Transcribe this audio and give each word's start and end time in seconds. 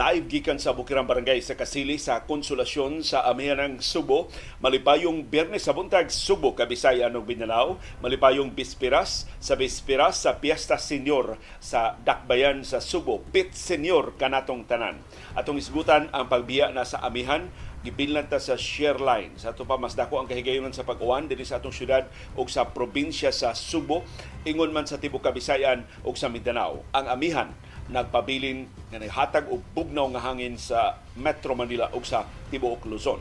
live 0.00 0.32
gikan 0.32 0.56
sa 0.56 0.72
Bukirang 0.72 1.04
Barangay 1.04 1.44
sa 1.44 1.52
Kasili 1.60 2.00
sa 2.00 2.24
Konsolasyon 2.24 3.04
sa 3.04 3.20
Amihan 3.28 3.60
ng 3.60 3.84
Subo. 3.84 4.32
Malipayong 4.64 5.28
Biyernes 5.28 5.68
sa 5.68 5.76
buntag 5.76 6.08
Subo, 6.08 6.56
Kabisaya 6.56 7.12
ug 7.12 7.28
Mindanao. 7.28 7.76
Malipayong 8.00 8.48
Bispiras 8.48 9.28
sa 9.36 9.60
Bispiras 9.60 10.24
sa 10.24 10.40
Piesta 10.40 10.80
Senior 10.80 11.36
sa 11.60 12.00
Dakbayan 12.00 12.64
sa 12.64 12.80
Subo. 12.80 13.20
Pit 13.28 13.52
Senior 13.52 14.16
kanatong 14.16 14.64
tanan. 14.64 14.96
Atong 15.36 15.60
isgutan 15.60 16.08
ang 16.16 16.32
pagbiya 16.32 16.72
na 16.72 16.88
sa 16.88 17.04
Amihan 17.04 17.52
gibilnan 17.80 18.28
ta 18.28 18.36
sa 18.36 18.60
share 18.60 19.00
line 19.00 19.40
sa 19.40 19.56
ato 19.56 19.64
pa 19.64 19.80
mas 19.80 19.96
dako 19.96 20.20
ang 20.20 20.28
kahigayonan 20.28 20.72
sa 20.76 20.84
pag-uwan 20.84 21.24
dinhi 21.24 21.48
sa 21.48 21.56
atong 21.56 21.72
syudad 21.72 22.04
ug 22.36 22.44
sa 22.52 22.68
probinsya 22.68 23.32
sa 23.32 23.56
Subo 23.56 24.04
ingon 24.44 24.68
man 24.68 24.84
sa 24.84 25.00
tibuok 25.00 25.32
Kabisayan 25.32 25.88
ug 26.04 26.12
sa 26.12 26.28
Mindanao 26.28 26.84
ang 26.92 27.08
amihan 27.08 27.48
nagpabilin 27.90 28.70
nga 28.90 28.98
naghatag 29.02 29.50
og 29.50 29.62
bugnaw 29.74 30.06
nga 30.14 30.22
hangin 30.30 30.54
sa 30.54 30.98
Metro 31.18 31.58
Manila 31.58 31.90
ug 31.90 32.06
sa 32.06 32.24
tibuok 32.50 32.86
Luzon 32.86 33.20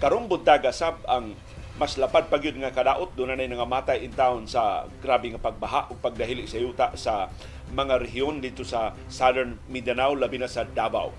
karong 0.00 0.28
buntaga 0.28 0.74
sab 0.74 1.00
ang 1.06 1.36
mas 1.74 1.98
lapad 1.98 2.30
pa 2.30 2.38
gyud 2.38 2.54
nga 2.60 2.70
kadaot 2.70 3.18
do 3.18 3.26
na 3.26 3.34
nga 3.36 3.66
matay 3.66 4.06
in 4.06 4.14
town 4.14 4.46
sa 4.46 4.86
grabe 5.02 5.30
nga 5.34 5.42
pagbaha 5.42 5.90
ug 5.90 5.98
pagdahili 5.98 6.46
sa 6.46 6.58
yuta 6.60 6.94
sa 6.94 7.28
mga 7.74 7.98
rehiyon 7.98 8.38
dito 8.38 8.62
sa 8.62 8.94
Southern 9.10 9.58
Mindanao 9.66 10.14
labi 10.14 10.38
na 10.38 10.46
sa 10.46 10.62
Davao 10.62 11.10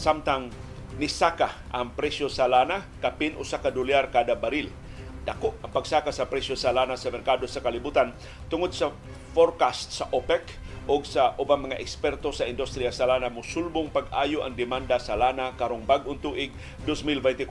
samtang 0.00 0.48
nisaka 0.96 1.68
ang 1.72 1.92
presyo 1.92 2.32
sa 2.32 2.48
lana 2.48 2.84
kapin 3.04 3.36
usa 3.36 3.60
ka 3.60 3.68
dolyar 3.68 4.08
kada 4.08 4.36
baril. 4.36 4.72
Dako 5.20 5.60
ang 5.60 5.68
pagsaka 5.68 6.12
sa 6.12 6.28
presyo 6.28 6.56
sa 6.56 6.72
lana 6.72 6.96
sa 6.96 7.12
merkado 7.12 7.44
sa 7.44 7.60
kalibutan 7.60 8.16
tungod 8.48 8.72
sa 8.72 8.88
forecast 9.36 9.92
sa 9.92 10.08
OPEC 10.08 10.69
o 10.90 10.98
sa 11.06 11.38
ubang 11.38 11.70
mga 11.70 11.78
eksperto 11.78 12.34
sa 12.34 12.50
industriya 12.50 12.90
sa 12.90 13.06
lana 13.06 13.30
musulbong 13.30 13.94
pag-ayo 13.94 14.42
ang 14.42 14.58
demanda 14.58 14.98
sa 14.98 15.14
lana 15.14 15.54
karong 15.54 15.86
bag-ong 15.86 16.18
tuig 16.18 16.50
2024 16.82 17.46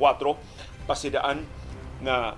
pasidaan 0.84 1.48
nga 2.04 2.36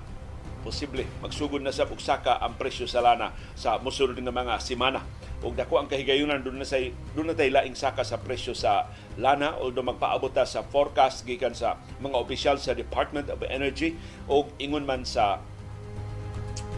posible 0.61 1.01
magsugod 1.25 1.65
na 1.65 1.73
sa 1.73 1.89
uksaka 1.89 2.37
ang 2.37 2.53
presyo 2.53 2.85
sa 2.85 3.01
lana 3.01 3.33
sa 3.57 3.81
musulod 3.81 4.13
nga 4.13 4.29
mga 4.29 4.61
semana 4.61 5.01
ug 5.41 5.57
dako 5.57 5.81
ang 5.81 5.89
kahigayunan 5.89 6.37
doon 6.45 6.61
na 6.61 6.69
say 6.69 6.93
doon 7.17 7.33
na 7.33 7.35
tay 7.35 7.49
laing 7.49 7.73
saka 7.73 8.05
sa 8.05 8.21
presyo 8.21 8.53
sa 8.53 8.85
lana 9.17 9.57
although 9.57 9.81
magpaabot 9.81 10.29
ta 10.29 10.45
sa 10.45 10.61
forecast 10.61 11.25
gikan 11.25 11.57
sa 11.57 11.81
mga 11.97 12.13
opisyal 12.13 12.61
sa 12.61 12.77
Department 12.77 13.33
of 13.33 13.41
Energy 13.49 13.97
o 14.29 14.45
ingon 14.61 14.85
man 14.85 15.01
sa 15.01 15.41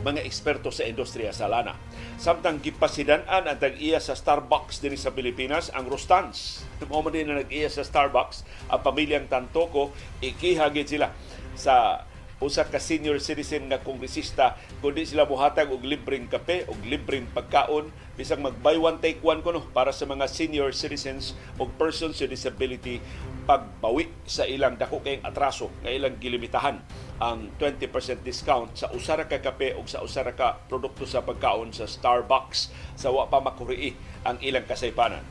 mga 0.03 0.23
eksperto 0.27 0.67
sa 0.67 0.83
industriya 0.83 1.31
sa 1.31 1.47
lana. 1.47 1.79
Samtang 2.21 2.61
gipasidan-an 2.61 3.49
ang 3.49 3.59
tag-iya 3.59 3.97
sa 3.97 4.13
Starbucks 4.13 4.79
din 4.79 4.95
sa 4.95 5.11
Pilipinas, 5.11 5.73
ang 5.73 5.89
Rostans. 5.89 6.63
Tumo 6.77 7.01
din 7.09 7.27
na 7.27 7.41
nag-iya 7.41 7.67
sa 7.67 7.81
Starbucks, 7.81 8.45
ang 8.69 8.79
pamilyang 8.85 9.27
Tantoko, 9.27 9.91
ikihagit 10.21 10.87
sila 10.87 11.09
sa 11.57 12.05
usa 12.43 12.67
ka 12.67 12.77
senior 12.77 13.17
citizen 13.23 13.71
nga 13.71 13.79
kongresista 13.79 14.59
kundi 14.83 15.07
sila 15.07 15.23
buhatag 15.23 15.71
og 15.71 15.81
libreng 15.87 16.27
kape 16.27 16.67
og 16.67 16.77
libreng 16.83 17.25
pagkaon. 17.31 17.87
Bisag 18.13 18.43
mag 18.43 18.53
buy 18.61 18.77
one 18.77 19.01
take 19.01 19.23
one 19.25 19.41
kuno 19.41 19.63
para 19.73 19.89
sa 19.89 20.05
mga 20.05 20.29
senior 20.29 20.69
citizens 20.75 21.33
o 21.57 21.65
persons 21.65 22.19
with 22.21 22.29
disability 22.29 23.01
pagbawi 23.47 24.11
sa 24.27 24.45
ilang 24.45 24.77
dako 24.77 25.01
kay 25.01 25.17
atraso 25.23 25.73
nga 25.81 25.89
ilang 25.89 26.21
gilimitahan 26.21 26.77
ang 27.17 27.49
20% 27.57 28.21
discount 28.21 28.75
sa 28.77 28.91
usara 28.93 29.25
ka 29.25 29.41
kape 29.41 29.73
o 29.73 29.81
sa 29.87 30.03
usara 30.03 30.35
ka 30.35 30.61
produkto 30.67 31.07
sa 31.07 31.23
pagkaon 31.23 31.71
sa 31.71 31.87
Starbucks. 31.87 32.69
Sa 32.99 33.09
wa 33.09 33.25
pa 33.31 33.39
makurii 33.39 33.95
ang 34.27 34.37
ilang 34.43 34.67
kasaypanan. 34.67 35.23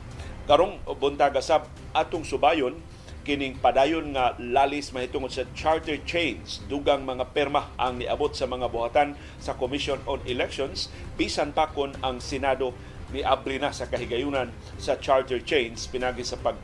Karong 0.43 0.83
buntaga 0.99 1.39
sab 1.39 1.69
atong 1.95 2.27
subayon 2.27 2.75
kining 3.23 3.55
padayon 3.57 4.11
nga 4.11 4.35
lalis 4.35 4.91
mahitungod 4.91 5.31
sa 5.31 5.47
charter 5.55 5.95
chains 6.03 6.59
dugang 6.67 7.07
mga 7.07 7.31
perma 7.31 7.71
ang 7.79 8.03
niabot 8.03 8.35
sa 8.35 8.43
mga 8.45 8.67
buhatan 8.67 9.15
sa 9.39 9.55
Commission 9.55 9.97
on 10.03 10.19
Elections 10.27 10.91
bisan 11.15 11.55
pa 11.55 11.71
kon 11.71 11.95
ang 12.03 12.19
Senado 12.19 12.75
ni 13.15 13.23
abri 13.23 13.63
na 13.63 13.71
sa 13.71 13.87
kahigayunan 13.87 14.51
sa 14.75 14.99
charter 14.99 15.39
chains 15.39 15.87
pinagi 15.87 16.27
sa 16.27 16.35
pag 16.35 16.59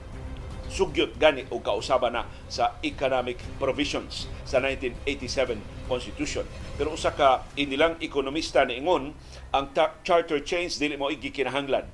sugyot 0.70 1.18
gani 1.18 1.48
o 1.50 1.58
kausaba 1.64 2.14
na 2.14 2.28
sa 2.46 2.78
economic 2.86 3.42
provisions 3.58 4.30
sa 4.46 4.62
1987 4.62 5.90
Constitution. 5.90 6.46
Pero 6.78 6.94
usa 6.94 7.16
ka 7.18 7.50
inilang 7.58 7.98
ekonomista 7.98 8.62
niingon 8.68 9.16
ang 9.50 9.66
charter 10.06 10.46
chains 10.46 10.78
dili 10.78 10.94
mo 10.94 11.10
igikinahanglan. 11.10 11.90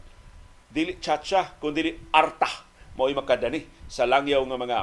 Dili 0.68 1.00
chacha 1.00 1.56
kundi 1.62 1.96
arta 2.12 2.68
mao 3.00 3.08
makadani 3.12 3.75
sa 3.86 4.10
langyaw 4.10 4.42
nga 4.46 4.58
mga 4.58 4.80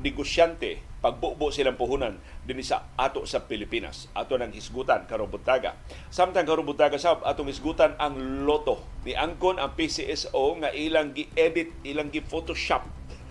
negosyante 0.00 0.80
pagbubo 1.00 1.48
silang 1.48 1.80
puhunan 1.80 2.20
dinhi 2.44 2.60
sa 2.60 2.92
ato 2.96 3.24
sa 3.24 3.48
Pilipinas. 3.48 4.12
Ato 4.12 4.36
nang 4.36 4.52
hisgutan 4.52 5.08
karong 5.08 5.32
buntaga 5.32 5.76
samtang 6.12 6.44
karong 6.44 6.68
buntaga 6.68 7.00
sab 7.00 7.24
atong 7.24 7.48
hisgutan 7.48 7.96
ang 7.96 8.44
loto. 8.44 8.84
Ni 9.08 9.16
angkon 9.16 9.56
ang 9.56 9.72
PCSO 9.76 10.60
nga 10.60 10.70
ilang 10.76 11.16
gi-edit 11.16 11.72
ilang 11.88 12.12
gi-photoshop 12.12 12.84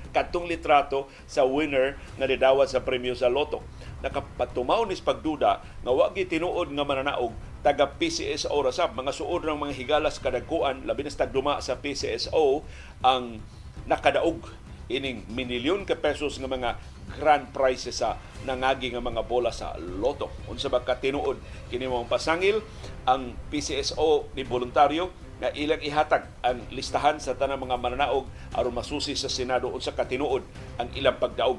kadtong 0.09 0.49
litrato 0.49 1.05
sa 1.29 1.45
winner 1.45 1.93
nga 2.17 2.25
nidawat 2.25 2.73
sa 2.73 2.81
premyo 2.81 3.13
sa 3.13 3.29
loto. 3.29 3.61
Nakapatumaw 4.01 4.89
nis 4.89 5.05
pagduda 5.05 5.61
nga 5.61 5.91
wa 5.93 6.09
gi 6.09 6.25
tinuod 6.25 6.73
nga 6.73 6.85
mananaog 6.85 7.33
taga 7.61 7.85
PCSO 7.85 8.55
ra 8.65 8.73
sab 8.73 8.97
mga 8.97 9.13
suod 9.13 9.45
ng 9.45 9.59
mga 9.59 9.77
higalas 9.77 10.17
kadagkuan 10.17 10.89
labi 10.89 11.05
na 11.05 11.13
tagduma 11.13 11.61
sa 11.61 11.77
PCSO 11.77 12.65
ang 13.05 13.43
nakadaog 13.85 14.68
ining 14.89 15.23
minilyon 15.29 15.85
ka 15.85 15.95
pesos 15.95 16.41
nga 16.41 16.49
mga 16.49 16.71
grand 17.17 17.49
prizes 17.53 18.01
sa 18.01 18.17
nangagi 18.45 18.93
nga 18.93 19.01
mga 19.01 19.25
bola 19.25 19.49
sa 19.53 19.77
loto. 19.77 20.29
Unsa 20.49 20.69
ba 20.69 20.81
ka 20.81 20.97
tinuod? 20.97 21.37
Kini 21.69 21.85
mo 21.89 22.05
pasangil 22.05 22.61
ang 23.05 23.33
PCSO 23.49 24.33
ni 24.33 24.45
voluntaryo 24.45 25.09
nga 25.39 25.49
ilang 25.55 25.79
ihatag 25.79 26.27
ang 26.43 26.59
listahan 26.73 27.17
sa 27.17 27.33
tanang 27.37 27.63
mga 27.63 27.79
mananaog 27.79 28.27
aron 28.53 28.75
masusi 28.75 29.15
sa 29.15 29.31
Senado. 29.31 29.71
Unsa 29.71 29.95
ka 29.95 30.05
tinuod 30.05 30.43
ang 30.81 30.89
ilang 30.97 31.17
pagdaog? 31.17 31.57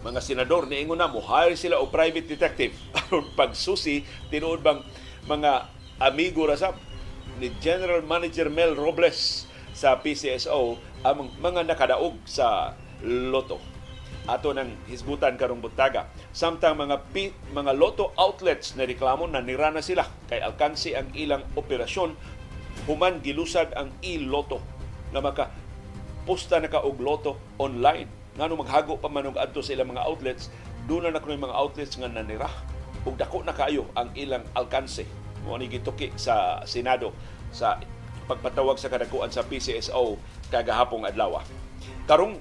Mga 0.00 0.20
senador 0.24 0.64
niingon 0.64 0.96
na 0.96 1.12
mo 1.12 1.20
hire 1.20 1.60
sila 1.60 1.76
o 1.76 1.92
private 1.92 2.24
detective. 2.24 2.72
Aron 3.04 3.36
pagsusi 3.36 4.00
tinuod 4.32 4.64
bang 4.64 4.80
mga 5.28 5.68
amigo 6.00 6.48
ra 6.48 6.56
ni 7.36 7.52
General 7.60 8.00
Manager 8.00 8.48
Mel 8.48 8.72
Robles 8.72 9.44
sa 9.76 10.00
PCSO 10.00 10.80
ang 11.00 11.32
mga 11.40 11.64
nakadaog 11.64 12.16
sa 12.28 12.76
loto 13.04 13.60
ato 14.28 14.52
ng 14.52 14.86
hisgutan 14.86 15.34
karong 15.34 15.64
buntaga. 15.64 16.06
Samtang 16.30 16.76
mga 16.76 17.02
P, 17.10 17.32
mga 17.50 17.72
loto 17.74 18.12
outlets 18.14 18.76
na 18.76 18.84
reklamo 18.84 19.24
na 19.26 19.40
nirana 19.40 19.80
sila 19.80 20.06
kay 20.28 20.38
alkansi 20.38 20.94
ang 20.94 21.10
ilang 21.16 21.42
operasyon 21.56 22.14
human 22.86 23.18
gilusad 23.20 23.72
ang 23.74 23.90
e-loto 24.00 24.62
na 25.10 25.18
maka 25.18 25.50
posta 26.24 26.62
na 26.62 26.70
ka 26.70 26.84
og 26.84 27.00
loto 27.02 27.40
online. 27.58 28.06
Ngano 28.38 28.60
maghago 28.60 29.00
pa 29.00 29.10
man 29.10 29.34
adto 29.34 29.60
sa 29.60 29.74
ilang 29.74 29.90
mga 29.90 30.06
outlets, 30.06 30.52
doon 30.86 31.10
na 31.10 31.18
kuno 31.18 31.36
mga 31.36 31.56
outlets 31.56 31.98
nga 31.98 32.08
nanira 32.08 32.48
ug 33.02 33.16
dako 33.16 33.42
na 33.42 33.56
kayo 33.56 33.88
ang 33.96 34.12
ilang 34.14 34.44
alkanse. 34.54 35.08
Mo 35.42 35.56
ni 35.56 35.72
gituki 35.72 36.12
sa 36.20 36.60
Senado 36.68 37.16
sa 37.50 37.80
pagpatawag 38.30 38.78
sa 38.78 38.86
kadakuan 38.86 39.34
sa 39.34 39.42
PCSO 39.42 40.14
kagahapong 40.54 41.02
adlaw. 41.02 41.42
Karong 42.06 42.38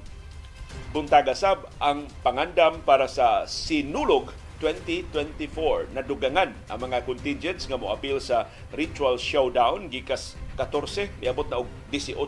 buntaga 0.94 1.34
sab 1.34 1.66
ang 1.82 2.06
pangandam 2.22 2.86
para 2.86 3.10
sa 3.10 3.50
Sinulog 3.50 4.30
2024 4.62 5.96
nadugangan 5.96 6.52
ang 6.68 6.80
mga 6.84 7.08
contingents 7.08 7.66
nga 7.66 7.80
moapil 7.80 8.20
sa 8.20 8.46
ritual 8.76 9.16
showdown 9.16 9.88
gikas 9.88 10.36
14 10.59 11.24
niabot 11.24 11.47
na 11.47 11.64
og 11.64 11.70
18 11.96 12.20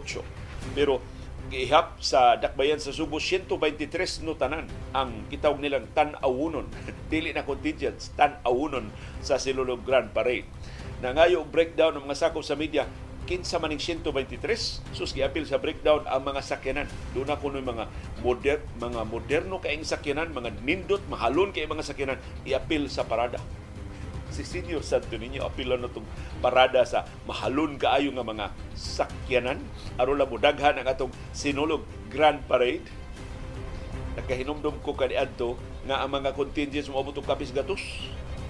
pero 0.72 1.04
gihap 1.52 2.00
sa 2.00 2.40
dakbayan 2.40 2.80
sa 2.80 2.96
Subo 2.96 3.20
123 3.20 4.24
no 4.24 4.40
tanan 4.40 4.72
ang 4.96 5.28
kitawag 5.28 5.60
nilang 5.60 5.84
tan-awunon. 5.92 6.64
Dili 7.12 7.36
na 7.36 7.44
contingents 7.44 8.16
tan-awunon 8.16 8.88
sa 9.20 9.36
Sinulog 9.36 9.84
Grand 9.84 10.08
Parade. 10.16 10.48
Nangayo 11.04 11.44
breakdown 11.44 12.00
ng 12.00 12.08
mga 12.08 12.16
sakop 12.24 12.48
sa 12.48 12.56
media 12.56 12.88
kinsa 13.30 13.62
maning 13.62 13.80
123 13.80 14.42
sus 14.98 15.14
giapil 15.14 15.46
sa 15.46 15.62
breakdown 15.62 16.06
ang 16.10 16.26
mga 16.26 16.42
sakyanan. 16.42 16.88
Do 17.14 17.22
na 17.22 17.38
kuno 17.38 17.62
mga 17.62 17.86
moder 18.26 18.60
mga 18.82 19.02
moderno 19.06 19.62
kaayong 19.62 19.86
sakyanan 19.86 20.34
mga 20.34 20.50
nindot 20.66 21.04
mahalon 21.06 21.54
kay 21.54 21.70
mga 21.70 21.86
sakyanan 21.86 22.20
iapil 22.44 22.90
sa 22.90 23.06
parada. 23.06 23.38
Si 24.32 24.48
Senior 24.48 24.80
Santo 24.80 25.20
Niño 25.20 25.44
apil 25.44 25.68
na 25.68 25.92
itong 25.92 26.08
parada 26.40 26.82
sa 26.88 27.04
mahalon 27.28 27.76
kaayo 27.76 28.16
nga 28.16 28.24
mga 28.24 28.46
sakyanan. 28.74 29.60
Aron 30.00 30.18
lang 30.18 30.32
daghan 30.40 30.80
ang 30.80 30.88
atong 30.88 31.12
sinulog 31.36 31.84
Grand 32.08 32.40
Parade. 32.48 32.88
Nagkahinomdom 34.16 34.80
ko 34.84 34.96
kaniadto 34.96 35.60
nga 35.84 36.00
ang 36.00 36.16
mga 36.16 36.32
contingents 36.32 36.88
mo 36.88 37.04
abot 37.04 37.16
kapis 37.20 37.52
gatos. 37.52 37.84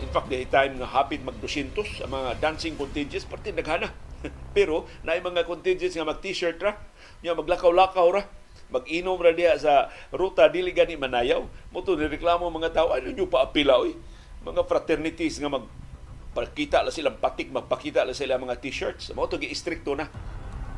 In 0.01 0.09
fact 0.09 0.29
the 0.29 0.45
time 0.49 0.77
nga 0.77 0.89
hapit 0.89 1.21
mag 1.25 1.37
200 1.41 2.05
ang 2.05 2.11
mga 2.13 2.29
dancing 2.41 2.77
contingents 2.77 3.25
parte 3.25 3.53
daghana 3.53 3.89
pero 4.57 4.85
na 5.01 5.17
mga 5.17 5.47
contingents 5.47 5.97
nga 5.97 6.07
mag 6.07 6.21
t-shirt 6.21 6.57
ra, 6.61 6.77
nya 7.21 7.33
maglakaw-lakaw 7.37 8.07
ra, 8.13 8.23
mag-inom 8.71 9.19
ra 9.19 9.35
diha 9.35 9.59
sa 9.59 9.91
ruta 10.15 10.47
dili 10.47 10.71
gani 10.71 10.95
manayaw. 10.95 11.43
Mo 11.69 11.83
to 11.83 11.99
reklamo 11.99 12.47
mga 12.47 12.71
tao 12.71 12.95
ano 12.95 13.11
nyo 13.11 13.27
pa 13.27 13.43
apila 13.43 13.83
oy? 13.83 13.93
Mga 14.41 14.63
fraternities 14.65 15.37
nga 15.37 15.51
mag 15.51 15.67
pakita 16.31 16.79
la 16.79 16.95
silang 16.95 17.19
patik 17.19 17.51
magpakita 17.51 18.07
la 18.07 18.15
sila 18.15 18.39
mga 18.39 18.63
t-shirts. 18.63 19.11
Mo 19.11 19.27
to 19.27 19.35
gi-istrikto 19.35 19.93
na 19.99 20.07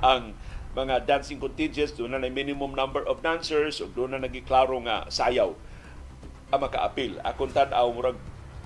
ang 0.02 0.34
mga 0.74 1.06
dancing 1.06 1.38
contingents. 1.38 1.94
Doon 1.94 2.18
na 2.18 2.26
minimum 2.28 2.74
number 2.74 3.06
of 3.06 3.22
dancers 3.22 3.78
o 3.80 3.88
doon 3.88 4.18
na 4.18 4.26
nagiklaro 4.26 4.82
nga 4.84 5.06
sayaw. 5.08 5.54
Ang 6.50 6.60
maka-apil 6.60 7.22
akong 7.22 7.54
tan-aw 7.54 7.88
murag 7.94 8.18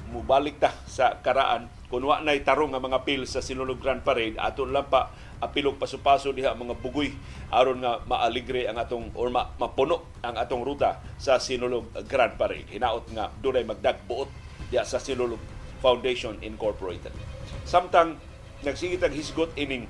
mubalik 0.07 0.55
ta 0.55 0.71
sa 0.87 1.19
karaan 1.19 1.67
kung 1.87 2.03
wa 2.03 2.19
nay 2.19 2.43
tarong 2.43 2.75
nga 2.75 2.83
mga 2.83 3.07
pil 3.07 3.23
sa 3.23 3.39
Sinulog 3.39 3.79
Grand 3.79 4.03
Parade 4.03 4.35
aton 4.35 4.75
lang 4.75 4.91
pa 4.91 5.07
apilog 5.39 5.79
paso-paso 5.79 6.35
diha 6.35 6.51
mga 6.51 6.75
bugoy 6.83 7.15
aron 7.47 7.79
nga 7.79 8.03
maaligre 8.03 8.67
ang 8.67 8.75
atong 8.75 9.15
or 9.15 9.31
ma, 9.31 9.55
mapuno 9.55 10.19
ang 10.19 10.35
atong 10.35 10.67
ruta 10.67 10.99
sa 11.15 11.39
Sinulog 11.39 11.93
Grand 12.09 12.35
Parade. 12.35 12.67
Hinaot 12.73 13.07
nga 13.15 13.31
dunay 13.39 13.63
magdagbuot 13.63 14.27
diha 14.67 14.83
sa 14.83 14.99
Sinulog 14.99 15.39
Foundation 15.79 16.35
Incorporated. 16.43 17.13
Samtang 17.63 18.19
nagsigit 18.65 18.99
ang 18.99 19.13
hisgot 19.13 19.53
ining 19.55 19.87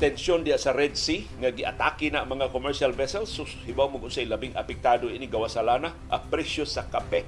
tensyon 0.00 0.42
diya 0.42 0.58
sa 0.58 0.72
Red 0.72 0.96
Sea 0.98 1.28
nga 1.38 1.52
giatake 1.54 2.10
na 2.10 2.26
mga 2.26 2.50
commercial 2.50 2.90
vessels 2.90 3.30
sus 3.30 3.54
hibaw 3.68 3.86
mo 3.86 4.02
unsay 4.02 4.26
labing 4.26 4.56
apektado 4.56 5.06
ini 5.06 5.30
gawa 5.30 5.46
sa 5.46 5.62
lana 5.62 5.94
ang 6.10 6.22
presyo 6.26 6.66
sa 6.66 6.88
kape 6.90 7.22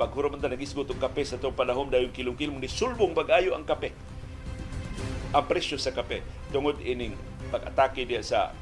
paghuro 0.00 0.32
man 0.32 0.40
nagisgot 0.40 0.88
og 0.88 0.96
kape 0.96 1.28
sa 1.28 1.36
itong 1.36 1.52
panahon 1.52 1.92
dayon 1.92 2.08
kilong-kilong 2.08 2.56
ni 2.56 2.72
sulbong 2.72 3.12
bagayo 3.12 3.52
ang 3.52 3.68
kape 3.68 3.92
ang 5.36 5.44
presyo 5.44 5.76
sa 5.76 5.92
kape 5.92 6.24
tungod 6.48 6.80
ining 6.80 7.12
pag-atake 7.52 8.08
diya 8.08 8.24
sa 8.24 8.56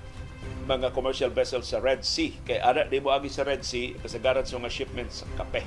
mga 0.69 0.93
commercial 0.93 1.33
vessels 1.33 1.73
sa 1.73 1.81
Red 1.81 2.05
Sea. 2.05 2.33
Kay 2.45 2.61
ara 2.61 2.85
di 2.85 3.01
mo 3.01 3.09
agi 3.09 3.33
sa 3.33 3.45
Red 3.45 3.65
Sea, 3.65 3.97
kasagaran 4.05 4.45
sa 4.45 4.61
mga 4.61 4.73
shipments 4.73 5.25
sa 5.25 5.27
kape. 5.41 5.65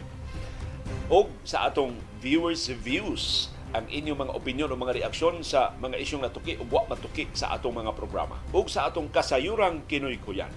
O 1.10 1.28
sa 1.42 1.68
atong 1.68 1.98
viewers' 2.22 2.70
views, 2.70 3.50
ang 3.74 3.88
inyong 3.88 4.30
mga 4.30 4.36
opinion 4.36 4.70
o 4.72 4.78
mga 4.78 5.02
reaksyon 5.02 5.42
sa 5.42 5.74
mga 5.80 5.98
isyong 6.00 6.24
natuki 6.28 6.60
o 6.60 6.68
buwak 6.68 6.92
matuki 6.92 7.28
sa 7.34 7.56
atong 7.56 7.82
mga 7.82 7.98
programa. 7.98 8.38
O 8.54 8.64
sa 8.70 8.88
atong 8.88 9.10
kasayurang 9.10 9.88
kinoy 9.90 10.22
kuyan. 10.22 10.52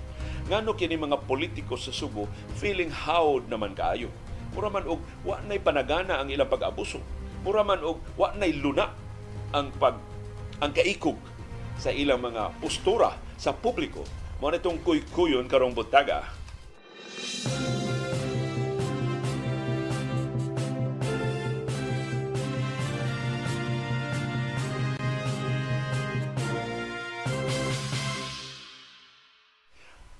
Ngano 0.44 0.76
kini 0.76 1.00
mga 1.00 1.24
politiko 1.24 1.80
sa 1.80 1.88
Subo 1.88 2.28
feeling 2.60 2.92
howd 2.92 3.48
naman 3.48 3.72
kaayo. 3.72 4.12
Mura 4.54 4.70
man 4.70 4.86
og 4.86 5.02
wa 5.26 5.42
nay 5.42 5.58
panagana 5.58 6.22
ang 6.22 6.30
ilang 6.30 6.46
pag-abuso. 6.46 7.02
Mura 7.42 7.66
man 7.66 7.82
og 7.82 7.98
wa 8.14 8.30
nay 8.38 8.54
luna 8.54 8.86
ang 9.50 9.74
pag 9.74 9.98
ang 10.62 10.70
kaikog 10.70 11.18
sa 11.74 11.90
ilang 11.90 12.22
mga 12.22 12.54
postura 12.62 13.10
sa 13.34 13.50
publiko 13.50 14.06
mo 14.38 14.50
nitong 14.50 14.78
kuy-kuyon 14.86 15.50
karong 15.50 15.74
butaga. 15.74 16.22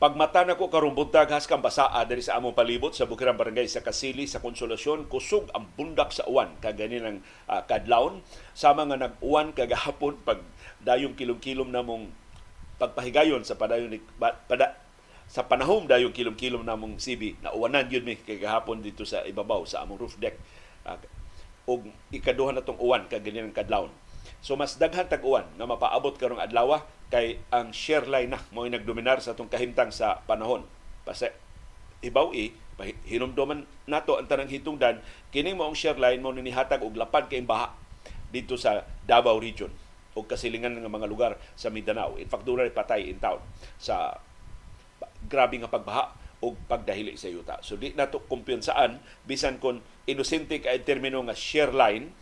Pagmata 0.05 0.45
na 0.45 0.53
ko 0.53 0.69
karong 0.69 0.93
buntag 0.93 1.33
has 1.33 1.49
kang 1.49 1.65
basaa 1.65 2.05
diri 2.05 2.21
sa 2.21 2.37
among 2.37 2.53
palibot 2.53 2.93
sa 2.93 3.09
Bukirang 3.09 3.41
Barangay 3.41 3.65
sa 3.65 3.81
Kasili 3.81 4.29
sa 4.29 4.37
Konsolasyon 4.37 5.09
kusog 5.09 5.49
ang 5.57 5.65
bundak 5.81 6.13
sa 6.13 6.29
uwan 6.29 6.61
kagani 6.61 7.01
ng 7.01 7.25
uh, 7.49 7.65
kadlawon. 7.65 8.21
Sama 8.53 8.85
nga 8.85 9.01
nag-uwan 9.01 9.57
kagahapon 9.57 10.21
pag 10.21 10.45
dayong 10.85 11.17
kilom-kilom 11.17 11.73
namong 11.73 12.13
pagpahigayon 12.77 13.49
sa 13.49 13.57
padayon 13.57 13.97
ni 13.97 14.05
pada, 14.21 14.77
sa 15.25 15.49
panahon 15.49 15.89
dayong 15.89 16.13
kilom-kilom 16.13 16.69
namong 16.69 17.01
sibi 17.01 17.41
na 17.41 17.57
uwanan 17.57 17.89
yun 17.89 18.05
mi 18.05 18.21
kay 18.21 18.37
gahapon 18.37 18.85
dito 18.85 19.09
sa 19.09 19.25
ibabaw 19.25 19.65
sa 19.65 19.89
among 19.89 20.05
roof 20.05 20.21
deck. 20.21 20.37
Uh, 20.85 21.01
og 21.65 21.89
ikaduha 22.13 22.53
na 22.53 22.61
tong 22.61 22.77
uwan 22.77 23.09
kagani 23.09 23.41
ng 23.41 23.57
kadlawon 23.57 23.89
So 24.45 24.61
mas 24.61 24.77
daghan 24.77 25.09
tag 25.09 25.25
uwan 25.25 25.49
nga 25.57 25.65
mapaabot 25.65 26.21
karong 26.21 26.37
adlaw 26.37 26.85
kay 27.09 27.41
ang 27.49 27.73
share 27.73 28.05
line 28.05 28.29
na 28.29 28.41
mo 28.53 28.69
nagdominar 28.69 29.25
sa 29.25 29.33
atong 29.33 29.49
kahimtang 29.49 29.89
sa 29.89 30.21
panahon. 30.29 30.69
Basta 31.09 31.33
ibaw 32.05 32.29
i 32.37 32.53
hinumdoman 33.09 33.65
nato 33.89 34.21
ang 34.21 34.29
tanang 34.29 34.53
hitungdan 34.53 35.01
kini 35.33 35.57
mo 35.57 35.65
ang 35.65 35.73
share 35.73 35.97
line 35.97 36.21
mo 36.21 36.29
nihatag 36.37 36.85
og 36.85 36.93
lapad 36.93 37.33
kay 37.33 37.41
baha 37.41 37.73
dito 38.29 38.61
sa 38.61 38.85
Davao 39.09 39.41
region 39.41 39.73
o 40.13 40.29
kasilingan 40.29 40.77
ng 40.77 40.93
mga 40.93 41.09
lugar 41.09 41.33
sa 41.57 41.73
Mindanao. 41.73 42.21
In 42.21 42.29
fact, 42.29 42.45
doon 42.45 42.69
patay 42.69 43.09
in 43.09 43.17
town 43.17 43.41
sa 43.81 44.21
grabe 45.25 45.57
nga 45.57 45.73
pagbaha 45.73 46.13
o 46.45 46.53
pagdahili 46.69 47.17
sa 47.17 47.33
yuta. 47.33 47.65
So 47.65 47.81
di 47.81 47.97
nato 47.97 48.21
kumpiyansaan 48.29 49.01
bisan 49.25 49.57
kon 49.57 49.81
inosente 50.05 50.61
ka 50.61 50.77
termino 50.85 51.25
nga 51.25 51.33
share 51.33 51.73
line 51.73 52.13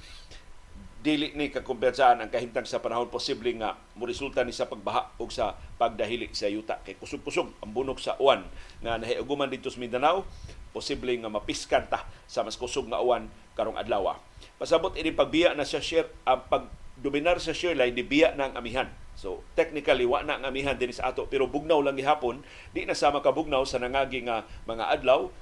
dili 1.03 1.35
ni 1.35 1.51
kakumpensaan 1.51 2.23
ang 2.23 2.31
kahimtang 2.31 2.63
sa 2.63 2.79
panahon 2.79 3.11
posible 3.11 3.51
nga 3.59 3.75
mo 3.99 4.07
resulta 4.07 4.47
ni 4.47 4.55
sa 4.55 4.71
pagbaha 4.71 5.11
o 5.19 5.27
sa 5.27 5.59
pagdahili 5.75 6.31
sa 6.31 6.47
yuta 6.47 6.79
kay 6.87 6.95
kusog-kusog 6.95 7.51
ang 7.59 7.75
bunok 7.75 7.99
sa 7.99 8.15
uwan 8.23 8.47
nga 8.79 9.03
nahiuguman 9.03 9.51
dito 9.51 9.67
sa 9.67 9.83
Mindanao 9.83 10.23
posible 10.71 11.11
nga 11.19 11.27
mapiskan 11.27 11.91
ta 11.91 12.07
sa 12.31 12.47
mas 12.47 12.55
kusog 12.55 12.87
nga 12.87 13.03
uwan 13.03 13.27
karong 13.59 13.75
adlaw. 13.75 14.15
Pasabot 14.63 14.95
ini 14.95 15.11
pagbiya 15.11 15.59
na 15.59 15.67
sa 15.67 15.83
share 15.83 16.07
ang 16.23 16.47
pag 16.47 16.71
dominar 17.03 17.43
sa 17.43 17.51
share 17.51 17.75
line 17.75 17.99
di 17.99 18.07
biya 18.07 18.39
na 18.39 18.55
ang 18.55 18.63
amihan. 18.63 18.87
So 19.19 19.43
technically 19.59 20.07
wa 20.07 20.23
na 20.23 20.39
ang 20.39 20.47
amihan 20.47 20.79
din 20.79 20.95
sa 20.95 21.11
ato 21.11 21.27
pero 21.27 21.51
bugnaw 21.51 21.83
lang 21.83 21.99
gihapon 21.99 22.47
di 22.71 22.87
na 22.87 22.95
sa 22.95 23.11
makabugnaw 23.11 23.67
sa 23.67 23.83
nangagi 23.83 24.23
nga 24.23 24.47
mga 24.71 24.87
adlaw 25.03 25.35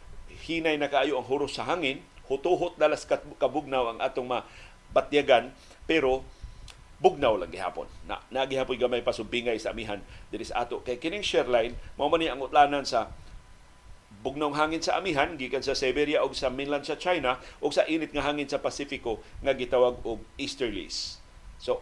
hinay 0.48 0.80
na 0.80 0.88
kaayo 0.88 1.20
ang 1.20 1.28
huros 1.28 1.52
sa 1.52 1.68
hangin 1.68 2.00
hutuhot 2.30 2.78
dalas 2.78 3.02
kabugnaw 3.42 3.90
ang 3.90 3.98
atong 3.98 4.30
ma 4.30 4.46
batyagan 4.90 5.54
pero 5.86 6.22
bugnaw 7.00 7.40
lang 7.40 7.50
gihapon. 7.50 7.88
Na 8.04 8.20
nagihapon 8.28 8.76
gamay 8.76 9.00
pa 9.00 9.16
subingay 9.16 9.56
sa 9.56 9.72
amihan 9.72 9.98
diri 10.28 10.44
sa 10.44 10.62
ato 10.62 10.84
kay 10.84 11.00
kining 11.00 11.24
share 11.24 11.48
line 11.48 11.72
mao 11.96 12.12
man 12.12 12.22
ang 12.28 12.44
utlanan 12.44 12.84
sa 12.84 13.08
bugnong 14.20 14.52
hangin 14.52 14.84
sa 14.84 15.00
amihan 15.00 15.32
gikan 15.40 15.64
sa 15.64 15.72
Siberia 15.72 16.20
ug 16.20 16.36
sa 16.36 16.52
mainland 16.52 16.84
sa 16.84 17.00
China 17.00 17.40
ug 17.64 17.72
sa 17.72 17.88
init 17.88 18.12
nga 18.12 18.26
hangin 18.28 18.44
sa 18.44 18.60
Pasifiko 18.60 19.24
nga 19.40 19.56
gitawag 19.56 19.96
og 20.04 20.20
easterlies. 20.36 21.16
So 21.56 21.80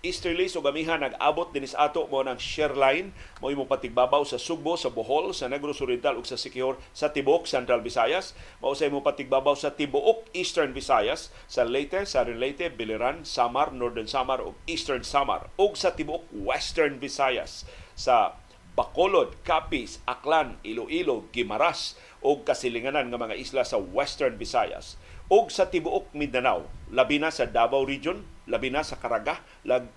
easterly 0.00 0.46
so 0.46 0.62
gamihan 0.62 1.02
nag-abot 1.02 1.50
dinis 1.50 1.74
ato 1.74 2.06
mo 2.06 2.22
ng 2.22 2.38
share 2.38 2.74
line. 2.74 3.10
Mo 3.42 3.50
imong 3.50 3.66
patigbabaw 3.66 4.22
sa 4.22 4.38
Sugbo, 4.38 4.78
sa 4.78 4.94
Bohol, 4.94 5.34
sa 5.34 5.50
Negros 5.50 5.82
Oriental 5.82 6.14
ug 6.14 6.26
sa 6.26 6.38
Siquijor 6.38 6.78
sa 6.94 7.10
Tibok, 7.10 7.50
Central 7.50 7.82
Visayas, 7.82 8.38
mao 8.62 8.78
sa 8.78 8.86
imong 8.86 9.02
patigbabaw 9.02 9.58
sa 9.58 9.74
Tibuok, 9.74 10.30
Eastern 10.30 10.70
Visayas, 10.70 11.34
sa 11.50 11.66
Leyte, 11.66 12.06
Southern 12.06 12.38
Leyte, 12.38 12.70
Biliran, 12.70 13.26
Samar, 13.26 13.74
Northern 13.74 14.06
Samar 14.06 14.38
ug 14.44 14.54
Eastern 14.70 15.02
Samar. 15.02 15.50
Ug 15.58 15.74
sa 15.74 15.90
Tibuok, 15.94 16.30
Western 16.30 17.02
Visayas, 17.02 17.66
sa 17.98 18.38
Bacolod, 18.78 19.34
Capiz, 19.42 19.98
Aklan, 20.06 20.62
Iloilo, 20.62 21.26
Gimaras 21.34 21.98
ug 22.22 22.46
kasilinganan 22.46 23.10
nga 23.10 23.18
mga 23.18 23.34
isla 23.34 23.66
sa 23.66 23.74
Western 23.78 24.38
Visayas. 24.38 24.94
Ug 25.26 25.50
sa 25.50 25.66
tibuok 25.68 26.14
Mindanao, 26.14 26.64
labi 26.94 27.18
na 27.18 27.34
sa 27.34 27.44
Davao 27.44 27.82
Region, 27.82 28.22
labi 28.48 28.72
na 28.72 28.82
sa 28.82 28.96
Caraga, 28.96 29.38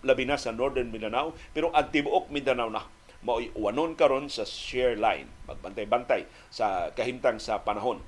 labi 0.04 0.24
na 0.28 0.36
sa 0.36 0.52
Northern 0.52 0.92
Mindanao, 0.92 1.34
pero 1.56 1.72
ang 1.72 1.88
tibuok 1.90 2.30
Mindanao 2.30 2.70
na 2.70 2.84
mao'y 3.22 3.54
wanon 3.54 3.94
karon 3.94 4.28
sa 4.28 4.44
share 4.46 4.98
line, 4.98 5.30
magbantay-bantay 5.46 6.26
sa 6.50 6.90
kahimtang 6.98 7.38
sa 7.38 7.62
panahon. 7.62 8.02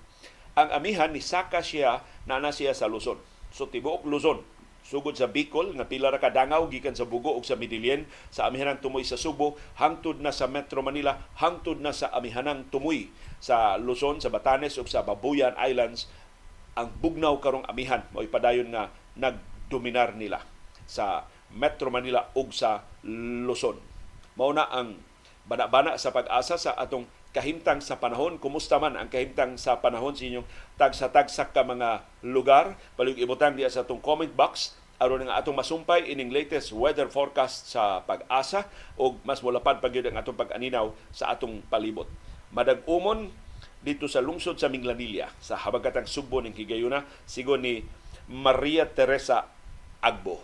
Ang 0.53 0.69
amihan 0.73 1.09
ni 1.09 1.21
Saka 1.21 1.61
siya 1.65 2.05
na 2.29 2.37
na 2.41 2.53
siya 2.53 2.73
sa 2.73 2.89
Luzon. 2.89 3.17
So 3.53 3.69
tibuok 3.69 4.05
Luzon, 4.09 4.41
sugod 4.83 5.15
sa 5.15 5.29
Bicol 5.29 5.73
nga 5.77 5.87
pila 5.87 6.11
ra 6.11 6.19
kadangaw 6.19 6.67
gikan 6.67 6.97
sa 6.97 7.07
Bugo 7.07 7.33
ug 7.33 7.45
sa 7.47 7.55
Midilien 7.55 8.03
sa 8.33 8.49
amihanang 8.51 8.83
tumoy 8.83 9.07
sa 9.07 9.15
Subo 9.15 9.55
hangtod 9.79 10.19
na 10.19 10.35
sa 10.35 10.49
Metro 10.49 10.83
Manila 10.83 11.23
hangtod 11.39 11.79
na 11.79 11.95
sa 11.95 12.11
amihanang 12.11 12.67
tumoy 12.67 13.07
sa 13.39 13.79
Luzon 13.79 14.19
sa 14.19 14.27
Batanes 14.27 14.75
ug 14.75 14.91
sa 14.91 15.05
Babuyan 15.07 15.55
Islands 15.55 16.11
ang 16.75 16.91
bugnaw 16.99 17.39
karong 17.39 17.63
amihan 17.69 18.03
mo 18.11 18.25
ipadayon 18.25 18.73
nga 18.73 18.91
nagdominar 19.73 20.13
nila 20.13 20.45
sa 20.85 21.25
Metro 21.49 21.89
Manila 21.89 22.29
ug 22.37 22.53
sa 22.53 22.85
Luzon. 23.01 23.81
Mao 24.37 24.53
na 24.53 24.69
ang 24.69 25.01
bana-bana 25.49 25.97
sa 25.97 26.13
pag-asa 26.13 26.61
sa 26.61 26.77
atong 26.77 27.09
kahimtang 27.33 27.81
sa 27.81 27.97
panahon. 27.97 28.37
Kumusta 28.37 28.77
man 28.77 28.93
ang 28.93 29.09
kahimtang 29.09 29.57
sa 29.57 29.81
panahon 29.81 30.13
sa 30.13 30.29
inyong 30.29 30.45
tagsa-tagsak 30.77 31.57
ka 31.57 31.65
mga 31.65 32.05
lugar? 32.21 32.77
Palihog 32.93 33.17
ibutang 33.17 33.57
diya 33.57 33.73
sa 33.73 33.81
atong 33.81 33.97
comment 33.97 34.29
box 34.29 34.77
aron 35.01 35.25
nga 35.25 35.41
atong 35.41 35.57
masumpay 35.57 36.05
ining 36.05 36.29
latest 36.29 36.69
weather 36.69 37.09
forecast 37.09 37.73
sa 37.73 38.05
pag-asa 38.05 38.69
o 38.93 39.17
mas 39.25 39.41
mulapad 39.41 39.81
pa 39.81 39.89
ang 39.89 40.21
atong 40.21 40.37
pag-aninaw 40.37 40.93
sa 41.09 41.33
atong 41.33 41.65
palibot. 41.65 42.05
Madag-umon 42.53 43.33
dito 43.81 44.05
sa 44.05 44.21
lungsod 44.21 44.61
sa 44.61 44.69
Minglanilla 44.69 45.33
sa 45.41 45.57
habagatang 45.57 46.05
Sugbo 46.05 46.39
ng 46.39 46.55
Higayuna 46.55 47.03
sigon 47.25 47.65
ni 47.65 47.83
Maria 48.31 48.87
Teresa 48.87 49.51
Agbo. 50.03 50.35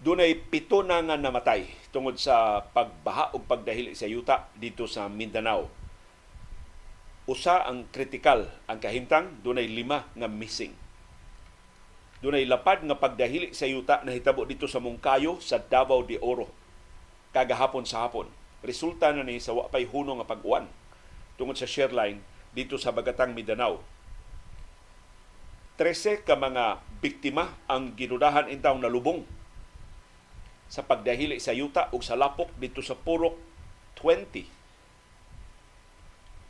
Dunay 0.00 0.36
pito 0.36 0.84
na 0.84 1.00
nga 1.00 1.16
namatay 1.16 1.64
tungod 1.88 2.20
sa 2.20 2.60
pagbaha 2.60 3.32
o 3.32 3.40
pagdahil 3.40 3.96
sa 3.96 4.04
yuta 4.04 4.52
dito 4.60 4.84
sa 4.84 5.08
Mindanao. 5.08 5.72
Usa 7.24 7.64
ang 7.64 7.88
kritikal 7.88 8.44
ang 8.68 8.76
kahintang, 8.76 9.40
dunay 9.40 9.64
lima 9.72 10.04
nga 10.12 10.28
missing 10.28 10.89
Dunay 12.20 12.44
lapad 12.44 12.84
nga 12.84 13.00
pagdahili 13.00 13.56
sa 13.56 13.64
yuta 13.64 14.04
na 14.04 14.12
hitabo 14.12 14.44
dito 14.44 14.68
sa 14.68 14.76
Mungkayo 14.76 15.40
sa 15.40 15.56
Davao 15.56 16.04
de 16.04 16.20
Oro 16.20 16.52
kagahapon 17.32 17.88
sa 17.88 18.04
hapon. 18.04 18.28
Resulta 18.60 19.08
na 19.16 19.24
ni 19.24 19.40
sa 19.40 19.56
wapay 19.56 19.88
huno 19.88 20.20
nga 20.20 20.28
pag-uwan 20.28 20.68
tungod 21.40 21.56
sa 21.56 21.64
share 21.64 21.96
line 21.96 22.20
dito 22.52 22.76
sa 22.76 22.92
Bagatang 22.92 23.32
Mindanao 23.32 23.80
13 25.80 26.28
ka 26.28 26.36
mga 26.36 26.84
biktima 27.00 27.56
ang 27.64 27.96
ginudahan 27.96 28.52
intaw 28.52 28.76
na 28.76 28.92
lubong 28.92 29.24
sa 30.68 30.84
pagdahili 30.84 31.40
sa 31.40 31.56
yuta 31.56 31.88
ug 31.96 32.04
sa 32.04 32.20
lapok 32.20 32.52
dito 32.60 32.84
sa 32.84 32.92
Purok 32.92 33.40
20 33.96 34.44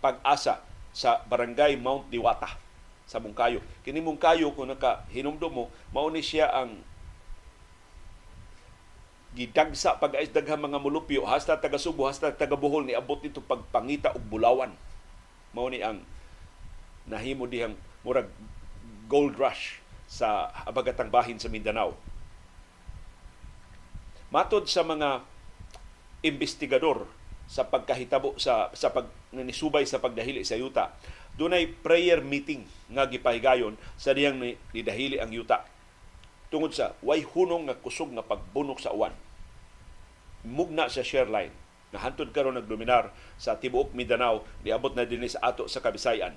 pag-asa 0.02 0.66
sa 0.90 1.22
barangay 1.30 1.78
Mount 1.78 2.10
Diwata 2.10 2.58
sa 3.10 3.18
Mungkayo. 3.18 3.58
Kini 3.82 3.98
Mungkayo 3.98 4.54
kung 4.54 4.70
naka 4.70 5.02
hinumdum 5.10 5.50
mo, 5.50 5.64
mao 5.90 6.06
ni 6.06 6.22
siya 6.22 6.46
ang 6.46 6.78
gidagsa 9.34 9.98
pag 9.98 10.14
daghang 10.14 10.62
mga 10.62 10.78
mulupyo 10.78 11.26
hasta 11.26 11.58
taga 11.58 11.78
Subo 11.78 12.06
hasta 12.06 12.30
taga 12.30 12.54
Bohol 12.54 12.86
ni 12.86 12.94
abot 12.94 13.18
dito 13.18 13.42
pagpangita 13.42 14.14
og 14.14 14.22
bulawan. 14.30 14.70
Mao 15.50 15.66
ni 15.66 15.82
ang 15.82 16.06
nahimo 17.10 17.50
dihang 17.50 17.74
murag 18.06 18.30
gold 19.10 19.34
rush 19.34 19.82
sa 20.06 20.54
abagatang 20.62 21.10
bahin 21.10 21.42
sa 21.42 21.50
Mindanao. 21.50 21.98
Matod 24.30 24.70
sa 24.70 24.86
mga 24.86 25.26
investigador 26.22 27.10
sa 27.50 27.66
pagkahitabo 27.66 28.38
sa 28.38 28.70
sa 28.70 28.94
pag 28.94 29.10
nisubay 29.34 29.82
sa 29.82 29.98
pagdahili 29.98 30.46
sa 30.46 30.54
yuta, 30.54 30.94
dunay 31.40 31.64
prayer 31.64 32.20
meeting 32.20 32.68
nga 32.92 33.08
gipahigayon 33.08 33.80
sa 33.96 34.12
diyang 34.12 34.36
ni, 34.36 34.60
nidahili 34.76 35.16
ang 35.16 35.32
yuta 35.32 35.64
tungod 36.52 36.76
sa 36.76 36.92
way 37.00 37.24
hunong 37.24 37.72
nga 37.72 37.80
kusog 37.80 38.12
nga 38.12 38.26
pagbunok 38.26 38.82
sa 38.82 38.92
uwan. 38.92 39.16
Mugna 40.44 40.92
sa 40.92 41.00
share 41.00 41.32
line 41.32 41.54
nga 41.96 42.04
hantod 42.04 42.36
karon 42.36 42.60
nagdominar 42.60 43.08
sa 43.40 43.56
tibuok 43.56 43.96
Mindanao 43.96 44.44
niabot 44.60 44.92
na 44.92 45.08
dinhi 45.08 45.32
sa 45.32 45.40
ato 45.40 45.64
sa 45.64 45.80
Kabisayan. 45.80 46.36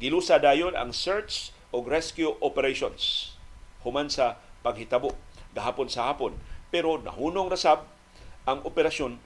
Gilusa 0.00 0.40
dayon 0.40 0.72
ang 0.72 0.96
search 0.96 1.52
o 1.68 1.84
rescue 1.84 2.32
operations 2.40 3.36
human 3.84 4.08
sa 4.08 4.40
paghitabo 4.64 5.12
gahapon 5.52 5.92
sa 5.92 6.08
hapon. 6.08 6.32
Pero 6.70 6.96
nahunong 7.02 7.50
rasab 7.50 7.84
ang 8.46 8.62
operasyon 8.62 9.18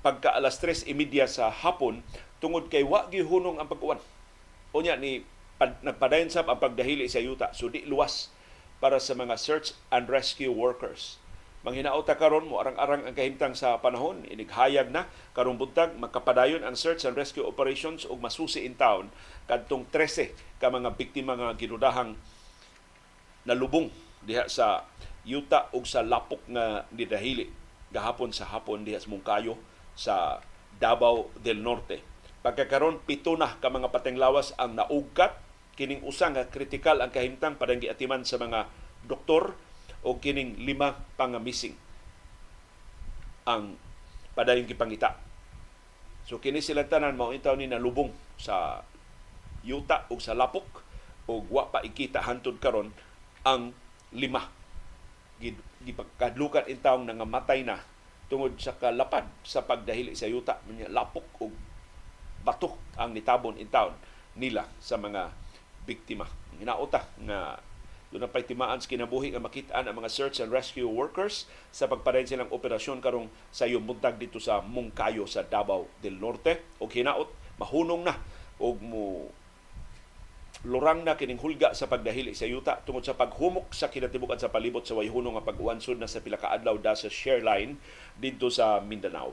pagka 0.00 0.30
alas 0.30 0.62
3.30 0.62 0.94
sa 1.26 1.50
hapon 1.50 2.06
tungod 2.38 2.70
kay 2.70 2.86
wa 2.86 3.10
gihunong 3.10 3.58
ang 3.58 3.66
pag-uwan. 3.66 3.98
Unya 4.70 4.94
ni 4.94 5.26
pad, 5.58 5.82
nagpadayon 5.82 6.30
sab 6.30 6.46
ang 6.46 6.62
pagdahili 6.62 7.10
sa 7.10 7.18
yuta 7.18 7.50
so 7.50 7.66
di 7.66 7.82
luwas 7.82 8.30
para 8.78 9.02
sa 9.02 9.18
mga 9.18 9.34
search 9.34 9.74
and 9.90 10.06
rescue 10.06 10.54
workers. 10.54 11.18
Manghinaota 11.66 12.14
karon 12.14 12.46
mo 12.46 12.62
arang-arang 12.62 13.02
ang 13.02 13.14
kahimtang 13.18 13.58
sa 13.58 13.82
panahon 13.82 14.22
inighayag 14.30 14.94
na 14.94 15.10
karong 15.34 15.58
buntag 15.58 15.98
makapadayon 15.98 16.62
ang 16.62 16.78
search 16.78 17.02
and 17.02 17.18
rescue 17.18 17.42
operations 17.42 18.06
ug 18.06 18.22
masusi 18.22 18.62
in 18.62 18.78
town 18.78 19.10
kadtong 19.50 19.82
13 19.90 20.30
ka 20.62 20.70
mga 20.70 20.94
biktima 20.94 21.34
nga 21.34 21.58
ginudahang 21.58 22.14
nalubong 23.42 23.90
diha 24.22 24.46
sa 24.46 24.86
yuta 25.26 25.66
ug 25.74 25.82
sa 25.82 26.06
lapok 26.06 26.46
nga 26.46 26.86
nidahili 26.94 27.50
gahapon 27.90 28.30
sa 28.30 28.46
hapon 28.46 28.86
diha 28.86 29.02
sa 29.02 29.10
Mungkayo 29.10 29.58
sa 29.98 30.38
Davao 30.78 31.34
del 31.42 31.58
Norte. 31.58 31.98
Pagkakaroon 32.38 33.02
pito 33.02 33.34
na 33.34 33.58
ka 33.58 33.66
mga 33.66 33.90
patenglawas 33.90 34.54
ang 34.54 34.78
naugkat 34.78 35.34
kining 35.74 36.06
usa 36.06 36.30
nga 36.30 36.46
kritikal 36.46 37.02
ang 37.02 37.10
kahimtang 37.10 37.58
padang 37.58 37.82
giatiman 37.82 38.22
sa 38.22 38.38
mga 38.38 38.70
doktor 39.10 39.58
o 40.06 40.22
kining 40.22 40.54
lima 40.62 40.94
pang 41.18 41.34
missing 41.42 41.74
ang 43.42 43.74
padayon 44.38 44.70
gipangita. 44.70 45.18
So 46.30 46.38
kini 46.38 46.62
sila 46.62 46.86
tanan 46.86 47.18
mao 47.18 47.34
intaw 47.34 47.58
ni 47.58 47.66
nalubong 47.66 48.14
sa 48.38 48.86
yuta 49.66 50.06
ug 50.12 50.22
sa 50.22 50.38
lapok 50.38 50.84
ug 51.26 51.48
wa 51.50 51.72
pa 51.72 51.82
ikita 51.82 52.22
hantud 52.22 52.60
karon 52.62 52.94
ang 53.42 53.74
lima 54.14 54.46
gipagkadlukan 55.82 56.68
intawong 56.68 57.08
nangamatay 57.08 57.64
na 57.64 57.80
tungod 58.28 58.54
sa 58.60 58.76
kalapad 58.76 59.24
sa 59.42 59.64
pagdahili 59.64 60.12
sa 60.12 60.28
yuta 60.28 60.60
lapok 60.92 61.28
ug 61.48 61.52
bato 62.44 62.76
ang 63.00 63.16
nitabon 63.16 63.56
in 63.56 63.68
town 63.72 63.96
nila 64.38 64.68
sa 64.78 65.00
mga 65.00 65.32
biktima. 65.88 66.28
Hinaota 66.60 67.08
nga 67.24 67.58
doon 68.08 68.24
na 68.24 68.40
timaan 68.40 68.80
sa 68.80 68.88
kinabuhi 68.88 69.36
nga 69.36 69.42
makitaan 69.44 69.84
ang 69.84 69.96
mga 70.00 70.08
search 70.08 70.40
and 70.40 70.48
rescue 70.48 70.88
workers 70.88 71.44
sa 71.68 71.84
pagpadayon 71.92 72.24
silang 72.24 72.52
operasyon 72.52 73.04
karong 73.04 73.28
sa 73.52 73.68
buntag 73.68 74.16
dito 74.16 74.40
sa 74.40 74.64
Mungkayo 74.64 75.28
sa 75.28 75.44
Davao 75.44 75.84
del 76.00 76.16
Norte. 76.16 76.80
O 76.80 76.88
hinaot, 76.88 77.28
mahunong 77.60 78.08
na 78.08 78.16
o 78.56 78.72
mo 78.80 79.28
lurang 80.66 81.06
na 81.06 81.14
kining 81.14 81.38
hulga 81.38 81.70
sa 81.70 81.86
pagdahili 81.86 82.34
sa 82.34 82.42
yuta 82.42 82.82
tungod 82.82 83.06
sa 83.06 83.14
paghumok 83.14 83.70
sa 83.70 83.86
kinatibukan 83.86 84.42
sa 84.42 84.50
palibot 84.50 84.82
sa 84.82 84.98
wayhunong 84.98 85.38
nga 85.38 85.46
pag-uwansod 85.46 86.02
na 86.02 86.10
sa 86.10 86.18
pila 86.18 86.34
ka 86.34 86.50
adlaw 86.50 86.74
da 86.74 86.98
sa 86.98 87.06
share 87.06 87.46
line 87.46 87.78
dito 88.18 88.50
sa 88.50 88.82
Mindanao. 88.82 89.30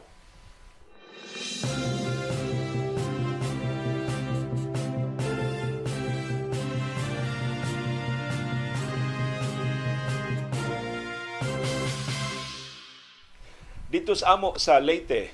Dito 13.89 14.11
sa 14.11 14.35
amo 14.35 14.59
sa 14.59 14.77
Leyte, 14.77 15.31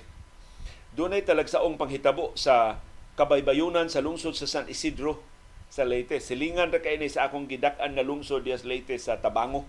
dunay 0.95 1.25
talagsaong 1.25 1.75
panghitabo 1.75 2.31
sa 2.37 2.79
kabaybayunan 3.19 3.91
sa 3.91 3.99
lungsod 3.99 4.37
sa 4.37 4.47
San 4.47 4.69
Isidro 4.71 5.31
sa 5.71 5.87
Leyte. 5.87 6.19
Silingan 6.19 6.69
ra 6.69 6.83
kay 6.83 6.99
ni 6.99 7.07
sa 7.07 7.31
akong 7.31 7.47
gidak-an 7.47 7.95
nga 7.95 8.03
lungsod 8.03 8.43
dias 8.43 8.67
Leyte 8.67 8.99
sa 8.99 9.23
Tabango 9.23 9.63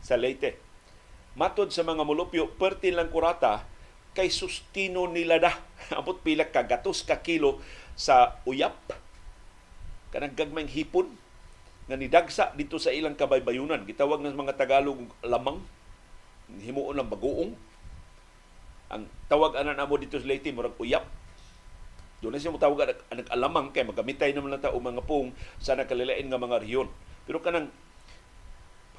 sa 0.00 0.16
Leyte. 0.16 0.56
Matod 1.36 1.68
sa 1.70 1.84
mga 1.84 2.02
mulupyo, 2.08 2.48
perti 2.56 2.88
lang 2.88 3.12
kurata 3.12 3.68
kay 4.16 4.32
sustino 4.32 5.04
nila 5.04 5.36
da. 5.36 5.52
Amot 6.00 6.24
pila 6.24 6.48
ka 6.48 6.64
gatos 6.64 7.04
ka 7.04 7.20
kilo 7.20 7.60
sa 7.94 8.40
uyap. 8.48 8.74
Kanang 10.10 10.34
gagmayng 10.34 10.72
hipon 10.72 11.14
nga 11.86 12.00
nidagsa 12.00 12.56
dito 12.56 12.80
sa 12.80 12.90
ilang 12.90 13.14
kabaybayunan. 13.14 13.84
Gitawag 13.84 14.24
ng 14.24 14.34
mga 14.34 14.56
Tagalog 14.56 15.04
lamang. 15.22 15.60
Himuon 16.50 16.98
lang 16.98 17.06
bagoong 17.06 17.54
ang 18.90 19.06
tawag 19.30 19.54
anan 19.54 19.78
amo 19.78 19.94
dito 19.94 20.18
sa 20.18 20.26
Leyte 20.26 20.50
murag 20.50 20.74
uyap 20.82 21.06
doon 22.20 22.36
na 22.36 22.40
siya 22.40 22.52
mutawag 22.52 22.84
ang 22.84 23.24
alamang 23.32 23.72
kay 23.72 23.80
magamitay 23.80 24.36
naman 24.36 24.52
lang 24.52 24.60
ta 24.60 24.76
o 24.76 24.80
mga 24.80 25.00
pong 25.08 25.32
sa 25.56 25.72
nakalilain 25.72 26.28
nga 26.28 26.36
mga 26.36 26.60
rehiyon. 26.60 26.88
Pero 27.24 27.40
kanang 27.40 27.72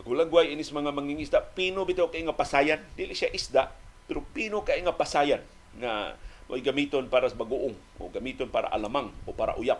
pagulagway 0.01 0.49
inis 0.49 0.73
mga 0.73 0.89
mangingisda, 0.89 1.45
pino 1.53 1.85
bitaw 1.85 2.09
kay 2.09 2.25
nga 2.25 2.33
pasayan. 2.33 2.81
Dili 2.97 3.13
siya 3.13 3.29
isda, 3.29 3.69
pero 4.09 4.25
pino 4.33 4.65
kay 4.65 4.81
nga 4.81 4.97
pasayan 4.97 5.45
nga 5.77 6.17
mo'y 6.49 6.65
gamiton 6.65 7.07
para 7.13 7.29
sa 7.29 7.37
bagoong 7.37 7.77
o 8.01 8.09
gamiton 8.09 8.49
para 8.49 8.73
alamang 8.73 9.13
o 9.29 9.37
para 9.37 9.53
uyap. 9.61 9.77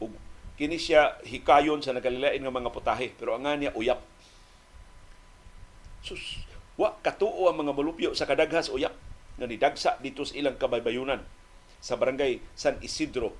O 0.00 0.08
kini 0.56 0.80
siya 0.80 1.20
hikayon 1.20 1.84
sa 1.84 1.92
nakalilain 1.92 2.40
nga 2.40 2.48
mga 2.48 2.72
putahe, 2.72 3.12
pero 3.12 3.36
ang 3.36 3.44
niya 3.44 3.76
uyap. 3.76 4.00
Sus, 6.00 6.40
Wa 6.74 6.98
katuo 6.98 7.46
ang 7.46 7.62
mga 7.62 7.70
malupyo 7.70 8.10
sa 8.18 8.26
kadaghas 8.26 8.66
uyak 8.66 8.90
nga 9.38 9.46
nidagsa 9.46 9.90
dito 10.02 10.26
sa 10.26 10.34
ilang 10.34 10.58
kabaybayunan 10.58 11.22
sa 11.84 12.00
barangay 12.00 12.40
San 12.56 12.80
Isidro. 12.80 13.36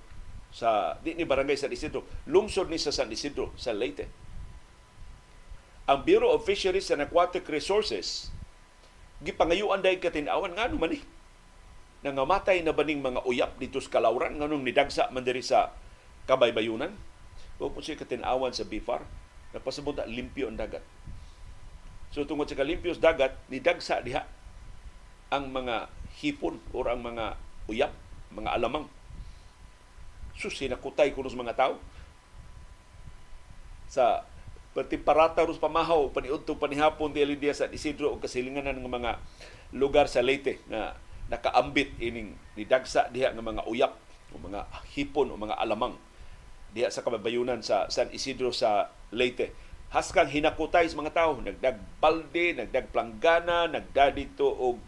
Sa 0.53 1.01
di 1.01 1.17
ni 1.17 1.25
barangay 1.25 1.57
San 1.57 1.73
Isidro. 1.73 2.05
Lungsod 2.29 2.69
ni 2.69 2.77
sa 2.77 2.93
San 2.93 3.09
Isidro 3.09 3.57
sa 3.57 3.73
Leyte. 3.73 4.05
Ang 5.89 6.05
Bureau 6.05 6.37
of 6.37 6.45
Fisheries 6.45 6.93
and 6.93 7.01
Aquatic 7.01 7.49
Resources 7.49 8.29
gipangayuan 9.25 9.81
dahil 9.81 9.97
katinawan 9.97 10.53
nga 10.53 10.69
naman 10.69 11.01
eh. 11.01 11.03
Nangamatay 12.05 12.61
na 12.61 12.77
baning 12.77 13.01
mga 13.01 13.25
uyap 13.25 13.57
dito 13.57 13.81
sa 13.81 13.89
Kalauran 13.89 14.37
nganong 14.37 14.61
nidagsa 14.61 15.09
man 15.09 15.25
diri 15.25 15.41
sa 15.41 15.73
kabaybayunan? 16.29 16.93
O 17.57 17.73
kung 17.73 17.81
siya 17.81 17.97
katinawan 17.97 18.53
sa 18.53 18.69
BIFAR 18.69 19.01
napasabot 19.57 19.97
limpyo 20.05 20.51
ang 20.51 20.59
dagat. 20.59 20.85
So 22.11 22.27
tungod 22.27 22.51
sa 22.51 22.59
kalimpios 22.59 22.99
dagat, 22.99 23.39
nidagsa 23.51 24.03
diha 24.03 24.27
ang 25.31 25.51
mga 25.51 25.91
hipon 26.23 26.59
o 26.75 26.83
ang 26.87 27.03
mga 27.03 27.39
uyap, 27.71 27.95
mga 28.35 28.55
alamang. 28.55 28.87
So 30.35 30.51
sinakutay 30.51 31.15
kuno 31.15 31.31
sa 31.31 31.39
mga 31.39 31.55
tao 31.55 31.75
sa 33.87 34.27
pati 34.75 34.99
parata 34.99 35.47
ros 35.47 35.63
pamahaw 35.63 36.11
paniudto 36.11 36.59
panihapon 36.59 37.15
di 37.15 37.23
Alidia 37.23 37.55
sa 37.55 37.71
Isidro 37.71 38.11
o 38.11 38.19
kasilinganan 38.19 38.75
ng 38.83 38.91
mga 38.91 39.23
lugar 39.79 40.11
sa 40.11 40.19
Leyte 40.19 40.59
na 40.67 40.99
nakaambit 41.31 41.95
ining 42.03 42.35
nidagsa 42.59 43.07
diha 43.15 43.31
ng 43.31 43.45
mga 43.45 43.63
uyap 43.71 43.95
o 44.35 44.43
mga 44.43 44.67
hipon 44.99 45.31
o 45.31 45.39
mga 45.39 45.55
alamang 45.63 45.95
diha 46.75 46.91
sa 46.91 47.07
kababayunan 47.07 47.63
sa 47.63 47.87
San 47.87 48.11
Isidro 48.11 48.51
sa 48.51 48.91
Leyte. 49.15 49.55
Haskang 49.95 50.27
hinakutay 50.27 50.91
sa 50.91 50.99
mga 50.99 51.15
tao, 51.15 51.39
nagdagbalde, 51.39 52.59
nagdagplanggana, 52.59 53.71
nagdadito 53.71 54.43
og 54.43 54.83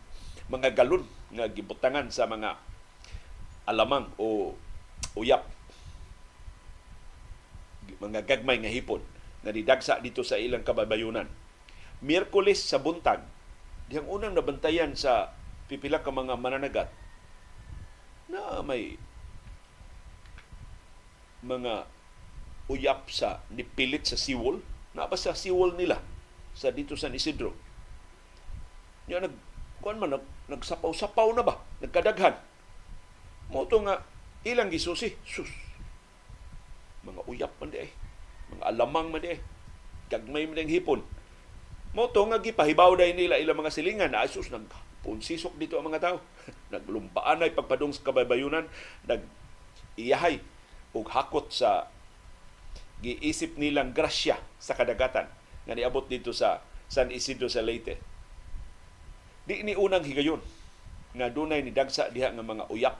mga 0.51 0.75
galon 0.75 1.07
nga 1.31 1.47
gibutangan 1.47 2.11
sa 2.11 2.27
mga 2.27 2.59
alamang 3.67 4.07
o 4.17 4.55
uyap 5.19 5.45
mga 8.01 8.29
gagmay 8.29 8.61
nga 8.61 8.73
hipon 8.73 9.03
na 9.47 9.55
didagsa 9.55 10.03
dito 10.03 10.27
sa 10.27 10.37
ilang 10.37 10.67
kababayunan. 10.67 11.31
Miyerkules 12.03 12.61
sa 12.61 12.83
buntag, 12.83 13.23
diyang 13.89 14.11
unang 14.11 14.35
nabantayan 14.35 14.93
sa 14.99 15.33
pipila 15.71 16.03
ka 16.03 16.13
mga 16.13 16.35
mananagat 16.37 16.91
na 18.27 18.61
may 18.61 18.99
mga 21.47 21.87
uyap 22.67 23.07
sa 23.07 23.47
nipilit 23.55 24.03
sa 24.03 24.19
siwol, 24.19 24.59
na 24.93 25.07
ba 25.07 25.15
sa 25.15 25.37
siwol 25.37 25.79
nila 25.79 26.03
sa 26.57 26.75
dito 26.75 26.99
sa 26.99 27.13
Isidro. 27.13 27.55
Nya 29.07 29.23
nag 29.23 29.35
kuan 29.79 30.03
man 30.03 30.19
nag, 30.19 30.25
nagsapaw-sapaw 30.51 31.31
na 31.37 31.47
ba? 31.47 31.63
Nagkadaghan. 31.79 32.35
Mo 33.51 33.67
nga 33.67 34.03
ilang 34.43 34.71
gisusi, 34.71 35.15
sus. 35.23 35.51
Mga 37.07 37.23
uyap 37.31 37.53
man 37.63 37.71
di 37.71 37.87
eh 37.87 37.91
mga 38.53 38.65
alamang 38.71 39.11
man 39.11 39.25
eh, 39.27 39.39
gagmay 40.11 40.47
man 40.47 40.71
hipon. 40.71 41.03
Mo 41.97 42.13
to 42.13 42.23
nga 42.29 42.39
gipahibaw 42.39 42.93
dai 42.95 43.17
nila 43.17 43.41
ilang 43.41 43.59
mga 43.59 43.73
silingan 43.73 44.13
na 44.13 44.23
asus 44.23 44.53
nag 44.53 44.69
punsisok 45.07 45.55
dito 45.57 45.79
ang 45.79 45.87
mga 45.91 46.03
tao. 46.03 46.19
Naglumpaan 46.75 47.43
ay 47.43 47.55
pagpadung 47.55 47.95
sa 47.95 48.05
kabaybayunan, 48.07 48.67
nag 49.07 49.23
iyahay 49.97 50.43
og 50.93 51.09
hakot 51.09 51.49
sa 51.51 51.89
giisip 53.01 53.61
nilang 53.61 53.93
grasya 53.93 54.41
sa 54.57 54.73
kadagatan 54.73 55.29
nga 55.67 55.75
niabot 55.75 56.05
dito 56.09 56.33
sa 56.33 56.65
San 56.87 57.13
Isidro 57.13 57.51
sa 57.51 57.63
Leyte. 57.63 57.99
Di 59.47 59.63
ni 59.63 59.79
unang 59.79 60.03
higayon 60.03 60.43
nga 61.17 61.31
dunay 61.31 61.63
ni 61.63 61.73
dagsa 61.73 62.11
diha 62.13 62.35
nga 62.35 62.45
mga 62.45 62.67
uyak 62.73 62.97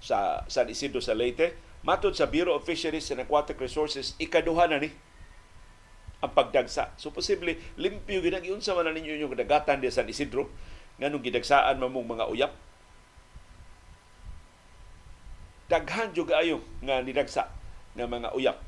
sa 0.00 0.44
San 0.46 0.68
Isidro 0.68 1.00
sa 1.02 1.16
Leyte 1.16 1.66
Matod 1.86 2.18
sa 2.18 2.26
Bureau 2.26 2.58
of 2.58 2.66
Fisheries 2.66 3.14
and 3.14 3.22
Aquatic 3.22 3.62
Resources, 3.62 4.18
ikaduha 4.18 4.66
na 4.66 4.82
ni 4.82 4.90
ang 6.18 6.34
pagdagsa. 6.34 6.90
So 6.98 7.14
posible 7.14 7.54
limpyo 7.78 8.18
ang 8.26 8.58
sa 8.58 8.74
man 8.74 8.90
ninyo 8.90 9.22
yung 9.22 9.38
dagatan 9.38 9.78
di 9.78 9.86
San 9.94 10.10
Isidro 10.10 10.50
nganong 10.98 11.22
gidagsaan 11.22 11.78
mamong 11.78 12.18
mga 12.18 12.24
uyap. 12.26 12.52
Daghan 15.70 16.10
jud 16.10 16.34
ayo 16.34 16.58
nga 16.82 16.98
nidagsa 16.98 17.54
nga 17.94 18.06
mga 18.10 18.34
uyap. 18.34 18.58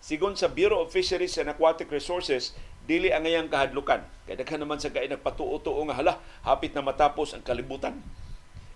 Sigon 0.00 0.32
sa 0.32 0.48
Bureau 0.48 0.88
of 0.88 0.94
Fisheries 0.94 1.36
and 1.36 1.52
Aquatic 1.52 1.92
Resources, 1.92 2.56
dili 2.88 3.12
ang 3.12 3.28
ngayang 3.28 3.52
kahadlukan. 3.52 4.00
Kaya 4.24 4.40
daghan 4.40 4.64
naman 4.64 4.80
sa 4.80 4.88
kay 4.88 5.10
nagpatuo-tuo 5.10 5.84
nga 5.90 5.98
hala, 6.00 6.14
hapit 6.46 6.72
na 6.72 6.80
matapos 6.80 7.36
ang 7.36 7.44
kalibutan. 7.44 7.98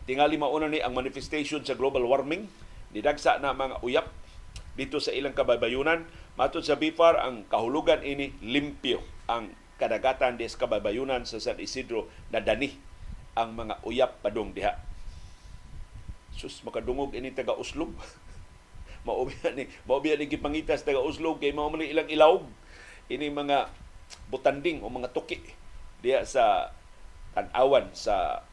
Tingali 0.09 0.35
mauna 0.37 0.67
ni 0.67 0.83
ang 0.83 0.95
manifestation 0.95 1.63
sa 1.63 1.79
global 1.79 2.03
warming 2.07 2.51
Didagsa 2.93 3.41
na 3.41 3.57
mga 3.57 3.81
uyap 3.81 4.13
dito 4.77 5.01
sa 5.01 5.17
ilang 5.17 5.33
kabaybayunan. 5.33 6.05
Matod 6.37 6.61
sa 6.61 6.77
BIFAR, 6.77 7.25
ang 7.25 7.49
kahulugan 7.49 8.05
ini 8.05 8.37
limpyo 8.45 9.01
ang 9.25 9.49
kadagatan 9.81 10.37
des 10.37 10.53
kabaybayunan 10.53 11.25
sa 11.25 11.41
San 11.41 11.57
Isidro 11.57 12.13
na 12.29 12.45
dani 12.45 12.69
ang 13.33 13.57
mga 13.57 13.81
uyap 13.89 14.21
padong 14.21 14.53
diha. 14.53 14.77
Sus, 16.37 16.61
makadungog 16.69 17.17
ini 17.17 17.33
taga 17.33 17.57
Uslog. 17.57 17.97
maubiya 19.09 19.51
ni 19.57 19.67
maubiya 19.89 20.15
ni 20.15 20.31
gipangitas 20.31 20.87
taga 20.87 21.03
Uslog 21.03 21.43
kay 21.43 21.51
mao 21.51 21.67
man 21.67 21.83
ilang 21.83 22.07
ilawog 22.07 22.47
ini 23.11 23.35
mga 23.35 23.67
butanding 24.31 24.79
o 24.79 24.87
mga 24.87 25.11
tuki 25.11 25.43
diya 25.99 26.23
sa 26.23 26.71
tanawan 27.35 27.91
sa 27.99 28.47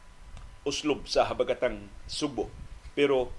uslob 0.64 1.08
sa 1.08 1.24
habagatang 1.28 1.88
Subo. 2.10 2.50
Pero 2.92 3.32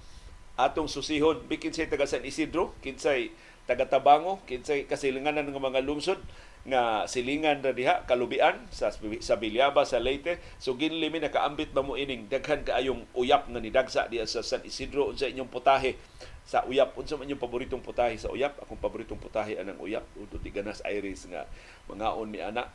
atong 0.58 0.90
susihon 0.90 1.48
bikin 1.48 1.72
say 1.72 1.88
taga 1.88 2.04
San 2.04 2.24
Isidro 2.28 2.76
kinsay 2.84 3.32
taga 3.64 3.88
Tabango 3.88 4.42
kinsay 4.44 4.84
kasilinganan 4.84 5.48
ng 5.48 5.56
mga 5.56 5.80
lungsod 5.86 6.20
nga 6.62 7.10
silingan 7.10 7.58
ra 7.58 7.74
diha 7.74 8.06
kalubian 8.06 8.70
sa 8.70 8.94
sa 8.94 9.34
Bilyaba 9.34 9.82
sa 9.82 9.98
Leyte. 9.98 10.38
So 10.62 10.78
ginlimi 10.78 11.18
nakaambit 11.18 11.74
ba 11.74 11.82
mo 11.82 11.98
ining 11.98 12.30
daghan 12.30 12.62
kaayong 12.62 13.02
uyap 13.18 13.50
nga 13.50 13.58
nidagsa 13.58 14.06
diha 14.06 14.22
sa 14.30 14.46
San 14.46 14.62
Isidro 14.62 15.10
unsa 15.10 15.26
inyong 15.26 15.50
putahe? 15.50 15.98
Sa 16.46 16.62
uyap 16.70 16.94
unsa 16.94 17.18
man 17.18 17.26
inyong 17.26 17.42
paboritong 17.42 17.82
putahe? 17.82 18.14
Sa 18.14 18.30
uyap 18.30 18.62
akong 18.62 18.78
paboritong 18.78 19.18
putahe 19.18 19.58
anang 19.58 19.82
uyap. 19.82 20.06
Udto 20.14 20.38
di 20.38 20.54
ganas 20.54 20.78
iris 20.86 21.26
nga 21.26 21.50
mga 21.90 22.14
on 22.14 22.30
mi 22.30 22.38
ana. 22.38 22.70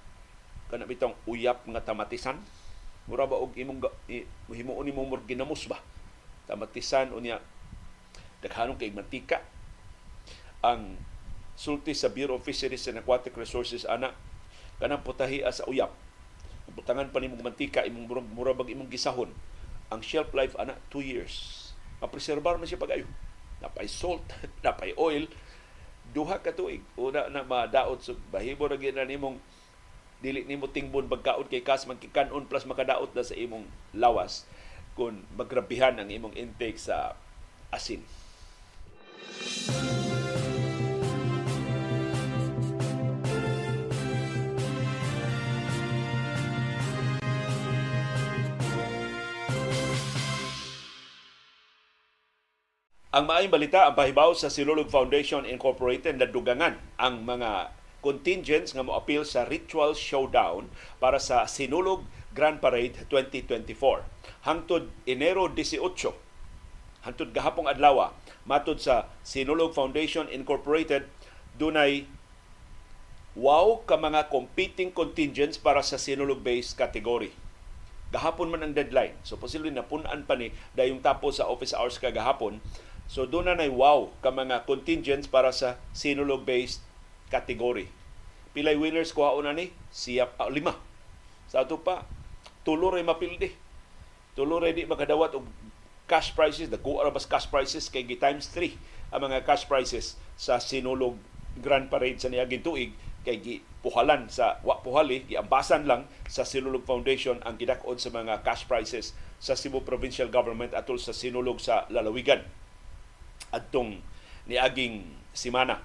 Kana 0.68 0.84
bitong 0.84 1.16
uyap 1.24 1.64
nga 1.64 1.80
tamatisan 1.80 2.44
mura 3.08 3.24
ba 3.26 3.40
og 3.40 3.56
imong 3.56 3.82
himuon 4.52 4.84
nimo 4.84 5.02
mur 5.08 5.24
ginamos 5.24 5.66
ba? 5.66 5.80
Tamatisan 6.48 7.16
unya 7.16 7.40
daghanong 8.44 8.78
kay 8.80 8.92
mantika. 8.92 9.42
Ang 10.62 11.00
sulti 11.58 11.96
sa 11.96 12.12
Bureau 12.12 12.38
of 12.38 12.46
Fisheries 12.46 12.86
and 12.92 13.02
Aquatic 13.02 13.34
Resources 13.34 13.88
ana 13.88 14.14
kanang 14.78 15.02
putahia 15.02 15.50
sa 15.50 15.66
uyap 15.66 15.90
butangan 16.68 17.10
pa 17.10 17.24
nimong 17.24 17.42
mantika 17.42 17.82
imong 17.88 18.06
murag, 18.06 18.28
murag 18.30 18.68
imong 18.68 18.92
gisahon. 18.92 19.32
Ang 19.88 20.04
shelf 20.04 20.30
life 20.36 20.54
ana 20.60 20.76
2 20.92 21.00
years. 21.02 21.72
Mapreserbar 22.04 22.60
man 22.60 22.68
siya 22.68 22.78
pagayo 22.78 23.08
napay 23.58 23.90
salt 23.90 24.22
napay 24.66 24.94
oil. 24.98 25.26
Duha 26.14 26.40
ka 26.40 26.54
tuig. 26.56 26.84
Una 26.96 27.28
na 27.28 27.44
madaot. 27.44 28.00
Sa 28.00 28.16
so, 28.16 28.20
bahibo 28.32 28.70
ra 28.70 28.78
na 28.78 29.04
nimong 29.04 29.42
dili 30.18 30.42
nimo 30.46 30.66
tingbon 30.66 31.06
pagkaon 31.06 31.46
kay 31.46 31.62
kas 31.62 31.86
magkikanon 31.86 32.50
plus 32.50 32.66
makadaot 32.66 33.14
na 33.14 33.22
sa 33.22 33.38
imong 33.38 33.70
lawas 33.94 34.50
kung 34.98 35.22
magrabihan 35.38 35.94
ang 36.02 36.10
imong 36.10 36.34
intake 36.34 36.82
sa 36.82 37.14
asin. 37.70 38.02
Ang 53.18 53.26
maayong 53.26 53.50
balita, 53.50 53.90
ang 53.90 53.98
pahibaw 53.98 54.38
sa 54.38 54.46
Silulog 54.46 54.94
Foundation 54.94 55.42
Incorporated 55.42 56.22
na 56.22 56.30
dugangan 56.30 56.78
ang 57.02 57.26
mga 57.26 57.74
contingents 58.00 58.72
nga 58.72 58.86
mo-appeal 58.86 59.26
sa 59.26 59.46
Ritual 59.50 59.98
Showdown 59.98 60.70
para 61.02 61.18
sa 61.18 61.50
Sinulog 61.50 62.06
Grand 62.32 62.62
Parade 62.62 63.04
2024. 63.10 64.06
Hangtod 64.46 64.94
Enero 65.10 65.50
18, 65.50 65.82
hangtod 67.04 67.34
gahapong 67.34 67.68
adlaw, 67.68 68.14
Matod 68.48 68.80
sa 68.80 69.12
Sinulog 69.28 69.76
Foundation 69.76 70.32
Incorporated, 70.32 71.04
dunay 71.60 72.08
wow 73.36 73.84
ka 73.84 74.00
mga 74.00 74.32
competing 74.32 74.90
contingents 74.90 75.60
para 75.60 75.84
sa 75.84 76.00
Sinulog-based 76.00 76.80
category. 76.80 77.36
Gahapon 78.08 78.48
man 78.48 78.64
ang 78.64 78.72
deadline. 78.72 79.20
So 79.28 79.36
posibleng 79.36 79.76
napunan 79.76 80.24
pa 80.24 80.40
ni 80.40 80.56
dayong 80.80 81.04
tapos 81.04 81.44
sa 81.44 81.52
office 81.52 81.76
hours 81.76 82.00
kagahapon. 82.00 82.64
So 83.12 83.28
doon 83.28 83.52
na 83.52 83.68
wow 83.68 84.16
ka 84.24 84.32
mga 84.32 84.64
contingents 84.64 85.28
para 85.28 85.52
sa 85.52 85.76
Sinulog-based 85.92 86.87
category. 87.28 87.88
Pilay 88.56 88.76
winners 88.80 89.14
kuha 89.14 89.36
una 89.38 89.54
ni? 89.54 89.70
Siya 89.92 90.32
uh, 90.40 90.50
lima. 90.50 90.76
Sa 91.48 91.64
ato 91.64 91.80
pa, 91.80 92.04
tulo 92.66 92.92
ray 92.92 93.06
mapildi. 93.06 93.54
Tulo 94.34 94.60
ray 94.60 94.74
di 94.74 94.84
makadawat 94.84 95.38
og 95.38 95.46
cash 96.08 96.32
prices, 96.32 96.72
the 96.72 96.80
go 96.80 97.04
arabas 97.04 97.28
cash 97.28 97.52
prices 97.52 97.92
kay 97.92 98.08
times 98.16 98.48
3 98.56 99.12
ang 99.12 99.28
mga 99.28 99.44
cash 99.44 99.68
prices 99.68 100.20
sa 100.36 100.60
Sinulog 100.60 101.20
Grand 101.60 101.88
Parade 101.88 102.20
sa 102.20 102.32
niaging 102.32 102.64
tuig 102.64 102.92
kay 103.28 103.44
gipuhalan 103.44 104.32
sa 104.32 104.60
wa 104.64 104.80
puhali 104.80 105.28
giambasan 105.28 105.84
lang 105.84 106.08
sa 106.32 106.48
Sinulog 106.48 106.88
Foundation 106.88 107.44
ang 107.44 107.60
gidakod 107.60 108.00
sa 108.00 108.12
mga 108.12 108.44
cash 108.44 108.68
prices 108.68 109.12
sa 109.40 109.56
Cebu 109.56 109.84
Provincial 109.84 110.32
Government 110.32 110.72
atol 110.72 110.96
sa 110.96 111.12
Sinulog 111.12 111.60
sa 111.60 111.88
lalawigan 111.92 112.44
adtong 113.52 114.00
niaging 114.48 115.08
simana 115.36 115.84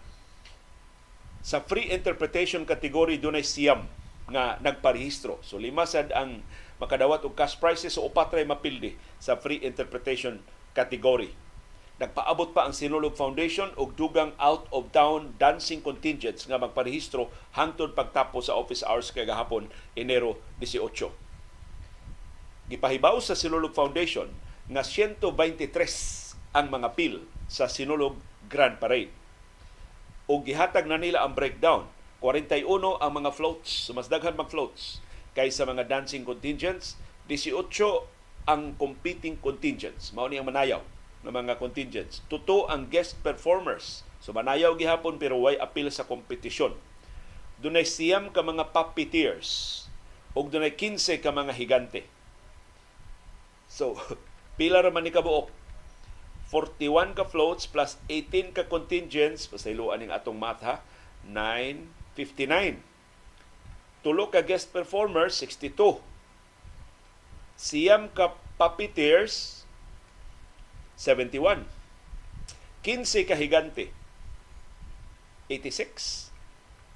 sa 1.42 1.60
free 1.60 1.90
interpretation 1.90 2.62
category 2.62 3.18
dunay 3.18 3.42
siyam 3.42 3.84
nga 4.30 4.56
nagparehistro 4.62 5.42
so 5.42 5.58
lima 5.58 5.84
sad 5.84 6.14
ang 6.14 6.40
makadawat 6.82 7.22
og 7.22 7.38
cash 7.38 7.58
prices 7.62 7.94
so 7.94 8.06
upat 8.06 8.34
ray 8.34 8.46
mapildi 8.46 8.98
sa 9.22 9.38
free 9.38 9.62
interpretation 9.62 10.42
category. 10.74 11.30
Nagpaabot 12.02 12.50
pa 12.50 12.66
ang 12.66 12.74
Sinulog 12.74 13.14
Foundation 13.14 13.70
og 13.78 13.94
dugang 13.94 14.34
out 14.42 14.66
of 14.74 14.90
town 14.90 15.38
dancing 15.38 15.78
contingents 15.78 16.50
nga 16.50 16.58
magparehistro 16.58 17.30
hangtod 17.54 17.94
pagtapos 17.94 18.50
sa 18.50 18.58
office 18.58 18.82
hours 18.82 19.14
kay 19.14 19.22
gahapon 19.22 19.70
Enero 19.94 20.42
18. 20.58 21.14
Gipahibaw 22.66 23.22
sa 23.22 23.38
Sinulog 23.38 23.70
Foundation 23.78 24.34
nga 24.66 24.82
123 24.82 26.58
ang 26.58 26.66
mga 26.66 26.98
pil 26.98 27.22
sa 27.46 27.70
Sinulog 27.70 28.18
Grand 28.50 28.82
Parade. 28.82 29.21
O 30.32 30.40
gihatag 30.40 30.88
na 30.88 30.96
nila 30.96 31.20
ang 31.20 31.36
breakdown. 31.36 31.84
41 32.24 32.64
ang 32.72 33.12
mga 33.12 33.36
floats, 33.36 33.92
mas 33.92 34.08
daghan 34.08 34.32
mag 34.32 34.48
floats 34.48 35.04
kaysa 35.36 35.68
mga 35.68 35.84
dancing 35.84 36.24
contingents, 36.24 36.96
18 37.28 37.52
ang 38.48 38.72
competing 38.80 39.36
contingents. 39.36 40.16
Mao 40.16 40.32
ni 40.32 40.40
ang 40.40 40.48
manayaw 40.48 40.80
ng 41.20 41.28
mga 41.28 41.60
contingents. 41.60 42.24
Tuto 42.32 42.64
ang 42.64 42.88
guest 42.88 43.20
performers. 43.20 44.08
So 44.24 44.32
manayaw 44.32 44.72
gihapon 44.80 45.20
pero 45.20 45.36
way 45.36 45.60
appeal 45.60 45.92
sa 45.92 46.08
kompetisyon. 46.08 46.80
Dunay 47.60 47.84
siyam 47.84 48.32
ka 48.32 48.40
mga 48.40 48.72
puppeteers 48.72 49.84
ug 50.32 50.48
dunay 50.48 50.72
15 50.72 51.20
ka 51.20 51.28
mga 51.28 51.52
higante. 51.52 52.08
So 53.68 54.00
pila 54.56 54.80
ra 54.80 54.88
man 54.88 55.04
ni 55.04 55.12
kabuok 55.12 55.52
41 56.52 57.16
ka 57.16 57.24
floats 57.24 57.64
plus 57.64 57.96
18 58.12 58.52
ka 58.52 58.68
contingents, 58.68 59.48
pasayloan 59.48 60.04
ning 60.04 60.12
atong 60.12 60.36
math 60.36 60.60
ha, 60.60 60.84
959. 61.24 62.76
Tulo 64.04 64.28
ka 64.28 64.44
guest 64.44 64.68
performers, 64.68 65.40
62. 65.40 65.96
Siyam 67.56 68.12
ka 68.12 68.36
puppeteers, 68.60 69.64
71. 71.00 71.64
15 72.84 73.24
ka 73.24 73.32
higante, 73.32 73.88
86. 75.48 76.28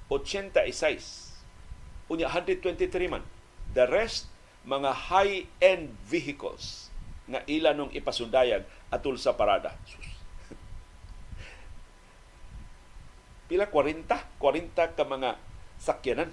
86. 0.05 1.33
Unya, 2.13 2.29
123 2.29 3.09
man. 3.09 3.25
The 3.73 3.89
rest, 3.89 4.29
mga 4.69 5.09
high-end 5.09 5.97
vehicles 6.05 6.86
nga 7.27 7.43
ila 7.45 7.75
nung 7.75 7.91
ipasundayag 7.91 8.63
atul 8.87 9.19
sa 9.19 9.35
parada. 9.35 9.75
Sus. 9.83 10.07
Pila 13.51 13.67
40, 13.67 14.07
40 14.39 14.95
ka 14.95 15.03
mga 15.03 15.35
sakyanan. 15.79 16.31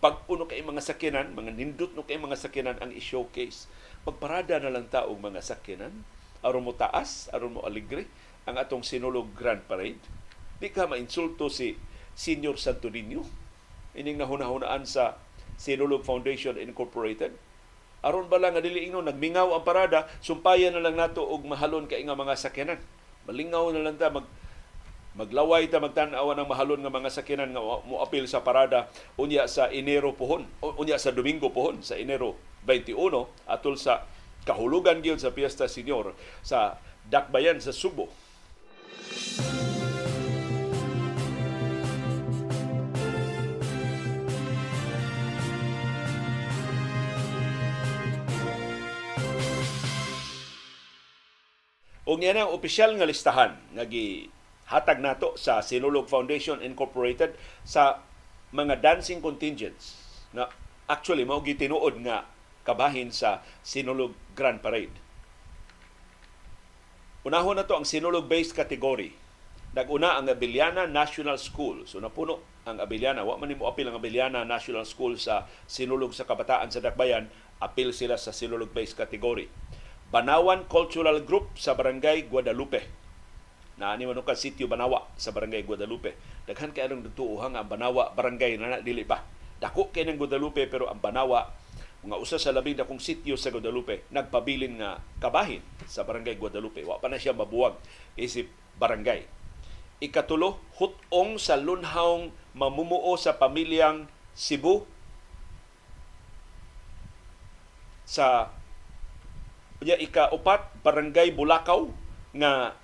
Bag-o 0.00 0.32
no 0.36 0.48
kay 0.48 0.64
mga 0.64 0.80
sakyanan, 0.80 1.36
mga 1.36 1.52
nindot 1.52 1.92
no 1.92 2.04
kay 2.04 2.16
mga 2.16 2.36
sakyanan 2.40 2.80
ang 2.80 2.92
i-showcase. 2.92 3.68
Pagparada 4.04 4.60
na 4.60 4.72
lang 4.72 4.88
taong 4.88 5.20
mga 5.20 5.40
sakyanan, 5.40 6.04
aron 6.44 6.64
mo 6.64 6.72
taas, 6.76 7.32
aron 7.32 7.56
mo 7.56 7.64
aligre 7.64 8.04
ang 8.44 8.60
atong 8.60 8.84
sinulog 8.84 9.32
Grand 9.32 9.64
Parade. 9.64 10.00
Di 10.60 10.68
ka 10.68 10.84
mainsulto 10.84 11.48
si 11.48 11.76
Senior 12.12 12.60
Santo 12.60 12.92
Niño. 12.92 13.24
Ining 13.96 14.20
nahunahunaan 14.20 14.84
sa 14.84 15.18
Sinulog 15.54 16.02
Foundation 16.02 16.58
Incorporated. 16.58 17.34
Aron 18.04 18.28
bala 18.28 18.52
nga 18.52 18.60
dili 18.60 18.84
ino 18.84 19.00
nagmingaw 19.00 19.56
ang 19.56 19.64
parada, 19.64 20.04
sumpayan 20.20 20.76
na 20.76 20.84
lang 20.84 21.00
nato 21.00 21.24
og 21.24 21.48
mahalon 21.48 21.88
kay 21.88 22.04
nga 22.04 22.12
mga 22.12 22.36
sakyanan. 22.36 22.80
Malingaw 23.24 23.72
na 23.72 23.80
lang 23.80 23.96
ta 23.96 24.12
mag 24.12 24.28
maglaway 25.16 25.70
ta 25.72 25.80
magtan-aw 25.80 26.36
ng 26.36 26.44
mahalon 26.44 26.84
nga 26.84 26.92
mga 26.92 27.08
sakyanan 27.08 27.56
nga 27.56 27.62
mo 27.64 28.04
apil 28.04 28.28
sa 28.28 28.44
parada 28.44 28.92
unya 29.16 29.48
sa 29.48 29.72
Enero 29.72 30.12
pohon, 30.12 30.44
unya 30.60 31.00
sa 31.00 31.16
Domingo 31.16 31.48
pohon 31.48 31.80
sa 31.80 31.96
Enero 31.96 32.36
21 32.68 33.24
atol 33.48 33.80
sa 33.80 34.04
kahulugan 34.44 35.00
gyud 35.00 35.16
sa 35.16 35.32
Fiesta 35.32 35.64
Senior 35.64 36.12
sa 36.44 36.76
Dakbayan 37.08 37.56
sa 37.64 37.72
Subo. 37.72 38.12
O 52.04 52.20
yan 52.20 52.36
ang 52.36 52.52
opisyal 52.52 52.92
nga 53.00 53.08
listahan 53.08 53.56
nga 53.72 53.84
gihatag 53.88 55.00
nato 55.00 55.40
sa 55.40 55.64
Sinulog 55.64 56.04
Foundation 56.12 56.60
Incorporated 56.60 57.32
sa 57.64 58.04
mga 58.52 58.84
dancing 58.84 59.24
contingents 59.24 59.96
na 60.36 60.52
actually 60.84 61.24
mao 61.24 61.40
gitinuod 61.40 62.04
nga 62.04 62.28
kabahin 62.68 63.08
sa 63.08 63.40
Sinulog 63.64 64.12
Grand 64.36 64.60
Parade. 64.60 64.92
Unahon 67.24 67.56
na 67.56 67.64
to 67.64 67.72
ang 67.72 67.88
Sinulog-based 67.88 68.52
category. 68.52 69.16
Naguna 69.72 70.20
ang 70.20 70.28
Abiliana 70.28 70.84
National 70.84 71.40
School. 71.40 71.88
So 71.88 72.04
napuno 72.04 72.44
ang 72.68 72.84
Abiliana. 72.84 73.24
Wa 73.24 73.40
man 73.40 73.56
mo 73.56 73.64
apil 73.64 73.88
ang 73.88 73.96
Abiliana 73.96 74.44
National 74.44 74.84
School 74.84 75.16
sa 75.16 75.48
Sinulog 75.64 76.12
sa 76.12 76.28
Kabataan 76.28 76.68
sa 76.68 76.84
Dakbayan. 76.84 77.32
Apil 77.64 77.96
sila 77.96 78.20
sa 78.20 78.28
Sinulog-based 78.28 78.92
category. 78.92 79.48
Banawan 80.12 80.68
Cultural 80.68 81.22
Group 81.24 81.56
sa 81.56 81.72
Barangay 81.76 82.28
Guadalupe. 82.28 82.84
Na 83.80 83.96
ni 83.98 84.06
ka 84.06 84.34
sitio 84.38 84.70
Banawa 84.70 85.08
sa 85.16 85.32
Barangay 85.32 85.64
Guadalupe. 85.64 86.14
Daghan 86.44 86.70
kay 86.76 86.86
anong 86.86 87.08
natuuhang 87.10 87.54
ang 87.56 87.66
Banawa 87.66 88.12
Barangay 88.12 88.60
na 88.60 88.80
dili 88.84 89.02
pa. 89.02 89.24
Dako 89.58 89.90
kay 89.90 90.04
ng 90.04 90.20
Guadalupe 90.20 90.68
pero 90.68 90.86
ang 90.90 91.00
Banawa 91.00 91.50
mga 92.04 92.20
usa 92.20 92.36
sa 92.36 92.52
labing 92.52 92.76
dakong 92.76 93.00
sitio 93.00 93.32
sa 93.40 93.48
Guadalupe 93.48 94.04
nagpabilin 94.12 94.76
nga 94.76 95.00
kabahin 95.24 95.64
sa 95.88 96.04
Barangay 96.04 96.36
Guadalupe. 96.36 96.84
Wa 96.84 97.00
pa 97.00 97.08
na 97.08 97.16
siya 97.16 97.32
mabuwag 97.32 97.80
isip 98.14 98.52
barangay. 98.76 99.24
Ikatulo, 100.02 100.60
hutong 100.76 101.40
sa 101.40 101.56
lunhawng 101.56 102.34
mamumuo 102.52 103.16
sa 103.16 103.40
pamilyang 103.40 104.10
Cebu 104.34 104.84
sa 108.04 108.50
ya 109.82 109.98
ika-upat 109.98 110.84
barangay 110.86 111.34
Bulakaw 111.34 111.90
nga 112.36 112.78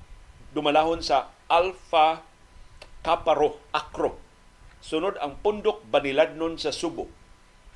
dumalahon 0.50 1.04
sa 1.04 1.30
Alpha 1.46 2.26
Caparo 3.04 3.62
Acro. 3.70 4.18
Sunod 4.80 5.20
ang 5.20 5.38
Pundok 5.44 5.84
Baniladnon 5.86 6.56
sa 6.56 6.72
Subo 6.72 7.06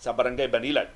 sa 0.01 0.17
barangay 0.17 0.49
Banilad 0.49 0.89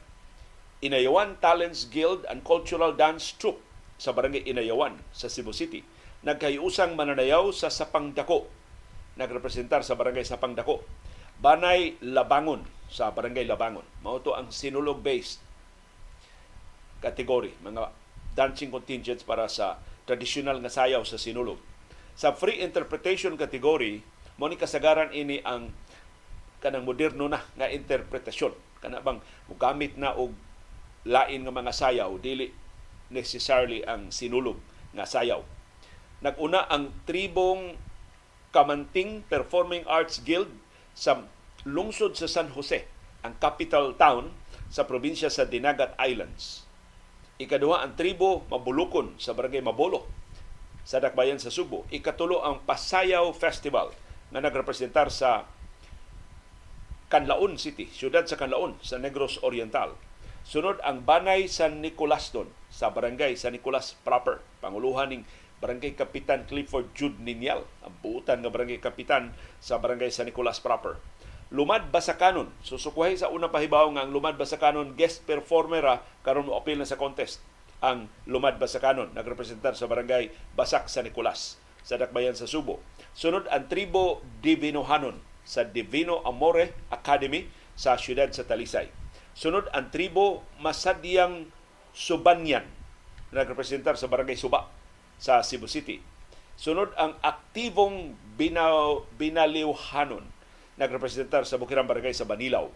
Inayawan 0.79 1.43
Talents 1.43 1.91
Guild 1.91 2.23
and 2.31 2.47
Cultural 2.47 2.95
Dance 2.95 3.35
Troupe 3.35 3.59
sa 3.99 4.15
Barangay 4.15 4.47
Inayawan 4.47 4.95
sa 5.11 5.27
Cebu 5.27 5.51
City. 5.51 5.83
Nagkayusang 6.23 6.95
mananayaw 6.95 7.51
sa 7.51 7.67
Sapangdako. 7.67 8.47
Nagrepresentar 9.19 9.83
sa 9.83 9.99
Barangay 9.99 10.23
Sapangdako. 10.23 10.87
Banay 11.43 11.99
Labangon 11.99 12.63
sa 12.87 13.11
Barangay 13.11 13.43
Labangon. 13.43 13.83
Mao 14.07 14.23
to 14.23 14.39
ang 14.39 14.55
sinulog-based 14.55 15.43
category, 17.03 17.59
mga 17.59 17.91
dancing 18.39 18.71
contingents 18.71 19.27
para 19.27 19.51
sa 19.51 19.83
traditional 20.07 20.63
nga 20.63 20.71
sayaw 20.71 21.03
sa 21.03 21.19
sinulog. 21.19 21.59
Sa 22.15 22.31
free 22.31 22.63
interpretation 22.63 23.35
category, 23.35 24.07
mo 24.39 24.47
ni 24.47 24.55
kasagaran 24.55 25.11
ini 25.11 25.43
ang 25.43 25.75
kanang 26.63 26.87
moderno 26.87 27.27
na 27.27 27.43
nga 27.59 27.67
interpretasyon 27.67 28.55
kana 28.79 29.03
bang 29.03 29.19
mugamit 29.51 29.99
na 29.99 30.15
og 30.15 30.31
lain 31.03 31.43
nga 31.43 31.55
mga 31.55 31.75
sayaw 31.75 32.15
dili 32.23 32.51
necessarily 33.11 33.83
ang 33.83 34.15
sinulog 34.15 34.59
nga 34.95 35.03
sayaw. 35.03 35.43
Naguna 36.23 36.67
ang 36.71 36.95
tribong 37.07 37.75
Kamanting 38.49 39.27
Performing 39.29 39.85
Arts 39.85 40.25
Guild 40.25 40.51
sa 40.97 41.27
lungsod 41.69 42.17
sa 42.17 42.27
San 42.27 42.51
Jose, 42.55 42.89
ang 43.21 43.37
capital 43.39 43.93
town 43.95 44.33
sa 44.73 44.89
probinsya 44.89 45.29
sa 45.29 45.45
Dinagat 45.45 45.95
Islands. 46.01 46.68
Ikaduha 47.39 47.87
ang 47.87 47.95
tribo 47.95 48.43
Mabulukon 48.51 49.15
sa 49.23 49.35
barangay 49.35 49.63
Mabolo 49.63 50.11
sa 50.83 50.99
Dakbayan 50.99 51.39
sa 51.39 51.55
Subo. 51.55 51.87
Ikatulo 51.95 52.43
ang 52.43 52.67
Pasayaw 52.67 53.31
Festival 53.31 53.95
na 54.35 54.43
nagrepresentar 54.43 55.09
sa 55.15 55.47
Canlaon 57.09 57.57
City, 57.57 57.89
siyudad 57.89 58.27
sa 58.29 58.37
Canlaon 58.37 58.77
sa 58.85 59.01
Negros 59.01 59.41
Oriental 59.41 59.97
Sunod 60.49 60.81
ang 60.81 61.05
Banay 61.05 61.45
San 61.45 61.85
Nicolas 61.85 62.33
don 62.33 62.49
sa 62.73 62.89
barangay 62.89 63.37
San 63.37 63.53
Nicolas 63.53 63.93
proper. 64.01 64.41
Panguluhan 64.65 65.13
ning 65.13 65.29
Barangay 65.61 65.93
Kapitan 65.93 66.49
Clifford 66.49 66.89
Jude 66.97 67.21
Ninyal, 67.21 67.69
ang 67.85 67.93
buutan 68.01 68.41
nga 68.41 68.49
barangay 68.49 68.81
kapitan 68.81 69.37
sa 69.61 69.77
Barangay 69.77 70.09
San 70.09 70.25
Nicolas 70.25 70.57
proper. 70.57 70.97
Lumad 71.49 71.89
Basakanon, 71.89 72.53
susukuhay 72.61 73.17
sa 73.17 73.33
unang 73.33 73.49
pahibaw 73.49 73.89
nga 73.97 74.05
ang 74.05 74.13
Lumad 74.13 74.37
Basakanon 74.37 74.93
guest 74.93 75.25
performer 75.25 76.05
karon 76.21 76.45
mo 76.45 76.61
appeal 76.61 76.77
na 76.77 76.85
sa 76.85 77.01
contest 77.01 77.41
ang 77.81 78.13
Lumad 78.29 78.61
Basakanon 78.61 79.17
nagrepresentar 79.17 79.73
sa 79.73 79.89
Barangay 79.89 80.29
Basak 80.53 80.93
San 80.93 81.09
Nicolas 81.09 81.57
sa 81.81 81.97
Dakbayan 81.97 82.37
sa 82.37 82.45
Subo. 82.45 82.85
Sunod 83.17 83.49
ang 83.49 83.65
Tribo 83.65 84.21
Divinohanon 84.45 85.17
sa 85.49 85.65
Divino 85.65 86.21
Amore 86.29 86.77
Academy 86.93 87.49
sa 87.73 87.97
siyudad 87.97 88.29
sa 88.35 88.45
Talisay 88.45 88.93
Sunod 89.39 89.71
ang 89.71 89.87
tribo 89.95 90.43
Masadyang 90.59 91.47
Subanyan 91.95 92.67
nagrepresentar 93.31 93.95
sa 93.95 94.11
Barangay 94.11 94.35
Suba 94.35 94.67
sa 95.15 95.47
Cebu 95.47 95.71
City. 95.71 96.03
Sunod 96.59 96.91
ang 96.99 97.15
aktibong 97.23 98.19
binaw, 98.35 99.07
binaliwhanon 99.15 100.27
nagrepresentar 100.79 101.43
sa 101.45 101.59
Bukirang 101.59 101.91
Barangay 101.91 102.15
sa 102.15 102.25
Banilaw. 102.25 102.71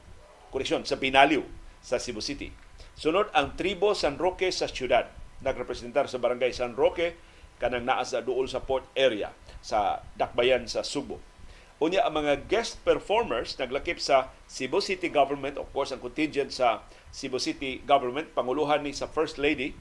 Koreksyon, 0.53 0.85
sa 0.85 0.99
Binaliw 0.99 1.47
sa 1.81 1.97
Cebu 1.97 2.21
City. 2.21 2.53
Sunod 2.99 3.33
ang 3.33 3.57
tribo 3.57 3.97
San 3.97 4.21
Roque 4.21 4.53
sa 4.53 4.69
siyudad. 4.69 5.09
Nagrepresentar 5.41 6.11
sa 6.11 6.21
Barangay 6.21 6.53
San 6.53 6.77
Roque 6.77 7.17
kanang 7.63 7.87
naa 7.87 8.03
sa 8.03 8.21
duol 8.21 8.51
sa 8.51 8.61
port 8.61 8.85
area 8.99 9.31
sa 9.63 10.03
Dakbayan 10.19 10.67
sa 10.67 10.83
Subo. 10.83 11.23
Unya 11.83 12.07
ang 12.07 12.15
mga 12.23 12.47
guest 12.47 12.79
performers 12.87 13.59
naglakip 13.59 13.99
sa 13.99 14.31
Cebu 14.47 14.79
City 14.79 15.11
Government, 15.11 15.59
of 15.59 15.67
course 15.75 15.91
ang 15.91 15.99
contingent 15.99 16.55
sa 16.55 16.87
Cebu 17.11 17.43
City 17.43 17.83
Government, 17.83 18.31
panguluhan 18.35 18.87
ni 18.87 18.95
sa 18.95 19.11
First 19.11 19.39
Lady 19.39 19.75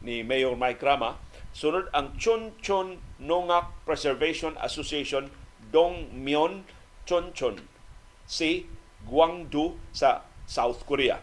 ni 0.00 0.24
Mayor 0.24 0.56
Mike 0.56 0.80
Rama. 0.80 1.20
Sunod 1.56 1.88
ang 1.92 2.16
Chon 2.20 2.56
Chon 2.60 3.00
Nongak 3.20 3.72
Preservation 3.88 4.56
Association 4.60 5.28
Dong 5.72 6.12
Myon 6.12 6.64
Chon 7.06 7.30
Chon 7.32 7.56
si 8.26 8.66
Gwangdu 9.06 9.78
sa 9.94 10.26
South 10.44 10.82
Korea. 10.84 11.22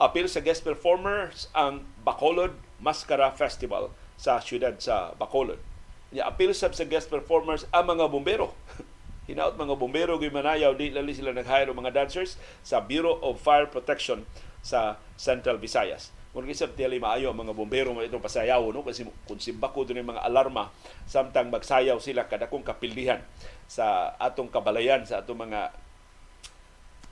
Apil 0.00 0.26
sa 0.26 0.40
guest 0.40 0.64
performers 0.64 1.52
ang 1.52 1.84
Bacolod 2.02 2.56
Mascara 2.80 3.30
Festival 3.36 3.92
sa 4.16 4.40
siyudad 4.40 4.80
sa 4.80 5.12
Bacolod 5.14 5.60
Ya 6.14 6.30
apil 6.30 6.54
sab 6.54 6.78
sa 6.78 6.86
guest 6.86 7.10
performers 7.10 7.66
ang 7.74 7.90
mga 7.90 8.06
bombero. 8.06 8.54
Hinaut 9.28 9.58
mga 9.58 9.74
bombero 9.74 10.14
gyud 10.14 10.30
manayaw 10.30 10.70
di 10.78 10.94
lali 10.94 11.10
sila 11.10 11.34
nag-hire 11.34 11.74
mga 11.74 11.90
dancers 11.90 12.38
sa 12.62 12.78
Bureau 12.78 13.18
of 13.18 13.42
Fire 13.42 13.66
Protection 13.66 14.22
sa 14.62 15.02
Central 15.18 15.58
Visayas. 15.58 16.14
Kung 16.34 16.50
kisab 16.50 16.74
tiyali 16.74 16.98
maayo 16.98 17.30
ang 17.30 17.46
mga 17.46 17.54
bombero 17.54 17.94
mo 17.94 18.02
itong 18.02 18.18
pasayaw 18.18 18.58
no 18.74 18.82
kasi 18.82 19.06
kung 19.22 19.38
simbako 19.38 19.86
doon 19.86 20.02
mga 20.02 20.26
alarma 20.26 20.66
samtang 21.06 21.46
magsayaw 21.46 22.02
sila 22.02 22.26
kada 22.26 22.50
kung 22.50 22.66
kapildihan 22.66 23.22
sa 23.70 24.18
atong 24.18 24.50
kabalayan 24.50 25.06
sa 25.06 25.22
atong 25.22 25.46
mga 25.46 25.70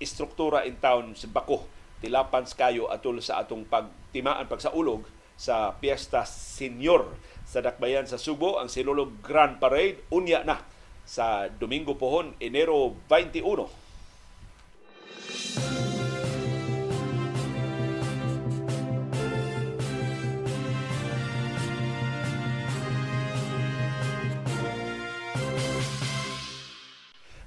istruktura 0.02 0.66
in 0.66 0.74
town 0.82 1.14
simbako 1.14 1.70
tilapan 2.02 2.42
kayo 2.50 2.90
atol 2.90 3.22
sa 3.22 3.46
atong 3.46 3.62
pagtimaan 3.62 4.50
pagsaulog 4.50 5.06
sa 5.38 5.70
Piesta 5.78 6.26
Senior 6.26 7.06
sa 7.46 7.62
Dakbayan 7.62 8.10
sa 8.10 8.18
Subo 8.18 8.58
ang 8.58 8.66
Sinulog 8.66 9.22
Grand 9.22 9.62
Parade 9.62 10.02
unya 10.10 10.42
na 10.42 10.58
sa 11.06 11.46
Domingo 11.46 11.94
pohon 11.94 12.34
Enero 12.42 12.98
21. 13.06 15.91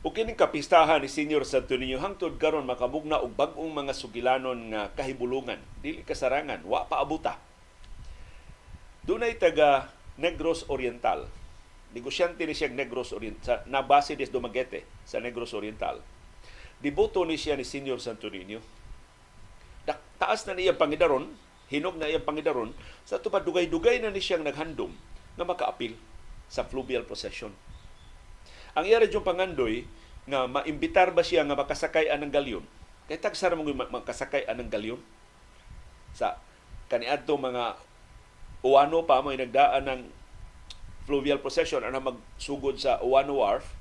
Ug 0.06 0.14
kining 0.14 0.38
kapistahan 0.38 1.02
ni 1.02 1.10
Senior 1.10 1.50
Santo 1.50 1.74
Niño 1.74 1.98
hangtod 1.98 2.38
karon 2.38 2.62
makamugna 2.62 3.18
og 3.26 3.34
bag-ong 3.34 3.74
mga 3.74 3.90
sugilanon 3.98 4.70
nga 4.70 4.94
kahibulungan, 4.94 5.58
dili 5.82 6.06
kasarangan, 6.06 6.62
wa 6.62 6.86
pa 6.86 7.02
abuta. 7.02 7.42
Dunay 9.02 9.34
taga 9.42 9.90
Negros 10.22 10.70
Oriental. 10.70 11.26
Negosyante 11.98 12.46
ni 12.46 12.54
siya 12.54 12.70
Negros 12.70 13.18
Oriental, 13.18 13.66
na 13.66 13.82
base 13.82 14.14
des 14.14 14.30
Dumaguete 14.30 14.86
sa 15.10 15.18
Negros 15.18 15.58
Oriental. 15.58 15.98
Diboto 16.78 17.26
ni 17.26 17.42
siya 17.42 17.58
ni 17.58 17.66
Senior 17.66 17.98
Santo 17.98 18.30
Niño. 18.30 18.62
Taas 20.22 20.46
na 20.46 20.54
niya 20.54 20.78
pangidaron, 20.78 21.34
hinog 21.74 21.98
na 21.98 22.06
iyang 22.06 22.22
pangidaron, 22.22 22.78
sa 23.10 23.18
tupad 23.18 23.42
dugay-dugay 23.42 24.06
na 24.06 24.14
ni 24.14 24.22
siyang 24.22 24.46
naghandom 24.46 24.94
na 25.34 25.50
makaapil 25.50 25.98
sa 26.46 26.62
fluvial 26.62 27.10
procession. 27.10 27.50
Ang 28.76 28.86
iya 28.92 29.00
yung 29.00 29.24
pangandoy 29.24 29.88
nga 30.28 30.52
maimbitar 30.52 31.16
ba 31.16 31.24
siya 31.24 31.48
nga 31.48 31.56
makasakay 31.56 32.12
anang 32.12 32.34
galyon? 32.34 32.68
Kay 33.08 33.24
tagsara 33.24 33.56
mo 33.56 33.64
makasakay 33.72 34.44
anang 34.52 34.68
galyon? 34.68 35.00
Sa 36.12 36.36
kaniadto 36.92 37.40
mga 37.40 37.80
Uwano 38.66 39.06
pa 39.06 39.22
mo 39.22 39.30
nagdaan 39.30 39.86
ng 39.86 40.02
fluvial 41.06 41.38
procession 41.38 41.86
ana 41.86 42.02
magsugod 42.02 42.82
sa 42.82 42.98
Uwano 42.98 43.38
Wharf. 43.38 43.78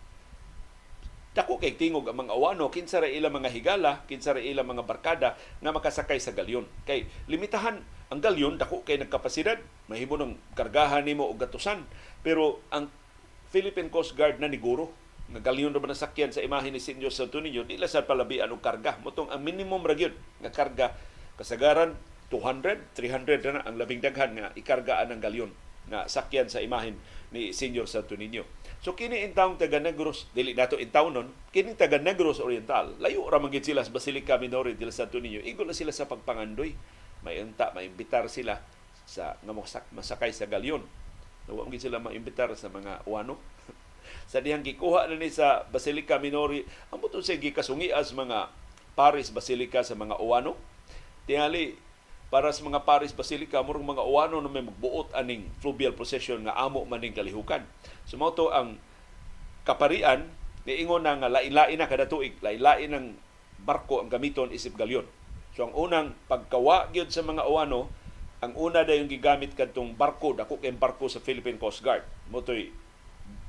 Dako 1.32 1.56
kay 1.56 1.74
tingog 1.74 2.04
ang 2.04 2.20
mga 2.20 2.36
Uwano 2.36 2.68
kinsa 2.68 3.00
ra 3.00 3.08
ila 3.08 3.32
mga 3.32 3.48
higala 3.48 4.04
kinsa 4.04 4.36
ra 4.36 4.44
ila 4.44 4.60
mga 4.60 4.84
barkada 4.84 5.40
nga 5.64 5.72
makasakay 5.72 6.20
sa 6.20 6.36
galyon. 6.36 6.68
Kay 6.84 7.08
limitahan 7.26 7.80
ang 8.12 8.20
galyon 8.20 8.60
dako 8.60 8.84
kay 8.84 9.00
nagkapasidad 9.00 9.56
mahimo 9.88 10.20
ng 10.20 10.36
kargahan 10.52 11.00
nimo 11.00 11.32
og 11.32 11.40
gatusan. 11.40 11.88
Pero 12.20 12.60
ang 12.68 12.92
Philippine 13.54 13.86
Coast 13.86 14.18
Guard 14.18 14.42
na 14.42 14.50
niguro 14.50 14.90
nga 15.30 15.38
galyon 15.38 15.70
ra 15.70 15.78
nasakyan 15.86 16.34
sa 16.34 16.42
imahe 16.42 16.74
ni 16.74 16.82
Senyor 16.82 17.14
Santo 17.14 17.38
Niño 17.38 17.62
di 17.62 17.78
la 17.78 17.86
sa 17.86 18.02
palabian 18.02 18.50
og 18.50 18.58
karga 18.58 18.98
motong 18.98 19.30
ang 19.30 19.46
minimum 19.46 19.78
ra 19.86 19.94
nga 19.94 20.50
karga 20.50 20.90
kasagaran 21.38 21.94
200, 22.34 22.98
300 22.98 23.54
na 23.54 23.62
ang 23.62 23.78
labing 23.78 24.02
daghan 24.02 24.34
nga 24.34 24.50
ikargaan 24.58 25.14
ng 25.14 25.20
galyon 25.22 25.54
nga 25.86 26.10
sakyan 26.10 26.50
sa 26.50 26.58
imahin 26.58 26.98
ni 27.30 27.54
Senior 27.54 27.86
Santo 27.86 28.18
Niño. 28.18 28.42
So 28.82 28.98
kini 28.98 29.22
intawong 29.22 29.54
taga 29.54 29.78
Negros, 29.78 30.26
dili 30.34 30.50
nato 30.56 30.74
intawon 30.74 31.14
nun, 31.14 31.28
kini 31.54 31.78
taga 31.78 32.02
Negros 32.02 32.42
Oriental, 32.42 32.98
layo 32.98 33.22
ra 33.30 33.38
man 33.38 33.54
sila 33.54 33.86
sa 33.86 33.94
Basilica 33.94 34.34
Minore 34.34 34.74
del 34.74 34.90
Santo 34.90 35.22
Niño. 35.22 35.44
Igol 35.46 35.70
na 35.70 35.76
sila 35.76 35.94
sa 35.94 36.10
pagpangandoy. 36.10 36.74
May 37.22 37.38
unta, 37.38 37.70
may 37.70 37.86
imbitar 37.86 38.26
sila 38.26 38.58
sa 39.04 39.38
nga 39.44 39.54
masakay 39.94 40.32
sa 40.34 40.48
galyon. 40.50 40.82
Nawa 41.44 41.68
mo 41.68 41.74
sila 41.76 42.00
maimbitar 42.00 42.50
sa 42.56 42.72
mga 42.72 43.04
uwano. 43.04 43.36
sa 44.30 44.40
dihang 44.40 44.64
gikuha 44.64 45.08
na 45.08 45.20
ni 45.20 45.28
sa 45.28 45.68
Basilica 45.68 46.16
Minore, 46.16 46.64
ang 46.88 47.00
buto 47.00 47.20
sa 47.20 47.36
gikasungias 47.36 48.16
mga 48.16 48.48
Paris 48.94 49.28
Basilica 49.28 49.82
sa 49.82 49.98
mga 49.98 50.16
uwano. 50.22 50.56
Tingali, 51.28 51.76
para 52.34 52.50
sa 52.50 52.66
mga 52.66 52.82
Paris 52.82 53.14
Basilica 53.14 53.62
murong 53.62 53.94
mga 53.94 54.02
uwano 54.02 54.42
na 54.42 54.50
may 54.50 54.66
magbuot 54.66 55.14
aning 55.14 55.46
fluvial 55.62 55.94
procession 55.94 56.42
nga 56.42 56.58
amo 56.58 56.82
maning 56.82 57.14
kalihukan. 57.14 57.62
Sumoto 58.10 58.50
ang 58.50 58.74
kaparian 59.62 60.26
niingon 60.64 61.04
na 61.04 61.14
nga 61.14 61.30
lain-lain 61.30 61.78
na 61.78 61.86
kada 61.86 62.08
tuig, 62.08 62.34
lain-lain 62.40 62.90
ng 62.90 63.06
barko 63.62 64.02
ang 64.02 64.10
gamiton 64.10 64.50
isip 64.50 64.74
galyon. 64.74 65.06
So 65.54 65.70
ang 65.70 65.74
unang 65.78 66.18
pagkawa 66.26 66.90
gyud 66.90 67.14
sa 67.14 67.22
mga 67.22 67.46
uwano, 67.46 67.86
ang 68.44 68.52
una 68.60 68.84
da 68.84 68.92
yung 68.92 69.08
gigamit 69.08 69.56
kadtong 69.56 69.96
barko, 69.96 70.36
dako 70.36 70.60
kay 70.60 70.76
barko 70.76 71.08
sa 71.08 71.24
Philippine 71.24 71.56
Coast 71.56 71.80
Guard. 71.80 72.04
Motoy 72.28 72.68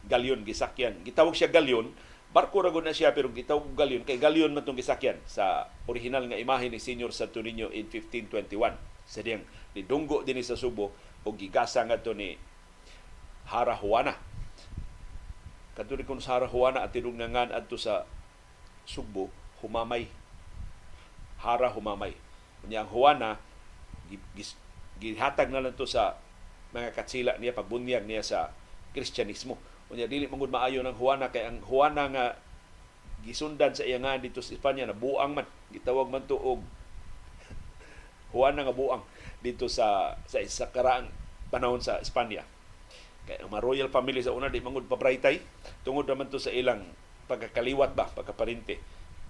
galyon 0.07 0.47
gisakyan. 0.47 1.03
Gitawag 1.03 1.35
siya 1.35 1.51
galyon. 1.51 1.91
Barko 2.31 2.63
ra 2.63 2.71
na 2.71 2.95
siya 2.95 3.11
pero 3.11 3.27
gitawag 3.31 3.75
galyon. 3.75 4.07
Kay 4.07 4.15
galyon 4.15 4.55
man 4.55 4.63
tong 4.63 4.79
gisakyan 4.79 5.19
sa 5.27 5.67
original 5.91 6.23
nga 6.31 6.39
imahe 6.39 6.71
ni 6.71 6.79
Senior 6.79 7.11
Santo 7.11 7.43
Niño 7.43 7.67
in 7.75 7.91
1521 7.91 8.75
sa 9.05 9.21
diyang 9.21 9.45
nidunggo 9.77 10.25
dinhi 10.25 10.41
sa 10.41 10.57
Subo 10.57 10.89
o 11.21 11.29
gigasa 11.35 11.83
nga 11.85 11.99
to 11.99 12.15
ni 12.15 12.39
Hara 13.51 13.75
Juana. 13.77 14.15
Kadto 15.75 15.99
kun 16.07 16.23
sa 16.23 16.39
Hara 16.39 16.47
Juana 16.47 16.87
at 16.87 16.95
tinungangan 16.95 17.51
adto 17.51 17.75
sa 17.75 18.07
Subo 18.87 19.27
humamay. 19.59 20.07
Hara 21.43 21.67
humamay. 21.67 22.15
Unya 22.63 22.87
ang 22.87 22.89
Juana 22.89 23.37
gihatag 25.01 25.51
na 25.51 25.63
lang 25.63 25.75
to 25.75 25.87
sa 25.87 26.15
mga 26.71 26.91
katsila 26.95 27.35
niya 27.39 27.55
pagbunyag 27.55 28.07
niya 28.07 28.23
sa 28.23 28.39
Kristyanismo 28.95 29.59
Unya 29.89 30.09
dili 30.09 30.25
mangud 30.25 30.49
maayo 30.49 30.81
ng 30.81 30.97
Juana 30.97 31.29
kay 31.29 31.45
ang 31.45 31.61
Juana 31.61 32.09
nga 32.09 32.25
gisundan 33.21 33.73
sa 33.73 33.85
iya 33.85 34.01
nga 34.01 34.17
dito 34.17 34.41
sa 34.41 34.57
Espanya 34.57 34.89
na 34.89 34.97
buang 34.97 35.37
man 35.37 35.45
gitawag 35.69 36.09
man 36.09 36.25
to 36.25 36.37
og 36.37 36.65
Juana 38.33 38.65
nga 38.65 38.73
buang 38.73 39.05
dito 39.45 39.69
sa 39.69 40.17
sa 40.25 40.41
isa 40.41 40.73
karaang 40.73 41.09
panahon 41.53 41.85
sa 41.85 42.01
Espanya. 42.01 42.41
Kay 43.29 43.45
ang 43.45 43.53
royal 43.61 43.93
family 43.93 44.25
sa 44.25 44.33
una 44.33 44.49
di 44.49 44.61
mangud 44.61 44.89
pabraytay 44.89 45.37
tungod 45.85 46.09
naman 46.09 46.33
to 46.33 46.41
sa 46.41 46.49
ilang 46.49 46.81
pagkakaliwat 47.29 47.93
ba 47.93 48.09
pagkaparente. 48.09 48.81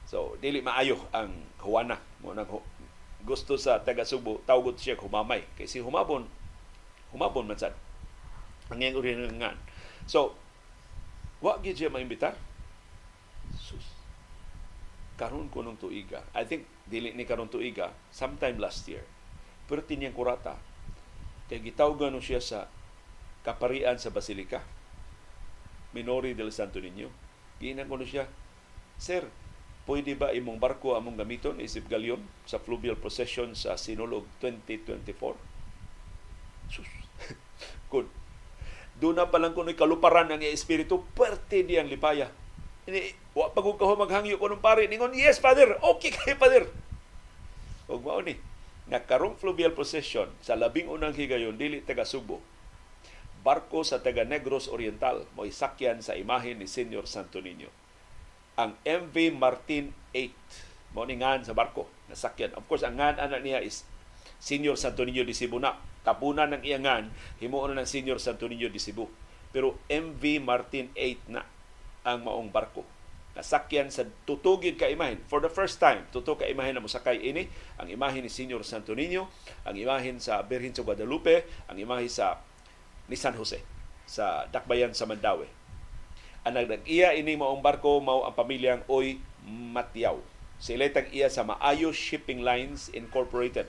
So 0.07 0.39
dili 0.39 0.63
maayo 0.63 0.95
ang 1.11 1.35
Juana 1.59 1.99
mo 2.23 2.31
nang 2.31 2.47
gusto 3.25 3.57
sa 3.57 3.81
taga 3.81 4.05
Subo 4.05 4.39
tawgot 4.45 4.77
siya 4.77 4.95
humamay 4.95 5.43
kay 5.57 5.65
si 5.65 5.81
humabon 5.81 6.29
humabon 7.09 7.49
man 7.49 7.57
sad 7.57 7.73
ang 8.69 8.81
iyang 8.81 8.97
nga 9.41 9.57
So 10.05 10.37
Wa 11.45 11.59
gyud 11.61 11.77
siya 11.77 11.93
maimbitar. 11.93 12.33
Sus. 13.53 13.85
Karon 15.13 15.45
ko 15.53 15.61
nung 15.61 15.77
tuiga. 15.77 16.25
I 16.33 16.41
think 16.47 16.65
dili 16.89 17.13
ni 17.13 17.21
karon 17.23 17.53
tuiga, 17.53 17.93
sometime 18.09 18.57
last 18.57 18.89
year. 18.89 19.05
Pero 19.69 19.85
tinyang 19.85 20.17
kurata. 20.17 20.57
Kay 21.45 21.61
gitawgan 21.61 22.17
no 22.17 22.21
siya 22.23 22.41
sa 22.41 22.65
kaparian 23.45 24.01
sa 24.01 24.09
Basilica. 24.09 24.65
Minori 25.93 26.33
del 26.33 26.49
Santo 26.49 26.81
Niño. 26.81 27.13
Giinan 27.61 27.87
ko 27.87 27.95
no 27.95 28.09
siya, 28.09 28.27
Sir, 28.99 29.29
pwede 29.85 30.17
ba 30.17 30.33
imong 30.33 30.57
barko 30.57 30.97
among 30.97 31.17
gamiton 31.17 31.61
isip 31.61 31.89
galyon 31.89 32.21
sa 32.49 32.57
fluvial 32.61 32.97
procession 32.97 33.53
sa 33.57 33.77
Sinulog 33.77 34.25
2024? 34.41 35.37
Sus. 36.69 36.89
likod. 37.95 38.11
Doon 38.99 39.15
na 39.19 39.27
palang 39.27 39.51
kuno'y 39.55 39.75
kaluparan 39.75 40.31
ang 40.31 40.43
espiritu, 40.43 41.03
perte 41.15 41.63
diyang 41.63 41.87
lipaya. 41.87 42.31
Ini, 42.87 43.11
wa 43.35 43.51
pagod 43.51 43.75
ka 43.75 43.87
maghangyo 43.87 44.39
ko 44.39 44.47
ng 44.47 44.63
pare. 44.63 44.87
Ningon, 44.87 45.15
yes, 45.15 45.41
Father. 45.41 45.75
Okay 45.95 46.11
kay 46.13 46.35
Father. 46.41 46.67
Huwag 47.87 48.03
mao 48.03 48.21
ni. 48.23 48.39
Nakarong 48.85 49.33
fluvial 49.41 49.73
procession 49.73 50.29
sa 50.45 50.53
labing 50.53 50.85
unang 50.85 51.17
higayon, 51.17 51.57
dili 51.57 51.81
taga 51.81 52.05
Subo. 52.05 52.37
Barko 53.41 53.81
sa 53.81 54.01
taga 54.01 54.21
Negros 54.21 54.69
Oriental, 54.69 55.25
mo'y 55.33 55.49
sakyan 55.49 56.05
sa 56.05 56.13
imahe 56.13 56.53
ni 56.53 56.69
Senyor 56.69 57.09
Santo 57.09 57.41
Niño. 57.41 57.69
Ang 58.55 58.79
MV 58.87 59.15
Martin 59.35 59.91
8, 60.15 60.95
mo 60.95 61.03
ni 61.03 61.19
ngan 61.19 61.43
sa 61.43 61.51
barko, 61.51 61.91
nasakyan. 62.07 62.55
Of 62.55 62.63
course, 62.71 62.87
ang 62.87 62.95
ngan 62.95 63.19
anak 63.19 63.43
niya 63.43 63.59
is 63.59 63.83
Senior 64.39 64.79
Santo 64.79 65.03
Niño 65.03 65.27
de 65.27 65.35
Cebu 65.35 65.59
na 65.59 65.75
tapunan 66.07 66.55
ng 66.55 66.63
iyangan, 66.63 67.11
himuon 67.43 67.75
na 67.75 67.83
ng 67.83 67.89
Senior 67.89 68.15
Santo 68.21 68.47
Niño 68.47 68.71
de 68.71 68.79
Cebu. 68.79 69.11
Pero 69.51 69.75
MV 69.91 70.23
Martin 70.39 70.87
8 70.95 71.35
na 71.35 71.43
ang 72.07 72.23
maong 72.23 72.47
barko. 72.53 72.87
Nasakyan 73.35 73.91
sa 73.91 74.07
tutugid 74.23 74.79
ka 74.79 74.87
imahin. 74.87 75.19
For 75.27 75.43
the 75.43 75.51
first 75.51 75.75
time, 75.75 76.07
tuto 76.15 76.39
ka 76.39 76.47
imahin 76.47 76.79
na 76.79 76.83
musakay 76.83 77.19
ini. 77.19 77.51
Ang 77.75 77.91
imahin 77.91 78.23
ni 78.23 78.31
Senior 78.31 78.63
Santo 78.63 78.95
Niño, 78.95 79.27
ang 79.67 79.75
imahin 79.75 80.23
sa 80.23 80.39
Birhen 80.47 80.71
sa 80.71 80.87
Guadalupe, 80.87 81.43
ang 81.67 81.75
imahin 81.75 82.07
sa 82.07 82.39
ni 83.11 83.19
San 83.19 83.35
Jose 83.35 83.59
sa 84.07 84.47
Dakbayan 84.47 84.95
sa 84.95 85.03
Mandawi. 85.03 85.64
Ang 86.45 86.61
nag-iya 86.61 87.17
ini 87.17 87.33
maong 87.33 87.65
barko 87.65 87.97
mao 87.97 88.21
ang 88.21 88.37
pamilyang 88.37 88.85
Oy 88.85 89.17
Matiaw. 89.49 90.21
Sila 90.61 90.85
tag 90.93 91.09
iya 91.09 91.25
sa 91.25 91.41
Maayo 91.41 91.89
Shipping 91.89 92.45
Lines 92.45 92.93
Incorporated 92.93 93.65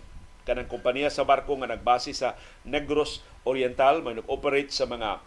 kanang 0.47 0.71
kompanya 0.71 1.11
sa 1.11 1.27
barko 1.27 1.59
nga 1.59 1.75
nagbase 1.75 2.15
sa 2.15 2.39
Negros 2.63 3.25
Oriental 3.43 3.99
may 4.05 4.15
nag-operate 4.15 4.71
sa 4.71 4.87
mga 4.87 5.19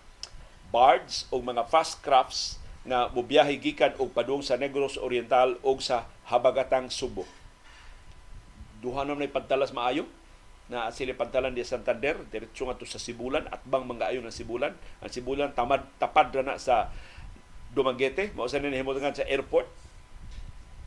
barges 0.72 1.28
o 1.34 1.44
mga 1.44 1.68
fast 1.68 2.00
crafts 2.00 2.62
nga 2.88 3.12
mubiyahe 3.12 3.60
gikan 3.60 3.92
og 4.00 4.16
padung 4.16 4.40
sa 4.40 4.56
Negros 4.56 4.96
Oriental 4.96 5.60
o 5.60 5.76
sa 5.84 6.08
Habagatang 6.32 6.88
Subo. 6.88 7.28
Duha 8.80 9.04
na 9.04 9.18
may 9.18 9.28
pagtalas 9.28 9.76
maayo 9.76 10.08
na 10.70 10.88
sila 10.94 11.18
pagtalan 11.18 11.52
di 11.52 11.66
Santander, 11.66 12.16
diretso 12.30 12.64
nga 12.70 12.78
to 12.78 12.86
sa 12.86 13.02
Sibulan, 13.02 13.50
at 13.50 13.60
bang 13.66 13.90
mga 13.90 14.14
ayo 14.14 14.22
ng 14.22 14.30
Sibulan. 14.30 14.78
Ang 15.02 15.10
Sibulan 15.10 15.52
tamad 15.58 15.82
tapad 15.98 16.30
na 16.46 16.62
sa 16.62 16.94
Dumaguete, 17.70 18.34
mao 18.34 18.50
sa 18.50 18.58
ninihimutangan 18.58 19.14
sa 19.14 19.26
airport 19.30 19.70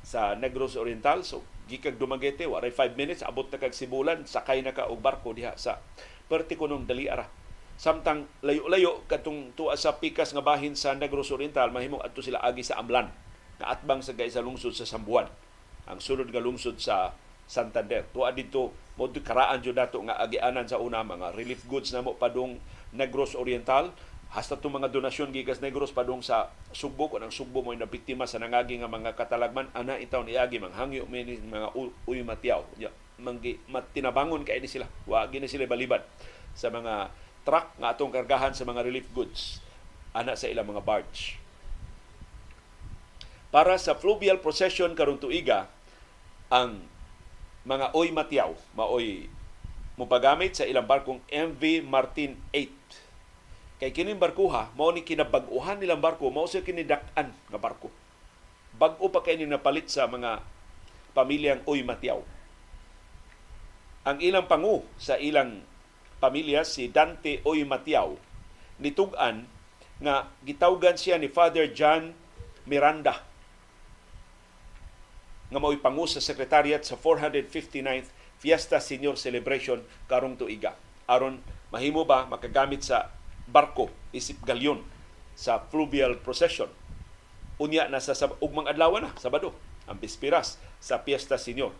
sa 0.02 0.34
Negros 0.34 0.74
Oriental. 0.74 1.22
So 1.22 1.46
gikag 1.70 1.96
Dumaguete 1.96 2.44
waray 2.44 2.74
5 2.74 2.98
minutes 2.98 3.22
abot 3.22 3.46
na 3.46 3.56
kag 3.56 3.72
Sibulan 3.72 4.26
sakay 4.26 4.60
na 4.60 4.74
ka 4.74 4.90
og 4.90 4.98
barko 4.98 5.30
diha 5.30 5.54
sa 5.54 5.78
perti 6.26 6.58
kunong 6.58 6.84
dali 6.90 7.06
ara. 7.06 7.30
Samtang 7.78 8.28
layo-layo 8.44 9.02
katong 9.08 9.56
tuwa 9.56 9.74
sa 9.74 9.96
pikas 9.96 10.34
nga 10.36 10.44
bahin 10.44 10.76
sa 10.76 10.94
Negros 10.94 11.32
Oriental 11.32 11.70
mahimong 11.70 12.02
adto 12.02 12.20
sila 12.20 12.42
agi 12.42 12.66
sa 12.66 12.78
Amlan. 12.82 13.10
Na 13.62 13.72
atbang 13.72 14.02
sa 14.02 14.14
sa 14.14 14.42
lungsod 14.42 14.74
sa 14.74 14.86
Sambuan. 14.86 15.30
Ang 15.86 15.98
sulod 16.02 16.30
nga 16.30 16.42
lungsod 16.42 16.78
sa 16.78 17.14
Santander. 17.46 18.06
Tuwa 18.10 18.30
dito 18.34 18.74
mo 18.98 19.08
karaan 19.08 19.64
jud 19.64 19.74
dato 19.74 19.98
nga 20.04 20.20
agianan 20.20 20.68
sa 20.68 20.78
una 20.78 21.02
mga 21.02 21.32
relief 21.34 21.64
goods 21.66 21.90
na 21.90 22.04
mo 22.04 22.14
padung 22.14 22.60
Negros 22.92 23.32
Oriental 23.34 23.90
hasta 24.32 24.56
itong 24.56 24.80
mga 24.80 24.88
donasyon 24.88 25.28
gikas 25.28 25.60
Negros 25.60 25.92
padung 25.92 26.24
sa 26.24 26.48
Sugbo 26.72 27.12
kung 27.12 27.20
ang 27.20 27.28
Sugbo 27.28 27.60
mo 27.60 27.76
na 27.76 27.84
biktima 27.84 28.24
sa 28.24 28.40
nangagi 28.40 28.80
nga 28.80 28.88
mga 28.88 29.12
katalagman 29.12 29.68
ana 29.76 30.00
itaw 30.00 30.24
ni 30.24 30.40
agi 30.40 30.56
manghangyo 30.56 31.04
may 31.04 31.28
mga 31.28 31.68
uy 32.08 32.24
matyaw 32.24 32.64
ya, 32.80 32.88
manggi 33.20 33.60
matinabangon 33.68 34.40
kay 34.48 34.64
ni 34.64 34.72
sila. 34.72 34.88
Wa 35.04 35.28
gini 35.28 35.44
sila 35.44 35.68
balibad 35.68 36.00
sa 36.56 36.72
mga 36.72 37.12
truck 37.44 37.76
nga 37.76 37.92
atong 37.92 38.08
kargahan 38.08 38.56
sa 38.56 38.64
mga 38.64 38.80
relief 38.80 39.04
goods 39.12 39.60
ana 40.16 40.32
sa 40.32 40.48
ilang 40.48 40.64
mga 40.64 40.80
barge. 40.80 41.36
Para 43.52 43.76
sa 43.76 43.92
fluvial 43.92 44.40
procession 44.40 44.96
karong 44.96 45.20
tuiga 45.20 45.68
ang 46.48 46.80
mga 47.68 47.92
oy 47.92 48.08
matyaw 48.16 48.56
maoy 48.72 49.28
mopagamit 50.00 50.56
sa 50.56 50.64
ilang 50.64 50.88
barkong 50.88 51.20
MV 51.28 51.84
Martin 51.84 52.40
8 52.48 52.81
Kay 53.82 53.90
kining 53.90 54.22
barkuha, 54.22 54.70
mao 54.78 54.94
ni 54.94 55.02
kinabag-uhan 55.02 55.82
nilang 55.82 55.98
barko, 55.98 56.30
mao 56.30 56.46
sa 56.46 56.62
kinidak-an 56.62 57.34
nga 57.34 57.58
barko. 57.58 57.90
Bag-o 58.78 59.10
pa 59.10 59.26
kay 59.26 59.42
napalit 59.42 59.90
sa 59.90 60.06
mga 60.06 60.38
pamilyang 61.18 61.66
Uy 61.66 61.82
Matiaw. 61.82 62.22
Ang 64.06 64.22
ilang 64.22 64.46
pangu 64.46 64.86
sa 65.02 65.18
ilang 65.18 65.66
pamilya 66.22 66.62
si 66.62 66.86
Dante 66.94 67.42
Uy 67.42 67.66
Matiaw 67.66 68.14
nitug-an 68.78 69.50
nga 69.98 70.30
gitawgan 70.46 70.94
siya 70.94 71.18
ni 71.18 71.26
Father 71.26 71.66
John 71.74 72.14
Miranda 72.70 73.18
nga 75.50 75.58
mao'y 75.58 75.82
pangu 75.82 76.06
sa 76.06 76.22
secretariat 76.22 76.86
sa 76.86 76.94
459th 76.94 78.14
Fiesta 78.38 78.78
Senior 78.78 79.18
Celebration 79.18 79.82
karong 80.06 80.38
tuiga. 80.38 80.78
aron 81.10 81.42
mahimo 81.74 82.06
ba 82.06 82.30
makagamit 82.30 82.86
sa 82.86 83.10
barko 83.52 83.92
isip 84.16 84.40
galyon 84.42 84.80
sa 85.36 85.60
fluvial 85.68 86.16
procession. 86.24 86.72
Unya 87.60 87.86
na 87.86 88.00
sa 88.00 88.16
ugmang 88.40 88.66
adlaw 88.66 88.96
na 88.98 89.12
Sabado 89.20 89.52
ang 89.86 90.00
bispiras 90.00 90.56
sa 90.80 91.04
Fiesta 91.04 91.36
Senior. 91.36 91.70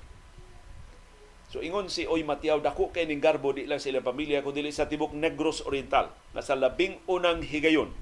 So 1.52 1.60
ingon 1.60 1.92
si 1.92 2.08
Oy 2.08 2.24
Matiaw 2.24 2.64
dako 2.64 2.92
kay 2.92 3.04
ning 3.04 3.20
garbo 3.20 3.52
di 3.52 3.68
lang 3.68 3.76
sa 3.76 3.92
ilang 3.92 4.04
pamilya 4.04 4.40
kundi 4.40 4.64
sa 4.72 4.88
tibok 4.88 5.12
Negros 5.12 5.60
Oriental 5.68 6.08
na 6.32 6.40
sa 6.40 6.56
labing 6.56 6.96
unang 7.08 7.44
higayon 7.44 7.92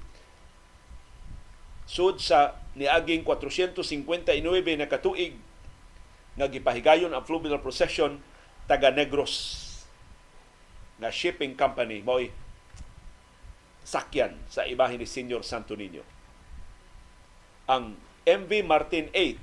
sud 1.91 2.23
sa 2.23 2.55
niaging 2.79 3.27
459 3.27 3.83
na 4.79 4.87
katuig 4.87 5.35
nga 6.39 6.47
gipahigayon 6.47 7.11
ang 7.11 7.27
fluvial 7.27 7.59
procession 7.59 8.23
taga 8.71 8.87
Negros 8.95 9.59
na 10.95 11.11
shipping 11.11 11.51
company 11.59 11.99
mo'y 11.99 12.31
sakyan 13.81 14.37
sa 14.47 14.65
imahe 14.65 14.95
ni 14.97 15.07
Senior 15.09 15.41
Santo 15.41 15.73
Niño. 15.73 16.05
Ang 17.65 17.97
MV 18.27 18.51
Martin 18.65 19.09
8, 19.13 19.37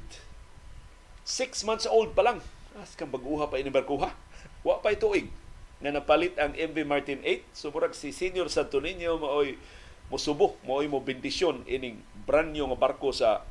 six 1.27 1.67
months 1.67 1.87
old 1.89 2.15
pa 2.15 2.23
lang. 2.23 2.39
As 2.79 2.95
kang 2.95 3.11
baguha 3.11 3.51
pa 3.51 3.59
ini 3.59 3.73
barkuha. 3.73 4.15
Wa 4.63 4.79
pa 4.79 4.95
ituig 4.95 5.31
na 5.79 5.95
napalit 5.95 6.35
ang 6.39 6.55
MV 6.55 6.77
Martin 6.87 7.21
8. 7.23 7.43
So 7.55 7.71
murag 7.75 7.95
si 7.95 8.15
Senior 8.15 8.51
Santo 8.51 8.79
Niño 8.79 9.19
maoy 9.19 9.59
musubo, 10.09 10.57
maoy 10.65 10.89
mo 10.89 11.03
bendisyon 11.03 11.67
ining 11.69 12.01
brand 12.25 12.55
new 12.55 12.65
nga 12.71 12.79
barko 12.79 13.13
sa 13.13 13.45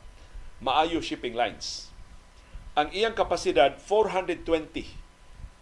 Maayo 0.57 1.03
Shipping 1.03 1.37
Lines. 1.37 1.91
Ang 2.73 2.89
iyang 2.93 3.13
kapasidad 3.17 3.77
420 3.81 5.06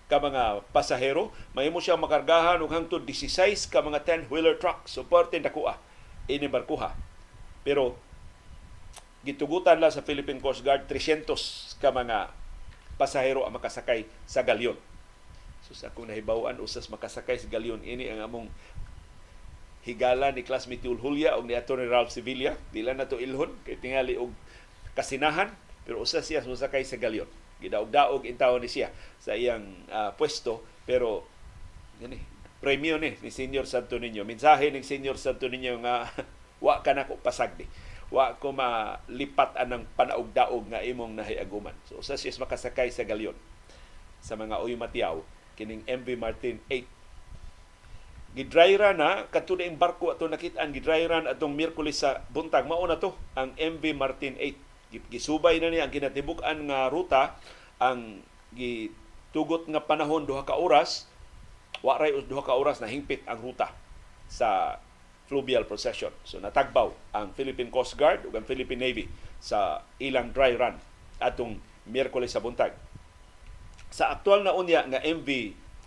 ka 0.05 0.21
mga 0.21 0.61
pasahero, 0.69 1.33
mahimo 1.57 1.81
siya 1.81 1.97
makargahan 1.97 2.61
og 2.61 2.69
hangtod 2.69 3.01
16 3.01 3.73
ka 3.73 3.81
mga 3.81 4.05
10-wheeler 4.05 4.61
truck. 4.61 4.85
So 4.85 5.01
parte 5.01 5.41
dakuha 5.41 5.81
ini 6.29 6.45
barkuha. 6.45 6.93
Pero 7.65 7.97
gitugutan 9.25 9.81
la 9.81 9.89
sa 9.89 10.05
Philippine 10.05 10.37
Coast 10.37 10.61
Guard 10.61 10.85
300 10.85 11.81
ka 11.81 11.89
mga 11.89 12.29
pasahero 13.01 13.49
ang 13.49 13.57
makasakay 13.57 14.05
sa 14.29 14.45
galyon. 14.45 14.77
So 15.65 15.73
sa 15.73 15.89
kung 15.89 16.13
nahibawan 16.13 16.61
usas 16.61 16.85
makasakay 16.93 17.41
sa 17.41 17.49
galyon 17.49 17.81
ini 17.81 18.05
ang 18.13 18.21
among 18.21 18.45
higala 19.85 20.29
ni 20.33 20.45
classmate 20.45 20.85
Ul 20.85 21.01
Julia 21.01 21.37
o 21.37 21.41
ni 21.41 21.57
Attorney 21.57 21.89
Ralph 21.89 22.13
Sevilla. 22.13 22.53
Dila 22.69 22.93
na 22.93 23.09
to 23.09 23.17
ilhon 23.17 23.57
kay 23.65 23.81
tingali 23.81 24.21
og 24.21 24.29
kasinahan 24.93 25.49
pero 25.81 26.01
usas 26.01 26.29
siya 26.29 26.45
susakay 26.45 26.85
sa 26.85 27.01
galyon 27.01 27.29
gidaog-daog 27.63 28.27
intaw 28.27 28.59
ni 28.59 28.67
siya 28.67 28.91
sa 29.19 29.33
iyang 29.33 29.87
uh, 29.87 30.11
pwesto 30.15 30.63
pero 30.83 31.23
gani 31.97 32.35
premyo 32.59 32.97
ni 32.97 33.13
ni 33.21 33.29
Senior 33.29 33.69
Santo 33.69 34.01
Niño. 34.01 34.25
Mensahe 34.25 34.73
ni 34.73 34.81
Senior 34.81 35.21
Santo 35.21 35.45
Niño 35.45 35.79
nga 35.85 36.09
wa 36.65 36.81
ka 36.81 36.97
na 36.97 37.05
ko 37.05 37.19
pasagdi. 37.21 37.69
Wa 38.09 38.37
ko 38.41 38.53
malipat 38.55 39.53
anang 39.59 39.85
panaog-daog 39.93 40.73
nga 40.73 40.81
imong 40.81 41.13
nahiaguman. 41.13 41.77
So 41.85 42.01
sa 42.01 42.17
siya 42.17 42.33
makasakay 42.41 42.89
sa 42.89 43.05
galyon 43.05 43.37
sa 44.25 44.33
mga 44.33 44.57
uy 44.65 44.73
matiyaw 44.73 45.21
kining 45.53 45.85
MV 45.85 46.07
Martin 46.17 46.57
8 46.67 46.89
gidryra 48.35 48.91
na 48.91 49.29
kadto 49.31 49.55
na 49.55 49.71
barko 49.71 50.11
ato 50.11 50.27
nakit-an 50.27 50.75
gidryra 50.75 51.23
atong 51.23 51.55
Miyerkules 51.55 52.01
sa 52.01 52.25
buntag. 52.33 52.67
Mao 52.67 52.83
na 52.83 52.99
to 52.99 53.15
ang 53.37 53.55
MV 53.55 53.83
Martin 53.95 54.35
8 54.35 54.57
gisubay 55.09 55.59
na 55.59 55.71
niya 55.71 55.87
ang 55.87 55.93
kinatibuk-an 55.93 56.67
nga 56.67 56.91
ruta 56.91 57.35
ang 57.81 58.23
gitugot 58.55 59.67
nga 59.67 59.83
panahon 59.83 60.23
duha 60.23 60.47
ka 60.47 60.55
oras 60.55 61.07
wa 61.83 61.99
ray 61.99 62.15
duha 62.25 62.43
ka 62.43 62.55
oras 62.55 62.79
na 62.79 62.87
hingpit 62.87 63.21
ang 63.27 63.39
ruta 63.43 63.71
sa 64.31 64.79
fluvial 65.25 65.65
procession. 65.65 66.13
So 66.21 66.37
natagbaw 66.37 66.93
ang 67.13 67.33
Philippine 67.33 67.73
Coast 67.73 67.97
Guard 67.97 68.25
ug 68.29 68.33
ang 68.37 68.45
Philippine 68.45 68.81
Navy 68.81 69.05
sa 69.41 69.81
ilang 69.97 70.29
dry 70.31 70.53
run 70.53 70.77
atong 71.17 71.57
Miyerkules 71.85 72.33
sa 72.33 72.41
buntag. 72.41 72.73
Sa 73.93 74.09
aktual 74.09 74.41
na 74.41 74.57
unya 74.57 74.81
nga 74.89 75.01
MV 75.01 75.29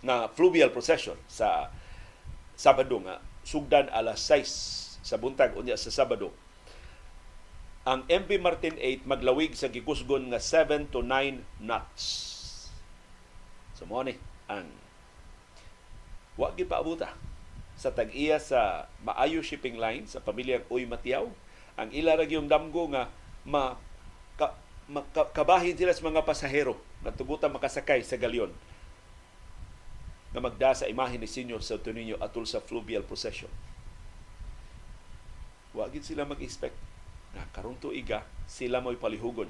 na 0.03 0.31
fluvial 0.31 0.71
procession 0.71 1.19
sa 1.27 1.67
Sabado 2.59 2.99
nga 3.03 3.23
sugdan 3.43 3.87
alas 3.91 4.19
6 4.27 4.99
sa 5.03 5.15
buntag 5.15 5.55
unya 5.55 5.79
sa 5.79 5.91
Sabado. 5.91 6.31
Ang 7.89 8.05
MV 8.05 8.37
Martin 8.37 8.77
8 8.77 9.09
maglawig 9.09 9.57
sa 9.57 9.65
gikusgon 9.65 10.29
nga 10.29 10.37
7 10.37 10.93
to 10.93 11.01
9 11.01 11.41
knots. 11.57 12.05
So 13.73 13.89
mo 13.89 14.05
ni 14.05 14.13
ang 14.45 14.69
wa 16.37 16.53
gid 16.53 16.69
paabuta 16.69 17.17
sa 17.73 17.89
tag-iya 17.89 18.37
sa 18.37 18.85
maayo 19.01 19.41
shipping 19.41 19.81
line 19.81 20.05
sa 20.05 20.21
pamilyang 20.21 20.69
Uy 20.69 20.85
Matiaw 20.85 21.33
ang 21.81 21.89
ila 21.89 22.13
ra 22.13 22.29
yung 22.29 22.45
damgo 22.45 22.85
nga 22.93 23.09
ma 23.41 23.73
ka, 24.37 24.53
makabahin 24.85 25.73
sila 25.73 25.89
sa 25.89 26.05
mga 26.05 26.21
pasahero 26.21 26.77
nga 27.01 27.09
tugutan 27.09 27.49
makasakay 27.49 28.05
sa 28.05 28.21
galyon 28.21 28.53
nga 30.29 30.45
magda 30.45 30.77
sa 30.77 30.85
imahe 30.85 31.17
ni 31.17 31.25
Senyor 31.25 31.65
Santo 31.65 31.89
Niño 31.89 32.21
atul 32.21 32.45
sa 32.45 32.61
fluvial 32.61 33.01
procession. 33.01 33.49
Wa 35.73 35.89
gid 35.89 36.05
sila 36.05 36.21
mag-expect 36.29 36.88
karon 37.53 37.77
tuiga 37.77 38.25
sila 38.49 38.81
mo'y 38.81 38.97
palihugon 38.97 39.49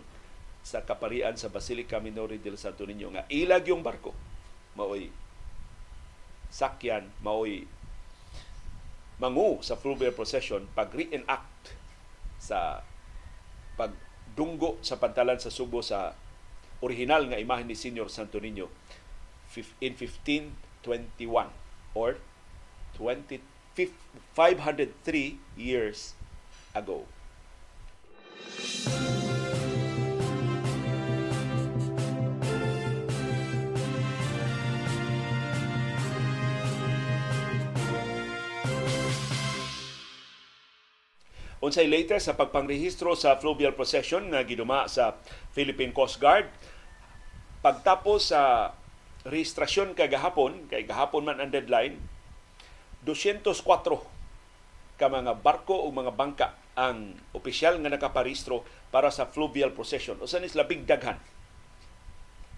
sa 0.65 0.83
kaparian 0.83 1.39
sa 1.39 1.49
Basilica 1.49 1.97
Minori 2.03 2.37
del 2.37 2.59
Santo 2.59 2.83
Niño 2.83 3.15
nga 3.15 3.23
ilag 3.31 3.69
yung 3.71 3.81
barko 3.81 4.11
maoy 4.75 5.07
sakyan 6.51 7.07
maoy 7.23 7.63
mangu 9.19 9.59
sa 9.63 9.75
fluvial 9.79 10.15
procession 10.15 10.67
pag 10.75 10.91
reenact 10.91 11.75
sa 12.39 12.83
pagdunggo 13.75 14.79
sa 14.83 14.99
pantalan 14.99 15.39
sa 15.39 15.51
Subo 15.51 15.83
sa 15.83 16.15
original 16.79 17.27
nga 17.27 17.39
imahe 17.39 17.67
ni 17.67 17.75
Senyor 17.75 18.07
Santo 18.07 18.39
Niño 18.39 18.71
in 19.81 19.93
1521 19.97 21.51
or 21.97 22.21
20, 22.95 23.41
503 23.75 25.39
years 25.57 26.13
ago. 26.75 27.07
Unsay 41.59 41.91
latest 41.91 42.31
sa 42.31 42.39
pagpangrehistro 42.39 43.19
sa 43.19 43.35
fluvial 43.35 43.75
procession 43.75 44.31
nga 44.31 44.47
giduma 44.47 44.87
sa 44.87 45.19
Philippine 45.51 45.91
Coast 45.91 46.15
Guard 46.17 46.47
pagtapos 47.59 48.31
sa 48.31 48.71
rehistrasyon 49.27 49.91
kay 49.91 50.07
gahapon, 50.07 50.71
kay 50.71 50.87
gahapon 50.87 51.27
man 51.27 51.43
ang 51.43 51.51
deadline, 51.51 51.99
204 53.03 53.59
ka 54.95 55.07
mga 55.11 55.35
barko 55.43 55.83
o 55.83 55.91
mga 55.91 56.15
bangka 56.15 56.55
ang 56.79 57.19
opisyal 57.35 57.75
nga 57.83 57.91
nakaparehistro 57.91 58.63
para 58.87 59.11
sa 59.11 59.27
fluvial 59.27 59.75
procession. 59.75 60.15
Usa 60.23 60.39
ni 60.39 60.47
labing 60.47 60.87
daghan 60.87 61.19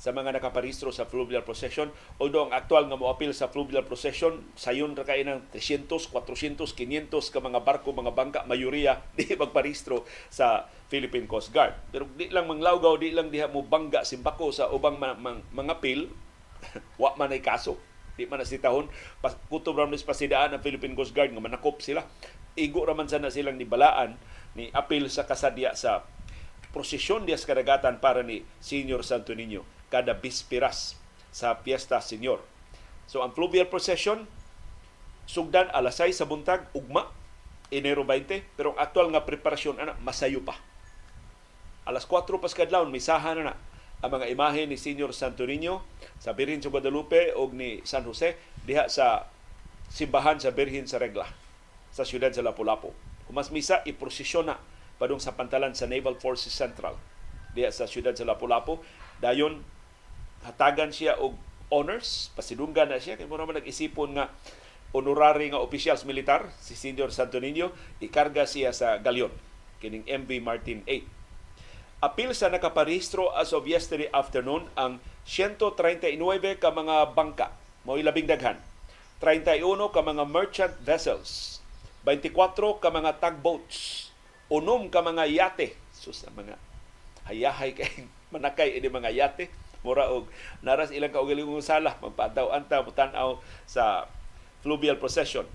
sa 0.02 0.10
mga 0.10 0.34
nakaparehistro 0.38 0.90
sa 0.90 1.06
fluvial 1.06 1.46
procession. 1.46 1.94
Although 2.18 2.50
ang 2.50 2.54
aktual 2.58 2.90
nga 2.90 2.98
moapil 2.98 3.38
sa 3.38 3.54
fluvial 3.54 3.86
procession, 3.86 4.42
sayon 4.58 4.98
ra 4.98 5.06
kay 5.06 5.22
ng 5.22 5.54
300, 5.54 5.86
400, 6.10 6.58
500 6.58 7.34
ka 7.34 7.38
mga 7.38 7.62
barko, 7.62 7.94
mga 7.94 8.14
bangka, 8.18 8.40
mayoriya 8.50 8.98
di 9.18 9.30
magparehistro 9.38 10.02
sa 10.34 10.66
Philippine 10.90 11.30
Coast 11.30 11.54
Guard. 11.54 11.78
Pero 11.94 12.10
di 12.18 12.34
lang 12.34 12.50
manglawgaw, 12.50 12.98
di 12.98 13.14
lang 13.14 13.30
diha 13.30 13.46
mo 13.46 13.62
bangga 13.62 14.02
simbako 14.02 14.50
sa 14.50 14.74
ubang 14.74 14.98
mga, 14.98 15.22
mga, 15.22 15.40
mga 15.54 15.76
pil, 15.86 16.10
wa 17.02 17.14
man 17.14 17.30
ay 17.30 17.42
kaso. 17.46 17.78
Di 18.18 18.26
man 18.26 18.42
nasitahon. 18.42 18.90
Kutob 19.54 19.78
ra 19.78 19.86
sa 19.94 20.10
pasidaan 20.10 20.58
ng 20.58 20.62
Philippine 20.66 20.98
Coast 20.98 21.14
Guard 21.14 21.30
nga 21.30 21.46
manakop 21.46 21.78
sila. 21.78 22.02
Igo 22.60 22.84
raman 22.84 23.08
sana 23.08 23.32
silang 23.32 23.56
nibalaan 23.56 24.20
ni 24.60 24.68
apil 24.76 25.08
sa 25.08 25.24
kasadya 25.24 25.72
sa 25.72 26.04
prosesyon 26.76 27.24
dias 27.24 27.48
karagatan 27.48 28.04
para 28.04 28.24
ni 28.28 28.44
Senior 28.60 29.08
Santo 29.08 29.32
Niño 29.32 29.64
kada 29.88 30.16
bispiras 30.16 31.00
sa 31.32 31.56
Fiesta 31.64 32.04
Senior. 32.04 32.44
So 33.08 33.24
ang 33.24 33.32
fluvial 33.32 33.72
procession 33.72 34.28
sugdan 35.28 35.72
alas 35.72 36.00
6 36.04 36.12
sa 36.12 36.28
buntag 36.28 36.68
ugma 36.76 37.08
Enero 37.72 38.04
20 38.04 38.44
pero 38.60 38.76
ang 38.76 38.80
aktual 38.84 39.08
nga 39.16 39.24
preparasyon 39.24 39.80
ana 39.80 39.96
masayo 40.04 40.44
pa. 40.44 40.60
Alas 41.88 42.04
4 42.04 42.28
pas 42.36 42.52
kadlawon 42.52 42.92
misahan 42.92 43.40
na, 43.40 43.52
na 43.52 43.56
ang 44.04 44.12
mga 44.12 44.28
imahe 44.28 44.68
ni 44.68 44.76
Senior 44.76 45.16
Santo 45.16 45.48
Niño 45.48 45.80
sa 46.20 46.36
Birhen 46.36 46.60
sa 46.60 46.68
Guadalupe 46.68 47.32
o 47.32 47.48
ni 47.56 47.80
San 47.88 48.04
Jose 48.04 48.36
diha 48.68 48.92
sa 48.92 49.32
simbahan 49.88 50.36
sa 50.36 50.52
Birhen 50.52 50.84
sa 50.84 51.00
Regla 51.00 51.41
sa 51.92 52.08
siyudad 52.08 52.32
sa 52.32 52.44
Lapu-Lapu. 52.44 52.92
Humas 53.28 53.52
misa 53.52 53.84
iprosesyon 53.88 54.52
na 54.52 54.58
padung 55.00 55.20
sa 55.20 55.36
pantalan 55.36 55.76
sa 55.76 55.88
Naval 55.88 56.20
Forces 56.20 56.52
Central 56.52 56.96
diha 57.52 57.72
sa 57.72 57.88
siyudad 57.88 58.16
sa 58.16 58.28
Lapu-Lapu. 58.28 58.80
Dayon 59.20 59.62
hatagan 60.48 60.90
siya 60.90 61.20
og 61.20 61.38
honors, 61.72 62.34
pasidunggan 62.36 62.92
na 62.92 63.00
siya 63.00 63.16
kay 63.16 63.28
mo 63.28 63.40
naman 63.40 63.60
nag-isipon 63.60 64.18
nga 64.18 64.34
honorary 64.92 65.48
nga 65.52 65.64
officials 65.64 66.04
militar 66.04 66.52
si 66.60 66.76
Senior 66.76 67.16
Santo 67.16 67.40
Niño 67.40 67.72
ikarga 68.04 68.44
siya 68.44 68.76
sa 68.76 69.00
galyon 69.00 69.32
kining 69.80 70.06
MV 70.06 70.30
Martin 70.44 70.84
8. 70.86 71.22
Apil 72.02 72.34
sa 72.34 72.50
nakaparehistro 72.50 73.30
as 73.34 73.54
of 73.54 73.70
yesterday 73.70 74.10
afternoon 74.10 74.66
ang 74.74 74.98
139 75.26 76.18
ka 76.58 76.74
mga 76.74 77.14
bangka, 77.14 77.54
mo 77.86 77.94
labing 77.94 78.26
daghan. 78.26 78.58
31 79.22 79.62
ka 79.94 80.02
mga 80.02 80.26
merchant 80.26 80.74
vessels, 80.82 81.61
24 82.04 82.82
ka 82.82 82.90
mga 82.90 83.22
tugboats, 83.22 84.10
unom 84.50 84.90
ka 84.90 85.06
mga 85.06 85.30
yate, 85.30 85.78
sus 85.94 86.26
mga 86.34 86.58
hayahay 87.30 87.78
kay 87.78 88.10
manakay 88.34 88.82
ini 88.82 88.90
mga 88.90 89.14
yate, 89.14 89.54
mura 89.86 90.10
og 90.10 90.30
naras 90.66 90.90
ilang 90.94 91.14
kaugalingong 91.14 91.62
sala. 91.62 91.98
Magpadaw 92.02 92.54
anta 92.54 92.82
mutan-aw 92.82 93.38
sa 93.66 94.10
fluvial 94.62 94.98
procession. 94.98 95.46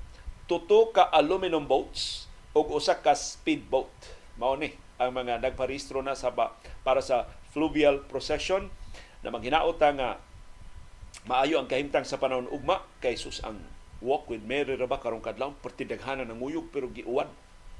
Tuto 0.47 0.95
ka 0.95 1.11
aluminum 1.11 1.67
boats 1.67 2.31
ug 2.55 2.71
usa 2.75 2.99
ka 2.99 3.15
speedboat 3.15 3.91
mao 4.39 4.55
ni 4.55 4.71
ang 4.97 5.13
mga 5.13 5.43
nagparehistro 5.43 6.01
na 6.01 6.17
sa 6.17 6.33
para 6.81 7.03
sa 7.03 7.29
fluvial 7.53 8.07
procession 8.07 8.73
na 9.21 9.29
manghinaot 9.35 9.77
nga 9.77 10.23
maayo 11.27 11.59
ang 11.59 11.69
kahimtang 11.69 12.07
sa 12.07 12.23
panahon 12.23 12.47
ugma. 12.51 12.87
Kay 13.03 13.19
sus 13.19 13.43
ang 13.43 13.59
walk 14.05 14.29
with 14.29 14.45
Mary 14.45 14.77
ra 14.77 14.85
ba 14.85 15.01
karong 15.01 15.25
kadlaw 15.25 15.57
pertidaghanan 15.65 16.29
ng 16.29 16.41
uyog 16.41 16.69
pero 16.69 16.91
giuwan 16.93 17.29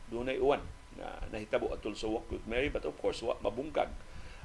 dunay 0.09 0.41
uwan 0.41 0.63
na 0.97 1.13
nahitabo 1.29 1.69
atol 1.75 1.93
sa 1.93 2.09
walk 2.09 2.25
with 2.33 2.45
Mary 2.49 2.73
but 2.73 2.85
of 2.89 2.97
course 2.97 3.21
wa 3.21 3.37
mabungkag 3.45 3.93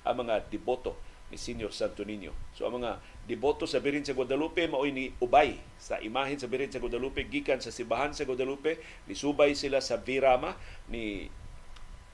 ang 0.03 0.15
mga 0.25 0.49
deboto 0.51 0.97
ni 1.31 1.39
Senior 1.39 1.71
Santo 1.71 2.03
Niño. 2.03 2.35
So 2.51 2.67
ang 2.67 2.83
mga 2.83 2.99
deboto 3.23 3.63
sa 3.63 3.79
Birin 3.79 4.03
sa 4.03 4.11
Guadalupe 4.11 4.67
maoy 4.67 4.91
ni 4.91 5.15
ubay 5.23 5.55
sa 5.79 6.03
imahen 6.03 6.35
sa 6.35 6.51
Birin 6.51 6.67
sa 6.67 6.83
Guadalupe 6.83 7.23
gikan 7.23 7.63
sa 7.63 7.71
sibahan 7.71 8.11
sa 8.11 8.27
Guadalupe 8.27 8.83
ni 9.07 9.15
subay 9.15 9.55
sila 9.55 9.79
sa 9.79 9.95
Virama 9.95 10.59
ni 10.91 11.31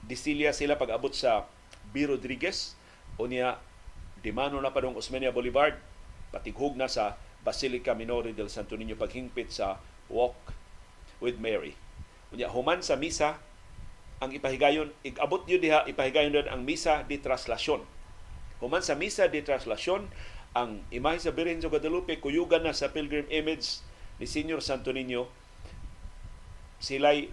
Disilia 0.06 0.54
sila 0.54 0.78
pag-abot 0.78 1.10
sa 1.10 1.50
B. 1.90 2.06
Rodriguez 2.06 2.78
o 3.18 3.26
niya 3.26 3.58
dimano 4.22 4.62
na 4.62 4.70
pa 4.70 4.86
dong 4.86 4.94
Osmeña 4.94 5.34
Boulevard 5.34 5.74
patighog 6.30 6.78
na 6.78 6.86
sa 6.86 7.18
Basilica 7.44 7.94
Minore 7.94 8.34
del 8.34 8.50
Santo 8.50 8.74
Niño 8.74 8.98
paghingpit 8.98 9.50
sa 9.54 9.78
Walk 10.10 10.56
with 11.22 11.38
Mary. 11.38 11.78
Unya 12.34 12.50
human 12.52 12.84
sa 12.84 12.98
misa 12.98 13.40
ang 14.18 14.34
ipahigayon 14.34 14.90
igabot 15.06 15.46
yun 15.46 15.62
diha 15.62 15.86
ipahigayon 15.86 16.34
din 16.34 16.50
ang 16.50 16.66
misa 16.66 17.06
di 17.06 17.22
traslasyon 17.22 17.86
Human 18.58 18.82
sa 18.82 18.98
misa 18.98 19.30
de 19.30 19.38
traslasyon, 19.38 20.10
ang 20.50 20.82
imahe 20.90 21.22
sa 21.22 21.30
Birhen 21.30 21.62
sa 21.62 21.70
Guadalupe 21.70 22.18
kuyugan 22.18 22.66
na 22.66 22.74
sa 22.74 22.90
pilgrim 22.90 23.28
image 23.30 23.84
ni 24.18 24.26
Senior 24.26 24.58
Santo 24.58 24.90
Niño 24.90 25.30
sila'y 26.82 27.30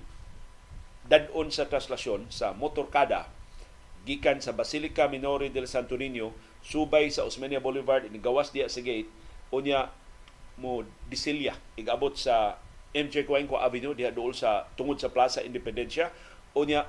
dadon 1.09 1.49
sa 1.49 1.65
traslasyon 1.65 2.29
sa 2.29 2.53
motorkada 2.53 3.25
gikan 4.05 4.37
sa 4.37 4.53
Basilica 4.53 5.09
Minore 5.09 5.49
del 5.49 5.65
Santo 5.65 5.97
Niño 5.97 6.35
subay 6.61 7.09
sa 7.09 7.25
Osmeña 7.25 7.57
Boulevard 7.57 8.05
inigawas 8.05 8.53
diya 8.53 8.69
sa 8.69 8.85
gate 8.85 9.09
unya 9.53 9.91
mo 10.55 10.87
disilya 11.11 11.53
igabot 11.75 12.15
sa 12.15 12.55
MJ 12.95 13.27
Cuenco 13.27 13.59
Avenue 13.59 13.91
diha 13.91 14.15
dool 14.15 14.31
sa 14.31 14.65
tungod 14.79 14.97
sa 14.97 15.11
Plaza 15.11 15.43
Independencia 15.43 16.09
unya 16.55 16.87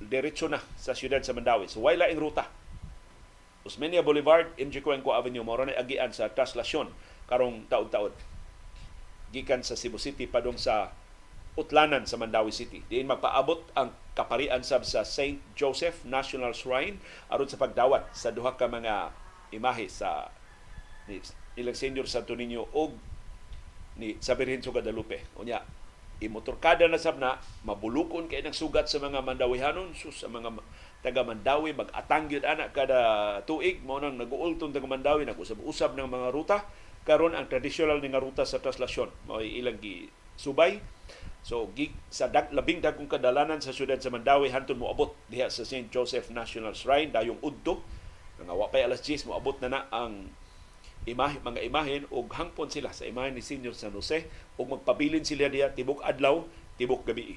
diretso 0.00 0.46
na 0.46 0.62
sa 0.78 0.94
siyudad 0.94 1.20
sa 1.20 1.34
Mandawi 1.34 1.66
so 1.66 1.82
wala 1.82 2.06
ing 2.06 2.22
ruta 2.22 2.60
Osmeña 3.60 4.00
Boulevard, 4.00 4.48
MG 4.56 4.80
Cuenco 4.80 5.12
Avenue, 5.12 5.44
mao 5.44 5.60
na 5.60 5.76
agian 5.76 6.08
sa 6.16 6.32
traslasyon 6.32 6.88
karong 7.28 7.68
taud-taud. 7.68 8.16
Gikan 9.36 9.60
sa 9.60 9.76
Cebu 9.76 10.00
City 10.00 10.24
padung 10.24 10.56
sa 10.56 10.96
Utlanan 11.60 12.08
sa 12.08 12.16
Mandawi 12.16 12.54
City. 12.56 12.80
Diin 12.88 13.10
magpaabot 13.10 13.60
ang 13.76 13.92
kaparian 14.16 14.64
sab 14.64 14.86
sa 14.86 15.04
St. 15.04 15.42
Joseph 15.52 16.06
National 16.08 16.56
Shrine 16.56 17.02
aron 17.28 17.50
sa 17.50 17.60
pagdawat 17.60 18.08
sa 18.16 18.32
duha 18.32 18.56
ka 18.56 18.64
mga 18.64 19.12
imahe 19.52 19.90
sa 19.90 20.32
ni 21.10 21.18
ilang 21.58 21.74
Senior 21.74 22.06
Santo 22.06 22.38
Niño 22.38 22.70
og 22.70 22.94
ni 23.98 24.14
sa 24.22 24.38
Birhen 24.38 24.62
Guadalupe. 24.62 25.26
Unya, 25.36 25.60
imotorkada 26.20 26.86
na 26.86 27.00
sab 27.00 27.18
mabulukon 27.64 28.28
kay 28.28 28.44
nang 28.44 28.54
sugat 28.54 28.86
sa 28.86 29.00
mga 29.00 29.24
mandawihanon 29.24 29.96
sus 29.96 30.22
sa 30.22 30.28
mga 30.28 30.52
taga 31.00 31.24
Mandawi 31.24 31.72
mag-atang 31.72 32.28
ana 32.44 32.68
kada 32.76 33.40
tuig 33.48 33.80
mo 33.80 33.96
nang 33.96 34.20
nag-uulton 34.20 34.68
taga 34.76 34.84
Mandawi 34.84 35.24
nag-usab-usab 35.24 35.96
ng 35.96 36.08
mga 36.12 36.28
ruta 36.28 36.58
karon 37.08 37.32
ang 37.32 37.48
traditional 37.48 37.96
nga 38.04 38.20
ruta 38.20 38.44
sa 38.44 38.60
traslasyon 38.60 39.08
mao 39.24 39.40
ilang 39.40 39.80
gi 39.80 40.12
subay 40.36 40.76
so 41.40 41.72
gig 41.72 41.96
sa 42.12 42.28
dag, 42.28 42.52
labing 42.52 42.84
dagkong 42.84 43.08
kadalanan 43.08 43.64
sa 43.64 43.72
syudad 43.72 43.96
sa 43.96 44.12
Mandawi 44.12 44.52
hantud 44.52 44.76
mo 44.76 44.92
abot 44.92 45.16
diha 45.32 45.48
sa 45.48 45.64
St. 45.64 45.88
Joseph 45.88 46.28
National 46.28 46.76
Shrine 46.76 47.08
dayong 47.08 47.40
udto 47.40 47.80
nga 48.40 48.52
wa 48.52 48.68
pay 48.68 48.84
alas 48.84 49.00
10 49.00 49.24
mo 49.24 49.40
abot 49.40 49.56
na 49.64 49.72
na 49.72 49.80
ang 49.88 50.28
imahe, 51.10 51.42
mga 51.42 51.60
imahen 51.66 52.02
ug 52.08 52.30
hangpon 52.30 52.70
sila 52.70 52.94
sa 52.94 53.04
imahen 53.04 53.34
ni 53.34 53.42
Senior 53.42 53.74
San 53.74 53.92
Jose 53.92 54.30
ug 54.56 54.66
magpabilin 54.70 55.26
sila 55.26 55.50
diha 55.50 55.74
tibok 55.74 56.00
adlaw 56.06 56.46
tibok 56.78 57.04
gabi 57.04 57.36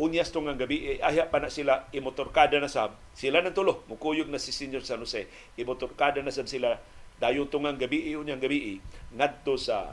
unyas 0.00 0.32
tong 0.32 0.48
gabi 0.56 0.96
eh, 0.96 0.98
ahya 1.04 1.28
pa 1.28 1.44
na 1.44 1.52
sila 1.52 1.84
imotorkada 1.92 2.56
na 2.56 2.72
sab 2.72 2.96
sila 3.12 3.44
nang 3.44 3.52
tulo 3.52 3.84
mukuyog 3.84 4.32
na 4.32 4.40
si 4.40 4.48
Senior 4.48 4.80
San 4.80 5.04
Jose 5.04 5.28
imotorkada 5.60 6.24
na 6.24 6.32
sab 6.32 6.48
sila 6.48 6.80
dayon 7.20 7.52
tungang 7.52 7.76
gabi 7.76 8.16
unyang 8.16 8.40
gabi 8.40 8.80
ngadto 9.12 9.60
sa 9.60 9.92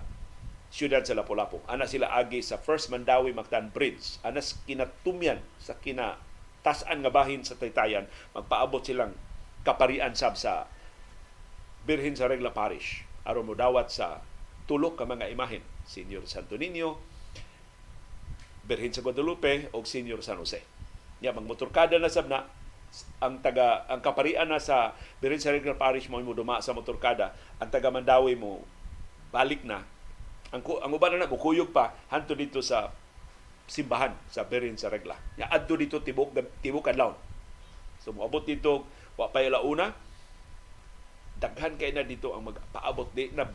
siyudad 0.68 1.04
sa 1.04 1.16
Lapu-Lapu. 1.16 1.64
Ana 1.68 1.88
sila 1.88 2.12
agi 2.12 2.44
sa 2.44 2.60
First 2.60 2.92
Mandawi 2.92 3.32
Mactan 3.32 3.72
Bridge. 3.72 4.20
Ana 4.24 4.44
sa 4.44 4.60
kinatumyan 4.68 5.40
sa 5.60 5.80
kina 5.80 6.20
tasan 6.60 7.00
nga 7.04 7.12
bahin 7.12 7.48
sa 7.48 7.56
Taytayan, 7.56 8.12
magpaabot 8.36 8.84
silang 8.84 9.16
kaparian 9.64 10.12
sab 10.16 10.36
sa 10.36 10.68
Birhin 11.88 12.20
sa 12.20 12.28
Regla 12.28 12.52
Parish 12.52 13.08
aron 13.24 13.48
mo 13.48 13.56
dawat 13.56 13.88
sa 13.88 14.20
tulo 14.68 15.00
ka 15.00 15.08
mga 15.08 15.32
imahen, 15.32 15.64
Senior 15.88 16.28
Santo 16.28 16.60
Niño, 16.60 17.00
Birhin 18.68 18.92
sa 18.92 19.00
Guadalupe 19.00 19.72
o 19.72 19.80
Senior 19.88 20.20
San 20.20 20.44
Jose. 20.44 20.60
Ya 21.24 21.32
magmotorkada 21.32 21.96
na 21.96 22.12
sab 22.12 22.28
na 22.28 22.44
ang 23.24 23.40
taga 23.40 23.88
ang 23.88 24.04
kaparian 24.04 24.52
na 24.52 24.60
sa 24.60 24.92
Birhin 25.24 25.40
sa 25.40 25.56
Regla 25.56 25.80
Parish 25.80 26.12
mo 26.12 26.20
mo 26.20 26.36
duma 26.36 26.60
sa 26.60 26.76
motorkada, 26.76 27.32
ang 27.64 27.72
taga 27.72 27.88
Mandawi 27.88 28.36
mo 28.36 28.68
balik 29.32 29.64
na. 29.64 29.88
Ang 30.52 30.64
ang 30.84 30.92
uban 30.92 31.16
na 31.16 31.28
mukuyog 31.28 31.72
pa 31.72 31.96
hanto 32.12 32.36
dito 32.36 32.60
sa 32.60 32.92
simbahan 33.68 34.12
sa 34.28 34.44
Birhin 34.44 34.76
sa 34.76 34.92
Regla. 34.92 35.16
Ya 35.40 35.48
adto 35.48 35.80
dito 35.80 36.04
tibok 36.04 36.36
tibok 36.60 36.92
adlaw. 36.92 37.16
So 38.04 38.12
moabot 38.12 38.44
dito 38.44 38.84
wa 39.16 39.32
pa 39.32 39.40
una 39.64 40.07
daghan 41.38 41.78
kay 41.78 41.94
na 41.94 42.06
dito 42.06 42.34
ang 42.34 42.50
magpaabot 42.50 43.14
di 43.14 43.30
na 43.34 43.46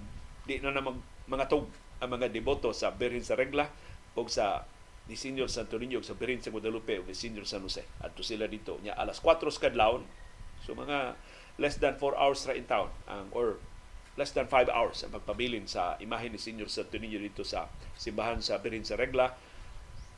di 0.46 0.62
na, 0.62 0.70
na 0.70 0.82
mag, 0.82 0.98
mga 1.26 1.50
tug 1.50 1.66
ang 2.02 2.10
mga 2.18 2.30
deboto 2.30 2.74
sa 2.74 2.90
Birhen 2.94 3.22
sa 3.22 3.38
Regla 3.38 3.70
o 4.14 4.26
sa 4.26 4.66
ni 5.10 5.18
Senior 5.18 5.50
Santo 5.50 5.78
Niño 5.78 6.02
sa 6.02 6.14
Birhen 6.14 6.42
sa 6.42 6.54
Guadalupe 6.54 7.02
o 7.02 7.06
ni 7.06 7.14
Senior 7.14 7.46
San 7.46 7.62
Jose. 7.66 7.82
Adto 8.02 8.22
sila 8.22 8.46
dito. 8.46 8.78
Nya 8.82 8.94
alas 8.94 9.18
4 9.18 9.38
sa. 9.50 10.02
So 10.62 10.78
mga 10.78 11.18
less 11.58 11.78
than 11.78 11.98
4 11.98 12.14
hours 12.18 12.46
ra 12.46 12.54
in 12.54 12.66
town 12.66 12.90
ang 13.10 13.30
or 13.34 13.58
less 14.14 14.30
than 14.30 14.46
5 14.46 14.70
hours 14.70 15.02
ang 15.02 15.14
magpabilin 15.14 15.66
sa 15.66 15.98
imahe 15.98 16.30
ni 16.30 16.38
Senior 16.38 16.70
Santo 16.70 16.98
Niño 16.98 17.18
dito 17.18 17.42
sa 17.42 17.66
simbahan 17.98 18.38
sa 18.38 18.62
Birhen 18.62 18.86
sa 18.86 18.94
Regla. 18.94 19.34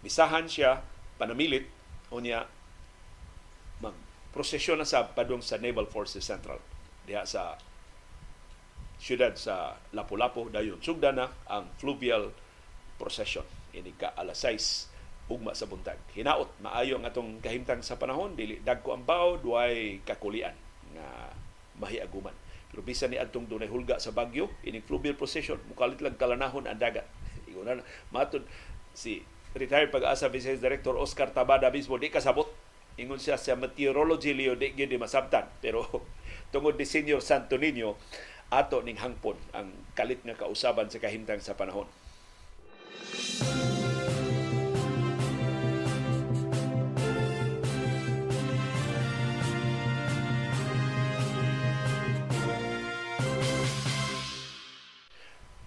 Misahan 0.05 0.49
siya 0.49 0.85
panamilit 1.17 1.65
o 2.13 2.21
niya 2.21 2.45
mag 3.81 3.97
prosesyon 4.37 4.83
na 4.83 4.89
sa 4.89 5.09
padung 5.09 5.41
sa 5.41 5.57
Naval 5.57 5.89
Forces 5.89 6.27
Central 6.27 6.74
diha 7.05 7.25
sa 7.25 7.57
siyudad 9.01 9.37
sa 9.37 9.77
Lapu-Lapu 9.93 10.49
dayon. 10.49 10.81
Sugda 10.81 11.13
na 11.13 11.29
ang 11.49 11.69
fluvial 11.77 12.33
procession. 12.97 13.45
Ini 13.75 13.93
ka 13.99 14.17
alas 14.17 14.41
6 14.41 15.29
ugma 15.29 15.57
sa 15.57 15.65
buntag. 15.65 16.01
Hinaot 16.13 16.61
maayo 16.61 17.01
ang 17.01 17.05
atong 17.09 17.41
kahimtang 17.41 17.81
sa 17.81 17.97
panahon. 17.97 18.37
Dili 18.37 18.61
dagko 18.61 18.97
ang 18.97 19.05
bawo 19.05 19.41
duay 19.41 20.05
kakulian 20.05 20.55
nga 20.93 21.33
mahiaguman. 21.81 22.33
Pero 22.69 22.81
bisan 22.83 23.15
ni 23.15 23.19
adtong 23.21 23.47
dunay 23.47 23.71
hulga 23.71 24.03
sa 24.03 24.11
Bagyo 24.11 24.51
ini 24.67 24.83
fluvial 24.83 25.15
procession 25.15 25.63
mukalit 25.71 26.03
lang 26.03 26.19
kalanahon 26.19 26.67
ang 26.69 26.79
dagat. 26.79 27.07
Ingon 27.49 27.81
matud 28.11 28.45
si 28.95 29.23
retired 29.55 29.95
pag-asa 29.95 30.27
Vice 30.29 30.59
Director 30.59 30.99
Oscar 30.99 31.31
Tabada 31.31 31.71
mismo 31.71 31.97
di 31.97 32.11
kasabot. 32.11 32.51
Ingon 32.95 33.19
siya 33.19 33.35
sa 33.35 33.59
meteorology 33.59 34.37
liyo 34.37 34.55
di 34.55 34.71
gyud 34.77 34.93
masabtan. 35.01 35.51
Pero 35.59 35.87
tungod 36.55 36.79
ni 36.79 36.87
Senior 36.87 37.19
Santo 37.19 37.59
Niño 37.59 37.99
ato 38.55 38.79
ning 38.87 39.03
hangpon 39.03 39.35
ang 39.51 39.75
kalit 39.99 40.23
nga 40.23 40.39
kausaban 40.39 40.87
sa 40.87 41.03
kahimtang 41.03 41.43
sa 41.43 41.59
panahon. 41.59 41.91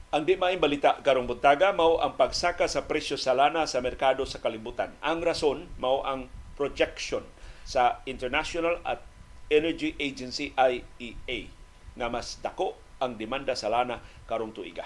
Ang 0.07 0.23
di 0.23 0.39
maing 0.39 0.63
balita 0.63 1.03
karong 1.03 1.27
buntaga 1.27 1.75
mao 1.75 1.99
ang 1.99 2.15
pagsaka 2.15 2.71
sa 2.71 2.87
presyo 2.87 3.19
sa 3.19 3.35
lana 3.35 3.67
sa 3.67 3.83
merkado 3.83 4.23
sa 4.23 4.39
kalibutan. 4.39 4.95
Ang 5.03 5.19
rason 5.19 5.67
mao 5.75 6.07
ang 6.07 6.31
projection 6.55 7.27
sa 7.67 7.99
international 8.07 8.79
at 8.87 9.03
Energy 9.47 9.95
Agency 9.95 10.51
IEA 10.55 11.47
nga 11.95 12.07
mas 12.11 12.35
dako 12.43 12.75
ang 12.99 13.15
demanda 13.15 13.55
sa 13.55 13.71
lana 13.71 14.03
karong 14.27 14.51
tuiga. 14.51 14.85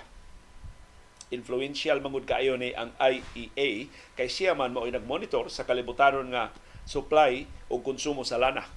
Influential 1.31 2.03
mangud 2.03 2.27
kaayo 2.27 2.59
ni 2.59 2.75
ang 2.75 2.91
IEA 2.99 3.87
kay 4.13 4.27
siya 4.27 4.53
man 4.53 4.75
mao 4.75 4.85
nagmonitor 4.85 5.47
sa 5.47 5.63
kalibutanon 5.63 6.29
nga 6.29 6.51
supply 6.83 7.47
o 7.71 7.79
konsumo 7.79 8.27
sa 8.27 8.37
lana. 8.37 8.67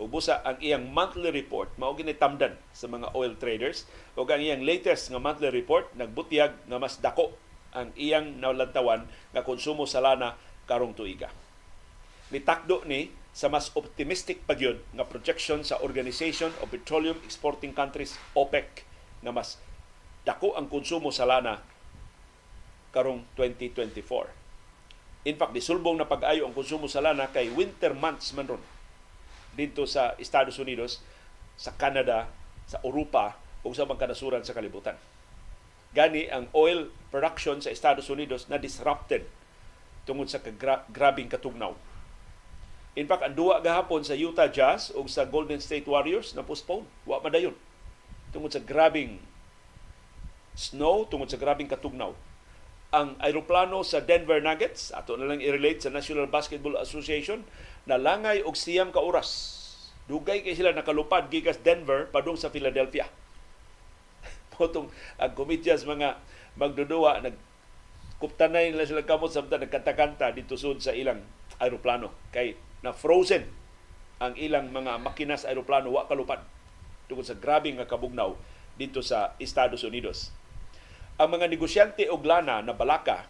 Ug 0.00 0.10
busa 0.10 0.42
ang 0.42 0.58
iyang 0.58 0.90
monthly 0.90 1.30
report 1.30 1.70
mao 1.78 1.94
ginitamdan 1.94 2.58
sa 2.74 2.90
mga 2.90 3.14
oil 3.14 3.38
traders 3.38 3.86
ug 4.18 4.26
ang 4.28 4.42
iyang 4.42 4.66
latest 4.66 5.14
nga 5.14 5.22
monthly 5.22 5.48
report 5.48 5.88
nagbutyag 5.94 6.58
nga 6.66 6.78
mas 6.80 6.98
dako 6.98 7.32
ang 7.72 7.94
iyang 7.96 8.42
nalantawan 8.42 9.06
nga 9.32 9.46
konsumo 9.46 9.86
sa 9.88 10.02
lana 10.02 10.36
karong 10.66 10.92
tuiga. 10.92 11.30
Nitakdo 12.34 12.82
ni 12.84 13.21
sa 13.32 13.48
mas 13.48 13.72
optimistic 13.72 14.44
pa 14.44 14.52
nga 14.52 15.08
projection 15.08 15.64
sa 15.64 15.80
Organization 15.80 16.52
of 16.60 16.68
Petroleum 16.68 17.16
Exporting 17.24 17.72
Countries 17.72 18.20
OPEC 18.36 18.84
nga 19.24 19.32
mas 19.32 19.56
dako 20.28 20.52
ang 20.52 20.68
konsumo 20.68 21.08
sa 21.08 21.24
lana 21.24 21.64
karong 22.92 23.24
2024. 23.40 25.24
In 25.24 25.40
fact, 25.40 25.56
disulbong 25.56 25.96
na 25.96 26.04
pag-ayo 26.04 26.44
ang 26.44 26.52
konsumo 26.52 26.92
sa 26.92 27.00
lana 27.00 27.32
kay 27.32 27.48
winter 27.48 27.96
months 27.96 28.36
man 28.36 28.52
ron 28.52 28.62
dito 29.56 29.88
sa 29.88 30.12
Estados 30.20 30.60
Unidos, 30.60 31.00
sa 31.56 31.72
Canada, 31.76 32.28
sa 32.68 32.84
Europa 32.84 33.36
ug 33.64 33.72
sa 33.72 33.88
mga 33.88 34.08
kanasuran 34.08 34.44
sa 34.44 34.56
kalibutan. 34.56 34.96
Gani 35.92 36.28
ang 36.28 36.48
oil 36.52 36.88
production 37.12 37.60
sa 37.60 37.72
Estados 37.72 38.08
Unidos 38.08 38.48
na 38.48 38.56
disrupted 38.56 39.24
tungod 40.08 40.28
sa 40.28 40.40
kagra- 40.40 40.84
grabing 40.88 41.28
katugnaw 41.28 41.76
In 42.92 43.08
fact, 43.08 43.24
ang 43.24 43.32
duwa 43.32 43.64
gahapon 43.64 44.04
sa 44.04 44.12
Utah 44.12 44.52
Jazz 44.52 44.92
o 44.92 45.08
sa 45.08 45.24
Golden 45.24 45.56
State 45.64 45.88
Warriors 45.88 46.36
na 46.36 46.44
postpone. 46.44 46.84
Wa 47.08 47.24
madayon. 47.24 47.56
Tungod 48.36 48.52
sa 48.52 48.60
grabing 48.60 49.16
snow, 50.52 51.08
tungod 51.08 51.32
sa 51.32 51.40
grabing 51.40 51.72
katugnaw. 51.72 52.12
Ang 52.92 53.16
aeroplano 53.24 53.80
sa 53.80 54.04
Denver 54.04 54.44
Nuggets, 54.44 54.92
ato 54.92 55.16
na 55.16 55.24
lang 55.24 55.40
i-relate 55.40 55.80
sa 55.80 55.88
National 55.88 56.28
Basketball 56.28 56.76
Association, 56.76 57.48
na 57.88 57.96
langay 57.96 58.44
og 58.44 58.52
siyam 58.52 58.92
ka 58.92 59.00
oras. 59.00 59.64
Dugay 60.04 60.44
kay 60.44 60.52
sila 60.52 60.76
nakalupad 60.76 61.32
gikas 61.32 61.64
Denver 61.64 62.12
padung 62.12 62.36
sa 62.36 62.52
Philadelphia. 62.52 63.08
Potong 64.52 64.92
ang 65.16 65.32
komityas 65.32 65.88
mga 65.88 66.20
magdudua 66.60 67.24
nag 67.24 67.32
kuptanay 68.20 68.70
nila 68.70 68.84
sila 68.84 69.08
kamot 69.08 69.32
samtang 69.32 69.64
nagkanta-kanta 69.64 70.36
dito 70.36 70.54
sud 70.54 70.84
sa 70.84 70.92
ilang 70.92 71.24
aeroplano 71.58 72.12
kay 72.30 72.54
na 72.82 72.90
frozen 72.90 73.46
ang 74.22 74.34
ilang 74.38 74.70
mga 74.70 75.02
makina 75.02 75.38
sa 75.38 75.50
aeroplano 75.50 75.90
wa 75.90 76.06
kalupad 76.06 76.42
tungod 77.10 77.26
sa 77.26 77.38
grabe 77.38 77.70
nga 77.74 77.88
kabugnaw 77.88 78.34
dito 78.78 79.02
sa 79.02 79.34
Estados 79.42 79.82
Unidos. 79.82 80.30
Ang 81.18 81.38
mga 81.38 81.50
negosyante 81.50 82.06
og 82.10 82.22
lana 82.26 82.62
na 82.62 82.74
balaka 82.74 83.26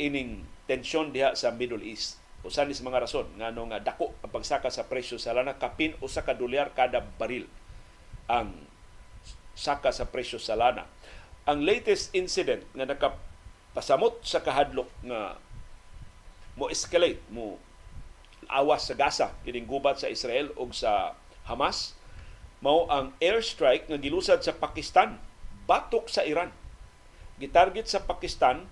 ining 0.00 0.44
tensyon 0.68 1.12
diha 1.12 1.32
sa 1.36 1.52
Middle 1.52 1.84
East. 1.84 2.20
Usan 2.46 2.70
sa 2.70 2.86
mga 2.86 3.02
rason 3.02 3.26
nga 3.40 3.50
no 3.50 3.66
dako 3.66 4.14
ang 4.22 4.30
pagsaka 4.30 4.70
sa 4.70 4.86
presyo 4.86 5.18
sa 5.18 5.34
lana 5.34 5.58
kapin 5.58 5.98
usa 5.98 6.22
ka 6.22 6.36
dolyar 6.36 6.70
kada 6.76 7.02
baril 7.02 7.48
ang 8.30 8.54
saka 9.56 9.90
sa 9.90 10.06
presyo 10.06 10.38
sa 10.38 10.54
lana. 10.54 10.86
Ang 11.48 11.66
latest 11.66 12.14
incident 12.14 12.62
nga 12.76 12.86
nakapasamot 12.86 14.22
sa 14.22 14.44
kahadlok 14.44 14.86
nga 15.02 15.40
mo 16.54 16.70
escalate 16.70 17.20
mo 17.32 17.58
awas 18.48 18.88
sa 18.88 18.94
Gaza 18.94 19.34
kining 19.42 19.68
gubat 19.68 20.00
sa 20.00 20.10
Israel 20.10 20.50
ug 20.56 20.72
sa 20.72 21.14
Hamas 21.46 21.94
mao 22.64 22.88
ang 22.90 23.14
airstrike 23.22 23.86
nga 23.86 24.00
gilusad 24.00 24.42
sa 24.42 24.56
Pakistan 24.56 25.20
batok 25.68 26.08
sa 26.10 26.24
Iran 26.24 26.50
gitarget 27.36 27.86
sa 27.88 28.04
Pakistan 28.04 28.64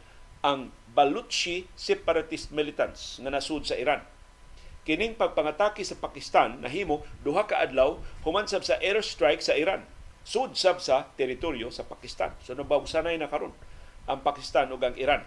ang 0.44 0.72
Baluchi 0.94 1.66
separatist 1.74 2.52
militants 2.52 3.18
nga 3.18 3.32
nasud 3.32 3.66
sa 3.66 3.74
Iran. 3.74 4.04
Kining 4.84 5.16
pagpangatake 5.16 5.80
sa 5.80 5.96
Pakistan 5.96 6.60
nahimo 6.60 7.00
duha 7.24 7.48
ka 7.48 7.56
adlaw 7.58 7.96
human 8.22 8.44
sab 8.44 8.62
sa 8.62 8.76
airstrike 8.78 9.40
sa 9.40 9.56
Iran. 9.56 9.82
Sud 10.24 10.56
sab 10.56 10.80
sa 10.80 11.08
teritoryo 11.16 11.72
sa 11.72 11.84
Pakistan. 11.88 12.32
So 12.44 12.52
nabawsanay 12.52 13.16
na 13.16 13.28
karon 13.28 13.56
ang 14.04 14.20
Pakistan 14.20 14.68
ug 14.72 14.80
ang 14.84 14.96
Iran. 15.00 15.24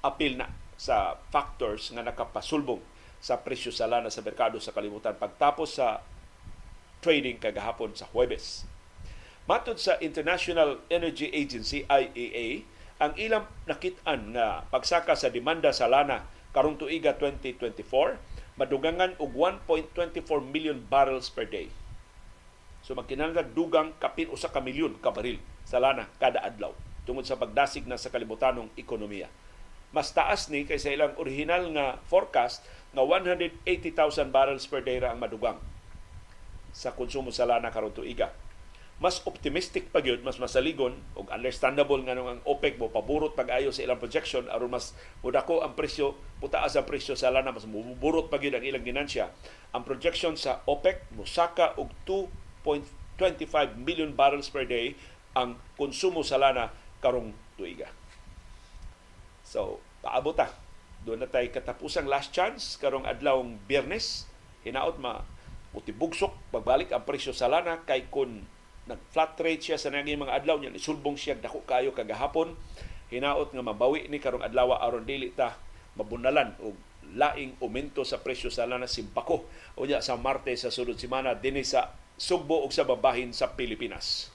Apil 0.00 0.38
na 0.38 0.48
sa 0.80 1.20
factors 1.28 1.92
nga 1.92 2.00
nakapasulbong 2.00 2.80
sa 3.20 3.36
presyo 3.36 3.68
sa 3.68 3.84
lana 3.84 4.08
sa 4.08 4.24
merkado 4.24 4.56
sa 4.56 4.72
kalibutan 4.72 5.12
pagtapos 5.12 5.76
sa 5.76 6.00
trading 7.04 7.36
kagahapon 7.36 7.92
sa 7.92 8.08
Huwebes. 8.16 8.64
Matod 9.44 9.76
sa 9.76 10.00
International 10.00 10.80
Energy 10.88 11.28
Agency 11.28 11.84
IEA, 11.84 12.64
ang 12.96 13.12
ilang 13.20 13.44
nakitaan 13.68 14.32
nga 14.32 14.64
pagsaka 14.72 15.12
sa 15.16 15.28
demanda 15.28 15.68
sa 15.72 15.84
lana 15.84 16.24
karong 16.56 16.80
tuiga 16.80 17.12
2024 17.16 18.56
madugangan 18.60 19.16
og 19.16 19.32
1.24 19.32 20.20
million 20.44 20.76
barrels 20.76 21.32
per 21.32 21.48
day. 21.48 21.72
So 22.84 22.92
magkinahanglan 22.92 23.56
dugang 23.56 23.96
kapin 23.96 24.28
usa 24.28 24.52
ka 24.52 24.60
milyon 24.60 25.00
ka 25.00 25.12
baril 25.12 25.40
sa 25.64 25.80
lana 25.80 26.08
kada 26.20 26.44
adlaw 26.44 26.72
tungod 27.08 27.24
sa 27.24 27.40
pagdasig 27.40 27.88
na 27.88 27.96
sa 27.96 28.12
kalibutanong 28.12 28.68
ekonomiya. 28.76 29.32
Mas 29.90 30.14
taas 30.14 30.46
ni 30.46 30.62
kaysa 30.62 30.94
ilang 30.94 31.18
original 31.18 31.66
nga 31.74 31.98
forecast 32.06 32.62
nga 32.94 33.02
180,000 33.02 34.30
barrels 34.30 34.66
per 34.70 34.86
day 34.86 35.02
ra 35.02 35.10
ang 35.10 35.18
madugang 35.18 35.58
sa 36.70 36.94
konsumo 36.94 37.34
sa 37.34 37.46
lana 37.46 37.74
karon 37.74 37.90
tuiga. 37.90 38.30
Mas 39.00 39.24
optimistic 39.24 39.88
pa 39.90 40.04
gyud 40.04 40.22
mas 40.22 40.36
masaligon 40.36 40.94
ug 41.16 41.26
understandable 41.32 41.98
nga 42.06 42.14
ang 42.14 42.38
OPEC 42.44 42.76
mo 42.76 42.92
paburot 42.92 43.32
pag-ayo 43.32 43.72
sa 43.74 43.82
ilang 43.82 43.98
projection 43.98 44.46
aron 44.52 44.70
mas 44.70 44.92
mudako 45.24 45.64
ang 45.64 45.72
presyo 45.72 46.14
putaas 46.38 46.76
ang 46.76 46.84
presyo 46.86 47.16
sa 47.16 47.32
lana 47.32 47.50
mas 47.50 47.64
muburot 47.66 48.30
pa 48.30 48.38
gyud 48.38 48.54
ang 48.54 48.62
ilang 48.62 48.84
ginansya. 48.86 49.32
Ang 49.74 49.82
projection 49.82 50.38
sa 50.38 50.62
OPEC 50.70 51.16
mosaka 51.18 51.74
og 51.80 51.90
2.25 52.06 53.74
million 53.80 54.14
barrels 54.14 54.52
per 54.52 54.68
day 54.70 54.94
ang 55.34 55.58
konsumo 55.74 56.22
sa 56.22 56.38
lana 56.38 56.70
karong 57.00 57.34
tuiga 57.58 57.99
so 59.50 59.82
paabot 59.98 60.38
ta 60.38 60.54
doon 61.02 61.18
na 61.18 61.28
tayo 61.28 61.48
katapusang 61.50 62.06
last 62.06 62.30
chance. 62.30 62.78
Karong 62.78 63.08
adlawng 63.08 63.58
Biyernes 63.66 64.30
hinaot 64.62 65.00
ma 65.00 65.24
utibugsok 65.72 66.52
pagbalik 66.52 66.92
ang 66.94 67.02
presyo 67.02 67.32
sa 67.34 67.48
lana 67.48 67.82
kay 67.82 68.06
kun 68.12 68.44
nag-flat 68.90 69.38
rate 69.38 69.62
siya 69.70 69.78
sa 69.78 69.94
naging 69.94 70.18
mga 70.18 70.42
adlaw 70.42 70.58
niya, 70.58 70.74
isulbong 70.74 71.14
siya 71.14 71.38
dako 71.38 71.62
kayo 71.62 71.94
kagahapon, 71.94 72.58
hinaot 73.06 73.54
nga 73.54 73.62
mabawi 73.62 74.10
ni 74.10 74.18
karong 74.18 74.42
adlaw 74.42 74.74
aron 74.82 75.06
dili 75.06 75.30
ta 75.30 75.54
mabunalan 75.94 76.58
og 76.58 76.74
laing 77.14 77.54
aumento 77.62 78.02
sa 78.02 78.18
presyo 78.18 78.50
sa 78.50 78.66
lana 78.66 78.86
simpako 78.86 79.46
unya 79.78 80.02
sa 80.02 80.18
Martes 80.18 80.62
sa 80.62 80.70
sunod 80.70 80.98
semana 80.98 81.34
dinhi 81.34 81.66
sa 81.66 81.94
Sugbo 82.20 82.60
ug 82.60 82.68
sa 82.68 82.84
babahin 82.84 83.32
sa 83.32 83.56
Pilipinas. 83.56 84.28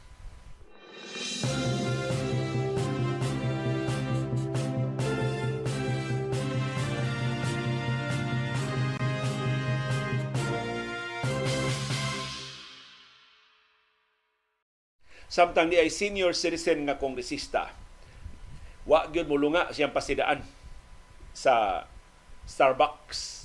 Samtang 15.30 15.72
di 15.72 15.78
ay 15.80 15.90
senior 15.90 16.32
citizen 16.38 16.86
nga 16.86 16.98
kongresista. 16.98 17.74
Wa 18.86 19.10
gyud 19.10 19.26
mulunga 19.26 19.74
siyang 19.74 19.94
pasidaan 19.94 20.46
sa 21.34 21.86
Starbucks. 22.46 23.44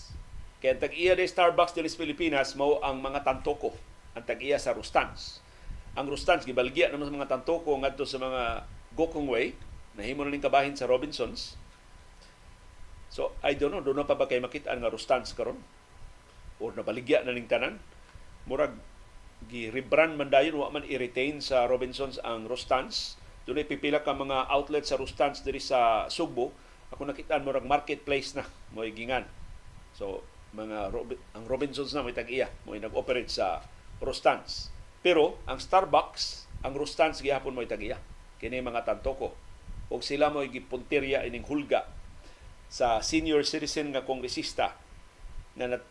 Kaya 0.61 0.77
tag 0.77 0.93
iya 0.93 1.17
de 1.17 1.25
Starbucks 1.25 1.73
dinis 1.73 1.97
Pilipinas 1.97 2.53
mao 2.53 2.79
ang 2.85 3.01
mga 3.01 3.25
tantoko. 3.25 3.73
Ang 4.13 4.25
tag 4.29 4.45
iya 4.45 4.61
sa 4.61 4.77
Rustans. 4.77 5.41
Ang 5.97 6.07
Rustans 6.13 6.45
gibaligya 6.45 6.93
naman 6.93 7.09
sa 7.09 7.17
mga 7.17 7.31
tantoko 7.33 7.73
ngadto 7.81 8.05
sa 8.05 8.21
mga 8.21 8.69
Gokong 8.93 9.27
Way. 9.27 9.57
Nahimo 9.97 10.23
na 10.23 10.31
ning 10.31 10.45
kabahin 10.45 10.77
sa 10.77 10.85
Robinsons. 10.85 11.57
So 13.11 13.35
I 13.43 13.57
don't 13.57 13.75
know 13.75 13.83
doon 13.83 14.05
pa 14.07 14.15
ba 14.15 14.29
kay 14.29 14.39
makita 14.39 14.71
nga 14.71 14.93
Rustans 14.93 15.33
karon? 15.33 15.59
Or 16.61 16.77
nabaligya 16.77 17.25
na 17.25 17.33
ning 17.33 17.49
tanan? 17.49 17.81
Murag 18.45 18.77
gi-rebrand 19.49 20.19
man 20.19 20.29
dayon 20.29 20.61
wa 20.61 20.69
man 20.69 20.85
i-retain 20.85 21.41
sa 21.41 21.65
Robinsons 21.65 22.21
ang 22.21 22.45
Rostans. 22.45 23.17
Dunay 23.49 23.65
pipila 23.65 24.05
ka 24.05 24.13
mga 24.13 24.53
outlet 24.53 24.85
sa 24.85 25.01
Rostans 25.01 25.41
diri 25.41 25.63
sa 25.63 26.11
Sugbo. 26.13 26.53
Ako 26.93 27.09
nakita 27.09 27.41
mo 27.41 27.55
marketplace 27.65 28.37
na 28.37 28.45
mo 28.75 28.85
gingan. 28.85 29.25
So 29.97 30.21
mga 30.53 30.91
ang 31.33 31.45
Robinsons 31.47 31.95
na 31.95 32.05
may 32.05 32.13
tag-iya 32.13 32.51
mo 32.67 32.77
nag-operate 32.77 33.31
sa 33.31 33.65
Rostans. 34.03 34.69
Pero 35.01 35.41
ang 35.49 35.57
Starbucks, 35.57 36.51
ang 36.61 36.77
Rostans 36.77 37.25
gihapon 37.25 37.57
mo 37.57 37.65
tag-iya. 37.65 37.97
Kini 38.37 38.61
mga 38.61 38.85
tantoko. 38.85 39.33
Og 39.89 40.05
sila 40.05 40.29
mo 40.29 40.45
gipuntirya 40.45 41.25
ining 41.25 41.47
hulga 41.49 41.89
sa 42.71 43.03
senior 43.03 43.43
citizen 43.43 43.91
nga 43.91 44.07
kongresista 44.07 44.79
na 45.59 45.83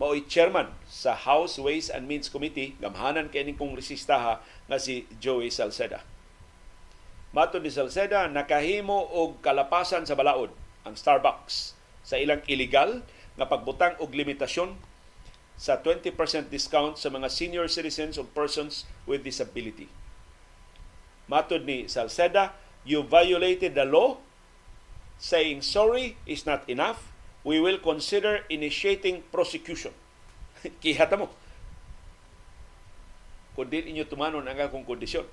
mao'y 0.00 0.24
chairman 0.24 0.72
sa 0.88 1.12
House 1.12 1.60
Ways 1.60 1.92
and 1.92 2.08
Means 2.08 2.32
Committee, 2.32 2.78
gamhanan 2.80 3.28
kay 3.28 3.44
ning 3.44 3.60
kongresista 3.60 4.40
nga 4.40 4.78
si 4.80 5.04
Joey 5.20 5.52
Salceda. 5.52 6.00
Mato 7.32 7.60
ni 7.60 7.72
Salceda, 7.72 8.28
nakahimo 8.28 9.08
og 9.12 9.40
kalapasan 9.44 10.04
sa 10.04 10.16
balaod 10.16 10.52
ang 10.84 10.96
Starbucks 10.96 11.76
sa 12.04 12.16
ilang 12.20 12.44
illegal 12.48 13.04
nga 13.36 13.48
pagbutang 13.48 13.96
og 14.00 14.12
limitasyon 14.12 14.76
sa 15.56 15.78
20% 15.80 16.48
discount 16.48 16.98
sa 16.98 17.08
mga 17.12 17.28
senior 17.28 17.68
citizens 17.68 18.16
or 18.16 18.26
persons 18.32 18.88
with 19.04 19.22
disability. 19.22 19.88
Matod 21.30 21.64
ni 21.64 21.86
Salceda, 21.86 22.56
you 22.82 23.04
violated 23.06 23.78
the 23.78 23.86
law. 23.86 24.18
Saying 25.22 25.62
sorry 25.62 26.18
is 26.26 26.42
not 26.42 26.66
enough 26.66 27.11
we 27.42 27.58
will 27.58 27.78
consider 27.82 28.46
initiating 28.46 29.22
prosecution. 29.34 29.90
Kihata 30.82 31.18
mo. 31.18 31.30
Kung 33.52 33.68
din 33.68 33.92
inyo 33.92 34.06
tumanon 34.06 34.46
ang 34.46 34.58
akong 34.58 34.86
kondisyon. 34.86 35.26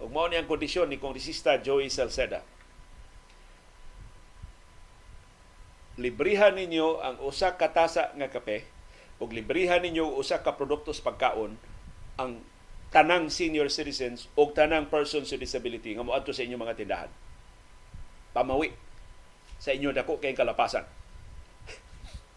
Ug 0.00 0.10
mao 0.10 0.26
ni 0.26 0.40
ang 0.40 0.48
kondisyon 0.48 0.88
ni 0.88 0.96
Kongresista 0.96 1.60
Joey 1.60 1.92
Salceda. 1.92 2.40
Librihan 6.00 6.56
ninyo 6.56 7.04
ang 7.04 7.20
usa 7.20 7.60
ka 7.60 7.68
tasa 7.76 8.08
nga 8.16 8.32
kape 8.32 8.64
ug 9.20 9.28
librihan 9.36 9.84
ninyo 9.84 10.16
usa 10.16 10.40
ka 10.40 10.56
produkto 10.56 10.96
sa 10.96 11.12
pagkaon 11.12 11.60
ang 12.16 12.40
tanang 12.88 13.28
senior 13.28 13.68
citizens 13.68 14.32
o 14.32 14.48
tanang 14.48 14.88
persons 14.88 15.28
with 15.28 15.44
disability 15.44 15.92
nga 15.92 16.00
moadto 16.00 16.32
sa 16.32 16.40
inyong 16.40 16.64
mga 16.64 16.78
tindahan. 16.80 17.10
Pamawi 18.32 18.72
sa 19.60 19.76
inyo 19.76 19.92
dako 19.92 20.16
kay 20.16 20.32
kalapasan 20.32 20.88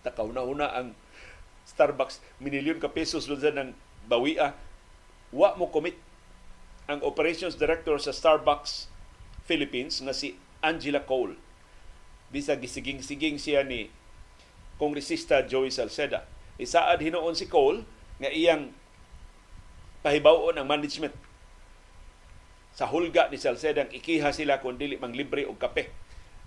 takaw 0.03 0.27
na 0.29 0.43
una 0.43 0.67
ang 0.75 0.91
Starbucks. 1.63 2.19
Minilyon 2.43 2.77
ka 2.83 2.91
pesos 2.91 3.25
doon 3.25 3.55
ng 3.55 3.71
bawia 4.05 4.51
wa 5.31 5.55
mo 5.55 5.71
commit 5.71 5.95
ang 6.85 6.99
operations 7.01 7.55
director 7.55 7.95
sa 7.97 8.11
Starbucks 8.11 8.91
Philippines 9.47 10.03
nga 10.03 10.11
si 10.11 10.35
Angela 10.59 11.01
Cole. 11.07 11.39
Bisa 12.29 12.59
gisiging-siging 12.59 13.39
siya 13.39 13.63
ni 13.63 13.87
kongresista 14.75 15.41
Joey 15.47 15.71
Salceda. 15.71 16.27
Isaad 16.59 16.99
hinuon 16.99 17.33
si 17.33 17.47
Cole 17.47 17.87
nga 18.19 18.29
iyang 18.29 18.75
pahibawon 20.03 20.59
ang 20.59 20.67
management. 20.67 21.15
Sa 22.75 22.89
hulga 22.91 23.31
ni 23.31 23.39
Salceda 23.39 23.87
ang 23.87 23.91
ikiha 23.95 24.35
sila 24.35 24.59
kung 24.59 24.75
dili 24.75 24.99
mang 24.99 25.15
libre 25.15 25.47
og 25.47 25.55
kape 25.55 25.87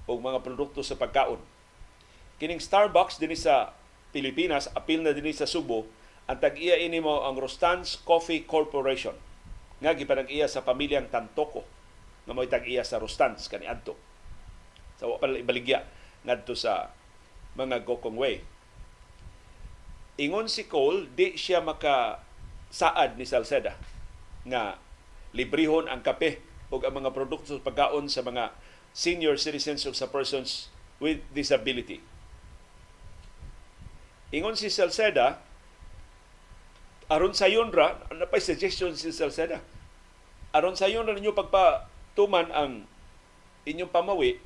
o 0.04 0.20
mga 0.20 0.44
produkto 0.44 0.84
sa 0.84 1.00
pagkaon 1.00 1.55
Kining 2.36 2.60
Starbucks 2.60 3.16
dinhi 3.16 3.32
sa 3.32 3.72
Pilipinas, 4.12 4.68
apil 4.76 5.00
na 5.00 5.16
dinhi 5.16 5.32
sa 5.32 5.48
Subo, 5.48 5.88
ang 6.28 6.36
tag-iya 6.36 6.76
ini 6.76 7.00
mo 7.00 7.24
ang 7.24 7.40
Rostans 7.40 7.96
Coffee 8.04 8.44
Corporation 8.44 9.16
nga 9.80 9.96
gipanag-iya 9.96 10.44
sa 10.44 10.60
pamilyang 10.60 11.08
Tantoko 11.08 11.64
nga 12.26 12.32
mo'y 12.36 12.50
tag-iya 12.50 12.84
sa 12.84 13.00
Rostans 13.00 13.48
kaniadto. 13.48 13.96
Sa 15.00 15.08
so, 15.08 15.16
pala 15.16 15.40
ibaligya 15.40 15.86
ngadto 16.28 16.52
sa 16.52 16.92
mga 17.56 17.86
Gokong 17.88 18.18
Way. 18.20 18.44
Ingon 20.20 20.52
si 20.52 20.68
Cole, 20.68 21.08
di 21.12 21.40
siya 21.40 21.64
maka 21.64 22.20
saad 22.68 23.16
ni 23.16 23.24
Salceda 23.24 23.80
nga 24.44 24.76
librihon 25.32 25.88
ang 25.88 26.04
kape 26.04 26.40
o 26.68 26.82
ang 26.82 27.00
mga 27.00 27.14
produkto 27.16 27.56
sa 27.56 27.64
pagkaon 27.64 28.12
sa 28.12 28.20
mga 28.20 28.52
senior 28.92 29.40
citizens 29.40 29.88
o 29.88 29.92
sa 29.96 30.08
persons 30.08 30.68
with 31.00 31.20
disability. 31.32 32.00
Ingon 34.34 34.58
si 34.58 34.72
Salceda, 34.72 35.38
aron 37.06 37.34
sa 37.34 37.46
yonra, 37.46 38.02
ano 38.10 38.26
pa 38.26 38.42
suggestion 38.42 38.94
si 38.98 39.14
Salceda? 39.14 39.62
Aron 40.50 40.74
sa 40.74 40.90
yonra 40.90 41.14
ninyo 41.14 41.30
pagpatuman 41.30 42.50
ang 42.50 42.90
inyong 43.66 43.92
pamawi, 43.92 44.42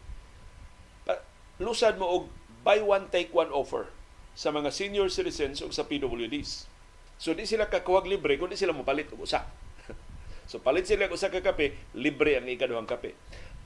lusad 1.60 2.00
mo 2.00 2.08
og 2.08 2.24
buy 2.64 2.80
one 2.80 3.08
take 3.12 3.32
one 3.36 3.52
offer 3.52 3.88
sa 4.32 4.48
mga 4.48 4.72
senior 4.72 5.12
citizens 5.12 5.60
o 5.60 5.68
sa 5.68 5.84
PWDs. 5.84 6.64
So 7.20 7.36
di 7.36 7.44
sila 7.44 7.68
kakuwag 7.68 8.08
libre 8.08 8.40
kundi 8.40 8.56
sila 8.56 8.72
mopalit 8.72 9.12
og 9.12 9.28
usa. 9.28 9.44
so 10.50 10.56
palit 10.64 10.88
sila 10.88 11.08
og 11.08 11.16
usa 11.16 11.28
ka 11.28 11.44
kape, 11.44 11.76
libre 11.92 12.40
ang 12.40 12.48
ikaduhang 12.48 12.88
kape. 12.88 13.12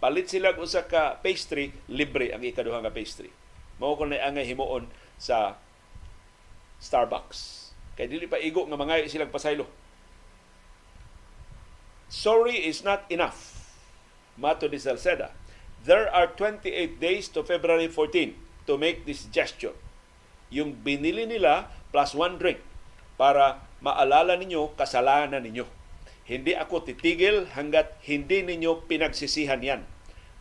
Palit 0.03 0.27
sila 0.27 0.55
og 0.55 0.67
usa 0.67 0.91
ka 0.91 1.23
pastry, 1.23 1.71
libre 1.87 2.35
ang 2.35 2.43
ikaduhang 2.43 2.83
ka 2.83 2.91
pastry. 2.91 3.31
Mao 3.79 3.95
ko 3.95 4.11
na 4.11 4.19
angay 4.19 4.47
himuon 4.51 4.91
sa 5.19 5.59
Starbucks. 6.83 7.71
Kay 7.95 8.11
dili 8.11 8.27
pa 8.27 8.43
igo 8.43 8.67
nga 8.67 8.79
mga 8.79 9.07
silang 9.07 9.31
pasaylo. 9.31 9.67
Sorry 12.11 12.67
is 12.67 12.83
not 12.87 13.07
enough. 13.11 13.55
Mato 14.39 14.67
di 14.67 14.79
Salceda. 14.79 15.31
There 15.85 16.09
are 16.11 16.31
28 16.33 16.99
days 16.99 17.29
to 17.35 17.45
February 17.45 17.91
14 17.91 18.35
to 18.67 18.75
make 18.81 19.05
this 19.05 19.29
gesture. 19.29 19.77
Yung 20.49 20.81
binili 20.81 21.29
nila 21.29 21.71
plus 21.93 22.17
one 22.17 22.41
drink 22.41 22.63
para 23.15 23.63
maalala 23.85 24.35
ninyo 24.35 24.75
kasalanan 24.75 25.45
ninyo. 25.45 25.69
Hindi 26.25 26.57
ako 26.57 26.89
titigil 26.89 27.53
hanggat 27.53 28.01
hindi 28.01 28.41
ninyo 28.41 28.89
pinagsisihan 28.89 29.61
yan. 29.61 29.83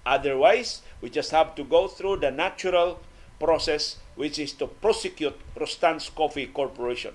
Otherwise, 0.08 0.84
we 1.04 1.12
just 1.12 1.36
have 1.36 1.56
to 1.60 1.64
go 1.68 1.92
through 1.92 2.24
the 2.24 2.32
natural 2.32 3.04
process 3.40 3.98
which 4.14 4.38
is 4.38 4.54
to 4.54 4.70
prosecute 4.70 5.38
Rostan's 5.58 6.10
Coffee 6.10 6.48
Corporation. 6.48 7.14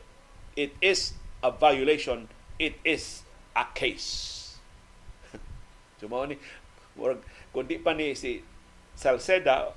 It 0.59 0.75
is 0.83 1.15
a 1.43 1.51
violation. 1.55 2.27
It 2.59 2.75
is 2.83 3.23
a 3.55 3.67
case. 3.71 4.59
so, 6.03 6.11
ni, 6.27 6.35
kundi 7.55 7.79
pa 7.79 7.95
ni 7.95 8.19
si 8.19 8.43
Salceda 8.99 9.71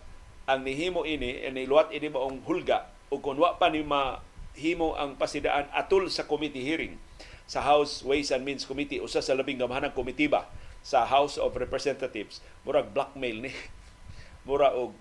ang 0.49 0.65
nihimo 0.65 1.05
ini 1.05 1.45
and 1.45 1.55
niluwat 1.55 1.93
ini 1.93 2.09
maong 2.09 2.41
hulga 2.43 2.89
o 3.13 3.21
kung 3.21 3.37
wa 3.37 3.55
pa 3.55 3.69
ni 3.69 3.85
mahimo 3.85 4.97
ang 4.97 5.13
pasidaan 5.13 5.69
atul 5.69 6.09
sa 6.09 6.25
committee 6.25 6.65
hearing 6.65 6.97
sa 7.45 7.61
House 7.61 8.01
Ways 8.01 8.33
and 8.33 8.41
Means 8.41 8.65
Committee 8.65 8.97
usa 8.97 9.21
sa 9.21 9.37
labing 9.37 9.61
gamahanang 9.61 9.93
komitiba 9.93 10.49
sa 10.81 11.05
House 11.05 11.37
of 11.37 11.53
Representatives 11.53 12.41
murag 12.65 12.89
blackmail 12.89 13.45
ni 13.45 13.53
mura 14.49 14.73
og 14.73 14.97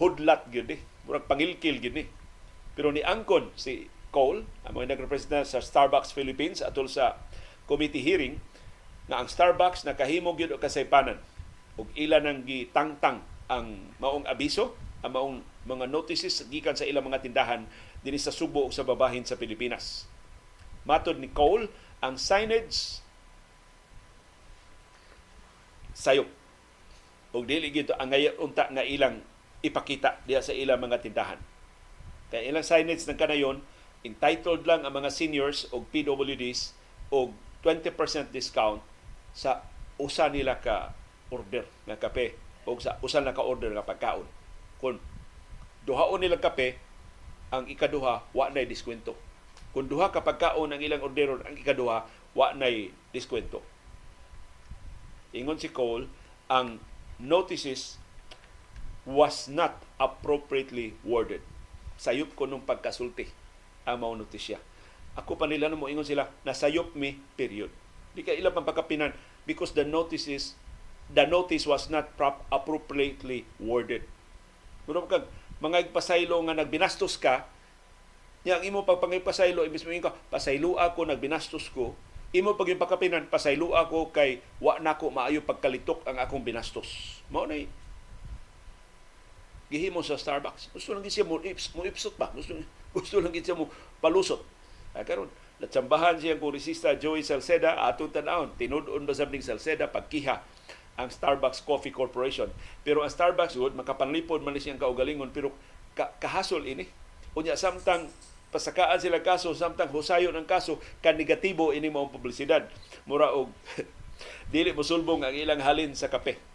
hudlat 0.00 0.48
gyud 0.48 0.66
ni 0.66 0.80
murag 1.04 1.28
pangilkil 1.28 1.78
gyud 1.78 1.94
ni 1.94 2.04
pero 2.74 2.88
ni 2.90 3.04
angkon 3.04 3.52
si 3.54 3.86
Cole 4.10 4.48
mga 4.66 4.96
nagrepresenta 4.96 5.46
sa 5.46 5.62
Starbucks 5.62 6.16
Philippines 6.16 6.64
atol 6.64 6.90
sa 6.90 7.20
committee 7.70 8.02
hearing 8.02 8.40
na 9.06 9.22
ang 9.22 9.28
Starbucks 9.30 9.86
nakahimo 9.86 10.34
gyud 10.34 10.50
og 10.50 10.62
kasaypanan 10.64 11.20
ug 11.78 11.86
ila 11.96 12.18
nang 12.20 12.44
gitangtang 12.44 13.24
ang 13.50 13.90
maong 13.98 14.28
abiso, 14.30 14.76
ang 15.02 15.12
maong 15.16 15.36
mga 15.66 15.90
notices 15.90 16.44
gikan 16.52 16.78
sa 16.78 16.86
ilang 16.86 17.08
mga 17.08 17.24
tindahan 17.24 17.66
dinhi 18.04 18.20
sa 18.20 18.30
Subo 18.30 18.68
ug 18.68 18.72
sa 18.74 18.86
babahin 18.86 19.26
sa 19.26 19.34
Pilipinas. 19.40 20.06
Matod 20.86 21.18
ni 21.18 21.32
Cole, 21.32 21.66
ang 22.00 22.20
signage 22.20 23.02
sayop. 25.96 26.28
Ug 27.34 27.44
dili 27.48 27.74
gito 27.74 27.96
ang 27.98 28.14
ngayon 28.14 28.34
unta 28.38 28.70
nga 28.70 28.84
ilang 28.86 29.24
ipakita 29.60 30.20
diha 30.24 30.40
sa 30.40 30.56
ilang 30.56 30.80
mga 30.80 31.04
tindahan. 31.04 31.40
Kaya 32.32 32.48
ilang 32.48 32.64
signage 32.64 33.04
ng 33.04 33.18
kanayon, 33.18 33.60
entitled 34.00 34.64
lang 34.64 34.86
ang 34.86 34.94
mga 34.96 35.12
seniors 35.12 35.68
o 35.74 35.84
PWDs 35.84 36.72
og 37.12 37.36
20% 37.60 38.32
discount 38.32 38.80
sa 39.36 39.60
usa 40.00 40.32
nila 40.32 40.56
ka 40.58 40.96
order 41.28 41.68
nga 41.84 42.00
kape 42.00 42.32
o 42.64 42.72
sa 42.80 42.96
usa 43.04 43.20
na 43.20 43.36
ka 43.36 43.44
order 43.44 43.68
nga 43.76 43.84
pagkaon. 43.84 44.24
Kung 44.80 44.96
duhaon 45.84 46.24
nila 46.24 46.40
kape, 46.40 46.80
ang 47.52 47.68
ikaduha 47.68 48.24
wa 48.32 48.46
nay 48.48 48.64
diskwento. 48.64 49.12
Kung 49.76 49.90
duha 49.90 50.08
ka 50.08 50.24
pagkaon 50.24 50.72
ang 50.72 50.80
ilang 50.80 51.04
orderon, 51.04 51.44
ang 51.44 51.54
ikaduha 51.54 52.08
wa 52.32 52.48
nay 52.56 52.94
diskwento. 53.12 53.60
Ingon 55.36 55.60
si 55.60 55.70
Cole, 55.70 56.10
ang 56.50 56.82
notices 57.20 57.99
was 59.08 59.48
not 59.48 59.80
appropriately 59.96 60.96
worded. 61.04 61.40
Sayop 62.00 62.32
ko 62.36 62.48
nung 62.48 62.64
pagkasulti 62.64 63.28
ang 63.88 64.00
mao 64.00 64.12
notisya. 64.16 64.60
Ako 65.16 65.36
pa 65.36 65.48
nila 65.48 65.72
mo 65.72 65.90
ingon 65.90 66.06
sila, 66.06 66.30
nasayop 66.46 66.94
mi, 66.94 67.18
period. 67.34 67.72
Di 68.14 68.22
ka 68.22 68.32
ilang 68.32 68.54
pagkapinan 68.54 69.12
because 69.44 69.72
the 69.74 69.84
notices 69.84 70.54
the 71.10 71.26
notice 71.26 71.66
was 71.66 71.90
not 71.90 72.14
prop 72.14 72.46
appropriately 72.54 73.42
worded. 73.58 74.06
Muro 74.86 75.10
kag 75.10 75.26
mga 75.60 75.90
igpasaylo 75.90 76.38
nga 76.46 76.56
nagbinastos 76.56 77.18
ka, 77.20 77.44
nya 78.46 78.56
ang 78.56 78.64
imo 78.64 78.88
pagpangipasaylo 78.88 79.68
imbis 79.68 79.84
mo 79.84 79.92
ka 80.00 80.16
pasaylo 80.32 80.80
ako 80.80 81.10
nagbinastos 81.10 81.68
ko, 81.74 81.92
imo 82.32 82.56
pag 82.56 82.72
pagkapinan 82.72 83.28
pasaylo 83.28 83.76
ako 83.76 84.14
kay 84.14 84.40
wa 84.62 84.80
nako 84.80 85.12
maayo 85.12 85.44
pagkalitok 85.44 86.06
ang 86.08 86.16
akong 86.22 86.46
binastos. 86.46 87.20
Mao 87.28 87.44
na 87.44 87.60
gihimo 89.70 90.02
sa 90.02 90.18
Starbucks. 90.18 90.74
Gusto 90.74 90.92
lang 90.92 91.06
siya 91.06 91.22
mo, 91.22 91.38
ips, 91.38 91.72
mo 91.78 91.86
ipsot 91.86 92.18
ba? 92.18 92.28
Gusto, 92.34 92.58
gusto 92.96 93.16
lang 93.22 93.32
siya 93.32 93.54
mo 93.54 93.70
palusot. 94.02 94.42
Ay, 94.92 95.06
karon 95.06 95.30
natsambahan 95.60 96.16
siya 96.16 96.40
kung 96.40 96.56
resista 96.56 96.96
Joey 96.96 97.20
Salceda, 97.20 97.76
atong 97.84 98.10
tanawon, 98.10 98.56
tinudon 98.56 99.04
ba 99.04 99.12
sa 99.12 99.28
Salceda, 99.28 99.92
pagkiha 99.92 100.40
ang 100.96 101.08
Starbucks 101.08 101.64
Coffee 101.64 101.92
Corporation. 101.92 102.48
Pero 102.84 103.04
ang 103.04 103.12
Starbucks 103.12 103.56
would 103.60 103.76
makapanlipod 103.76 104.40
man 104.40 104.56
siyang 104.56 104.80
kaugalingon 104.80 105.32
pero 105.32 105.52
ka- 105.92 106.12
kahasol 106.20 106.64
ini. 106.64 106.88
Unya 107.36 107.54
samtang 107.56 108.08
pasakaan 108.50 108.98
sila 108.98 109.22
kaso 109.22 109.54
samtang 109.54 109.94
husayo 109.94 110.34
ng 110.34 110.44
kaso 110.44 110.82
kan 110.98 111.14
negatibo 111.14 111.70
ini 111.70 111.88
mao 111.88 112.10
publisidad. 112.10 112.66
Mura 113.06 113.30
og 113.32 113.52
dili 114.52 114.74
mosulbong 114.74 115.24
ang 115.24 115.36
ilang 115.36 115.62
halin 115.62 115.94
sa 115.96 116.10
kape. 116.10 116.49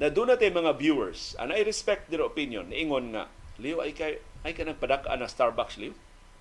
Na 0.00 0.08
doon 0.08 0.32
natin 0.32 0.56
mga 0.56 0.80
viewers, 0.80 1.36
and 1.36 1.52
I 1.52 1.60
respect 1.60 2.08
their 2.08 2.24
opinion, 2.24 2.72
ingon 2.72 3.12
nga, 3.12 3.28
Leo, 3.60 3.84
ay 3.84 3.92
kay 3.92 4.16
ay 4.40 4.56
ka 4.56 4.64
nagpadaka 4.64 5.12
na 5.20 5.28
Starbucks, 5.28 5.76
Leo. 5.76 5.92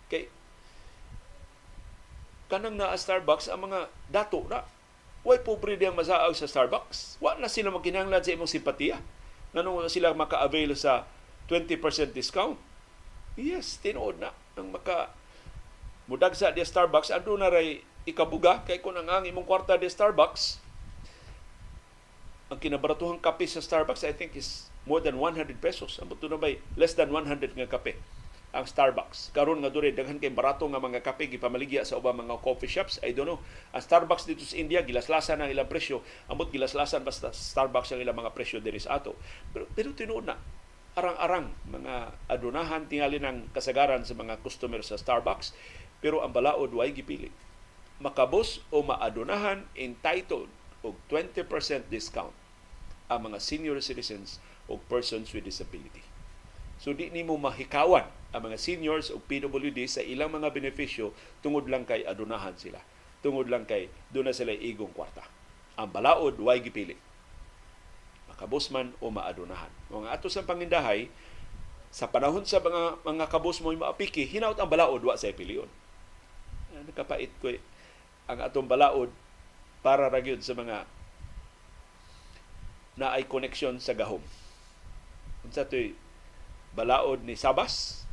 Kay 0.07 0.32
kanang 2.47 2.80
na 2.80 2.95
Starbucks 2.95 3.51
ang 3.51 3.68
mga 3.68 3.91
dato 4.07 4.47
na 4.47 4.64
Way 5.20 5.43
pobre 5.43 5.76
diyang 5.76 5.99
masaag 5.99 6.32
sa 6.32 6.47
Starbucks. 6.47 7.20
Wa 7.20 7.36
na 7.36 7.51
sila 7.51 7.76
magkinahanglan 7.76 8.24
sa 8.24 8.32
imong 8.32 8.47
simpatiya. 8.47 9.03
Nganong 9.51 9.91
sila 9.91 10.16
maka-avail 10.16 10.72
sa 10.80 11.03
20% 11.51 12.16
discount. 12.16 12.55
Yes, 13.36 13.76
tinuod 13.84 14.24
na 14.24 14.32
ang 14.55 14.72
maka 14.72 15.12
mudag 16.07 16.39
sa 16.39 16.55
di 16.55 16.64
Starbucks 16.64 17.12
ando 17.12 17.36
na 17.36 17.51
ray 17.51 17.84
ikabuga 18.07 18.64
kay 18.64 18.80
kun 18.80 18.95
ang 18.95 19.28
imong 19.28 19.45
kwarta 19.45 19.76
di 19.76 19.91
Starbucks 19.91 20.57
ang 22.50 22.58
kinabaratuhang 22.58 23.22
kape 23.22 23.45
sa 23.45 23.62
Starbucks 23.62 24.02
I 24.02 24.14
think 24.18 24.34
is 24.34 24.74
more 24.89 25.00
than 25.00 25.22
100 25.22 25.62
pesos. 25.62 26.02
Ang 26.02 26.10
na 26.10 26.41
bay 26.41 26.58
less 26.74 26.97
than 26.97 27.14
100 27.14 27.54
nga 27.54 27.70
kape 27.70 27.93
ang 28.50 28.66
Starbucks. 28.66 29.30
Karon 29.30 29.62
nga 29.62 29.70
dure 29.70 29.93
daghan 29.93 30.18
kay 30.18 30.34
barato 30.34 30.66
nga 30.66 30.82
mga 30.82 31.06
kape 31.06 31.30
gipamaligya 31.30 31.86
sa 31.86 32.02
ubang 32.02 32.18
mga 32.18 32.41
coffee 32.41 32.66
shops. 32.66 32.97
I 33.06 33.14
don't 33.14 33.30
know. 33.30 33.38
Ang 33.78 33.84
Starbucks 33.86 34.26
dito 34.26 34.41
sa 34.41 34.58
India 34.58 34.82
gilaslasan 34.82 35.38
ang 35.38 35.54
ilang 35.54 35.70
presyo. 35.70 36.02
Amot 36.26 36.50
gilaslasan 36.50 37.06
basta 37.06 37.30
Starbucks 37.30 37.93
ang 37.93 38.02
ilang 38.02 38.18
mga 38.18 38.34
presyo 38.34 38.58
diri 38.58 38.82
sa 38.82 38.97
ato. 38.97 39.14
Pero 39.54 39.70
pero 39.78 39.93
tinuod 39.93 40.26
na 40.26 40.41
arang-arang 40.97 41.54
mga 41.70 42.18
adunahan 42.26 42.89
tingali 42.89 43.22
ng 43.22 43.54
kasagaran 43.54 44.02
sa 44.02 44.18
mga 44.18 44.41
customer 44.41 44.82
sa 44.82 44.97
Starbucks 44.97 45.54
pero 46.02 46.26
ang 46.26 46.34
balaod 46.34 46.74
way 46.74 46.89
gipili. 46.89 47.30
Makabos 48.02 48.66
o 48.74 48.82
maadunahan 48.82 49.70
entitled 49.78 50.50
og 50.86 50.95
20% 51.11 51.43
discount 51.91 52.36
ang 53.09 53.19
mga 53.25 53.41
senior 53.41 53.77
citizens 53.82 54.38
o 54.69 54.77
persons 54.77 55.34
with 55.34 55.43
disability. 55.43 56.05
So 56.80 56.95
di 56.95 57.11
nimo 57.11 57.36
mahikawan 57.36 58.07
ang 58.32 58.41
mga 58.45 58.61
seniors 58.61 59.09
o 59.09 59.17
PWD 59.19 59.89
sa 59.89 60.05
ilang 60.05 60.32
mga 60.32 60.53
benepisyo 60.53 61.11
tungod 61.41 61.67
lang 61.67 61.84
kay 61.84 62.05
adunahan 62.05 62.55
sila. 62.55 62.80
Tungod 63.19 63.51
lang 63.51 63.67
kay 63.67 63.91
doon 64.13 64.32
na 64.32 64.36
sila 64.36 64.55
igong 64.55 64.93
kwarta. 64.95 65.25
Ang 65.75 65.91
balaod, 65.91 66.39
way 66.39 66.63
gipili. 66.63 66.95
Makabos 68.32 68.71
man 68.71 68.95
o 69.03 69.11
maadunahan. 69.11 69.73
Mga 69.91 70.07
ato 70.15 70.32
sa 70.32 70.45
pangindahay, 70.45 71.11
sa 71.89 72.05
panahon 72.05 72.45
sa 72.45 72.61
mga 72.61 73.01
mga 73.01 73.25
kabos 73.27 73.59
mo 73.59 73.73
maapiki, 73.73 74.23
hinaut 74.23 74.55
ang 74.55 74.69
balaod 74.69 75.01
wa 75.01 75.17
sa 75.17 75.34
piliyon. 75.34 75.67
Nakapait 76.86 77.34
ko 77.41 77.51
eh. 77.51 77.59
ang 78.30 78.45
atong 78.45 78.69
balaod 78.69 79.09
para 79.80 80.11
ragyod 80.11 80.43
sa 80.43 80.55
mga 80.55 80.84
na 82.99 83.15
ay 83.15 83.23
connection 83.27 83.80
sa 83.80 83.95
gahom. 83.95 84.19
Unsa 85.47 85.63
to'y 85.63 85.95
balaod 86.75 87.23
ni 87.23 87.39
Sabas 87.39 88.03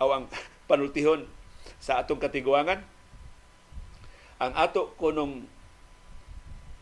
aw 0.00 0.12
ang 0.16 0.24
panultihon 0.70 1.28
sa 1.76 2.00
atong 2.00 2.18
katiguangan 2.18 2.80
ang 4.36 4.52
ato 4.52 4.92
kunong 5.00 5.48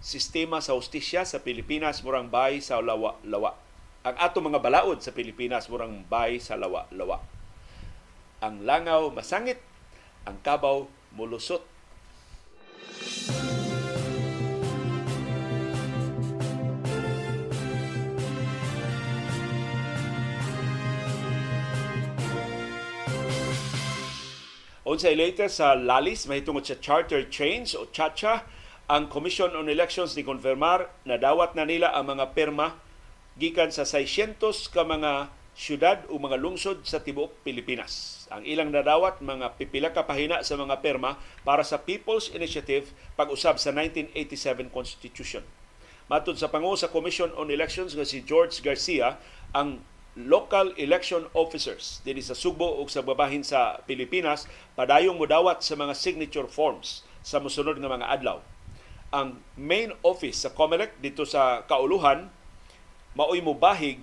sistema 0.03 0.59
sa 0.59 0.75
hustisya 0.75 1.23
sa 1.23 1.39
Pilipinas 1.39 2.03
murang 2.03 2.27
bay 2.27 2.59
sa 2.59 2.83
lawa-lawa. 2.83 3.55
Ang 4.03 4.17
ato 4.19 4.43
mga 4.43 4.59
balaod 4.59 4.99
sa 5.01 5.15
Pilipinas 5.15 5.71
murang 5.71 6.03
bay 6.11 6.43
sa 6.43 6.59
lawa-lawa. 6.59 7.23
Ang 8.43 8.67
langaw 8.67 9.09
masangit, 9.15 9.63
ang 10.27 10.37
kabaw 10.43 10.91
mulusot. 11.15 11.63
Unsay 24.85 25.17
latest 25.17 25.65
sa 25.65 25.73
Lalis 25.73 26.29
mahitungod 26.29 26.69
sa 26.69 26.77
charter 26.77 27.25
change 27.33 27.73
o 27.73 27.89
CHACHA, 27.89 28.45
ang 28.85 29.09
Commission 29.09 29.49
on 29.57 29.73
Elections 29.73 30.13
ni 30.13 30.21
konfirmar 30.21 30.93
na 31.09 31.17
dawat 31.17 31.57
na 31.57 31.65
nila 31.65 31.89
ang 31.97 32.13
mga 32.13 32.37
perma 32.37 32.77
gikan 33.41 33.73
sa 33.73 33.89
600 33.89 34.37
ka 34.69 34.85
mga 34.85 35.33
syudad 35.57 36.05
o 36.13 36.21
mga 36.21 36.37
lungsod 36.37 36.85
sa 36.85 37.01
tibuok 37.01 37.33
Pilipinas. 37.41 38.29
Ang 38.29 38.45
ilang 38.45 38.69
nadawat 38.69 39.25
mga 39.25 39.57
pipila 39.57 39.89
ka 39.89 40.05
pahina 40.05 40.45
sa 40.45 40.61
mga 40.61 40.85
perma 40.85 41.17
para 41.49 41.65
sa 41.65 41.81
People's 41.81 42.29
Initiative 42.37 42.93
pag-usab 43.17 43.57
sa 43.57 43.73
1987 43.73 44.69
Constitution. 44.69 45.41
Matod 46.13 46.37
sa 46.37 46.53
pangu 46.53 46.77
sa 46.77 46.93
Commission 46.93 47.33
on 47.41 47.49
Elections 47.49 47.97
nga 47.97 48.05
si 48.05 48.21
George 48.21 48.61
Garcia, 48.61 49.17
ang 49.57 49.81
local 50.15 50.71
election 50.79 51.27
officers. 51.35 51.99
Dinhi 52.07 52.23
sa 52.23 52.39
Subo 52.39 52.79
ug 52.79 52.87
sa 52.87 53.03
babahin 53.03 53.43
sa 53.43 53.83
Pilipinas 53.83 54.47
padayong 54.79 55.19
modawat 55.19 55.63
sa 55.67 55.75
mga 55.75 55.95
signature 55.95 56.47
forms 56.47 57.03
sa 57.27 57.43
mosunod 57.43 57.79
nga 57.83 57.91
mga 57.91 58.07
adlaw. 58.07 58.39
Ang 59.11 59.43
main 59.59 59.91
office 60.07 60.47
sa 60.47 60.55
COMELEC 60.55 60.99
dito 61.03 61.27
sa 61.27 61.67
Kauluhan 61.67 62.31
maoy 63.15 63.43
mobahig 63.43 64.03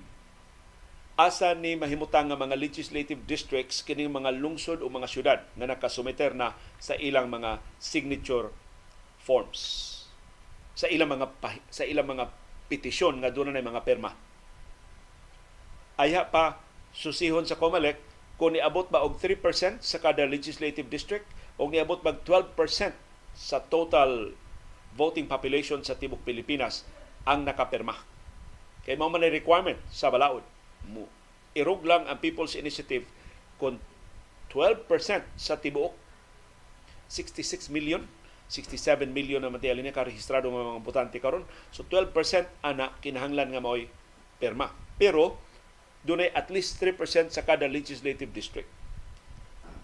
asa 1.16 1.52
ni 1.56 1.76
mahimutang 1.76 2.32
nga 2.32 2.40
mga 2.40 2.56
legislative 2.56 3.24
districts 3.28 3.84
kining 3.84 4.12
mga 4.12 4.32
lungsod 4.36 4.80
o 4.84 4.88
mga 4.88 5.08
syudad 5.08 5.40
nga 5.56 5.68
nakasumiter 5.68 6.32
na 6.36 6.56
sa 6.80 6.96
ilang 6.96 7.28
mga 7.28 7.60
signature 7.80 8.52
forms. 9.20 9.88
Sa 10.76 10.88
ilang 10.88 11.12
mga 11.12 11.28
sa 11.72 11.84
ilang 11.88 12.08
mga 12.08 12.32
petisyon 12.72 13.20
nga 13.20 13.32
doon 13.32 13.52
na 13.52 13.64
mga 13.64 13.84
perma 13.84 14.31
ayha 16.02 16.26
pa 16.34 16.58
susihon 16.92 17.46
sa 17.46 17.62
COMELEC 17.62 18.02
kung 18.42 18.58
niabot 18.58 18.90
ba 18.90 19.06
og 19.06 19.22
3% 19.22 19.86
sa 19.86 19.98
kada 20.02 20.26
legislative 20.26 20.90
district 20.90 21.30
o 21.62 21.70
niabot 21.70 22.02
ba 22.02 22.18
12% 22.18 22.58
sa 23.38 23.62
total 23.62 24.34
voting 24.98 25.30
population 25.30 25.80
sa 25.86 25.96
tibok 25.96 26.26
Pilipinas 26.26 26.84
ang 27.24 27.46
nakapirma. 27.46 27.96
Kay 28.82 28.98
mao 28.98 29.14
man 29.14 29.22
requirement 29.30 29.78
sa 29.94 30.10
balaod. 30.10 30.42
Irog 31.54 31.86
lang 31.86 32.10
ang 32.10 32.18
People's 32.18 32.58
Initiative 32.58 33.06
kung 33.62 33.78
12% 34.50 34.90
sa 35.38 35.62
tibuok 35.62 35.94
66 37.08 37.70
million 37.70 38.04
67 38.52 39.08
million 39.16 39.40
na 39.40 39.48
matiyali 39.48 39.80
na 39.80 39.96
karehistrado 39.96 40.52
ng 40.52 40.60
mga 40.60 40.84
botante 40.84 41.18
karon 41.24 41.48
so 41.72 41.88
12% 41.88 42.12
ana 42.60 42.92
kinahanglan 43.00 43.56
nga 43.56 43.64
mao'y 43.64 43.88
perma 44.44 44.76
pero 45.00 45.40
dunay 46.02 46.34
at 46.34 46.50
least 46.50 46.82
3% 46.82 46.98
sa 47.30 47.46
kada 47.46 47.70
legislative 47.70 48.34
district. 48.34 48.70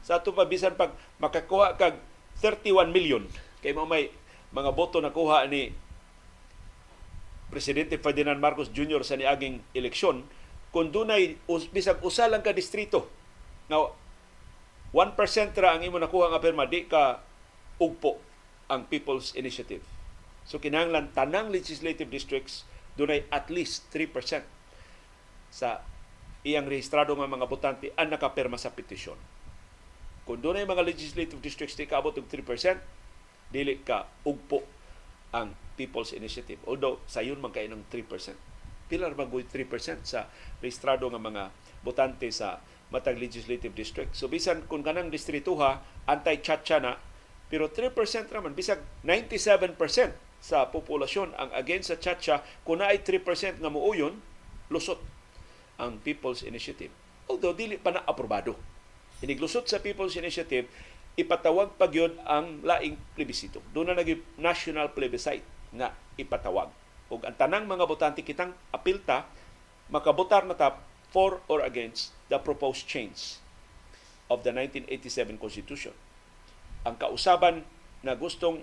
Sa 0.01 0.17
ato 0.17 0.33
pa 0.33 0.47
bisan 0.49 0.73
pag 0.73 0.95
makakuha 1.21 1.77
kag 1.77 1.99
31 2.41 2.93
million 2.93 3.23
kay 3.61 3.73
mo 3.73 3.89
may 3.89 4.13
mga 4.53 4.71
boto 4.73 5.01
na 5.01 5.13
kuha 5.13 5.45
ni 5.49 5.73
Presidente 7.47 7.95
Ferdinand 7.97 8.37
Marcos 8.37 8.69
Jr. 8.71 9.01
sa 9.03 9.15
niaging 9.15 9.63
eleksyon 9.71 10.27
kung 10.71 10.91
dunay 10.91 11.39
bisag 11.71 12.03
usa 12.03 12.27
lang 12.27 12.43
ka 12.43 12.51
distrito 12.51 13.07
nga 13.71 13.91
1% 14.95 15.59
ra 15.59 15.75
ang 15.75 15.83
imo 15.83 15.99
nakuha 15.99 16.31
nga 16.31 16.43
perma 16.43 16.67
di 16.67 16.87
ka 16.87 17.19
ugpo 17.77 18.19
ang 18.67 18.87
People's 18.87 19.35
Initiative. 19.35 19.83
So 20.47 20.59
kinahanglan 20.63 21.11
tanang 21.11 21.51
legislative 21.51 22.07
districts 22.07 22.63
dunay 22.95 23.27
at 23.29 23.51
least 23.51 23.87
3% 23.91 24.43
sa 25.51 25.83
iyang 26.45 26.69
rehistrado 26.69 27.15
nga 27.17 27.29
mga 27.29 27.49
botante 27.49 27.89
ang 27.97 28.13
nakapirma 28.13 28.59
sa 28.59 28.73
petisyon. 28.73 29.17
Kung 30.27 30.43
doon 30.43 30.67
mga 30.67 30.83
legislative 30.83 31.39
districts 31.39 31.79
di 31.79 31.87
kaabot 31.87 32.11
og 32.11 32.27
3%, 32.27 32.43
dili 33.47 33.79
ka 33.81 34.05
ugpo 34.27 34.61
ang 35.31 35.55
People's 35.79 36.11
Initiative. 36.11 36.59
Although, 36.67 36.99
sayon 37.07 37.39
man 37.39 37.55
kayo 37.55 37.71
ng 37.71 37.87
3%. 37.87 38.35
Pilar 38.91 39.13
magoy 39.15 39.47
3% 39.47 40.03
sa 40.03 40.27
rehistrado 40.59 41.07
nga 41.07 41.21
mga 41.21 41.43
botante 41.83 42.27
sa 42.33 42.59
matag 42.91 43.19
legislative 43.19 43.75
district. 43.75 44.15
So 44.15 44.31
bisan 44.31 44.63
kung 44.67 44.83
kanang 44.83 45.11
distrituha 45.11 45.83
anti-chacha 46.07 46.79
na 46.79 46.95
pero 47.47 47.71
3% 47.71 47.95
raman 48.31 48.55
bisag 48.55 48.83
97% 49.03 49.75
sa 50.39 50.67
populasyon 50.71 51.35
ang 51.35 51.49
against 51.55 51.91
sa 51.91 51.97
chacha 51.99 52.43
kung 52.63 52.79
naay 52.79 53.03
3% 53.03 53.59
nga 53.59 53.71
muuyon 53.71 54.19
lusot 54.71 54.99
ang 55.77 56.01
People's 56.01 56.41
Initiative. 56.41 56.89
Although 57.29 57.53
dili 57.53 57.77
pa 57.77 57.93
na 57.93 58.03
aprobado. 58.05 58.57
Iniglusot 59.21 59.65
sa 59.65 59.81
People's 59.81 60.17
Initiative, 60.17 60.69
ipatawag 61.17 61.73
pa 61.77 61.89
gyud 61.89 62.13
ang 62.25 62.61
laing 62.61 62.97
plebisito. 63.17 63.61
Doon 63.73 63.93
na 63.93 63.97
naging 63.97 64.21
national 64.37 64.93
plebiscite 64.93 65.45
nga 65.73 65.93
ipatawag. 66.17 66.69
Ug 67.09 67.23
ang 67.25 67.35
tanang 67.37 67.65
mga 67.65 67.85
botante 67.89 68.21
kitang 68.21 68.53
apilta 68.69 69.25
makabotar 69.87 70.43
na 70.43 70.53
ta 70.53 70.77
for 71.09 71.39
or 71.47 71.63
against 71.63 72.11
the 72.27 72.37
proposed 72.37 72.83
change 72.85 73.39
of 74.27 74.43
the 74.43 74.51
1987 74.51 75.39
Constitution. 75.39 75.95
Ang 76.83 76.99
kausaban 76.99 77.63
na 78.03 78.13
gustong 78.13 78.61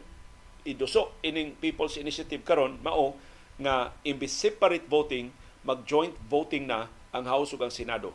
iduso 0.64 1.16
ining 1.24 1.56
People's 1.58 1.96
Initiative 1.96 2.44
karon 2.44 2.78
mao 2.84 3.16
nga 3.56 3.96
imbis 4.04 4.36
separate 4.36 4.84
voting 4.86 5.32
mag 5.64 5.88
joint 5.88 6.12
voting 6.28 6.68
na 6.68 6.92
ang 7.14 7.24
House 7.30 7.54
ug 7.54 7.62
ang 7.62 7.70
Senado 7.70 8.10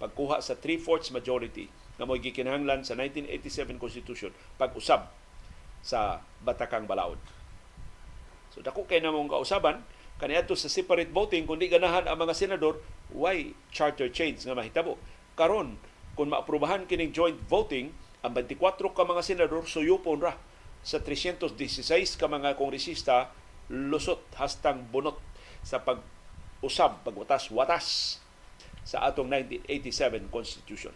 pagkuha 0.00 0.40
sa 0.40 0.56
3/4 0.56 1.12
majority 1.12 1.68
nga 2.00 2.08
mo'y 2.08 2.18
gikinahanglan 2.18 2.82
sa 2.82 2.96
1987 2.96 3.76
Constitution 3.76 4.32
pag-usab 4.56 5.06
sa 5.84 6.24
Batakang 6.40 6.88
Balaod. 6.88 7.20
So 8.56 8.64
dako 8.64 8.88
kay 8.88 9.04
namong 9.04 9.28
kausaban 9.28 9.84
kaniadto 10.16 10.56
sa 10.56 10.72
separate 10.72 11.12
voting 11.12 11.44
kundi 11.44 11.68
ganahan 11.68 12.08
ang 12.08 12.16
mga 12.16 12.34
senador 12.34 12.80
why 13.12 13.52
charter 13.68 14.08
change 14.08 14.42
nga 14.48 14.56
mahitabo. 14.56 14.96
Karon 15.36 15.76
kung 16.16 16.32
maaprubahan 16.32 16.88
kining 16.88 17.12
joint 17.12 17.36
voting 17.46 17.92
ang 18.22 18.32
24 18.32 18.78
ka 18.94 19.02
mga 19.02 19.22
senador 19.22 19.66
suyupon 19.66 20.22
ra 20.22 20.38
sa 20.82 21.02
316 21.02 21.58
ka 22.18 22.26
mga 22.30 22.54
kongresista 22.54 23.34
lusot 23.70 24.22
hastang 24.38 24.86
bunot 24.90 25.18
sa 25.62 25.82
pag 25.82 26.02
usab 26.62 27.02
pagwatas-watas 27.02 28.18
sa 28.82 29.06
atong 29.06 29.30
1987 29.30 30.28
Constitution. 30.28 30.94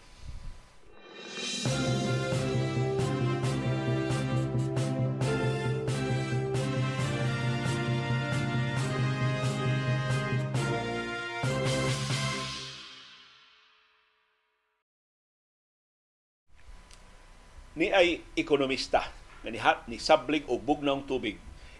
ni 17.77 17.93
ay 17.93 18.25
ekonomista 18.33 19.05
na 19.45 19.53
ni, 19.53 19.61
ni 19.61 20.01
sablig 20.01 20.49
og 20.49 20.65
bugnong 20.65 21.05
tubig 21.05 21.37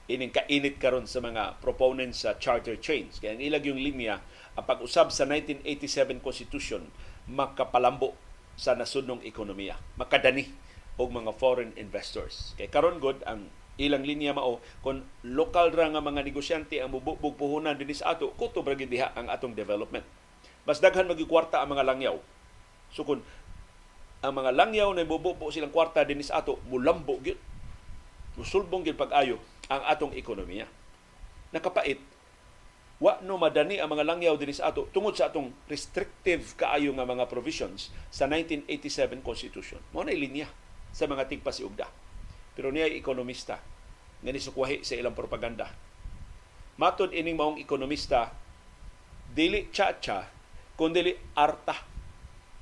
ining 0.07 0.31
kainit 0.31 0.77
karon 0.79 1.09
sa 1.09 1.19
mga 1.19 1.59
proponents 1.59 2.23
sa 2.23 2.39
charter 2.39 2.79
change. 2.79 3.19
Kaya 3.19 3.35
ang 3.35 3.43
ilag 3.43 3.67
yung 3.67 3.81
linya, 3.81 4.23
ang 4.57 4.65
pag-usab 4.65 5.13
sa 5.13 5.29
1987 5.29 6.17
Constitution, 6.25 6.81
makapalambo 7.29 8.17
sa 8.57 8.73
nasunong 8.73 9.21
ekonomiya, 9.21 9.77
makadani 10.01 10.49
og 10.97 11.13
mga 11.13 11.31
foreign 11.37 11.71
investors. 11.77 12.57
Kay 12.57 12.73
karon 12.73 12.97
god 12.97 13.21
ang 13.29 13.53
ilang 13.77 14.01
linya 14.01 14.33
mao 14.33 14.57
kung 14.81 15.05
local 15.21 15.69
ra 15.69 15.85
nga 15.93 16.01
mga 16.01 16.25
negosyante 16.25 16.81
ang 16.81 16.89
mububog 16.89 17.37
puhunan 17.37 17.77
dinhi 17.77 17.93
sa 17.93 18.17
ato 18.17 18.33
kuto 18.33 18.65
ra 18.65 18.73
diha 18.73 19.13
ang 19.13 19.29
atong 19.29 19.53
development. 19.53 20.01
Mas 20.65 20.81
daghan 20.81 21.05
magikwarta 21.05 21.61
ang 21.61 21.77
mga 21.77 21.85
langyaw. 21.85 22.17
So 22.89 23.05
kung 23.05 23.21
ang 24.25 24.33
mga 24.33 24.57
langyaw 24.57 24.89
na 24.97 25.05
mububo 25.05 25.53
silang 25.53 25.69
kwarta 25.69 26.01
dinhi 26.01 26.25
sa 26.25 26.41
ato 26.41 26.57
mulambo 26.65 27.21
gyud. 27.21 27.37
Musulbong 28.33 28.81
gyud 28.81 28.97
pag-ayo 28.97 29.37
ang 29.69 29.85
atong 29.85 30.17
ekonomiya. 30.17 30.65
Nakapait, 31.53 32.01
wa 32.97 33.21
no 33.21 33.37
madani 33.37 33.77
ang 33.77 33.93
mga 33.93 34.09
langyaw 34.09 34.35
dinhi 34.41 34.57
sa 34.57 34.73
ato 34.73 34.89
tungod 34.89 35.13
sa 35.13 35.29
atong 35.29 35.53
restrictive 35.69 36.57
kaayo 36.57 36.89
nga 36.97 37.05
mga 37.05 37.29
provisions 37.29 37.93
sa 38.09 38.25
1987 38.25 39.21
Constitution. 39.21 39.81
Mao 39.93 40.01
na 40.01 40.17
linya 40.17 40.49
sa 40.89 41.05
mga 41.05 41.29
tigpasiugda. 41.29 41.85
Pero 42.57 42.73
niya 42.73 42.89
ekonomista 42.89 43.61
nga 44.25 44.31
nisukwahi 44.33 44.81
sa 44.81 44.97
ilang 44.97 45.13
propaganda 45.13 45.69
Matod 46.77 47.09
ining 47.09 47.33
maong 47.33 47.57
ekonomista, 47.57 48.29
dili 49.33 49.65
cha-cha, 49.73 50.29
kundi 50.77 51.09
arta 51.33 51.73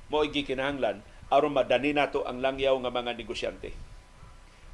mo 0.08 0.24
gikinahanglan 0.24 1.04
aron 1.28 1.52
madani 1.52 1.92
nato 1.92 2.24
ang 2.24 2.40
langyaw 2.40 2.80
nga 2.80 2.88
mga 2.88 3.12
negosyante. 3.12 3.76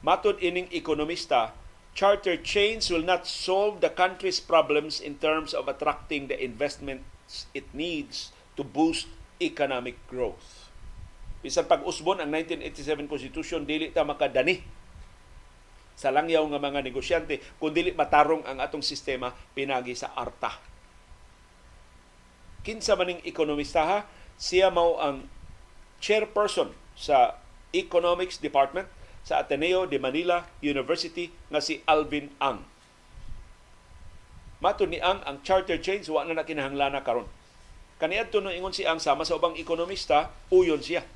Matod 0.06 0.38
ining 0.38 0.70
ekonomista, 0.70 1.50
charter 1.92 2.40
chains 2.40 2.88
will 2.88 3.04
not 3.04 3.28
solve 3.28 3.84
the 3.84 3.92
country's 3.92 4.40
problems 4.40 5.00
in 5.00 5.20
terms 5.20 5.52
of 5.52 5.68
attracting 5.68 6.28
the 6.28 6.36
investments 6.40 7.46
it 7.52 7.68
needs 7.72 8.32
to 8.56 8.64
boost 8.64 9.08
economic 9.40 9.96
growth. 10.08 10.68
Bisan 11.42 11.66
pag-usbon 11.66 12.22
ang 12.22 12.30
1987 12.30 13.10
Constitution, 13.10 13.60
dili 13.66 13.90
ta 13.90 14.06
makadani 14.06 14.62
sa 15.98 16.08
langyaw 16.08 16.46
nga 16.48 16.60
mga 16.62 16.80
negosyante 16.80 17.42
kung 17.60 17.74
dili 17.74 17.92
matarong 17.92 18.46
ang 18.46 18.62
atong 18.62 18.84
sistema 18.84 19.34
pinagi 19.52 19.92
sa 19.92 20.14
arta. 20.16 20.56
Kinsa 22.62 22.94
maning 22.94 23.20
ekonomista 23.26 23.82
ha, 23.82 23.98
siya 24.38 24.70
mao 24.70 25.02
ang 25.02 25.26
chairperson 25.98 26.70
sa 26.94 27.36
Economics 27.74 28.38
Department 28.38 28.86
sa 29.22 29.42
Ateneo 29.42 29.86
de 29.86 30.02
Manila 30.02 30.46
University 30.62 31.30
nga 31.50 31.62
si 31.62 31.82
Alvin 31.86 32.30
Ang. 32.42 32.66
Mato 34.62 34.86
ni 34.86 35.02
Ang 35.02 35.22
ang 35.26 35.42
charter 35.42 35.78
change 35.82 36.06
wa 36.10 36.22
na 36.22 36.38
nakinahanglan 36.38 36.98
karon. 37.02 37.26
Kaniadto 37.98 38.42
no 38.42 38.50
ingon 38.50 38.74
si 38.74 38.82
Ang 38.82 38.98
sama 38.98 39.22
sa 39.22 39.38
ubang 39.38 39.54
ekonomista, 39.58 40.34
uyon 40.50 40.82
siya. 40.82 41.06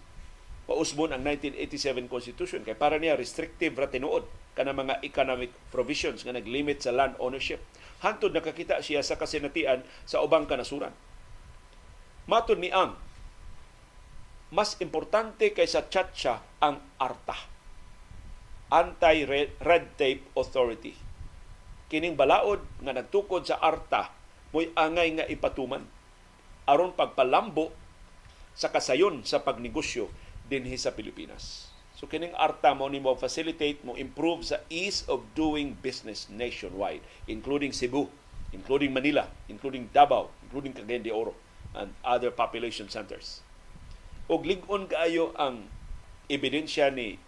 Pausbon 0.67 1.15
ang 1.15 1.23
1987 1.23 2.11
Constitution 2.11 2.63
kay 2.67 2.75
para 2.75 2.99
niya 2.99 3.15
restrictive 3.15 3.75
ra 3.79 3.87
tinuod 3.87 4.27
kana 4.59 4.75
mga 4.75 4.99
economic 5.07 5.55
provisions 5.71 6.27
nga 6.27 6.35
naglimit 6.35 6.83
sa 6.83 6.91
land 6.91 7.15
ownership. 7.23 7.63
Hantod 8.03 8.35
nakakita 8.35 8.83
siya 8.83 9.03
sa 9.07 9.15
kasinatian 9.15 9.87
sa 10.03 10.27
ubang 10.27 10.51
kanasuran. 10.51 10.91
Matud 12.27 12.59
ni 12.59 12.75
Ang, 12.75 12.99
mas 14.51 14.75
importante 14.83 15.55
kaysa 15.55 15.87
chacha 15.87 16.43
ang 16.59 16.83
ARTA, 16.99 17.39
Anti-Red 18.73 19.59
Tape 19.95 20.25
Authority. 20.35 20.95
Kining 21.87 22.19
balaod 22.19 22.63
nga 22.83 22.91
nagtukod 22.91 23.47
sa 23.47 23.63
ARTA 23.63 24.11
mo'y 24.51 24.75
angay 24.75 25.15
nga 25.19 25.29
ipatuman 25.31 25.87
aron 26.67 26.91
pagpalambo 26.95 27.71
sa 28.59 28.75
kasayon 28.75 29.23
sa 29.23 29.43
pagnegosyo 29.47 30.11
dinhi 30.51 30.75
sa 30.75 30.91
Pilipinas. 30.91 31.71
So 31.95 32.11
kining 32.11 32.35
ARTA 32.35 32.75
mo 32.75 32.91
ni 32.91 32.99
mo 32.99 33.15
facilitate 33.15 33.87
mo 33.87 33.95
improve 33.95 34.43
sa 34.43 34.59
ease 34.67 35.07
of 35.07 35.23
doing 35.39 35.79
business 35.79 36.27
nationwide 36.27 37.07
including 37.31 37.71
Cebu, 37.71 38.11
including 38.51 38.91
Manila, 38.91 39.31
including 39.47 39.89
Davao, 39.95 40.35
including 40.43 40.75
Cagayan 40.75 41.07
de 41.07 41.15
Oro 41.15 41.39
and 41.77 41.95
other 42.03 42.35
population 42.35 42.91
centers 42.91 43.47
og 44.27 44.43
lig-on 44.43 44.91
kaayo 44.91 45.31
ang 45.39 45.71
ebidensya 46.27 46.91
ni 46.91 47.19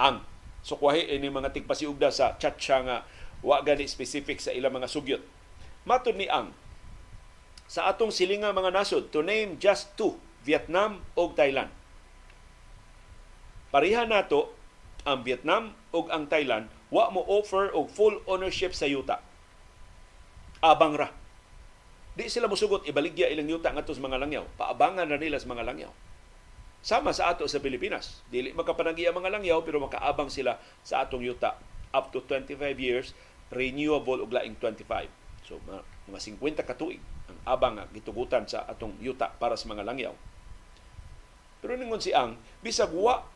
ang 0.00 0.24
so, 0.62 0.78
ini 0.92 1.28
mga 1.28 1.54
tigpasiugda 1.54 2.08
sa 2.12 2.34
chatcha 2.36 2.82
nga 2.84 2.96
wa 3.42 3.62
gani 3.62 3.86
specific 3.86 4.42
sa 4.42 4.50
ilang 4.50 4.74
mga 4.74 4.90
sugyot. 4.90 5.22
Matud 5.86 6.18
ni 6.18 6.26
ang 6.26 6.52
sa 7.68 7.86
atong 7.92 8.08
silinga 8.08 8.50
mga 8.50 8.72
nasod 8.72 9.12
to 9.12 9.20
name 9.20 9.60
just 9.60 9.92
two, 9.94 10.16
Vietnam 10.42 11.04
ug 11.14 11.36
Thailand. 11.36 11.68
Pareha 13.68 14.08
nato 14.08 14.56
ang 15.04 15.20
Vietnam 15.22 15.76
ug 15.92 16.08
ang 16.08 16.26
Thailand 16.26 16.72
wa 16.88 17.12
mo 17.12 17.20
offer 17.28 17.68
og 17.68 17.92
full 17.92 18.24
ownership 18.24 18.72
sa 18.72 18.88
yuta. 18.88 19.20
Abang 20.64 20.96
ra 20.96 21.12
Di 22.18 22.26
sila 22.26 22.50
musugot 22.50 22.82
ibaligya 22.82 23.30
ilang 23.30 23.46
yuta 23.46 23.70
ngadto 23.70 23.94
sa 23.94 24.02
mga 24.02 24.18
langyaw. 24.18 24.42
Paabangan 24.58 25.06
na 25.06 25.22
nila 25.22 25.38
sa 25.38 25.46
mga 25.46 25.62
langyaw. 25.62 25.92
Sama 26.78 27.10
sa 27.10 27.34
ato 27.34 27.44
sa 27.50 27.58
Pilipinas. 27.58 28.22
Dili 28.30 28.54
makapanagi 28.54 29.10
ang 29.10 29.18
mga 29.18 29.34
langyaw 29.34 29.58
pero 29.66 29.82
makaabang 29.82 30.30
sila 30.30 30.62
sa 30.86 31.02
atong 31.02 31.26
yuta 31.26 31.58
up 31.90 32.14
to 32.14 32.22
25 32.22 32.54
years 32.78 33.16
renewable 33.50 34.20
og 34.22 34.30
laing 34.30 34.54
25. 34.60 35.08
So 35.42 35.58
mga 36.08 36.20
50 36.20 36.68
ka 36.68 36.76
tuig 36.76 37.00
ang 37.28 37.38
abang 37.44 37.76
gitugutan 37.92 38.44
sa 38.48 38.64
atong 38.68 38.96
yuta 39.00 39.32
para 39.36 39.56
sa 39.56 39.68
mga 39.68 39.84
langyaw. 39.84 40.14
Pero 41.58 41.74
ningon 41.74 41.98
si 41.98 42.14
Ang, 42.14 42.38
bisag 42.62 42.94
wa 42.94 43.26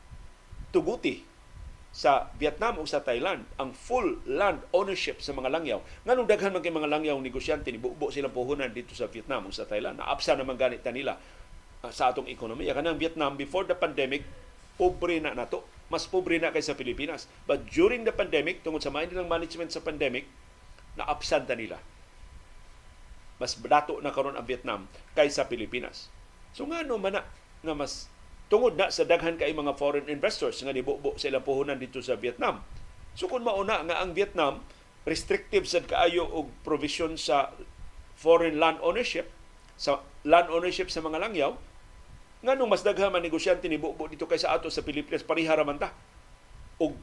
tuguti 0.70 1.26
sa 1.92 2.32
Vietnam 2.40 2.80
o 2.80 2.88
sa 2.88 3.04
Thailand 3.04 3.44
ang 3.60 3.76
full 3.76 4.24
land 4.24 4.64
ownership 4.72 5.20
sa 5.20 5.36
mga 5.36 5.52
langyaw. 5.52 5.84
Nganong 6.08 6.24
daghan 6.24 6.52
man 6.54 6.64
kay 6.64 6.72
mga 6.72 6.88
langyaw 6.88 7.20
negosyante 7.20 7.68
ni 7.68 7.76
bubo 7.76 8.08
silang 8.08 8.32
puhunan 8.32 8.72
dito 8.72 8.96
sa 8.96 9.12
Vietnam 9.12 9.44
o 9.44 9.52
sa 9.52 9.68
Thailand. 9.68 10.00
Naapsa 10.00 10.32
naman 10.32 10.56
ganit 10.56 10.80
nila 10.88 11.20
sa 11.90 12.14
atong 12.14 12.30
ekonomiya. 12.30 12.78
Kanang 12.78 12.94
Vietnam 12.94 13.34
before 13.34 13.66
the 13.66 13.74
pandemic 13.74 14.22
pobre 14.78 15.18
na 15.18 15.34
nato. 15.34 15.66
Mas 15.90 16.06
pobre 16.06 16.38
na 16.38 16.54
kaysa 16.54 16.78
Pilipinas. 16.78 17.26
But 17.42 17.66
during 17.66 18.06
the 18.06 18.14
pandemic, 18.14 18.62
tungod 18.62 18.86
sa 18.86 18.94
mind 18.94 19.10
ng 19.10 19.26
management 19.26 19.74
sa 19.74 19.82
pandemic, 19.82 20.30
naapsan 20.94 21.42
ta 21.42 21.58
nila. 21.58 21.82
Mas 23.42 23.58
dato 23.58 23.98
na 23.98 24.14
karon 24.14 24.38
ang 24.38 24.46
Vietnam 24.46 24.86
kaysa 25.18 25.50
Pilipinas. 25.50 26.06
So 26.54 26.70
nga 26.70 26.86
no 26.86 27.02
man 27.02 27.18
na, 27.18 27.26
nga 27.66 27.74
mas 27.74 28.06
tungod 28.46 28.78
na 28.78 28.94
sa 28.94 29.02
daghan 29.02 29.34
kay 29.34 29.50
mga 29.50 29.74
foreign 29.74 30.06
investors 30.06 30.62
nga 30.62 30.70
nibubo 30.70 31.18
sa 31.18 31.34
ilang 31.34 31.42
puhunan 31.42 31.82
dito 31.82 31.98
sa 31.98 32.14
Vietnam. 32.14 32.62
So 33.18 33.26
kung 33.26 33.42
mauna 33.42 33.82
nga 33.82 33.98
ang 33.98 34.14
Vietnam 34.14 34.62
restrictive 35.02 35.66
sad 35.66 35.90
kaayo 35.90 36.30
og 36.30 36.54
provision 36.62 37.18
sa 37.18 37.50
foreign 38.14 38.62
land 38.62 38.78
ownership 38.86 39.26
sa 39.74 39.98
land 40.22 40.46
ownership 40.46 40.86
sa 40.86 41.02
mga 41.02 41.18
langyaw 41.18 41.58
nganong 42.42 42.70
mas 42.70 42.82
daghan 42.82 43.14
man 43.14 43.22
negosyante 43.22 43.66
ni 43.70 43.78
bubo 43.78 44.10
dito 44.10 44.26
kaysa 44.26 44.50
ato 44.50 44.68
sa 44.68 44.82
Pilipinas 44.82 45.22
pareha 45.22 45.54
ra 45.54 45.64
man 45.66 45.78
ta 45.78 45.94
og 46.82 46.98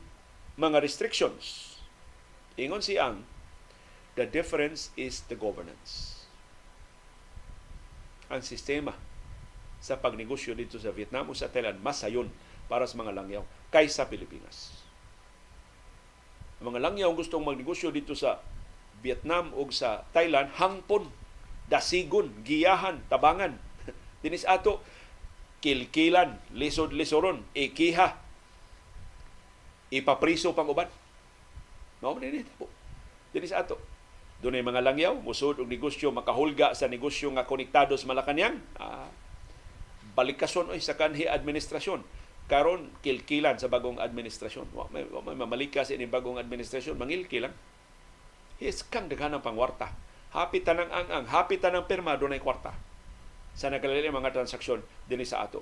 mga 0.59 0.83
restrictions 0.83 1.75
ingon 2.59 2.83
si 2.83 2.99
ang 2.99 3.23
the 4.19 4.27
difference 4.27 4.91
is 4.99 5.23
the 5.31 5.37
governance 5.39 6.19
ang 8.29 8.45
sistema 8.45 8.93
sa 9.79 9.95
pagnegosyo 9.95 10.53
dito 10.53 10.75
sa 10.75 10.91
Vietnam 10.91 11.31
o 11.31 11.33
sa 11.33 11.47
Thailand 11.47 11.79
mas 11.79 12.03
sayon 12.03 12.27
para 12.69 12.85
sa 12.85 12.99
mga 12.99 13.15
langyaw 13.15 13.43
kaysa 13.73 14.05
Pilipinas. 14.11 14.85
Ang 16.61 16.75
mga 16.75 16.83
langyaw 16.85 17.09
gustong 17.15 17.41
magnegosyo 17.41 17.89
dito 17.89 18.13
sa 18.13 18.43
Vietnam 18.99 19.55
o 19.55 19.65
sa 19.71 20.05
Thailand 20.11 20.51
hangpon, 20.59 21.07
dasigon, 21.71 22.29
giyahan, 22.43 23.01
tabangan. 23.07 23.55
Dinis 24.21 24.43
ato 24.45 24.83
kilkilan, 25.59 26.39
lisod-lisoron, 26.55 27.43
ikiha, 27.55 28.15
ipapriso 29.91 30.55
pang 30.55 30.69
uban. 30.71 30.87
Mao 31.99 32.15
man 32.15 32.23
dinit 32.23 32.47
po. 32.55 32.71
Dinis 33.35 33.51
ato. 33.51 33.75
Doon 34.39 34.55
ay 34.55 34.63
mga 34.63 34.81
langyaw, 34.81 35.19
musod 35.19 35.59
og 35.59 35.67
negosyo, 35.67 36.15
makahulga 36.15 36.71
sa 36.71 36.87
negosyo 36.87 37.27
nga 37.35 37.43
konektado 37.43 37.99
sa 37.99 38.07
Malacanang. 38.07 38.63
Ah, 38.79 39.11
balikason 40.19 40.67
oy 40.67 40.83
sa 40.83 40.99
kanhi 40.99 41.23
administrasyon 41.23 42.03
karon 42.51 42.91
kilkilan 42.99 43.55
sa 43.55 43.71
bagong 43.71 44.01
administrasyon 44.03 44.67
wa 44.75 44.91
may, 44.91 45.07
wa 45.07 45.23
may 45.23 45.37
mamalika 45.39 45.87
sa 45.87 45.95
bagong 45.95 46.35
administrasyon 46.41 46.99
mangilki 46.99 47.39
lang 47.39 47.55
is 48.59 48.83
kang 48.83 49.07
daghan 49.07 49.37
pangwarta 49.39 49.95
happy 50.35 50.59
tanang 50.59 50.91
ang 50.91 51.07
ang 51.07 51.25
happy 51.31 51.55
tanang 51.61 51.87
pirma 51.87 52.19
dunay 52.19 52.43
kwarta 52.43 52.75
sa 53.59 53.67
nagalili 53.67 54.07
mga 54.07 54.31
transaksyon 54.31 54.79
dinhi 55.11 55.27
sa 55.27 55.43
ato. 55.43 55.59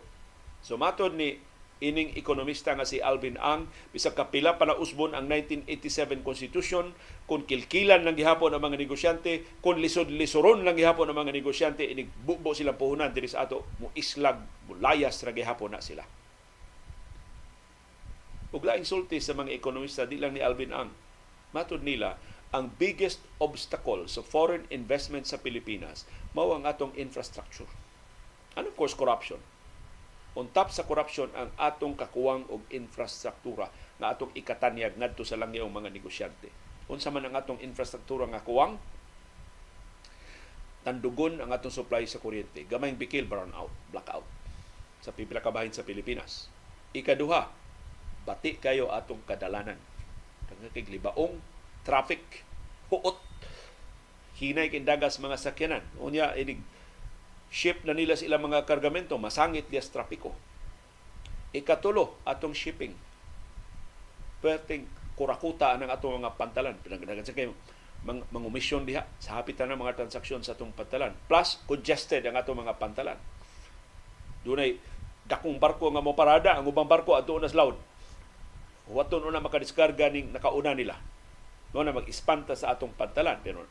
So 0.61 0.77
matod 0.77 1.17
ni 1.17 1.41
ining 1.77 2.17
ekonomista 2.17 2.73
nga 2.73 2.89
si 2.89 2.97
Alvin 2.97 3.37
Ang 3.37 3.69
bisag 3.93 4.17
kapila 4.17 4.57
pa 4.57 4.65
na 4.65 4.77
usbon 4.77 5.13
ang 5.13 5.29
1987 5.29 6.25
Constitution 6.25 6.93
kung 7.29 7.45
kilkilan 7.45 8.01
lang 8.01 8.17
gihapon 8.17 8.53
ang 8.53 8.61
mga 8.65 8.81
negosyante 8.81 9.45
kung 9.61 9.77
lisod-lisoron 9.77 10.65
lang 10.65 10.77
gihapon 10.77 11.09
ang 11.09 11.17
mga 11.21 11.37
negosyante 11.37 11.85
inig 11.85 12.09
bubo 12.25 12.57
sila 12.57 12.73
puhunan 12.73 13.13
diri 13.13 13.29
sa 13.29 13.45
ato 13.45 13.65
mo 13.77 13.93
islag 13.93 14.41
mo 14.65 14.73
layas 14.77 15.21
ra 15.21 15.33
gihapon 15.33 15.77
na 15.77 15.81
sila. 15.81 16.05
Ug 18.53 18.63
laing 18.63 18.87
sa 18.87 19.33
mga 19.37 19.53
ekonomista 19.53 20.09
di 20.09 20.17
lang 20.17 20.33
ni 20.33 20.41
Alvin 20.41 20.73
Ang 20.73 20.89
matud 21.53 21.85
nila 21.85 22.17
ang 22.49 22.71
biggest 22.79 23.21
obstacle 23.43 24.07
sa 24.07 24.23
foreign 24.23 24.65
investment 24.71 25.27
sa 25.29 25.37
Pilipinas 25.37 26.07
mao 26.31 26.55
ang 26.55 26.63
atong 26.63 26.95
infrastructure 26.95 27.67
and 28.57 28.65
of 28.65 28.73
course 28.73 28.97
corruption 28.97 29.37
untap 30.37 30.69
sa 30.69 30.85
korupsyon 30.85 31.33
ang 31.33 31.49
atong 31.57 31.97
kakuwang 31.97 32.45
og 32.53 32.61
infrastruktura 32.69 33.73
nga 33.97 34.13
atong 34.13 34.29
ikatanyag 34.37 34.93
ngadto 34.93 35.25
sa 35.25 35.33
langyaw 35.41 35.65
mga 35.65 35.89
negosyante. 35.89 36.53
Unsa 36.85 37.09
man 37.09 37.25
ang 37.25 37.33
atong 37.33 37.57
infrastruktura 37.65 38.29
nga 38.29 38.45
kuwang 38.45 38.77
tandugon 40.85 41.41
ang 41.41 41.49
atong 41.49 41.73
supply 41.73 42.05
sa 42.05 42.21
kuryente. 42.21 42.69
Gamay 42.69 42.93
bikil 42.93 43.25
brown 43.25 43.49
out, 43.57 43.73
blackout 43.89 44.23
sa 45.01 45.09
pipila 45.09 45.41
ka 45.41 45.49
sa 45.73 45.81
Pilipinas. 45.81 46.53
Ikaduha, 46.93 47.49
bati 48.29 48.61
kayo 48.61 48.93
atong 48.93 49.25
kadalanan. 49.25 49.81
Kang 50.47 50.87
libaong 50.87 51.41
traffic, 51.81 52.45
huot 52.93 53.17
hinay 54.37 54.69
kindagas 54.69 55.17
mga 55.17 55.37
sakyanan. 55.41 55.83
Unya 55.97 56.31
inig 56.37 56.61
ship 57.47 57.83
na 57.87 57.95
nila 57.95 58.19
sila 58.19 58.41
mga 58.41 58.67
kargamento, 58.67 59.15
masangit 59.15 59.67
diya 59.71 59.83
sa 59.83 60.01
trapiko. 60.01 60.35
Ikatulo, 61.55 62.19
atong 62.27 62.53
shipping. 62.53 62.91
Perting 64.43 64.85
kurakuta 65.17 65.73
ang 65.73 65.89
atong 65.89 66.21
mga 66.21 66.37
pantalan. 66.37 66.77
Pinagdagan 66.83 67.25
sa 67.25 67.33
kayo, 67.33 67.57
mang, 68.05 68.21
mangumisyon 68.29 68.85
diha 68.85 69.07
sa 69.17 69.41
hapitan 69.41 69.71
ng 69.73 69.79
mga 69.81 69.97
transaksyon 69.97 70.45
sa 70.45 70.53
atong 70.53 70.75
pantalan. 70.75 71.15
Plus, 71.25 71.57
congested 71.65 72.21
ang 72.27 72.37
atong 72.37 72.61
mga 72.61 72.77
pantalan. 72.77 73.17
Dunay 74.45 74.77
dakong 75.27 75.59
barko 75.59 75.91
nga 75.91 75.99
mo 75.99 76.15
parada, 76.15 76.55
ang 76.55 76.65
ubang 76.69 76.87
barko 76.87 77.19
ato 77.19 77.35
na 77.35 77.51
laut. 77.51 77.75
Waton 78.87 79.27
una 79.27 79.43
makadiskarga 79.43 80.07
ning 80.07 80.31
nakauna 80.31 80.71
nila. 80.71 80.95
No 81.75 81.83
na 81.83 81.91
mag-espanta 81.91 82.55
sa 82.55 82.71
atong 82.71 82.95
pantalan 82.95 83.43
pero 83.43 83.67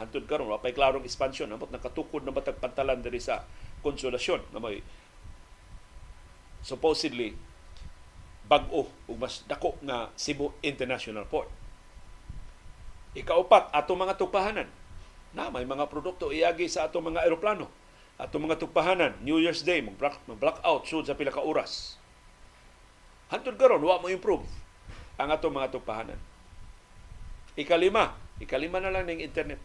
hantud 0.00 0.24
karon 0.24 0.48
wa 0.48 0.58
pay 0.58 0.72
klarong 0.72 1.04
expansion 1.04 1.52
amot 1.52 1.68
nakatukod 1.68 2.24
na 2.24 2.32
batag 2.32 2.56
pantalan 2.56 3.04
diri 3.04 3.20
sa 3.20 3.44
konsolasyon 3.84 4.40
na 4.50 4.58
may 4.58 4.80
supposedly 6.64 7.36
bag-o 8.50 8.90
ug 9.06 9.16
mas 9.16 9.46
dako 9.46 9.78
nga 9.86 10.10
Cebu 10.18 10.50
International 10.66 11.22
Port. 11.22 11.46
Ikaupat, 13.14 13.70
ato 13.70 13.94
mga 13.94 14.18
tupahanan. 14.18 14.66
Na 15.30 15.46
may 15.54 15.62
mga 15.62 15.86
produkto 15.86 16.34
iagi 16.34 16.66
sa 16.66 16.90
ato 16.90 16.98
mga 16.98 17.22
eroplano. 17.22 17.70
Ato 18.18 18.42
mga 18.42 18.58
tupahanan, 18.58 19.14
New 19.22 19.38
Year's 19.38 19.62
Day, 19.62 19.78
mag-blackout 19.80 20.84
sud 20.84 21.06
sa 21.06 21.14
pila 21.14 21.30
ka 21.30 21.40
oras. 21.40 21.94
Hantod 23.30 23.54
karon 23.54 23.86
wa 23.86 24.02
mo 24.02 24.10
improve 24.10 24.42
ang 25.14 25.30
ato 25.30 25.46
mga 25.46 25.70
tupahanan. 25.70 26.18
Ikalima, 27.54 28.18
ikalima 28.42 28.82
na 28.82 28.90
lang 28.90 29.06
ng 29.06 29.22
internet. 29.22 29.62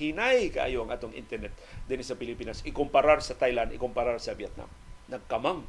Hinay 0.00 0.48
kaayo 0.48 0.88
ang 0.88 0.96
atong 0.96 1.12
internet 1.12 1.52
din 1.84 2.00
sa 2.00 2.16
Pilipinas. 2.16 2.64
Ikumparar 2.64 3.20
sa 3.20 3.36
Thailand, 3.36 3.76
ikumparar 3.76 4.16
sa 4.16 4.32
Vietnam. 4.32 4.72
Nagkamang 5.12 5.68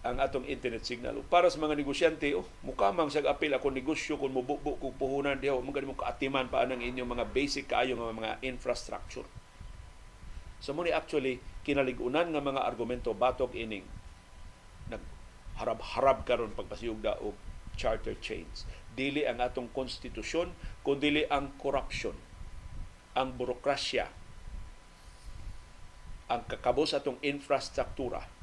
ang 0.00 0.16
atong 0.16 0.48
internet 0.48 0.86
signal. 0.86 1.20
Para 1.28 1.52
sa 1.52 1.60
mga 1.60 1.76
negosyante, 1.76 2.32
oh, 2.32 2.46
mukamang 2.64 3.12
sa 3.12 3.20
apil 3.26 3.52
ako 3.52 3.68
negosyo 3.68 4.16
kung 4.16 4.32
mububo 4.32 4.80
kung 4.80 4.96
puhunan 4.96 5.36
diho, 5.36 5.60
mga 5.60 5.84
mo 5.84 5.92
kaatiman 5.92 6.48
pa 6.48 6.64
ang 6.64 6.80
inyong 6.80 7.10
mga 7.10 7.26
basic 7.34 7.68
kaayo 7.68 7.98
nga 7.98 8.14
mga 8.14 8.32
infrastructure. 8.46 9.26
So 10.60 10.72
mo 10.72 10.84
actually 10.88 11.40
kinaligunan 11.64 12.32
nga 12.32 12.40
mga 12.40 12.64
argumento 12.64 13.12
batok 13.12 13.52
ining 13.56 13.84
nagharab-harab 14.88 16.24
karon 16.24 16.56
pagpasiyugda 16.56 17.20
og 17.20 17.36
charter 17.76 18.16
chains. 18.20 18.64
Dili 18.92 19.24
ang 19.24 19.40
atong 19.40 19.72
konstitusyon, 19.72 20.52
kundi 20.84 21.24
ang 21.28 21.56
corruption, 21.56 22.12
ang 23.14 23.34
burokrasya, 23.34 24.06
ang 26.30 26.46
kakabos 26.46 26.94
atong 26.94 27.18
infrastruktura 27.26 28.40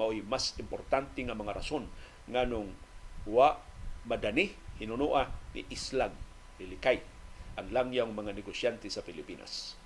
mao'y 0.00 0.24
mas 0.24 0.56
importante 0.56 1.20
nga 1.20 1.36
mga 1.36 1.60
rason 1.60 1.84
nganong 2.30 2.72
wa 3.28 3.58
madani 4.08 4.48
hinunua 4.80 5.28
ni 5.52 5.66
Islag 5.68 6.14
Lilikay 6.56 7.04
ang 7.60 7.68
langyang 7.68 8.12
mga 8.16 8.32
negosyante 8.32 8.88
sa 8.88 9.04
Pilipinas. 9.04 9.76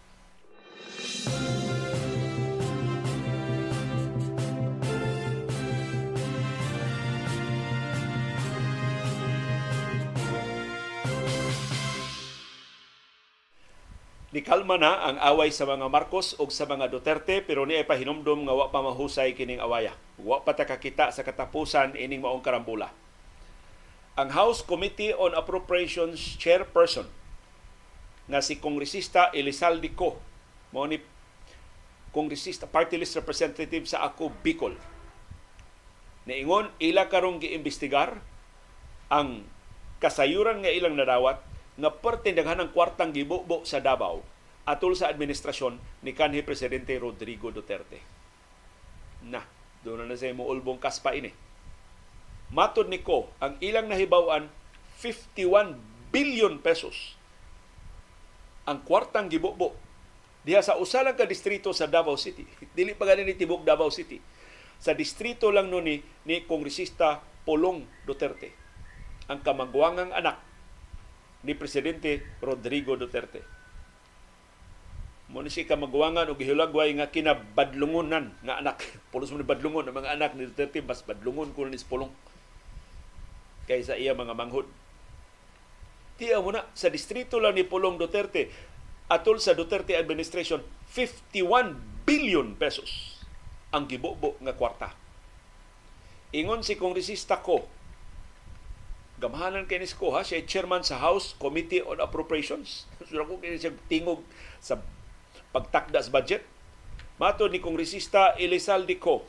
Nikalma 14.34 14.74
na 14.74 14.98
ang 14.98 15.16
away 15.30 15.54
sa 15.54 15.62
mga 15.62 15.86
Marcos 15.86 16.34
o 16.42 16.50
sa 16.50 16.66
mga 16.66 16.90
Duterte 16.90 17.38
pero 17.38 17.62
niya 17.62 17.86
pa 17.86 17.94
hinumdum 17.94 18.50
nga 18.50 18.54
wa 18.58 18.66
pa 18.66 18.82
mahusay 18.82 19.30
kining 19.30 19.62
awaya. 19.62 19.94
Wa 20.18 20.42
pa 20.42 20.58
ta 20.58 20.66
kakita 20.66 21.14
sa 21.14 21.22
katapusan 21.22 21.94
ining 21.94 22.18
maong 22.18 22.42
karambula. 22.42 22.90
Ang 24.18 24.34
House 24.34 24.66
Committee 24.66 25.14
on 25.14 25.38
Appropriations 25.38 26.18
Chairperson 26.34 27.06
nga 28.26 28.42
si 28.42 28.58
Kongresista 28.58 29.30
Elizalde 29.30 29.94
Co 29.94 30.18
mao 30.74 30.90
ni 30.90 30.98
Kongresista 32.10 32.66
Party 32.66 32.98
List 32.98 33.14
Representative 33.14 33.86
sa 33.86 34.02
Ako 34.02 34.34
Bicol. 34.42 34.74
Niingon 36.26 36.74
ila 36.82 37.06
karong 37.06 37.38
giimbestigar 37.38 38.18
ang 39.14 39.46
kasayuran 40.02 40.66
nga 40.66 40.74
ilang 40.74 40.98
nadawat 40.98 41.53
nga 41.74 41.90
parte 41.90 42.30
daghan 42.30 42.62
ng 42.62 42.70
kwartang 42.70 43.10
gibubo 43.10 43.66
sa 43.66 43.82
Davao 43.82 44.22
atol 44.64 44.96
sa 44.96 45.10
administrasyon 45.10 46.06
ni 46.06 46.14
kanhi 46.16 46.40
presidente 46.40 46.94
Rodrigo 46.96 47.50
Duterte. 47.50 48.00
Na, 49.26 49.42
doon 49.82 50.06
na, 50.06 50.14
na 50.14 50.16
sa 50.16 50.30
mo 50.32 50.48
ulbong 50.48 50.80
kaspa 50.80 51.12
ini. 51.12 51.32
Matod 52.54 52.86
ni 52.86 53.02
ko, 53.02 53.28
ang 53.42 53.58
ilang 53.58 53.90
nahibawan 53.90 54.46
51 55.02 55.76
billion 56.14 56.62
pesos 56.62 57.18
ang 58.64 58.80
kwartang 58.80 59.28
gibubo 59.28 59.76
diha 60.44 60.60
sa 60.60 60.80
usa 60.80 61.04
lang 61.04 61.16
ka 61.16 61.28
distrito 61.28 61.72
sa 61.72 61.88
Davao 61.88 62.16
City. 62.16 62.44
Dili 62.76 62.92
pa 62.96 63.08
ganin 63.08 63.28
ni 63.28 63.36
tibok 63.36 63.64
Davao 63.64 63.88
City. 63.88 64.20
Sa 64.80 64.92
distrito 64.92 65.48
lang 65.48 65.72
no 65.72 65.80
ni, 65.80 66.00
ni 66.28 66.44
kongresista 66.44 67.20
Polong 67.44 67.84
Duterte. 68.08 68.52
Ang 69.28 69.40
kamangguangang 69.40 70.12
anak 70.12 70.40
ni 71.44 71.52
Presidente 71.52 72.24
Rodrigo 72.40 72.96
Duterte. 72.96 73.44
Muna 75.28 75.48
si 75.48 75.64
kamagwangan 75.64 76.28
o 76.32 76.36
gihulagway 76.36 76.96
nga 76.96 77.08
kinabadlungonan 77.08 78.32
nga 78.44 78.60
anak. 78.60 78.80
Pulos 79.12 79.32
mo 79.32 79.40
ni 79.40 79.46
badlungon 79.46 79.88
ang 79.88 79.96
mga 79.96 80.12
anak 80.16 80.32
ni 80.36 80.48
Duterte, 80.48 80.80
mas 80.84 81.04
badlungon 81.04 81.52
ko 81.52 81.68
ni 81.68 81.80
Pulong 81.80 82.12
kaysa 83.64 83.96
iya 83.96 84.12
mga 84.12 84.36
manghod. 84.36 84.68
Tiya 86.20 86.38
mo 86.38 86.54
na, 86.54 86.68
sa 86.76 86.92
distrito 86.92 87.40
lang 87.40 87.56
ni 87.56 87.64
Pulong 87.66 87.96
Duterte, 87.96 88.52
atol 89.10 89.40
sa 89.40 89.56
Duterte 89.56 89.98
administration, 89.98 90.62
51 90.92 92.04
billion 92.06 92.54
pesos 92.54 93.20
ang 93.74 93.90
gibobo 93.90 94.38
nga 94.38 94.54
kwarta. 94.54 94.94
Ingon 96.30 96.62
si 96.62 96.78
kongresista 96.78 97.42
ko 97.42 97.66
Gamahanan 99.24 99.64
kay 99.64 99.80
Nisko 99.80 100.12
ha, 100.12 100.20
siya 100.20 100.44
chairman 100.44 100.84
sa 100.84 101.00
House 101.00 101.32
Committee 101.40 101.80
on 101.80 101.96
Appropriations. 101.96 102.84
Sura 103.08 103.24
ko 103.24 103.40
kini 103.40 103.56
siya 103.56 103.72
tingog 103.88 104.20
sa 104.60 104.84
pagtakda 105.48 106.04
sa 106.04 106.12
budget. 106.12 106.44
Mato 107.16 107.48
ni 107.48 107.56
Kongresista 107.56 108.36
Elizalde 108.36 109.00
Co. 109.00 109.24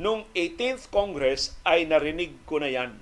Nung 0.00 0.24
18th 0.32 0.88
Congress 0.88 1.52
ay 1.68 1.84
narinig 1.84 2.40
ko 2.48 2.56
na 2.56 2.72
yan 2.72 2.96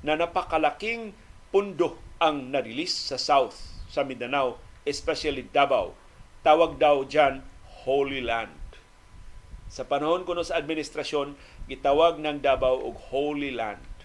na 0.00 0.16
napakalaking 0.16 1.12
pundo 1.52 2.00
ang 2.16 2.48
narilis 2.48 2.96
sa 2.96 3.20
South, 3.20 3.60
sa 3.92 4.08
Mindanao, 4.08 4.56
especially 4.88 5.44
Davao. 5.52 5.92
Tawag 6.40 6.80
daw 6.80 7.04
dyan 7.04 7.44
Holy 7.84 8.24
Land. 8.24 8.56
Sa 9.68 9.84
panahon 9.84 10.24
ko 10.24 10.32
no 10.32 10.40
sa 10.40 10.56
administrasyon, 10.56 11.36
gitawag 11.68 12.24
ng 12.24 12.40
Davao 12.40 12.80
og 12.88 12.96
Holy 13.12 13.52
Land 13.52 13.95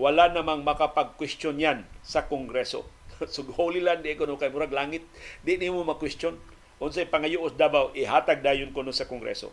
wala 0.00 0.32
namang 0.32 0.64
makapag-question 0.64 1.60
yan 1.60 1.84
sa 2.00 2.24
Kongreso. 2.24 2.88
so 3.32 3.44
Holy 3.52 3.84
Land 3.84 4.08
di 4.08 4.16
kuno 4.16 4.40
kay 4.40 4.48
murag 4.48 4.72
langit, 4.72 5.04
di 5.44 5.60
nimo 5.60 5.84
ma-question. 5.84 6.40
Unsay 6.80 7.04
pangayuos 7.04 7.52
Davao 7.60 7.92
ihatag 7.92 8.40
dayon 8.40 8.72
kuno 8.72 8.96
sa 8.96 9.04
Kongreso. 9.04 9.52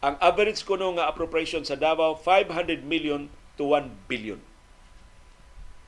Ang 0.00 0.16
average 0.24 0.64
kuno 0.64 0.96
nga 0.96 1.12
appropriation 1.12 1.60
sa 1.68 1.76
Davao 1.76 2.16
500 2.16 2.80
million 2.80 3.28
to 3.60 3.76
1 3.76 4.08
billion 4.08 4.40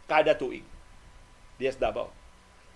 kada 0.08 0.32
tuig. 0.32 0.64
Dias 1.60 1.76
Davao. 1.76 2.08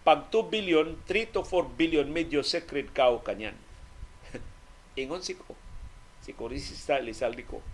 Pag 0.04 0.28
2 0.28 0.52
billion, 0.52 0.86
3 1.08 1.32
to 1.32 1.40
4 1.40 1.72
billion 1.80 2.06
medyo 2.06 2.44
secret 2.44 2.92
kaw 2.92 3.18
kanyan. 3.24 3.56
Ingon 5.00 5.24
si 5.24 5.32
ko. 5.34 5.56
Si 6.20 6.36
Corisista 6.36 7.00
Lizalde 7.00 7.42
ko. 7.48 7.64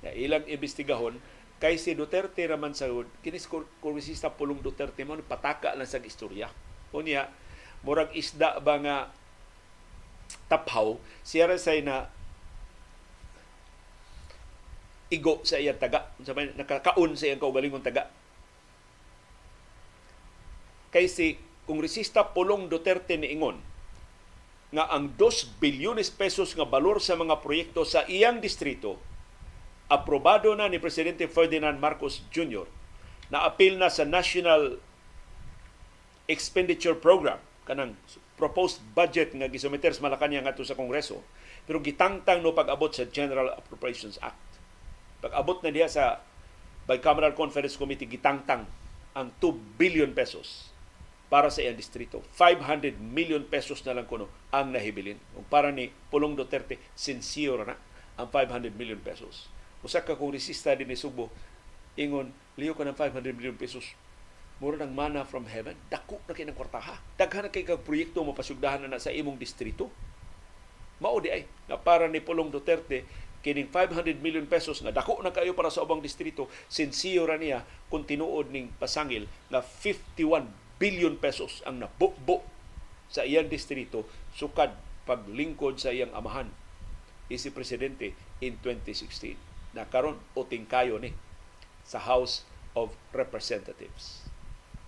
Na 0.00 0.14
ilang 0.14 0.46
imbestigahon 0.46 1.18
kay 1.58 1.74
si 1.74 1.98
Duterte 1.98 2.46
raman 2.46 2.70
sa 2.74 2.86
kinis 3.22 3.50
kongresista 3.82 4.30
Pulong 4.30 4.62
Duterte 4.62 5.02
mo 5.02 5.18
pataka 5.18 5.74
lang 5.74 5.90
sa 5.90 5.98
istorya. 5.98 6.46
Unya 6.94 7.26
murag 7.82 8.14
isda 8.14 8.62
ba 8.62 8.78
nga 8.78 8.96
taphaw 10.48 10.98
siya 11.22 11.50
say 11.58 11.82
na 11.82 12.08
igo 15.08 15.40
sa 15.40 15.56
iyang 15.56 15.80
taga 15.80 16.12
sa 16.20 16.36
may 16.36 16.52
nakakaon 16.52 17.16
sa 17.16 17.32
iyang 17.32 17.40
kaugalingong 17.40 17.84
taga 17.84 18.12
kay 20.92 21.08
si 21.08 21.40
kongresista 21.64 22.28
Pulong 22.32 22.68
Duterte 22.68 23.16
ni 23.16 23.32
Ingon 23.32 23.60
nga 24.68 24.84
ang 24.92 25.16
2 25.16 25.60
bilyones 25.64 26.12
pesos 26.12 26.52
nga 26.52 26.68
balor 26.68 27.00
sa 27.00 27.16
mga 27.16 27.40
proyekto 27.40 27.88
sa 27.88 28.04
iyang 28.04 28.44
distrito 28.44 29.00
aprobado 29.88 30.52
na 30.52 30.68
ni 30.68 30.76
Presidente 30.76 31.24
Ferdinand 31.26 31.80
Marcos 31.80 32.20
Jr. 32.28 32.68
na 33.32 33.48
apil 33.48 33.80
na 33.80 33.88
sa 33.88 34.04
National 34.04 34.76
expenditure 36.28 36.96
program 36.96 37.40
kanang 37.64 37.96
proposed 38.36 38.84
budget 38.92 39.32
nga 39.32 39.48
gisumiter 39.48 39.92
sa 39.96 40.04
Malacañang 40.04 40.44
ngadto 40.44 40.64
sa 40.64 40.76
Kongreso 40.76 41.24
pero 41.64 41.84
gitangtang 41.84 42.40
no 42.40 42.56
pag-abot 42.56 42.88
sa 42.88 43.04
General 43.08 43.52
Appropriations 43.52 44.16
Act. 44.24 44.40
Pag-abot 45.20 45.60
na 45.60 45.68
diha 45.68 45.84
sa 45.84 46.24
Bicameral 46.88 47.36
Conference 47.36 47.76
Committee 47.76 48.08
gitangtang 48.08 48.64
ang 49.12 49.28
2 49.36 49.76
billion 49.76 50.08
pesos 50.16 50.72
para 51.28 51.52
sa 51.52 51.60
iyang 51.60 51.76
distrito. 51.76 52.24
500 52.32 52.96
million 52.96 53.44
pesos 53.44 53.84
na 53.84 53.92
lang 53.92 54.08
kuno 54.08 54.32
ang 54.48 54.72
nahibilin. 54.72 55.20
Para 55.52 55.68
ni 55.68 55.92
Pulong 56.08 56.32
Duterte, 56.32 56.80
sincere 56.96 57.68
na 57.68 57.76
ang 58.16 58.32
500 58.32 58.72
million 58.72 58.96
pesos. 58.96 59.52
Usa 59.82 60.02
ka 60.02 60.18
kongresista 60.18 60.74
din 60.74 60.90
ni 60.90 60.98
Subo, 60.98 61.30
ingon, 61.94 62.34
liyo 62.58 62.74
ka 62.74 62.82
ng 62.82 62.96
500 62.96 63.34
million 63.34 63.54
pesos. 63.54 63.94
Mura 64.58 64.74
ng 64.82 64.90
mana 64.90 65.22
from 65.22 65.46
heaven. 65.46 65.78
Dako 65.86 66.18
na 66.26 66.34
kayo 66.34 66.50
ng 66.50 66.58
kwartaha. 66.58 66.98
Daghan 67.14 67.46
na 67.46 67.50
kayo 67.54 67.78
kag 67.78 67.86
proyekto 67.86 68.26
mapasugdahan 68.26 68.82
na, 68.82 68.98
na 68.98 68.98
sa 68.98 69.14
imong 69.14 69.38
distrito. 69.38 69.86
Mao 70.98 71.22
di 71.22 71.30
ay, 71.30 71.46
na 71.70 71.78
para 71.78 72.10
ni 72.10 72.18
Pulong 72.18 72.50
Duterte, 72.50 73.06
kining 73.38 73.70
500 73.70 74.18
million 74.18 74.42
pesos 74.50 74.82
nga 74.82 74.90
dako 74.90 75.22
na 75.22 75.30
kayo 75.30 75.54
para 75.54 75.70
sa 75.70 75.86
ubang 75.86 76.02
distrito, 76.02 76.50
sincere 76.66 77.22
ra 77.22 77.38
niya 77.38 77.62
kung 77.86 78.02
tinuod 78.02 78.50
ning 78.50 78.74
pasangil 78.82 79.30
na 79.46 79.62
51 79.62 80.50
billion 80.82 81.14
pesos 81.14 81.62
ang 81.62 81.78
nabukbo 81.78 82.42
sa 83.06 83.22
iyang 83.22 83.46
distrito 83.46 84.06
sukad 84.34 84.74
paglingkod 85.08 85.80
sa 85.80 85.94
iyang 85.94 86.12
amahan 86.12 86.50
isi 87.32 87.48
presidente 87.48 88.12
in 88.44 88.56
2016 88.60 89.47
na 89.76 89.84
karon 89.88 90.16
uting 90.32 90.64
kayo 90.64 90.96
ni 90.96 91.12
sa 91.84 92.00
House 92.00 92.44
of 92.76 92.92
Representatives. 93.16 94.28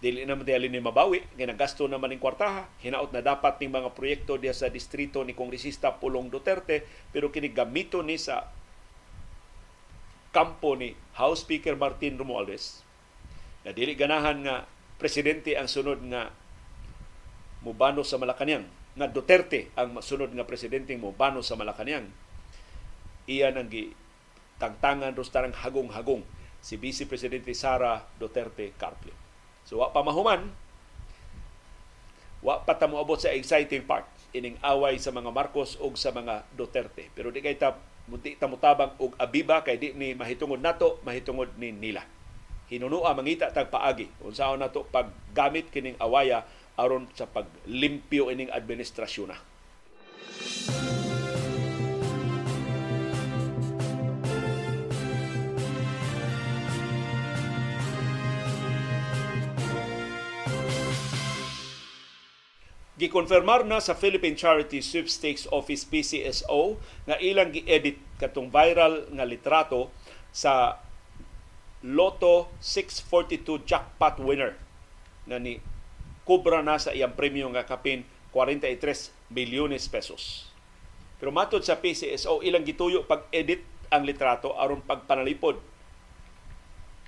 Dili 0.01 0.24
naman 0.24 0.48
tayo 0.48 0.65
ni 0.65 0.81
mabawi 0.81 1.28
ginagasto 1.36 1.85
naman 1.85 2.16
ng 2.16 2.24
kwartaha 2.24 2.65
hinaot 2.81 3.12
na 3.12 3.20
dapat 3.20 3.61
ning 3.61 3.69
mga 3.69 3.93
proyekto 3.93 4.40
diya 4.40 4.57
sa 4.57 4.73
distrito 4.73 5.20
ni 5.20 5.36
kongresista 5.36 5.93
Pulong 5.93 6.32
Duterte 6.32 6.89
pero 7.12 7.28
kini 7.28 7.52
gamito 7.52 8.01
ni 8.01 8.16
sa 8.16 8.48
kampo 10.32 10.73
ni 10.73 10.97
House 11.20 11.44
Speaker 11.44 11.77
Martin 11.77 12.16
Romualdez 12.16 12.81
na 13.61 13.77
dili 13.77 13.93
ganahan 13.93 14.40
nga 14.40 14.65
presidente 14.97 15.52
ang 15.61 15.69
sunod 15.69 16.01
nga 16.09 16.32
mubano 17.61 18.01
sa 18.01 18.16
Malacañang 18.16 18.65
nga 18.97 19.05
Duterte 19.05 19.69
ang 19.77 20.01
sunod 20.01 20.32
nga 20.32 20.48
presidente 20.48 20.97
mubano 20.97 21.44
sa 21.44 21.61
Malacañang 21.61 22.09
iyan 23.28 23.61
ang 23.61 23.69
gi 23.69 23.93
tangtangan 24.61 25.16
rostarang 25.16 25.57
hagong-hagong 25.57 26.20
si 26.61 26.77
Vice 26.77 27.09
Presidente 27.09 27.57
Sara 27.57 28.05
Duterte 28.20 28.77
Carpio 28.77 29.31
So 29.70 29.78
wa 29.78 29.95
pa 29.95 30.03
mahuman, 30.03 30.51
wa 32.43 32.59
pa 32.65 32.74
ta 32.74 32.91
moabot 32.91 33.20
sa 33.20 33.31
exciting 33.31 33.87
part 33.87 34.03
ining 34.35 34.59
away 34.66 34.99
sa 34.99 35.15
mga 35.15 35.31
Marcos 35.31 35.78
ug 35.78 35.95
sa 35.95 36.11
mga 36.11 36.43
Duterte. 36.59 37.07
Pero 37.15 37.31
di 37.31 37.39
kay 37.39 37.55
ta 37.55 37.78
munti 38.11 38.35
ta 38.35 38.51
mutabang 38.51 38.99
og 38.99 39.15
abiba 39.15 39.62
kay 39.62 39.78
di 39.78 39.95
ni 39.95 40.19
mahitungod 40.19 40.59
nato, 40.59 40.99
mahitungod 41.07 41.55
ni 41.55 41.70
nila. 41.70 42.03
Hinunua 42.66 43.15
mangita 43.15 43.55
tag 43.55 43.70
paagi 43.70 44.11
unsaon 44.27 44.59
nato 44.59 44.87
paggamit 44.91 45.70
kining 45.70 45.99
awaya 46.03 46.43
aron 46.74 47.07
sa 47.15 47.31
paglimpyo 47.31 48.31
ining 48.35 48.51
administrasyon 48.51 49.31
na. 49.31 49.39
Gikonfirmar 63.01 63.64
na 63.64 63.81
sa 63.81 63.97
Philippine 63.97 64.36
Charity 64.36 64.85
Sweepstakes 64.85 65.48
Office 65.48 65.89
PCSO 65.89 66.77
nga 67.09 67.16
ilang 67.16 67.48
gi-edit 67.48 67.97
katong 68.20 68.52
viral 68.52 69.09
nga 69.16 69.24
litrato 69.24 69.89
sa 70.28 70.77
Lotto 71.81 72.52
642 72.60 73.64
jackpot 73.64 74.20
winner 74.20 74.52
na 75.24 75.40
ni 75.40 75.56
kubra 76.28 76.60
na 76.60 76.77
sa 76.77 76.93
iyang 76.93 77.16
premyo 77.16 77.48
nga 77.56 77.64
kapin 77.64 78.05
43 78.36 79.32
milyones 79.32 79.89
pesos. 79.89 80.52
Pero 81.16 81.32
matod 81.32 81.64
sa 81.64 81.81
PCSO 81.81 82.44
ilang 82.44 82.68
gituyo 82.68 83.09
pag-edit 83.09 83.64
ang 83.89 84.05
litrato 84.05 84.52
aron 84.60 84.85
pagpanalipod 84.85 85.56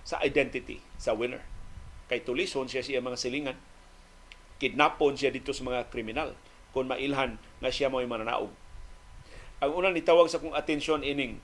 sa 0.09 0.25
identity 0.25 0.81
sa 0.97 1.13
winner. 1.13 1.45
Kay 2.09 2.25
tulison 2.25 2.65
siya 2.65 2.81
siya 2.81 3.05
mga 3.05 3.21
silingan 3.21 3.61
kidnapon 4.63 5.19
siya 5.19 5.35
dito 5.35 5.51
sa 5.51 5.67
mga 5.67 5.91
kriminal 5.91 6.39
kung 6.71 6.87
mailhan 6.87 7.35
nga 7.59 7.71
siya 7.75 7.91
mo'y 7.91 8.07
mananaog. 8.07 8.55
Ang 9.59 9.73
unang 9.75 9.95
nitawag 9.95 10.31
sa 10.31 10.39
kong 10.39 10.55
atensyon 10.55 11.03
ining 11.03 11.43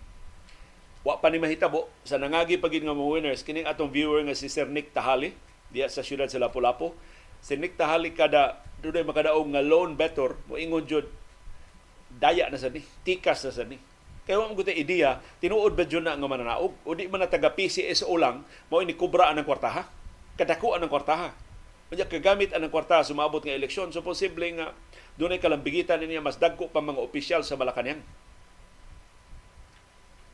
wa 1.03 1.19
pa 1.19 1.31
ni 1.31 1.39
mahitabo 1.39 1.91
sa 2.03 2.19
nangagi 2.19 2.59
pagid 2.59 2.87
nga 2.87 2.95
mga 2.95 3.11
winners 3.11 3.43
kining 3.43 3.67
atong 3.67 3.91
viewer 3.91 4.23
nga 4.23 4.35
si 4.35 4.47
Sir 4.47 4.67
Nick 4.71 4.95
Tahali 4.95 5.35
diya 5.71 5.91
sa 5.91 6.07
siyudad 6.07 6.31
sa 6.31 6.39
Lapu-Lapu. 6.39 6.95
Si 7.43 7.55
Nick 7.59 7.75
Tahali 7.79 8.15
kada 8.15 8.63
dunay 8.79 9.03
makadaog 9.03 9.47
nga 9.51 9.63
loan 9.63 9.99
better 9.99 10.39
mo 10.47 10.55
ingon 10.55 10.87
jud 10.87 11.07
daya 12.09 12.49
na 12.51 12.59
sa 12.59 12.71
ni, 12.73 12.83
tikas 13.05 13.47
na 13.47 13.53
sa 13.53 13.63
ni. 13.67 13.79
Kaya 14.27 14.45
mo 14.45 14.53
gutay 14.53 14.77
ideya, 14.77 15.21
tinuod 15.41 15.73
ba 15.73 15.89
dyan 15.89 16.05
na 16.05 16.19
nga 16.19 16.29
mananaog? 16.29 16.73
O 16.85 16.93
di 16.93 17.09
man 17.09 17.25
na 17.25 17.31
taga 17.33 17.49
PCSO 17.53 18.13
lang, 18.21 18.45
mo 18.69 18.85
ini 18.85 18.93
kubra 18.93 19.33
ang 19.33 19.41
kwartaha? 19.41 19.89
Kadakuan 20.37 20.85
ang 20.85 20.93
kwartaha 20.93 21.48
Unya 21.89 22.05
kagamit 22.05 22.53
ang 22.53 22.69
kwarta 22.69 23.01
sumabot 23.01 23.41
nga 23.41 23.57
eleksyon 23.57 23.89
so 23.89 24.05
posible 24.05 24.45
nga 24.61 24.77
dunay 25.17 25.41
kalambigitan 25.41 26.05
niya 26.05 26.21
mas 26.21 26.37
dagko 26.37 26.69
pa 26.69 26.85
mga 26.85 27.01
opisyal 27.01 27.41
sa 27.41 27.57
Malacañang. 27.57 28.05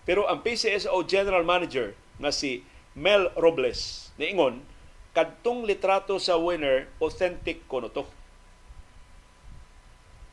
Pero 0.04 0.26
ang 0.26 0.42
PCSO 0.42 1.06
General 1.06 1.46
Manager 1.46 1.94
nga 2.18 2.34
si 2.34 2.66
Mel 2.98 3.30
Robles 3.38 4.10
niingon 4.18 4.66
kadtong 5.14 5.62
litrato 5.62 6.18
sa 6.18 6.34
winner 6.34 6.90
authentic 6.98 7.64
kuno 7.70 7.86
to. 7.86 8.02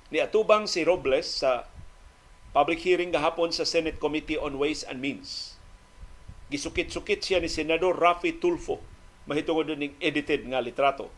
Ni 0.09 0.19
atubang 0.19 0.65
si 0.65 0.81
Robles 0.83 1.45
sa 1.45 1.69
public 2.51 2.83
hearing 2.83 3.13
gahapon 3.13 3.53
sa 3.53 3.63
Senate 3.63 4.01
Committee 4.01 4.35
on 4.35 4.59
Ways 4.59 4.83
and 4.83 4.99
Means. 4.99 5.55
Gisukit-sukit 6.51 7.23
siya 7.23 7.39
ni 7.39 7.47
Senador 7.47 7.95
Rafi 7.95 8.35
Tulfo 8.35 8.90
mahitungod 9.29 9.69
ning 9.77 9.93
edited 10.01 10.45
nga 10.49 10.61
litrato. 10.63 11.09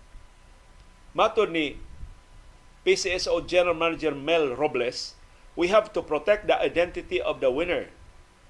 Matod 1.13 1.53
ni 1.53 1.77
PCSO 2.83 3.45
General 3.47 3.77
Manager 3.77 4.11
Mel 4.11 4.57
Robles, 4.57 5.15
we 5.55 5.69
have 5.69 5.93
to 5.93 6.01
protect 6.01 6.49
the 6.49 6.57
identity 6.57 7.21
of 7.21 7.39
the 7.39 7.53
winner. 7.53 7.87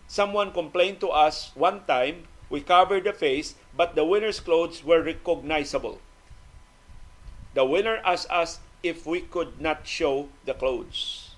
Someone 0.07 0.55
complained 0.55 0.99
to 1.03 1.09
us 1.11 1.51
one 1.53 1.85
time, 1.85 2.25
we 2.49 2.61
covered 2.61 3.03
the 3.03 3.13
face, 3.13 3.55
but 3.75 3.93
the 3.93 4.05
winner's 4.05 4.39
clothes 4.39 4.83
were 4.83 5.01
recognizable. 5.01 5.99
The 7.53 7.65
winner 7.65 8.01
asked 8.01 8.29
us 8.31 8.59
if 8.81 9.05
we 9.05 9.21
could 9.21 9.61
not 9.61 9.85
show 9.85 10.29
the 10.45 10.53
clothes. 10.53 11.33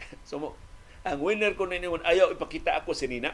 so, 0.28 0.54
ang 1.04 1.20
winner 1.20 1.52
ko 1.56 1.64
na 1.64 1.80
ayaw 1.80 2.32
ipakita 2.32 2.76
ako 2.76 2.92
si 2.92 3.08
Nina. 3.08 3.32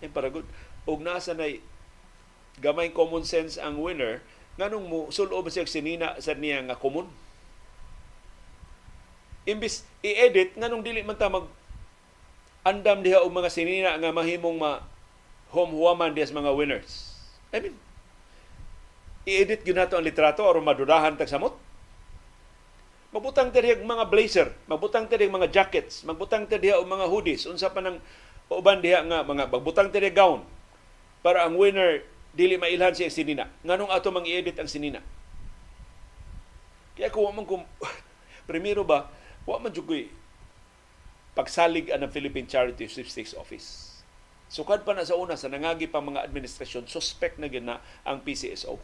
Eh, 0.00 0.08
para 0.12 0.28
good. 0.28 0.44
Og 0.84 1.00
nasa 1.00 1.32
na 1.32 1.48
gamay 2.60 2.92
common 2.92 3.22
sense 3.22 3.60
ang 3.60 3.76
winner, 3.80 4.24
nganong 4.56 4.86
mo 4.88 4.98
sulo 5.12 5.44
ba 5.44 5.52
siya 5.52 5.68
sinina 5.68 6.16
sa 6.16 6.32
niya 6.32 6.64
nga 6.64 6.76
common? 6.76 7.08
Imbis 9.46 9.84
i-edit, 10.00 10.56
nganong 10.58 10.82
dili 10.82 11.04
man 11.04 11.14
ta 11.20 11.30
mag 11.30 11.46
andam 12.66 13.04
diha 13.04 13.22
og 13.22 13.30
mga 13.30 13.52
sinina 13.52 13.94
nga 13.94 14.10
mahimong 14.10 14.58
ma 14.58 14.82
homehuaman 15.54 16.16
diha 16.16 16.34
mga 16.34 16.50
winners. 16.56 17.14
I 17.54 17.62
mean, 17.62 17.76
i-edit 19.28 19.62
gyud 19.62 19.78
nato 19.78 19.94
ang 19.94 20.06
litrato 20.06 20.42
aron 20.42 20.66
madudahan 20.66 21.14
tag 21.14 21.30
samot. 21.30 21.54
Magbutang 23.14 23.54
ta 23.54 23.62
mga 23.62 24.06
blazer, 24.10 24.48
magbutang 24.66 25.06
ta 25.06 25.14
mga 25.14 25.48
jackets, 25.52 26.02
magbutang 26.02 26.50
ta 26.50 26.58
og 26.58 26.88
mga 26.90 27.06
hoodies, 27.06 27.46
unsa 27.46 27.70
pa 27.70 27.78
nang 27.84 28.02
uban 28.50 28.82
diha 28.82 29.04
nga 29.06 29.22
mga 29.22 29.46
magbutang 29.46 29.94
ta 29.94 30.02
gown 30.10 30.42
para 31.22 31.46
ang 31.46 31.54
winner 31.54 32.02
dili 32.36 32.60
mailhan 32.60 32.92
siya 32.92 33.08
sinina. 33.08 33.48
Nganong 33.64 33.88
ato 33.88 34.12
mang 34.12 34.28
i-edit 34.28 34.60
ang 34.60 34.68
sinina? 34.68 35.00
Kaya 36.92 37.08
kung 37.08 37.32
man 37.32 37.48
kung 37.48 37.64
primero 38.50 38.84
ba, 38.84 39.08
wa 39.48 39.56
man 39.56 39.72
jud 39.72 39.88
pagsalig 41.36 41.92
ang 41.92 42.08
Philippine 42.12 42.48
Charity 42.48 42.88
Sweepstakes 42.88 43.36
Office. 43.36 43.96
Sukad 44.48 44.86
pa 44.88 44.96
na 44.96 45.04
sa 45.04 45.18
una 45.18 45.36
sa 45.36 45.52
nangagi 45.52 45.84
pa 45.90 46.00
mga 46.00 46.24
administrasyon, 46.24 46.88
suspect 46.88 47.36
na 47.36 47.50
gina 47.50 47.82
ang 48.06 48.24
PCSO. 48.24 48.80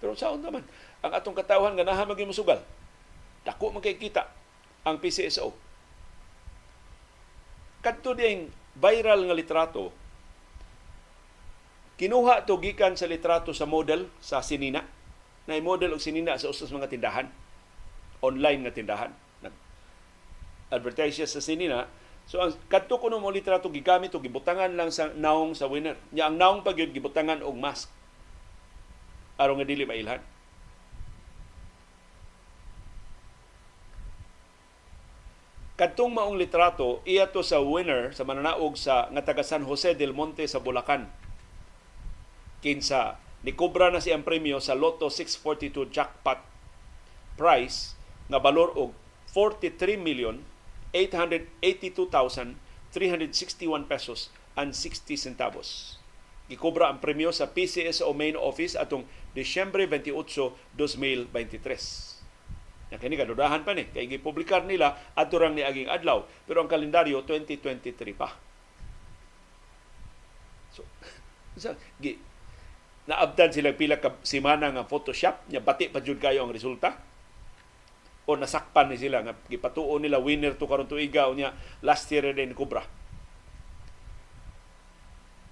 Pero 0.00 0.16
sa 0.16 0.32
naman, 0.34 0.64
ang 1.04 1.12
atong 1.12 1.36
katawhan 1.36 1.76
nga 1.76 1.86
naha 1.86 2.08
maging 2.08 2.32
musugal. 2.32 2.58
Dako 3.44 3.70
man 3.70 3.84
kay 3.84 4.00
kita 4.00 4.26
ang 4.82 4.98
PCSO. 4.98 5.52
Kadto 7.84 8.16
ding 8.16 8.48
viral 8.74 9.28
nga 9.28 9.36
litrato 9.36 9.92
Kinuha 12.00 12.48
to 12.48 12.56
gikan 12.56 12.96
sa 12.96 13.04
litrato 13.04 13.52
sa 13.52 13.68
model 13.68 14.08
sa 14.24 14.40
Sinina. 14.40 14.80
Na 15.44 15.60
model 15.60 15.92
og 15.92 16.00
sinina 16.00 16.40
sa 16.40 16.48
usas 16.48 16.72
mga 16.72 16.88
tindahan. 16.88 17.28
Online 18.24 18.64
nga 18.64 18.72
tindahan. 18.72 19.12
Nag 19.44 19.52
advertise 20.72 21.20
siya 21.20 21.28
sa 21.28 21.44
sinina. 21.44 21.84
So 22.24 22.40
ang 22.40 22.56
kadto 22.72 22.96
kuno 22.96 23.20
mo 23.20 23.28
litrato 23.28 23.68
gigamit 23.68 24.16
og 24.16 24.24
gibutangan 24.24 24.72
lang 24.72 24.88
sa 24.88 25.12
naong 25.12 25.52
sa 25.52 25.68
winner. 25.68 26.00
Nya 26.16 26.32
ang 26.32 26.40
naong 26.40 26.64
pag 26.64 26.80
gibutangan 26.80 27.44
og 27.44 27.60
mask. 27.60 27.92
Aron 29.36 29.60
nga 29.60 29.68
dili 29.68 29.84
mailhan. 29.84 30.24
Kadtong 35.76 36.12
maong 36.12 36.36
litrato, 36.36 37.04
iya 37.08 37.28
to 37.28 37.40
sa 37.40 37.60
winner 37.60 38.12
sa 38.12 38.24
mananaog 38.24 38.76
sa 38.76 39.08
nga 39.12 39.24
taga 39.24 39.44
San 39.44 39.64
Jose 39.68 39.96
del 39.96 40.16
Monte 40.16 40.48
sa 40.48 40.60
Bulacan. 40.60 41.19
Kinsa 42.60 43.16
ni 43.40 43.56
kubra 43.56 43.88
na 43.88 44.04
siyang 44.04 44.24
premyo 44.24 44.60
sa 44.60 44.76
Lotto 44.76 45.08
642 45.08 45.88
jackpot 45.88 46.44
price 47.40 47.96
nga 48.28 48.36
balor 48.36 48.68
og 48.76 48.92
43 49.32 49.96
million 49.96 50.44
882,361 50.92 52.52
pesos 53.86 54.34
and 54.58 54.74
60 54.74 55.14
centavos. 55.16 55.96
Gikubra 56.50 56.90
ang 56.90 56.98
premyo 56.98 57.30
sa 57.30 57.46
PCSO 57.46 58.10
main 58.10 58.34
office 58.34 58.74
atong 58.74 59.06
Disyembre 59.30 59.86
28, 59.86 60.10
2023. 60.74 62.90
Na 62.90 62.98
kini 62.98 63.14
kadudahan 63.14 63.62
pa 63.62 63.70
ni 63.70 63.86
kay 63.86 64.10
gipublikar 64.10 64.66
nila 64.66 64.98
adto 65.14 65.38
rang 65.38 65.54
ni 65.54 65.62
aging 65.62 65.86
adlaw 65.86 66.26
pero 66.42 66.58
ang 66.58 66.66
kalendaryo 66.66 67.22
2023 67.22 68.18
pa. 68.18 68.34
So, 70.74 70.82
gi 72.02 72.18
naabdan 73.10 73.50
sila 73.50 73.74
pila 73.74 73.98
ka 73.98 74.14
semana 74.22 74.70
nga 74.70 74.86
Photoshop 74.86 75.50
nya 75.50 75.58
bati 75.58 75.90
pa 75.90 75.98
jud 75.98 76.22
kayo 76.22 76.46
ang 76.46 76.54
resulta 76.54 76.94
o 78.30 78.38
nasakpan 78.38 78.86
ni 78.86 78.96
sila 78.96 79.26
nga 79.26 79.34
gipatuo 79.50 79.98
nila 79.98 80.22
winner 80.22 80.54
to 80.54 80.70
karon 80.70 80.86
tuiga 80.86 81.26
unya 81.26 81.50
last 81.82 82.06
year 82.14 82.30
din 82.30 82.54
kubra. 82.54 82.86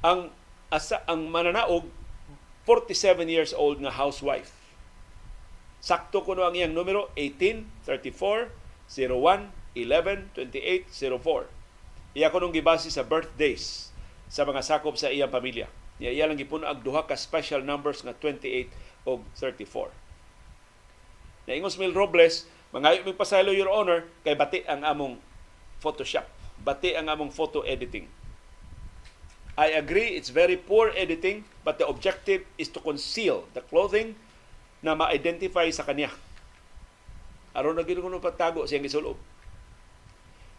Ang 0.06 0.30
asa 0.70 1.02
ang 1.10 1.26
mananaog 1.26 1.90
47 2.62 3.26
years 3.26 3.50
old 3.56 3.82
nga 3.82 3.90
housewife 3.90 4.58
Sakto 5.78 6.26
kuno 6.26 6.42
ang 6.42 6.58
iyang 6.58 6.74
numero 6.74 7.14
18 7.14 7.86
34 7.86 8.50
01 8.90 9.54
11 9.78 10.34
28 10.34 10.90
04. 10.90 12.18
Iya 12.18 12.34
kunong 12.34 12.50
gibase 12.50 12.90
sa 12.90 13.06
birthdays 13.06 13.94
sa 14.26 14.42
mga 14.42 14.60
sakop 14.66 14.98
sa 14.98 15.06
iyang 15.06 15.30
pamilya. 15.30 15.70
Iya, 15.98 16.10
iya 16.14 16.24
lang 16.30 16.38
gipuno 16.38 16.62
ang 16.62 16.78
duha 16.78 17.02
ka 17.06 17.18
special 17.18 17.66
numbers 17.66 18.06
nga 18.06 18.14
28 18.14 18.70
o 19.02 19.18
34. 19.34 19.90
Na 21.50 21.58
ingos 21.58 21.74
Mil 21.74 21.90
Robles, 21.90 22.46
mga 22.70 23.02
mi 23.02 23.14
pasaylo 23.16 23.50
your 23.50 23.72
honor 23.72 24.06
kay 24.22 24.38
bati 24.38 24.62
ang 24.68 24.86
among 24.86 25.18
Photoshop. 25.82 26.26
Bati 26.62 26.94
ang 26.94 27.06
among 27.06 27.30
photo 27.30 27.62
editing. 27.62 28.10
I 29.58 29.74
agree 29.74 30.14
it's 30.14 30.30
very 30.30 30.54
poor 30.54 30.94
editing 30.94 31.42
but 31.66 31.82
the 31.82 31.86
objective 31.86 32.46
is 32.58 32.70
to 32.70 32.78
conceal 32.78 33.50
the 33.54 33.62
clothing 33.66 34.14
na 34.82 34.94
ma-identify 34.94 35.66
sa 35.74 35.82
kanya. 35.82 36.14
Aron 37.58 37.74
na 37.74 37.82
gino 37.82 38.06
kuno 38.06 38.22
pagtago 38.22 38.66
siyang 38.70 38.86
gisulob. 38.86 39.18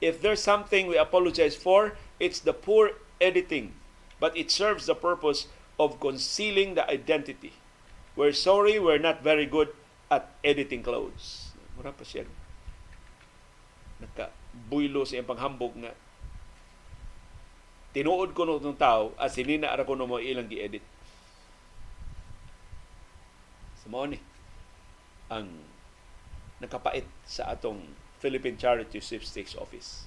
If 0.04 0.20
there's 0.20 0.44
something 0.44 0.88
we 0.88 1.00
apologize 1.00 1.56
for, 1.56 1.96
it's 2.20 2.44
the 2.44 2.52
poor 2.56 2.96
editing, 3.20 3.76
but 4.20 4.36
it 4.36 4.52
serves 4.52 4.86
the 4.86 4.96
purpose 4.96 5.48
of 5.80 6.00
concealing 6.00 6.76
the 6.76 6.84
identity. 6.88 7.56
We're 8.16 8.36
sorry 8.36 8.78
we're 8.78 9.00
not 9.00 9.24
very 9.24 9.48
good 9.48 9.72
at 10.12 10.28
editing 10.44 10.84
clothes. 10.84 11.56
Mura 11.80 11.96
pa 11.96 12.04
siya. 12.04 12.28
Naka-buylo 14.04 15.08
sa 15.08 15.20
iyang 15.20 15.28
panghambog 15.28 15.76
nga 15.80 15.96
tinuod 17.90 18.38
ko 18.38 18.46
ng 18.46 18.78
tao 18.78 19.18
at 19.18 19.34
sinina 19.34 19.74
ara 19.74 19.82
ko 19.82 19.98
mo 19.98 20.22
ilang 20.22 20.46
gi-edit 20.46 20.86
mao 23.90 24.06
ni 24.06 24.22
ang 25.34 25.50
nakapait 26.62 27.06
sa 27.26 27.50
atong 27.50 27.82
Philippine 28.22 28.58
Charity 28.58 29.02
Sweepstakes 29.02 29.58
Office. 29.58 30.06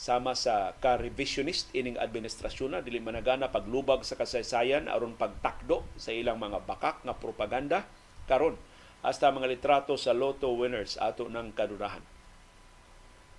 Sama 0.00 0.32
sa 0.32 0.72
ka-revisionist 0.80 1.68
ining 1.76 2.00
administrasyon 2.00 2.72
na 2.72 2.80
dili 2.80 3.04
managana 3.04 3.52
paglubag 3.52 4.00
sa 4.00 4.16
kasaysayan 4.16 4.88
aron 4.88 5.12
pagtakdo 5.12 5.84
sa 6.00 6.08
ilang 6.08 6.40
mga 6.40 6.64
bakak 6.64 7.04
nga 7.04 7.12
propaganda 7.12 7.84
karon 8.24 8.56
hasta 9.04 9.28
mga 9.28 9.52
litrato 9.52 10.00
sa 10.00 10.16
lotto 10.16 10.48
winners 10.56 10.96
ato 10.96 11.28
ng 11.28 11.52
kadudahan. 11.52 12.00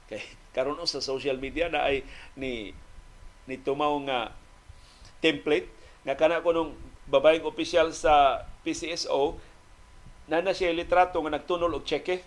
Kay 0.06 0.22
karon 0.54 0.78
sa 0.86 1.02
social 1.02 1.42
media 1.42 1.66
na 1.66 1.90
ay 1.90 2.06
ni 2.38 2.78
ni 3.50 3.58
tumaw 3.58 3.98
nga 4.06 4.30
template 5.18 5.66
nga 6.06 6.14
kana 6.14 6.46
ko 6.46 6.54
nung 6.54 6.78
babaeng 7.10 7.42
opisyal 7.42 7.90
sa 7.90 8.46
PCSO 8.62 9.42
na 10.30 10.54
siya 10.54 10.78
litrato 10.78 11.18
nga 11.26 11.34
nagtunol 11.34 11.74
og 11.74 11.90
cheque. 11.90 12.22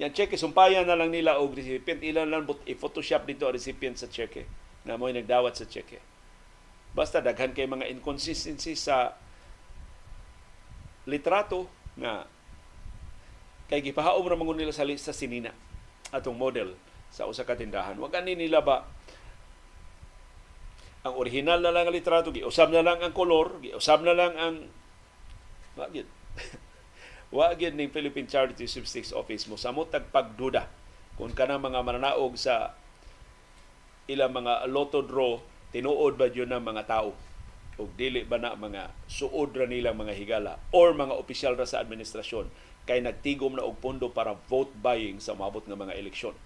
Yan 0.00 0.14
cheque 0.16 0.40
sumpayan 0.40 0.88
na 0.88 0.96
lang 0.96 1.12
nila 1.12 1.36
og 1.36 1.52
recipient 1.52 2.00
ilan 2.00 2.28
lang 2.28 2.44
but 2.48 2.60
i-photoshop 2.64 3.28
dito 3.28 3.44
ang 3.44 3.56
recipient 3.56 3.96
sa 4.00 4.08
cheque 4.08 4.48
na 4.88 4.96
mo'y 4.96 5.12
nagdawat 5.12 5.52
sa 5.58 5.68
cheque. 5.68 6.00
Basta 6.96 7.20
daghan 7.20 7.52
kay 7.52 7.68
mga 7.68 7.88
inconsistency 7.92 8.76
sa 8.76 9.16
litrato 11.08 11.68
nga 11.98 12.24
kay 13.68 13.80
gipahaom 13.80 14.24
ra 14.28 14.36
mangun 14.36 14.60
nila 14.60 14.72
sa, 14.72 14.84
sa 14.96 15.16
sinina 15.16 15.52
atong 16.12 16.36
model 16.36 16.76
sa 17.12 17.28
usa 17.28 17.44
ka 17.44 17.56
tindahan. 17.56 17.96
Wa 18.00 18.08
ani 18.12 18.36
nila 18.36 18.64
ba 18.64 18.84
ang 21.02 21.18
original 21.18 21.58
na 21.58 21.74
lang 21.74 21.90
ang 21.90 21.94
litrato, 21.94 22.30
giusab 22.30 22.70
na 22.70 22.84
lang 22.84 23.02
ang 23.02 23.10
kolor, 23.10 23.58
giusab 23.58 24.06
na 24.06 24.14
lang 24.14 24.32
ang 24.38 24.56
Wagid. 25.76 26.04
wa 27.32 27.56
gyud 27.56 27.72
ning 27.72 27.88
Philippine 27.88 28.28
Charity 28.28 28.68
Sweepstakes 28.68 29.16
Office 29.16 29.48
mo 29.48 29.56
samot 29.56 29.88
pagduda 29.88 30.68
kung 31.16 31.32
kana 31.32 31.56
mga 31.56 31.80
mananaog 31.80 32.36
sa 32.36 32.76
ilang 34.04 34.36
mga 34.36 34.68
lotto 34.68 35.00
draw 35.00 35.40
tinuod 35.72 36.20
ba 36.20 36.28
yun 36.28 36.52
ng 36.52 36.60
mga 36.60 36.84
tao 36.84 37.16
o 37.80 37.88
dili 37.96 38.28
ba 38.28 38.36
na 38.36 38.52
mga 38.52 38.92
suod 39.08 39.56
ra 39.56 39.64
nilang 39.64 39.96
mga 39.96 40.12
higala 40.12 40.60
or 40.76 40.92
mga 40.92 41.16
opisyal 41.16 41.56
ra 41.56 41.64
sa 41.64 41.80
administrasyon 41.80 42.52
kay 42.84 43.00
nagtigom 43.00 43.56
na 43.56 43.64
og 43.64 43.80
pondo 43.80 44.12
para 44.12 44.36
vote 44.52 44.76
buying 44.84 45.16
sa 45.16 45.32
mabot 45.32 45.64
nga 45.64 45.78
mga 45.78 45.96
eleksyon. 45.96 46.36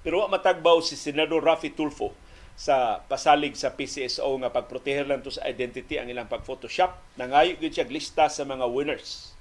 Pero 0.00 0.24
wa 0.24 0.32
matagbaw 0.32 0.80
si 0.80 0.96
Senador 0.96 1.44
Rafi 1.44 1.72
Tulfo 1.72 2.16
sa 2.56 3.00
pasalig 3.08 3.56
sa 3.56 3.72
PCSO 3.72 4.28
nga 4.44 4.52
pagproteher 4.52 5.08
lang 5.08 5.24
to 5.24 5.32
sa 5.32 5.48
identity 5.48 5.96
ang 5.96 6.12
ilang 6.12 6.28
pag-photoshop. 6.28 6.92
Nangayo 7.16 7.56
gid 7.56 7.72
siya 7.72 7.88
lista 7.88 8.28
sa 8.28 8.44
mga 8.44 8.68
winners 8.68 9.32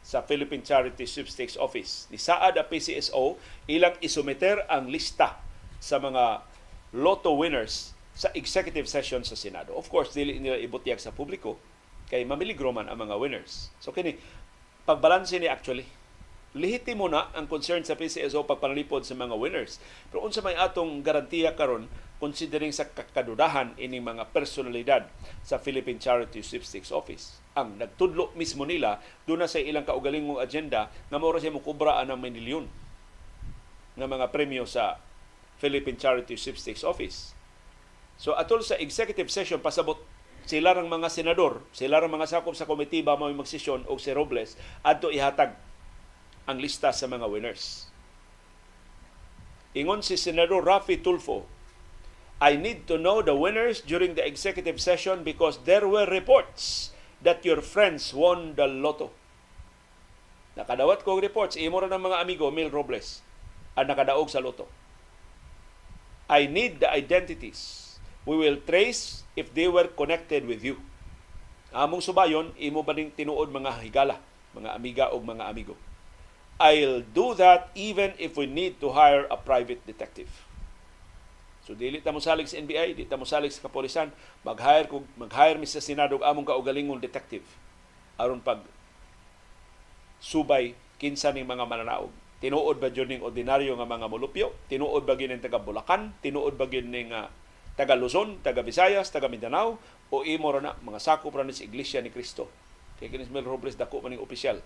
sa 0.00 0.24
Philippine 0.24 0.64
Charity 0.64 1.04
Sweepstakes 1.04 1.60
Office. 1.60 2.08
Ni 2.08 2.16
Saad 2.16 2.56
ang 2.56 2.64
PCSO 2.64 3.36
ilang 3.68 3.92
isumeter 4.00 4.64
ang 4.64 4.88
lista 4.88 5.36
sa 5.76 6.00
mga 6.00 6.40
lotto 6.96 7.36
winners 7.36 7.92
sa 8.16 8.32
executive 8.32 8.88
session 8.88 9.20
sa 9.22 9.36
Senado. 9.36 9.76
Of 9.76 9.92
course, 9.92 10.16
dili 10.16 10.40
nila 10.40 10.56
ibutiyag 10.56 10.98
sa 10.98 11.12
publiko 11.12 11.60
kay 12.08 12.24
mamiligro 12.24 12.72
man 12.72 12.88
ang 12.88 13.04
mga 13.04 13.20
winners. 13.20 13.68
So 13.78 13.92
kini 13.92 14.16
pagbalanse 14.88 15.36
ni 15.36 15.52
actually 15.52 15.84
lehitimo 16.56 17.12
na 17.12 17.28
ang 17.36 17.44
concern 17.44 17.84
sa 17.84 17.98
PCSO 17.98 18.48
pagpanalipod 18.48 19.04
sa 19.04 19.12
mga 19.12 19.36
winners. 19.36 19.76
Pero 20.08 20.24
unsa 20.24 20.40
may 20.40 20.56
atong 20.56 21.04
garantiya 21.04 21.52
karon 21.52 21.90
considering 22.18 22.74
sa 22.74 22.88
kakadudahan 22.88 23.76
ining 23.78 24.02
mga 24.02 24.32
personalidad 24.32 25.06
sa 25.44 25.60
Philippine 25.60 26.00
Charity 26.00 26.40
Sweepstakes 26.40 26.90
Office. 26.90 27.38
Ang 27.54 27.78
nagtudlo 27.78 28.34
mismo 28.34 28.64
nila 28.64 28.98
doon 29.28 29.44
na 29.44 29.50
sa 29.50 29.62
ilang 29.62 29.86
kaugalingong 29.86 30.42
agenda 30.42 30.88
nga 30.88 31.18
mao 31.20 31.30
siya 31.36 31.54
mo 31.54 31.62
kubraan 31.62 32.10
ng 32.10 32.18
milyon 32.18 32.66
nga 33.98 34.06
mga 34.06 34.30
premyo 34.30 34.66
sa 34.66 34.98
Philippine 35.58 35.98
Charity 35.98 36.34
Sweepstakes 36.38 36.82
Office. 36.82 37.34
So 38.18 38.34
atol 38.34 38.66
sa 38.66 38.78
executive 38.82 39.30
session 39.30 39.62
pasabot 39.62 40.00
sila 40.48 40.72
rang 40.72 40.88
mga 40.88 41.12
senador, 41.12 41.60
sila 41.76 42.00
rang 42.00 42.10
mga 42.10 42.40
sakop 42.40 42.56
sa 42.56 42.64
komitiba 42.64 43.14
mao 43.20 43.28
magsesyon 43.30 43.84
og 43.84 44.00
si 44.00 44.10
Robles 44.16 44.56
adto 44.80 45.12
ihatag 45.12 45.67
ang 46.48 46.56
lista 46.56 46.88
sa 46.96 47.04
mga 47.04 47.28
winners. 47.28 47.92
Ingon 49.76 50.00
si 50.00 50.16
Senador 50.16 50.64
Rafi 50.64 50.96
Tulfo, 50.96 51.44
I 52.40 52.56
need 52.56 52.88
to 52.88 52.96
know 52.96 53.20
the 53.20 53.36
winners 53.36 53.84
during 53.84 54.16
the 54.16 54.24
executive 54.24 54.80
session 54.80 55.26
because 55.26 55.60
there 55.68 55.84
were 55.84 56.08
reports 56.08 56.96
that 57.20 57.44
your 57.44 57.60
friends 57.60 58.16
won 58.16 58.56
the 58.56 58.64
lotto. 58.64 59.12
Nakadawat 60.56 61.04
ko 61.04 61.20
reports, 61.20 61.54
imo 61.54 61.84
ng 61.84 61.90
mga 61.92 62.18
amigo, 62.18 62.48
Mil 62.50 62.72
Robles, 62.72 63.22
ang 63.78 63.86
nakadaog 63.86 64.26
sa 64.26 64.42
loto. 64.42 64.66
I 66.26 66.50
need 66.50 66.82
the 66.82 66.90
identities. 66.90 67.94
We 68.26 68.34
will 68.34 68.58
trace 68.66 69.22
if 69.38 69.54
they 69.54 69.70
were 69.70 69.86
connected 69.86 70.46
with 70.46 70.66
you. 70.66 70.82
Among 71.70 72.02
subayon, 72.02 72.56
imo 72.58 72.82
ba 72.82 72.94
ning 72.96 73.14
tinuod 73.14 73.54
mga 73.54 73.82
higala, 73.86 74.16
mga 74.56 74.70
amiga 74.74 75.04
o 75.14 75.22
mga 75.22 75.46
amigo. 75.46 75.78
I'll 76.58 77.06
do 77.06 77.38
that 77.38 77.70
even 77.78 78.18
if 78.18 78.34
we 78.34 78.50
need 78.50 78.82
to 78.82 78.90
hire 78.90 79.30
a 79.30 79.38
private 79.38 79.78
detective. 79.86 80.26
So 81.62 81.78
dili 81.78 82.02
ta 82.02 82.10
mo 82.10 82.18
salig 82.18 82.50
sa 82.50 82.58
NBI, 82.58 82.98
dili 82.98 83.06
ta 83.06 83.14
mo 83.14 83.22
salig 83.22 83.54
sa 83.54 83.62
kapolisan, 83.62 84.10
mag-hire 84.42 84.90
kog 84.90 85.06
mag-hire 85.14 85.54
mi 85.60 85.70
sa 85.70 85.78
Senado 85.78 86.18
among 86.18 86.48
kaugalingong 86.48 86.98
detective 86.98 87.44
aron 88.18 88.42
pag 88.42 88.64
subay 90.18 90.74
kinsa 90.98 91.30
ning 91.30 91.46
mga 91.46 91.62
mananaog. 91.62 92.10
Tinuod 92.42 92.82
ba 92.82 92.90
gyud 92.90 93.06
ning 93.10 93.22
ordinaryo 93.22 93.78
nga 93.78 93.86
mga 93.86 94.06
molupyo? 94.10 94.50
Tinuod 94.66 95.06
ba 95.06 95.14
gyud 95.14 95.30
ning 95.30 95.42
taga 95.42 95.62
Bulacan? 95.62 96.14
Tinuod 96.22 96.58
ba 96.58 96.66
gyud 96.66 96.86
ning 96.90 97.14
uh, 97.14 97.30
taga 97.78 97.94
Luzon, 97.94 98.42
taga 98.42 98.66
Visayas, 98.66 99.14
taga 99.14 99.30
Mindanao 99.30 99.78
o 100.10 100.26
imo 100.26 100.50
ra 100.50 100.58
na 100.58 100.74
mga 100.82 100.98
sakop 100.98 101.34
ra 101.34 101.46
ni 101.46 101.54
sa 101.54 101.62
Iglesia 101.62 102.02
ni 102.02 102.10
Cristo. 102.10 102.50
Kay 102.98 103.14
kinis 103.14 103.30
Mel 103.30 103.46
Robles 103.46 103.78
dako 103.78 104.02
man 104.02 104.14
ning 104.14 104.22
opisyal 104.22 104.58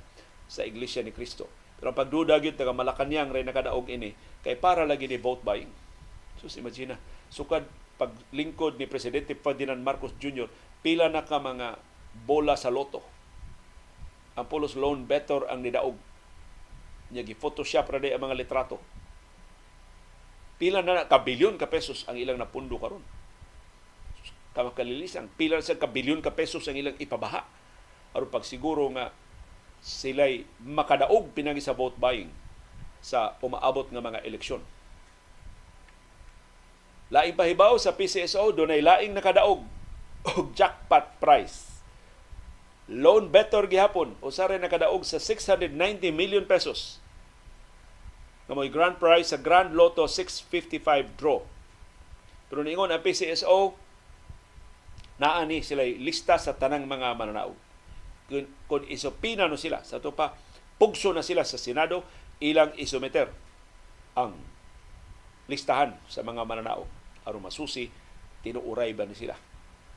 sa 0.49 0.65
Iglesia 0.65 1.05
ni 1.05 1.13
Cristo. 1.13 1.49
Pero 1.83 1.91
pagduda 1.91 2.39
gyud 2.39 2.55
taga 2.55 2.71
Malacañang 2.71 3.35
ray 3.35 3.43
nakadaog 3.43 3.91
ini 3.91 4.15
kay 4.47 4.55
para 4.55 4.87
lagi 4.87 5.11
ni 5.11 5.19
vote 5.19 5.43
buying 5.43 5.67
Sus, 6.39 6.55
imagine 6.59 6.95
sukad 7.27 7.67
paglingkod 7.99 8.79
ni 8.79 8.91
Presidente 8.91 9.39
Ferdinand 9.39 9.79
Marcos 9.79 10.11
Jr., 10.19 10.51
pila 10.83 11.07
na 11.07 11.23
ka 11.23 11.39
mga 11.39 11.79
bola 12.27 12.59
sa 12.59 12.73
loto. 12.73 12.99
Ang 14.35 14.47
pulos 14.51 14.75
loan 14.75 15.07
better 15.07 15.47
ang 15.47 15.63
nidaog. 15.63 15.95
Niya 17.15 17.23
gi-photoshop 17.23 17.87
ra 17.93 18.01
ang 18.01 18.23
mga 18.27 18.39
litrato. 18.43 18.81
Pila 20.59 20.83
na 20.83 21.07
ka 21.07 21.21
bilyon 21.23 21.61
ka 21.61 21.71
pesos 21.71 22.03
ang 22.11 22.19
ilang 22.19 22.41
napundo 22.41 22.81
karon. 22.81 23.05
Kama 24.53 24.75
kalilisan, 24.75 25.31
pila 25.39 25.63
sa 25.63 25.79
ka 25.79 25.87
bilyon 25.87 26.25
ka 26.25 26.33
pesos 26.35 26.67
ang 26.67 26.75
ilang 26.75 26.97
ipabaha. 26.99 27.45
Aron 28.13 28.29
pagsiguro 28.29 28.89
nga 28.93 29.15
sila'y 29.83 30.47
makadaog 30.63 31.35
pinagi 31.35 31.59
sa 31.59 31.75
vote 31.75 31.99
buying 31.99 32.31
sa 33.03 33.35
umaabot 33.43 33.91
nga 33.91 33.99
mga 33.99 34.23
eleksyon. 34.23 34.63
Laing 37.13 37.37
pahibaw 37.37 37.77
sa 37.77 37.93
PCSO, 37.93 38.57
doon 38.57 38.73
ay 38.73 38.81
laing 38.81 39.13
nakadaog 39.13 39.67
og 40.33 40.47
jackpot 40.57 41.19
price. 41.19 41.83
Loan 42.89 43.29
better 43.29 43.67
gihapon, 43.67 44.15
usa 44.23 44.49
rin 44.49 44.63
nakadaog 44.63 45.03
sa 45.05 45.19
690 45.19 45.75
million 46.15 46.47
pesos. 46.47 47.03
Kamoy 48.47 48.71
grand 48.71 48.97
prize 48.99 49.35
sa 49.35 49.39
Grand 49.39 49.75
Lotto 49.75 50.07
655 50.07 51.19
draw. 51.19 51.43
Pero 52.51 52.61
ningon 52.67 52.91
ang 52.91 53.03
PCSO, 53.03 53.77
naani 55.21 55.63
sila 55.63 55.85
lista 55.85 56.37
sa 56.37 56.57
tanang 56.57 56.85
mga 56.89 57.15
mananaog. 57.15 57.57
Kung, 58.33 58.49
kung 58.65 58.89
isopina 58.89 59.45
no 59.45 59.61
sila, 59.61 59.85
sa 59.85 60.01
to 60.01 60.17
pa, 60.17 60.33
pugso 60.81 61.13
na 61.13 61.21
sila 61.21 61.45
sa 61.45 61.61
Senado, 61.61 62.01
ilang 62.41 62.73
isometer 62.81 63.29
ang 64.17 64.33
listahan 65.53 65.93
sa 66.09 66.25
mga 66.25 66.49
mananaog. 66.49 66.89
Aron 67.29 67.45
masusi 67.45 67.93
tinuuray 68.41 68.97
ba 68.97 69.05
ni 69.05 69.13
sila 69.13 69.37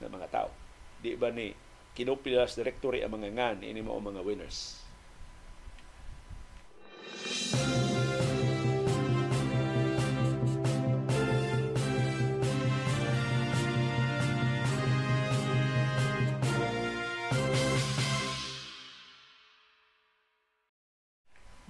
ng 0.03 0.11
mga 0.11 0.27
tao? 0.27 0.51
Di 0.99 1.15
ba 1.15 1.31
ni 1.31 1.55
kinupilas 1.95 2.59
directory 2.59 3.01
ang 3.01 3.15
mga 3.15 3.31
ngan 3.31 3.57
ini 3.63 3.79
mo 3.79 3.95
mga 3.97 4.19
winners 4.21 4.84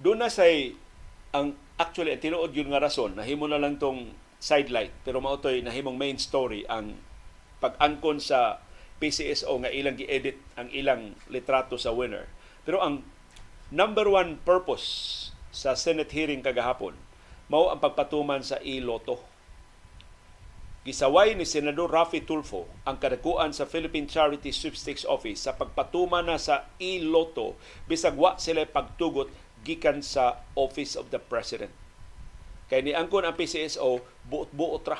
Doon 0.06 0.22
na 0.22 0.30
say 0.30 0.70
ang 1.34 1.58
actually 1.82 2.14
ang 2.14 2.22
tinuod 2.22 2.54
yun 2.54 2.70
nga 2.70 2.78
rason 2.78 3.18
nahimo 3.18 3.50
na 3.50 3.58
lang 3.58 3.74
tong 3.74 4.14
sidelight 4.38 4.94
pero 5.02 5.18
mautoy 5.18 5.66
nahimong 5.66 5.98
main 5.98 6.14
story 6.14 6.62
ang 6.70 6.94
pag-angkon 7.58 8.22
sa 8.22 8.62
PCSO 9.02 9.50
nga 9.66 9.74
ilang 9.74 9.98
gi-edit 9.98 10.38
ang 10.54 10.70
ilang 10.70 11.18
litrato 11.26 11.74
sa 11.74 11.90
winner. 11.90 12.30
Pero 12.62 12.78
ang 12.78 13.02
number 13.74 14.06
one 14.06 14.38
purpose 14.46 14.86
sa 15.50 15.74
Senate 15.74 16.14
hearing 16.14 16.38
kagahapon 16.38 16.94
mao 17.50 17.74
ang 17.74 17.82
pagpatuman 17.82 18.46
sa 18.46 18.62
e-lotto. 18.62 19.18
Gisaway 20.86 21.34
ni 21.34 21.42
Senador 21.42 21.90
Rafi 21.90 22.22
Tulfo 22.22 22.70
ang 22.86 23.02
kadakuan 23.02 23.50
sa 23.50 23.66
Philippine 23.66 24.06
Charity 24.06 24.54
Sweepstakes 24.54 25.02
Office 25.02 25.50
sa 25.50 25.58
pagpatuman 25.58 26.30
na 26.30 26.38
sa 26.38 26.70
e-lotto 26.78 27.58
bisag 27.90 28.14
wa 28.14 28.38
sila 28.38 28.62
pagtugot 28.70 29.26
gikan 29.66 29.98
sa 29.98 30.46
Office 30.54 30.94
of 30.94 31.10
the 31.10 31.18
President 31.18 31.74
Kay 32.66 32.82
ni 32.82 32.92
angkon 32.98 33.22
ang 33.22 33.38
PCSO, 33.38 34.02
buot-buot 34.26 34.84
ra 34.90 34.98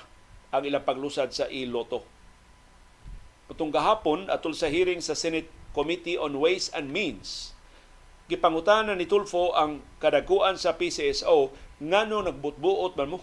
ang 0.54 0.62
ilang 0.62 0.86
paglusad 0.86 1.34
sa 1.34 1.50
iloto. 1.50 2.06
Putong 3.50 3.74
gahapon 3.74 4.30
atol 4.30 4.54
sa 4.54 4.70
hearing 4.70 5.02
sa 5.02 5.18
Senate 5.18 5.50
Committee 5.74 6.14
on 6.14 6.38
Ways 6.38 6.70
and 6.70 6.94
Means, 6.94 7.58
gipangutana 8.30 8.94
ni 8.94 9.10
Tulfo 9.10 9.50
ang 9.54 9.82
kadaguan 9.98 10.54
sa 10.54 10.78
PCSO 10.78 11.50
ngano 11.82 12.22
nagbutbuot 12.22 12.94
man 12.94 13.18
mo 13.18 13.20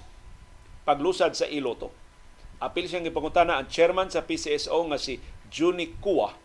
paglusad 0.84 1.32
sa 1.40 1.48
iloto. 1.48 1.96
Apil 2.60 2.88
siyang 2.88 3.08
gipangutana 3.08 3.60
ang 3.60 3.72
chairman 3.72 4.12
sa 4.12 4.28
PCSO 4.28 4.92
nga 4.92 5.00
si 5.00 5.24
Juni 5.48 5.96
Kua 6.04 6.36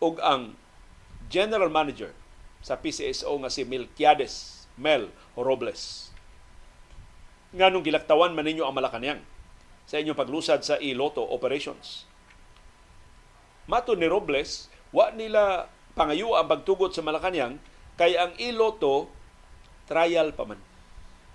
ug 0.00 0.16
ang 0.24 0.56
general 1.28 1.68
manager 1.68 2.16
sa 2.62 2.78
PCSO 2.78 3.34
nga 3.42 3.50
si 3.50 3.66
Milquiades 3.66 4.64
Mel 4.78 5.10
Robles 5.34 6.12
nganong 7.52 7.84
gilaktawan 7.84 8.32
man 8.32 8.48
ninyo 8.48 8.64
ang 8.64 8.74
Malacanang 8.76 9.20
sa 9.84 10.00
inyong 10.00 10.16
paglusad 10.16 10.64
sa 10.64 10.80
iloto 10.80 11.20
operations. 11.20 12.08
Mato 13.68 13.92
ni 13.94 14.08
Robles, 14.08 14.72
wa 14.90 15.12
nila 15.12 15.68
pangayo 15.92 16.34
ang 16.34 16.48
pagtugot 16.48 16.96
sa 16.96 17.04
Malacanang 17.04 17.60
kay 18.00 18.16
ang 18.16 18.32
iloto 18.40 19.12
trial 19.84 20.32
pa 20.32 20.48
man. 20.48 20.60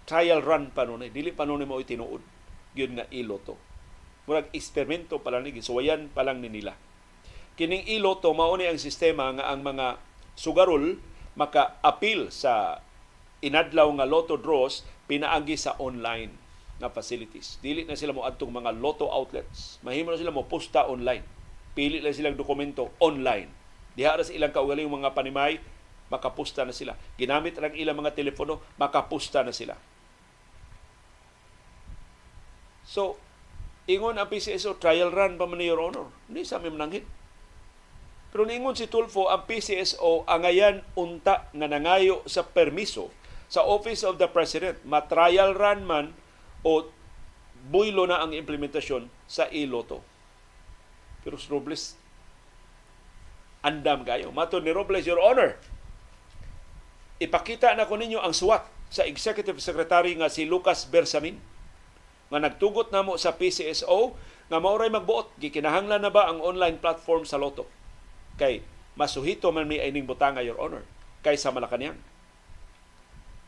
Trial 0.08 0.42
run 0.42 0.74
pa 0.74 0.88
nun. 0.88 1.06
Dili 1.12 1.36
pa 1.36 1.44
nun 1.46 1.68
mo 1.68 1.78
itinuod. 1.78 2.24
Yun 2.74 2.92
nga 2.98 3.06
iloto. 3.12 3.60
Murag 4.26 4.50
eksperimento 4.56 5.20
pa 5.20 5.36
lang 5.36 5.44
ni 5.46 5.52
gisuwayan 5.52 6.08
pa 6.10 6.24
lang 6.24 6.40
ni 6.40 6.48
nila. 6.48 6.74
Kining 7.60 7.86
iloto 7.92 8.32
mao 8.32 8.56
ni 8.56 8.66
ang 8.66 8.80
sistema 8.80 9.36
nga 9.36 9.52
ang 9.52 9.62
mga 9.62 10.00
sugarol 10.40 10.96
maka-appeal 11.38 12.34
sa 12.34 12.82
inadlaw 13.46 13.94
nga 14.02 14.10
lotto 14.10 14.36
draws 14.36 14.82
pinaagi 15.06 15.54
sa 15.54 15.78
online 15.78 16.34
na 16.82 16.90
facilities. 16.90 17.62
Dili 17.62 17.86
na 17.86 17.98
sila 17.98 18.14
mo 18.14 18.26
adtong 18.26 18.50
mga 18.50 18.74
lotto 18.78 19.06
outlets. 19.10 19.78
Mahimo 19.86 20.14
na 20.14 20.20
sila 20.20 20.34
mo 20.34 20.46
posta 20.50 20.90
online. 20.90 21.22
Pili 21.78 22.02
lang 22.02 22.14
silang 22.14 22.38
dokumento 22.38 22.90
online. 22.98 23.50
Diha 23.94 24.18
ra 24.18 24.26
sa 24.26 24.34
ilang 24.34 24.54
kaugaling 24.54 24.90
mga 24.90 25.14
panimay, 25.14 25.62
makapusta 26.10 26.66
na 26.66 26.74
sila. 26.74 26.98
Ginamit 27.18 27.58
lang 27.58 27.74
ilang 27.74 27.98
mga 27.98 28.14
telepono, 28.18 28.62
makapusta 28.78 29.42
na 29.42 29.54
sila. 29.54 29.78
So, 32.86 33.18
ingon 33.90 34.18
ang 34.18 34.30
PCSO, 34.30 34.78
trial 34.78 35.14
run 35.14 35.38
pa 35.38 35.50
man 35.50 35.62
Your 35.62 35.82
Honor. 35.82 36.10
Hindi 36.30 36.46
sa 36.46 36.62
amin 36.62 36.78
mananghit. 36.78 37.06
Pero 38.32 38.44
ningon 38.44 38.76
si 38.76 38.92
Tulfo, 38.92 39.32
ang 39.32 39.48
PCSO 39.48 40.28
angayan 40.28 40.84
unta 41.00 41.48
nga 41.56 41.68
nangayo 41.68 42.24
sa 42.28 42.44
permiso 42.44 43.10
sa 43.48 43.64
Office 43.64 44.04
of 44.04 44.20
the 44.20 44.28
President, 44.28 44.84
matrial 44.84 45.56
run 45.56 45.88
man 45.88 46.12
o 46.68 46.84
buylo 47.72 48.04
na 48.04 48.20
ang 48.20 48.36
implementasyon 48.36 49.08
sa 49.24 49.48
iloto. 49.52 50.04
Pero 51.24 51.40
si 51.40 51.48
Robles, 51.48 51.96
andam 53.64 54.04
kayo. 54.04 54.36
Mato 54.36 54.60
ni 54.60 54.72
Robles, 54.72 55.08
Your 55.08 55.20
Honor, 55.24 55.56
ipakita 57.24 57.72
na 57.74 57.88
ko 57.88 57.96
ninyo 57.96 58.20
ang 58.20 58.36
suwat 58.36 58.68
sa 58.88 59.04
Executive 59.04 59.60
Secretary 59.60 60.16
nga 60.16 60.32
si 60.32 60.48
Lucas 60.48 60.88
Bersamin 60.88 61.40
nga 62.28 62.40
nagtugot 62.44 62.92
namo 62.92 63.16
sa 63.16 63.36
PCSO 63.36 64.16
nga 64.48 64.60
maoray 64.60 64.92
magbuot 64.92 65.36
gikinahanglan 65.40 66.04
na 66.04 66.12
ba 66.12 66.28
ang 66.28 66.40
online 66.40 66.80
platform 66.80 67.24
sa 67.28 67.40
loto 67.40 67.68
kay 68.38 68.62
masuhito 68.96 69.50
man 69.50 69.66
mi 69.66 69.82
ining 69.82 70.06
butanga 70.06 70.46
your 70.46 70.58
honor 70.62 70.86
kaysa 71.26 71.50
Malacañang 71.52 71.98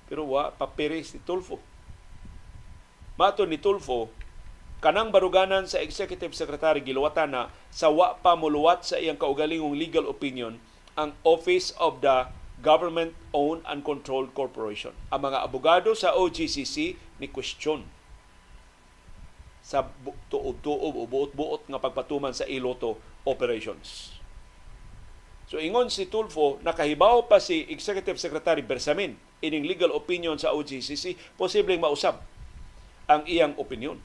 pero 0.10 0.26
wa 0.26 0.50
papiris 0.50 1.14
ni 1.14 1.22
Tulfo. 1.22 1.62
Mato 3.14 3.46
ni 3.46 3.62
Tulfo, 3.62 4.10
kanang 4.82 5.14
baruganan 5.14 5.70
sa 5.70 5.78
executive 5.86 6.34
secretary 6.34 6.82
giluwatan 6.82 7.30
na 7.30 7.54
sa 7.70 7.94
wa 7.94 8.18
pa 8.18 8.34
muluwat 8.34 8.82
sa 8.82 8.98
iyang 8.98 9.22
kaugalingong 9.22 9.78
legal 9.78 10.10
opinion 10.10 10.58
ang 10.98 11.14
Office 11.22 11.72
of 11.78 12.02
the 12.02 12.26
government-owned 12.60 13.64
and 13.70 13.86
controlled 13.86 14.34
corporation. 14.34 14.92
Ang 15.14 15.32
mga 15.32 15.46
abogado 15.46 15.94
sa 15.94 16.18
OGCC 16.18 16.98
ni 17.22 17.28
question 17.30 17.86
sa 19.64 19.86
tuob-tuob 20.34 20.98
o 20.98 21.06
buot-buot 21.06 21.70
nga 21.70 21.78
pagpatuman 21.78 22.34
sa 22.34 22.50
iloto 22.50 22.98
operations. 23.24 24.19
So 25.50 25.58
ingon 25.58 25.90
si 25.90 26.06
Tulfo, 26.06 26.62
nakahibaw 26.62 27.26
pa 27.26 27.42
si 27.42 27.66
Executive 27.74 28.22
Secretary 28.22 28.62
Bersamin 28.62 29.18
ining 29.42 29.66
legal 29.66 29.90
opinion 29.98 30.38
sa 30.38 30.54
OGCC, 30.54 31.18
posibleng 31.34 31.82
mausab 31.82 32.22
ang 33.10 33.26
iyang 33.26 33.58
opinion. 33.58 33.98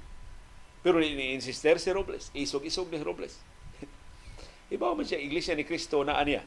Pero 0.80 0.96
ni-insister 0.96 1.76
si 1.76 1.92
Robles, 1.92 2.32
isog-isog 2.32 2.88
ni 2.88 2.96
Robles. 3.04 3.36
hibaw 4.72 4.96
man 4.96 5.04
siya 5.04 5.20
Iglesia 5.20 5.52
ni 5.52 5.68
Cristo 5.68 6.00
na 6.00 6.16
aniya. 6.16 6.40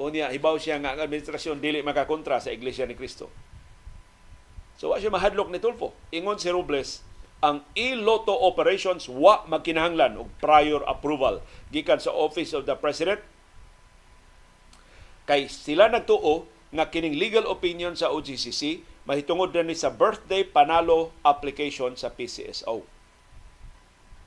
O 0.00 0.08
niya, 0.08 0.32
hibaw 0.32 0.56
siya 0.56 0.80
nga 0.80 0.96
ang 0.96 1.04
administrasyon 1.04 1.60
dili 1.60 1.84
makakontra 1.84 2.40
sa 2.40 2.48
Iglesia 2.48 2.88
ni 2.88 2.96
Cristo. 2.96 3.28
So 4.80 4.96
wa 4.96 4.96
siya 4.96 5.12
mahadlok 5.12 5.52
ni 5.52 5.60
Tulfo. 5.60 5.92
Ingon 6.16 6.40
si 6.40 6.48
Robles, 6.48 7.04
ang 7.44 7.60
e-lotto 7.76 8.32
operations 8.32 9.04
wa 9.08 9.44
magkinahanglan 9.44 10.16
og 10.16 10.28
prior 10.40 10.80
approval 10.88 11.44
gikan 11.68 12.00
sa 12.00 12.12
Office 12.12 12.56
of 12.56 12.64
the 12.64 12.76
President 12.76 13.20
kay 15.30 15.46
sila 15.46 15.86
nagtuo 15.86 16.50
nga 16.74 16.90
kining 16.90 17.14
legal 17.14 17.46
opinion 17.46 17.94
sa 17.94 18.10
OGCC 18.10 18.82
mahitungod 19.06 19.54
ni 19.62 19.78
sa 19.78 19.94
birthday 19.94 20.42
panalo 20.42 21.14
application 21.22 21.94
sa 21.94 22.10
PCSO. 22.10 22.82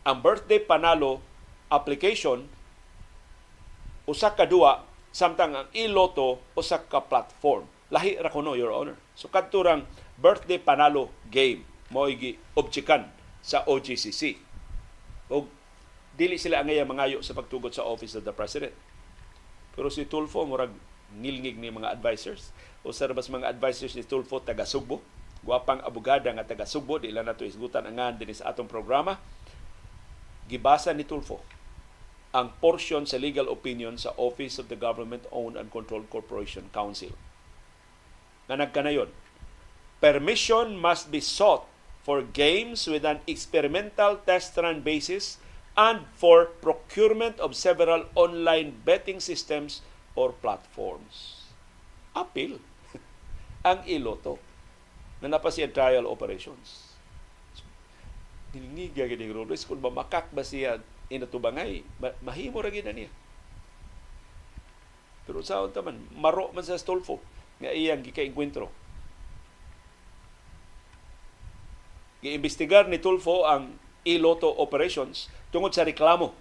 Ang 0.08 0.18
birthday 0.24 0.64
panalo 0.64 1.20
application 1.68 2.48
usa 4.08 4.32
ka 4.32 4.48
duwa 4.48 4.88
samtang 5.12 5.52
ang 5.60 5.68
e-lotto 5.76 6.40
usa 6.56 6.80
ka 6.80 7.04
platform. 7.04 7.68
Lahi 7.92 8.16
ra 8.16 8.32
kuno 8.32 8.56
your 8.56 8.72
honor. 8.72 8.96
So 9.20 9.28
kadto 9.28 9.60
birthday 10.16 10.64
panalo 10.64 11.12
game 11.28 11.68
mao 11.92 12.08
gi 12.08 12.40
objekan 12.56 13.12
sa 13.44 13.68
OGCC. 13.68 14.40
O 15.28 15.52
dili 16.16 16.40
sila 16.40 16.64
angay 16.64 16.80
mangayo 16.88 17.20
sa 17.20 17.36
pagtugot 17.36 17.76
sa 17.76 17.84
Office 17.84 18.16
of 18.16 18.24
the 18.24 18.32
President. 18.32 18.72
Pero 19.76 19.92
si 19.92 20.08
Tulfo 20.08 20.48
murag 20.48 20.72
nilngig 21.20 21.58
ni 21.60 21.70
mga 21.70 21.94
advisors 21.94 22.54
o 22.84 22.92
sa 22.92 23.08
mas 23.12 23.32
mga 23.32 23.48
advisors 23.48 23.96
ni 23.96 24.04
Tulfo 24.04 24.44
taga 24.44 24.68
Sugbo, 24.68 25.00
guwapang 25.44 25.80
abogada 25.84 26.32
nga 26.36 26.44
taga 26.44 26.68
Sugbo, 26.68 27.00
di 27.00 27.12
lang 27.12 27.28
nato 27.28 27.48
isgutan 27.48 27.88
angan 27.88 28.20
din 28.20 28.36
sa 28.36 28.52
atong 28.52 28.68
programa. 28.68 29.20
Gibasa 30.48 30.92
ni 30.92 31.08
Tulfo 31.08 31.40
ang 32.34 32.50
portion 32.58 33.06
sa 33.06 33.22
legal 33.22 33.46
opinion 33.46 33.94
sa 33.94 34.10
Office 34.18 34.58
of 34.58 34.66
the 34.68 34.76
Government 34.76 35.22
Owned 35.30 35.54
and 35.54 35.70
Controlled 35.70 36.10
Corporation 36.10 36.66
Council. 36.74 37.14
Nga 38.50 38.58
nagkanayon, 38.58 39.14
permission 40.02 40.76
must 40.76 41.14
be 41.14 41.22
sought 41.22 41.70
for 42.02 42.26
games 42.26 42.90
with 42.90 43.06
an 43.06 43.22
experimental 43.30 44.20
test 44.26 44.58
run 44.58 44.82
basis 44.82 45.38
and 45.78 46.10
for 46.18 46.52
procurement 46.60 47.38
of 47.40 47.56
several 47.56 48.10
online 48.18 48.82
betting 48.82 49.22
systems 49.22 49.86
or 50.14 50.34
platforms. 50.38 51.50
Appeal 52.14 52.62
ang 53.70 53.82
iloto 53.90 54.38
na 55.24 55.32
napasiya 55.32 55.72
trial 55.72 56.06
operations. 56.06 56.94
Nilingiga 58.54 59.10
gini 59.10 59.34
Robles 59.34 59.66
kung 59.66 59.82
mamakak 59.82 60.30
ba 60.30 60.46
siya 60.46 60.78
inatubangay, 61.10 61.82
mahimo 62.22 62.62
ra 62.62 62.70
gid 62.70 62.86
niya. 62.86 63.10
Pero 65.24 65.40
sa 65.42 65.66
taman, 65.72 65.98
maro 66.14 66.54
man 66.54 66.62
sa 66.62 66.78
Stolfo 66.78 67.18
nga 67.58 67.72
iyang 67.72 68.04
gikaengkwentro 68.04 68.84
giimbestigar 72.24 72.88
ni 72.88 73.04
Tulfo 73.04 73.44
ang 73.44 73.76
e-lotto 74.08 74.48
operations 74.48 75.28
tungod 75.52 75.76
sa 75.76 75.84
reklamo 75.84 76.32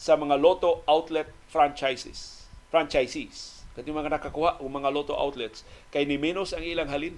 sa 0.00 0.16
mga 0.16 0.40
lotto 0.40 0.80
outlet 0.88 1.28
franchises, 1.46 2.43
franchisees. 2.74 3.62
Kati 3.78 3.94
mga 3.94 4.18
nakakuha 4.18 4.58
o 4.58 4.66
mga 4.66 4.90
lotto 4.90 5.14
outlets 5.14 5.62
kay 5.94 6.02
ni 6.02 6.18
minus 6.18 6.50
ang 6.50 6.66
ilang 6.66 6.90
halin. 6.90 7.14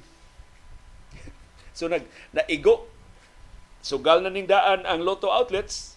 so 1.77 1.89
nag 1.89 2.05
naigo 2.37 2.85
sugal 3.81 4.20
na 4.20 4.28
ning 4.28 4.45
daan 4.45 4.85
ang 4.85 5.01
lotto 5.01 5.33
outlets 5.33 5.97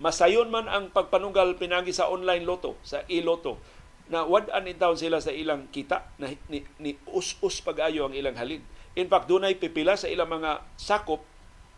masayon 0.00 0.48
man 0.48 0.72
ang 0.72 0.88
pagpanunggal 0.88 1.60
pinagi 1.60 1.92
sa 1.92 2.08
online 2.08 2.48
lotto 2.48 2.80
sa 2.80 3.04
e-lotto 3.12 3.60
na 4.08 4.24
wad-an 4.24 4.64
in 4.64 4.80
sila 4.96 5.20
sa 5.20 5.34
ilang 5.34 5.68
kita 5.68 6.08
na 6.16 6.32
ni, 6.48 6.64
ni 6.80 6.96
us-us 7.12 7.60
pag-ayo 7.60 8.08
ang 8.08 8.16
ilang 8.16 8.38
halin 8.40 8.64
In 8.98 9.06
fact, 9.06 9.30
dunay 9.30 9.54
pipila 9.54 9.94
sa 9.94 10.10
ilang 10.10 10.26
mga 10.26 10.64
sakop 10.74 11.22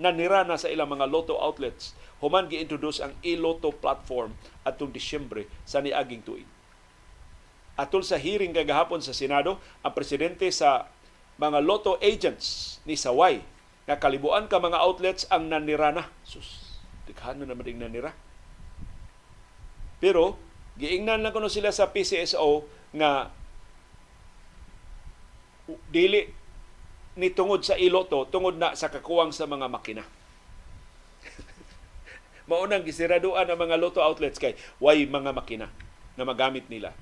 na 0.01 0.09
nirana 0.09 0.57
sa 0.57 0.73
ilang 0.73 0.89
mga 0.89 1.05
lotto 1.05 1.37
outlets 1.37 1.93
human 2.24 2.49
gi-introduce 2.49 3.01
ang 3.01 3.12
e-lotto 3.24 3.73
platform 3.73 4.37
atong 4.65 4.93
Disyembre 4.93 5.49
sa 5.65 5.81
niaging 5.81 6.24
tuig. 6.24 6.49
Atol 7.79 8.03
sa 8.03 8.21
hearing 8.21 8.55
kagahapon 8.55 9.03
sa 9.03 9.15
Senado, 9.17 9.59
ang 9.83 9.93
presidente 9.95 10.47
sa 10.51 10.91
mga 11.41 11.59
lotto 11.65 11.97
agents 12.05 12.79
ni 12.85 12.95
Saway 12.95 13.41
nga 13.89 13.97
kalibuan 13.97 14.47
ka 14.47 14.61
mga 14.61 14.79
outlets 14.79 15.25
ang 15.33 15.49
nanirana. 15.49 16.07
Sus, 16.23 16.79
dikhan 17.09 17.41
na 17.41 17.49
naman 17.49 17.65
ding 17.65 17.81
nanira. 17.81 18.13
Pero, 20.01 20.37
giingnan 20.81 21.21
lang 21.21 21.33
kuno 21.35 21.53
sila 21.53 21.75
sa 21.75 21.93
PCSO 21.93 22.65
nga 22.97 23.29
dili 25.91 26.27
ni 27.19 27.29
tungod 27.31 27.63
sa 27.63 27.77
iloto 27.77 28.27
tungod 28.27 28.57
na 28.57 28.75
sa 28.79 28.89
kakuwang 28.89 29.35
sa 29.35 29.45
mga 29.51 29.67
makina. 29.67 30.05
Maunang 32.51 32.87
gisiraduan 32.87 33.47
ang 33.47 33.59
mga 33.61 33.77
loto 33.77 34.01
outlets 34.01 34.41
kay 34.41 34.57
way 34.79 35.05
mga 35.05 35.35
makina 35.35 35.69
na 36.15 36.23
magamit 36.23 36.67
nila. 36.71 36.95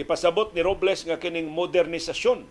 Kipasabot 0.00 0.56
ni 0.56 0.64
Robles 0.64 1.04
nga 1.04 1.20
kining 1.20 1.52
modernisasyon, 1.52 2.48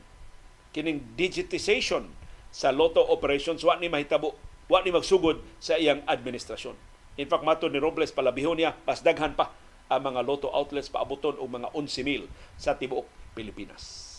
kining 0.70 1.02
digitization 1.18 2.06
sa 2.54 2.70
loto 2.70 3.02
operations 3.02 3.66
wa 3.66 3.74
ni 3.82 3.90
mahitabo, 3.90 4.38
wa 4.70 4.86
ni 4.86 4.94
magsugod 4.94 5.42
sa 5.58 5.82
iyang 5.82 6.06
administrasyon. 6.06 6.78
In 7.18 7.26
fact, 7.26 7.42
mato 7.42 7.66
ni 7.66 7.82
Robles 7.82 8.14
palabihon 8.14 8.62
niya, 8.62 8.78
pasdaghan 8.86 9.34
pa 9.34 9.50
ang 9.90 10.14
mga 10.14 10.22
loto 10.22 10.54
outlets 10.54 10.94
paabuton 10.94 11.42
og 11.42 11.50
mga 11.50 11.74
11,000 11.74 12.30
sa 12.54 12.78
tibuok 12.78 13.10
Pilipinas. 13.34 14.10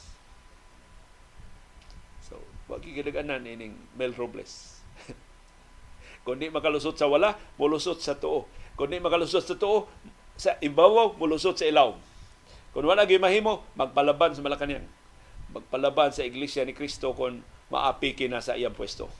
Wag 2.71 2.87
gidaganan 2.87 3.43
ining 3.43 3.75
Mel 3.99 4.15
Robles. 4.15 4.79
Kung 6.25 6.39
di 6.39 6.47
makalusot 6.55 6.95
sa 6.95 7.11
wala, 7.11 7.35
mulusot 7.59 7.99
sa 7.99 8.15
tuo. 8.15 8.47
Kung 8.79 8.95
di 8.95 9.03
makalusot 9.03 9.43
sa 9.43 9.59
tuo, 9.59 9.91
sa 10.39 10.55
imbawaw, 10.63 11.19
mulusot 11.19 11.59
sa 11.59 11.67
ilaw. 11.67 11.99
Kung 12.71 12.87
wala 12.87 13.03
gyud 13.03 13.19
mahimo, 13.19 13.67
magpalaban 13.75 14.31
sa 14.31 14.47
Malacañang. 14.47 14.87
Magpalaban 15.51 16.15
sa 16.15 16.23
Iglesia 16.23 16.63
ni 16.63 16.71
Kristo 16.71 17.11
kung 17.11 17.43
maapiki 17.67 18.31
na 18.31 18.39
sa 18.39 18.55
iyang 18.55 18.79
pwesto. 18.79 19.11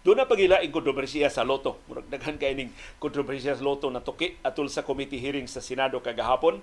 Doon 0.00 0.16
na 0.16 0.28
pagilaing 0.28 0.72
kontrobersiya 0.72 1.32
sa 1.32 1.44
loto. 1.44 1.80
Murag 1.88 2.08
daghan 2.12 2.36
kay 2.36 2.52
ning 2.52 2.72
kontrobersiya 3.00 3.56
sa 3.56 3.64
loto 3.64 3.88
na 3.88 4.04
tuki 4.04 4.36
atul 4.44 4.68
sa 4.68 4.84
committee 4.84 5.20
hearing 5.20 5.48
sa 5.48 5.64
Senado 5.64 6.04
kagahapon. 6.04 6.60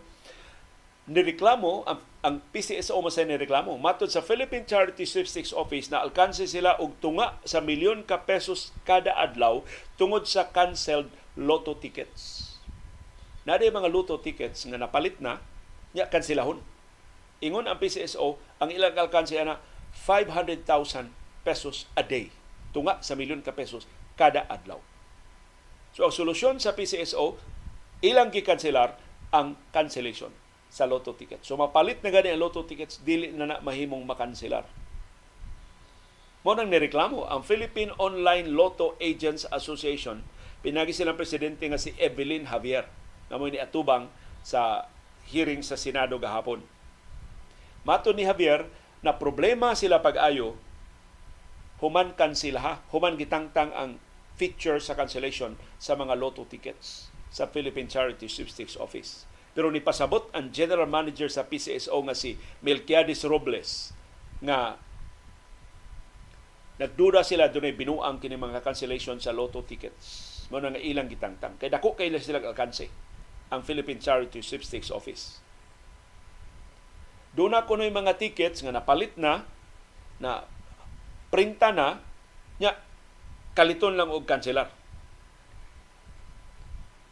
Nireklamo 1.08 1.88
ang, 1.88 2.04
ang 2.20 2.36
PCSO 2.52 3.00
mo 3.00 3.08
sa 3.08 3.24
nireklamo. 3.24 3.80
Matod 3.80 4.12
sa 4.12 4.20
Philippine 4.20 4.68
Charity 4.68 5.08
Sweepstakes 5.08 5.56
Office 5.56 5.88
na 5.88 6.04
alkanse 6.04 6.44
sila 6.44 6.76
og 6.84 7.00
tunga 7.00 7.40
sa 7.48 7.64
milyon 7.64 8.04
ka 8.04 8.28
pesos 8.28 8.76
kada 8.84 9.16
adlaw 9.16 9.64
tungod 9.96 10.28
sa 10.28 10.52
canceled 10.52 11.08
lotto 11.40 11.80
tickets. 11.80 12.60
Naday 13.48 13.72
mga 13.72 13.88
lotto 13.88 14.20
tickets 14.20 14.68
nga 14.68 14.76
napalit 14.76 15.16
na, 15.24 15.40
nya 15.96 16.12
kansilahon. 16.12 16.60
Ingon 17.40 17.72
ang 17.72 17.80
PCSO, 17.80 18.36
ang 18.60 18.68
ilang 18.68 18.92
alkanse 19.00 19.40
na 19.40 19.64
500,000 20.04 20.68
pesos 21.48 21.88
a 21.96 22.04
day 22.04 22.36
tunga 22.76 23.00
sa 23.00 23.16
milyon 23.16 23.40
ka 23.40 23.56
pesos 23.56 23.88
kada 24.20 24.44
adlaw. 24.52 24.84
So 25.96 26.04
ang 26.04 26.12
solusyon 26.12 26.60
sa 26.60 26.76
PCSO, 26.76 27.40
ilang 28.04 28.28
gikanselar 28.28 29.00
ang 29.32 29.56
cancellation 29.72 30.36
sa 30.68 30.86
lotto 30.86 31.16
ticket. 31.16 31.42
So 31.44 31.56
mapalit 31.56 32.04
na 32.04 32.12
gani 32.12 32.32
ang 32.34 32.42
lotto 32.44 32.64
tickets, 32.68 33.00
dili 33.02 33.32
na 33.32 33.46
na 33.48 33.58
mahimong 33.64 34.04
makanselar. 34.04 34.68
Mo 36.46 36.56
nang 36.56 36.72
nireklamo 36.72 37.28
ang 37.28 37.44
Philippine 37.44 37.92
Online 38.00 38.48
Lotto 38.48 38.96
Agents 39.04 39.44
Association, 39.52 40.24
pinagi 40.64 40.96
silang 40.96 41.20
presidente 41.20 41.68
nga 41.68 41.82
si 41.82 41.92
Evelyn 42.00 42.48
Javier 42.48 42.88
na 43.28 43.36
mo 43.36 43.52
ni 43.52 43.60
atubang 43.60 44.08
sa 44.46 44.88
hearing 45.28 45.60
sa 45.60 45.76
Senado 45.76 46.16
gahapon. 46.16 46.64
Mato 47.84 48.16
ni 48.16 48.24
Javier, 48.24 48.64
na 49.04 49.14
problema 49.14 49.78
sila 49.78 50.02
pag-ayo 50.02 50.58
human 51.78 52.18
kansilaha, 52.18 52.82
human 52.90 53.14
gitangtang 53.20 53.70
ang 53.78 54.02
feature 54.38 54.82
sa 54.82 54.98
cancellation 54.98 55.58
sa 55.78 55.94
mga 55.94 56.18
lotto 56.18 56.46
tickets 56.46 57.14
sa 57.30 57.46
Philippine 57.46 57.86
Charity 57.86 58.26
Sweepstakes 58.26 58.78
Office. 58.78 59.27
Pero 59.58 59.74
ni 59.74 59.82
pasabot 59.82 60.30
ang 60.38 60.54
general 60.54 60.86
manager 60.86 61.26
sa 61.34 61.50
PCSO 61.50 61.98
nga 62.06 62.14
si 62.14 62.38
Melquiades 62.62 63.26
Robles 63.26 63.90
nga 64.38 64.78
nagduda 66.78 67.26
sila 67.26 67.50
dunay 67.50 67.74
binuang 67.74 68.22
kini 68.22 68.38
mga 68.38 68.62
cancellation 68.62 69.18
sa 69.18 69.34
lotto 69.34 69.66
tickets. 69.66 70.46
Mo 70.54 70.62
nga 70.62 70.78
ilang 70.78 71.10
gitangtang. 71.10 71.58
Kay 71.58 71.74
dako 71.74 71.98
kay 71.98 72.14
sila 72.22 72.38
alkanse 72.38 72.86
ang 73.50 73.66
Philippine 73.66 73.98
Charity 73.98 74.46
Sweepstakes 74.46 74.94
Office. 74.94 75.42
Doon 77.34 77.58
ako 77.58 77.82
ng 77.82 77.90
mga 77.90 78.22
tickets 78.22 78.62
nga 78.62 78.70
napalit 78.70 79.18
na 79.18 79.42
na 80.22 80.46
printa 81.34 81.74
na 81.74 81.98
nya 82.62 82.78
kaliton 83.58 83.98
lang 83.98 84.14
og 84.14 84.30
kanselar. 84.30 84.70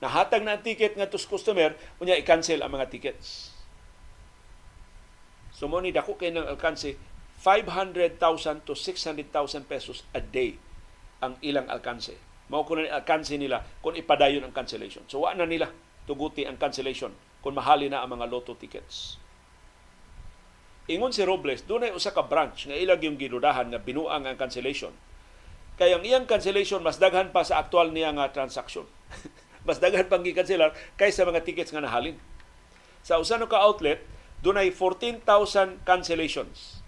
Nahatag 0.06 0.46
na 0.46 0.54
ang 0.54 0.62
ticket 0.62 0.94
nga 0.94 1.10
tus 1.10 1.26
customer, 1.26 1.74
unya 1.98 2.14
i-cancel 2.14 2.62
ang 2.62 2.70
mga 2.78 2.94
tickets. 2.94 3.50
So 5.50 5.66
mo 5.66 5.82
ni 5.82 5.90
dako 5.90 6.14
kay 6.14 6.30
ng 6.30 6.46
alkanse 6.46 6.94
500,000 7.42 8.70
to 8.70 8.78
600,000 8.78 9.66
pesos 9.66 10.06
a 10.14 10.22
day 10.22 10.62
ang 11.26 11.42
ilang 11.42 11.66
alkanse. 11.74 12.14
Mao 12.54 12.62
kuno 12.62 12.86
ni 12.86 12.92
alkanse 12.94 13.34
nila 13.42 13.66
kung 13.82 13.98
ipadayon 13.98 14.46
ang 14.46 14.54
cancellation. 14.54 15.02
So 15.10 15.26
wa 15.26 15.34
na 15.34 15.50
nila 15.50 15.74
tuguti 16.06 16.46
ang 16.46 16.62
cancellation 16.62 17.10
kung 17.42 17.58
mahali 17.58 17.90
na 17.90 18.06
ang 18.06 18.14
mga 18.14 18.30
lotto 18.30 18.54
tickets. 18.54 19.18
Ingon 20.86 21.18
si 21.18 21.26
Robles, 21.26 21.66
doon 21.66 21.90
ay 21.90 21.98
usa 21.98 22.14
ka 22.14 22.22
branch 22.22 22.70
nga 22.70 22.78
ilag 22.78 23.02
yung 23.02 23.18
ginudahan 23.18 23.74
nga 23.74 23.82
binuang 23.82 24.30
ang 24.30 24.38
cancellation 24.38 24.94
kaya 25.76 26.00
ang 26.00 26.06
iyang 26.08 26.24
cancellation 26.30 26.80
mas 26.80 27.02
daghan 27.02 27.36
pa 27.36 27.44
sa 27.44 27.60
aktual 27.60 27.92
niya 27.92 28.16
nga 28.16 28.32
transaksyon. 28.32 28.88
mas 29.66 29.82
daghan 29.82 30.06
pang 30.06 30.22
gi-cancelar 30.22 30.72
kaysa 30.96 31.26
mga 31.26 31.44
tickets 31.44 31.74
nga 31.74 31.82
nahalin. 31.82 32.16
Sa 33.02 33.18
usa 33.18 33.38
ka 33.42 33.58
outlet, 33.58 34.02
dunay 34.46 34.70
14,000 34.70 35.82
cancellations. 35.82 36.82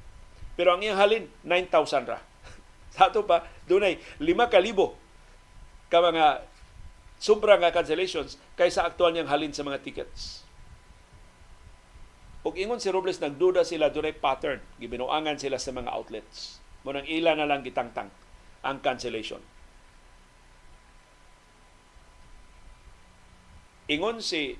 Pero 0.57 0.73
ang 0.73 0.81
iyang 0.81 0.97
halin 0.97 1.29
9,000 1.45 2.09
ra. 2.09 2.21
sa 2.93 3.09
ato 3.09 3.25
pa 3.25 3.45
dunay 3.69 3.97
5,000 4.21 5.89
ka 5.89 5.97
mga 6.01 6.45
sobra 7.17 7.57
nga 7.57 7.73
cancellations 7.73 8.37
kaysa 8.57 8.85
aktual 8.85 9.13
niyang 9.13 9.29
halin 9.29 9.53
sa 9.53 9.65
mga 9.65 9.81
tickets. 9.81 10.45
Ug 12.45 12.55
ingon 12.55 12.79
si 12.79 12.87
Robles 12.93 13.19
nagduda 13.19 13.67
sila 13.67 13.91
dunay 13.91 14.15
pattern, 14.15 14.63
gibinuangan 14.79 15.35
sila 15.35 15.59
sa 15.59 15.73
mga 15.73 15.91
outlets. 15.91 16.61
Mo 16.85 16.95
nang 16.95 17.03
ila 17.03 17.35
na 17.35 17.49
lang 17.49 17.65
gitangtang 17.65 18.07
ang 18.63 18.77
cancellation. 18.79 19.41
Ingon 23.87 24.19
si 24.19 24.59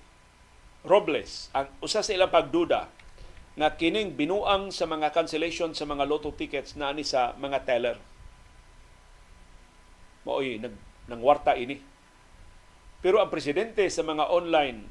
Robles, 0.87 1.51
ang 1.51 1.67
usa 1.83 1.99
sa 1.99 2.15
ilang 2.15 2.31
pagduda 2.31 2.87
nga 3.57 3.69
kining 3.75 4.15
binuang 4.15 4.71
sa 4.71 4.87
mga 4.87 5.11
cancellation 5.11 5.75
sa 5.75 5.83
mga 5.83 6.07
lotto 6.07 6.31
tickets 6.31 6.79
na 6.79 6.95
ani 6.95 7.03
sa 7.03 7.35
mga 7.35 7.67
teller. 7.67 7.97
Maoy 10.23 10.63
nag 10.63 10.75
nangwarta 11.11 11.59
ini. 11.59 11.75
Pero 13.03 13.19
ang 13.19 13.27
presidente 13.27 13.83
sa 13.91 14.03
mga 14.03 14.31
online 14.31 14.87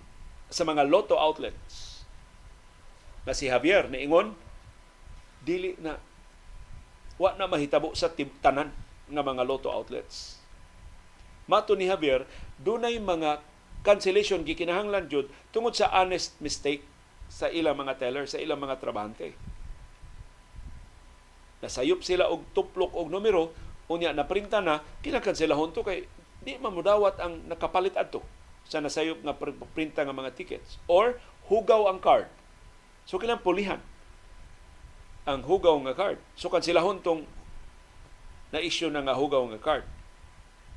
sa 0.52 0.68
mga 0.68 0.84
lotto 0.84 1.16
outlets 1.16 2.04
na 3.26 3.34
si 3.34 3.50
Javier 3.50 3.90
ni 3.90 4.06
ingon 4.06 4.36
dili 5.42 5.74
na 5.82 5.98
wa 7.16 7.34
na 7.34 7.48
mahitabo 7.48 7.96
sa 7.96 8.12
tanan 8.12 8.70
nga 9.08 9.22
mga 9.24 9.42
lotto 9.48 9.72
outlets. 9.72 10.38
Mato 11.46 11.78
ni 11.78 11.86
Javier, 11.86 12.26
dunay 12.58 12.98
mga 12.98 13.38
cancellation 13.86 14.42
gikinahanglan 14.42 15.06
jud 15.06 15.30
tungod 15.54 15.78
sa 15.78 15.94
honest 15.94 16.34
mistake 16.42 16.82
sa 17.30 17.46
ilang 17.46 17.78
mga 17.78 18.02
teller, 18.02 18.26
sa 18.26 18.42
ilang 18.42 18.58
mga 18.58 18.82
trabahante. 18.82 19.30
Nasayop 21.62 22.02
sila 22.02 22.26
og 22.26 22.42
tuplok 22.50 22.90
og 22.98 23.06
numero, 23.06 23.54
unya 23.86 24.10
naprinta 24.10 24.58
na, 24.58 24.82
kinakanselahon 25.06 25.70
to 25.70 25.86
kay 25.86 26.10
di 26.42 26.58
mamudawat 26.58 27.18
ang 27.22 27.46
nakapalit 27.46 27.94
adto 27.94 28.22
sa 28.66 28.82
nasayop 28.82 29.22
nga 29.22 29.34
printa 29.74 30.02
nga 30.02 30.14
mga 30.14 30.34
tickets 30.34 30.82
or 30.90 31.22
hugaw 31.46 31.86
ang 31.86 32.02
card. 32.02 32.26
So 33.06 33.22
kinang 33.22 33.42
pulihan 33.42 33.78
ang 35.26 35.42
hugaw 35.46 35.78
nga 35.86 35.94
card. 35.94 36.18
So 36.34 36.50
kansilahon 36.50 37.02
tong 37.02 37.26
na 38.50 38.62
issue 38.62 38.90
na 38.90 39.02
nga 39.02 39.14
hugaw 39.14 39.42
nga 39.54 39.62
card. 39.62 39.86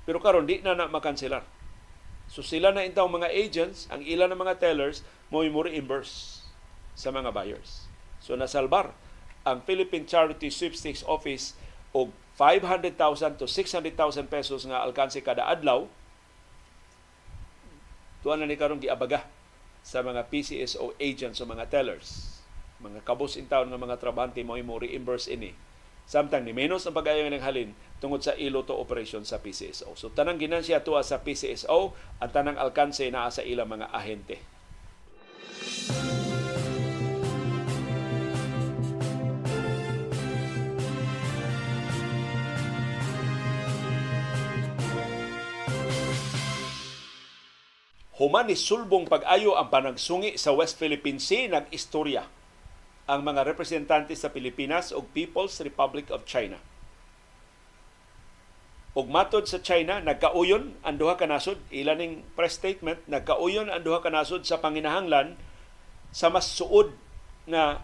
Pero 0.05 0.17
karon 0.21 0.49
di 0.49 0.61
na 0.61 0.73
na 0.73 0.89
makanselar 0.89 1.45
So 2.29 2.45
sila 2.45 2.69
na 2.69 2.85
intaw 2.85 3.09
mga 3.09 3.33
agents, 3.33 3.89
ang 3.89 4.05
ilan 4.05 4.29
ng 4.29 4.39
mga 4.39 4.61
tellers 4.61 5.01
mo 5.33 5.41
reimburse 5.41 6.45
sa 6.93 7.09
mga 7.09 7.33
buyers. 7.33 7.89
So 8.21 8.37
nasalbar 8.37 8.93
ang 9.41 9.65
Philippine 9.65 10.05
Charity 10.05 10.53
Sweepstakes 10.53 11.01
Office 11.09 11.57
og 11.89 12.13
500,000 12.37 13.41
to 13.41 13.49
600,000 13.49 14.29
pesos 14.29 14.63
nga 14.63 14.85
alkanse 14.85 15.19
kada 15.25 15.49
adlaw. 15.49 15.89
Tuan 18.21 18.39
na 18.39 18.47
ni 18.47 18.55
karon 18.55 18.79
giabaga 18.79 19.25
sa 19.81 20.05
mga 20.05 20.29
PCSO 20.29 20.93
agents 21.01 21.41
o 21.41 21.49
mga 21.49 21.67
tellers. 21.71 22.39
Mga 22.79 23.03
kabus 23.03 23.35
in 23.35 23.49
town 23.49 23.67
nga 23.67 23.79
mga 23.79 23.99
trabahante 23.99 24.39
mo 24.45 24.55
mo 24.61 24.79
reimburse 24.79 25.33
ini 25.33 25.51
Samtang 26.09 26.41
ni 26.41 26.57
menos 26.57 26.89
ang 26.89 26.97
pag-ayo 26.97 27.21
ng 27.29 27.37
halin 27.37 27.69
tungod 27.99 28.23
sa 28.23 28.35
iloto 28.35 28.75
operation 28.75 29.27
sa 29.27 29.43
PCSO. 29.43 29.93
So 29.99 30.11
tanang 30.11 30.39
ginansya 30.39 30.81
tuwa 30.83 31.03
sa 31.03 31.19
PCSO 31.19 31.93
at 32.23 32.31
tanang 32.31 32.55
alkanse 32.55 33.07
na 33.11 33.27
sa 33.27 33.43
ilang 33.43 33.67
mga 33.67 33.91
ahente. 33.91 34.39
Human 48.19 48.51
ni 48.51 48.55
sulbong 48.59 49.07
pag-ayo 49.07 49.55
ang 49.55 49.71
panagsungi 49.71 50.35
sa 50.35 50.51
West 50.51 50.75
Philippine 50.75 51.23
Sea 51.23 51.47
nag-istorya 51.47 52.27
ang 53.07 53.23
mga 53.23 53.47
representante 53.47 54.11
sa 54.11 54.27
Pilipinas 54.27 54.91
ug 54.91 55.07
People's 55.15 55.55
Republic 55.63 56.11
of 56.11 56.27
China. 56.27 56.59
Ug 58.99 59.07
matod 59.07 59.47
sa 59.47 59.63
China, 59.63 60.03
nagkauyon 60.03 60.75
ang 60.83 60.99
duha 60.99 61.15
ka 61.15 61.23
nasod, 61.23 61.55
ilaning 61.71 62.27
press 62.35 62.59
statement, 62.59 62.99
nagkauyon 63.07 63.71
ang 63.71 63.79
duha 63.79 64.03
ka 64.03 64.11
nasod 64.11 64.43
sa 64.43 64.59
panginahanglan 64.59 65.39
sa 66.11 66.27
mas 66.27 66.51
suod 66.51 66.91
na 67.47 67.79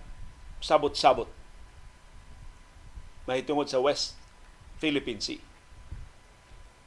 sabot-sabot 0.60 1.32
mahitungod 3.32 3.72
sa 3.72 3.80
West 3.80 4.20
Philippine 4.78 5.24
Sea. 5.24 5.40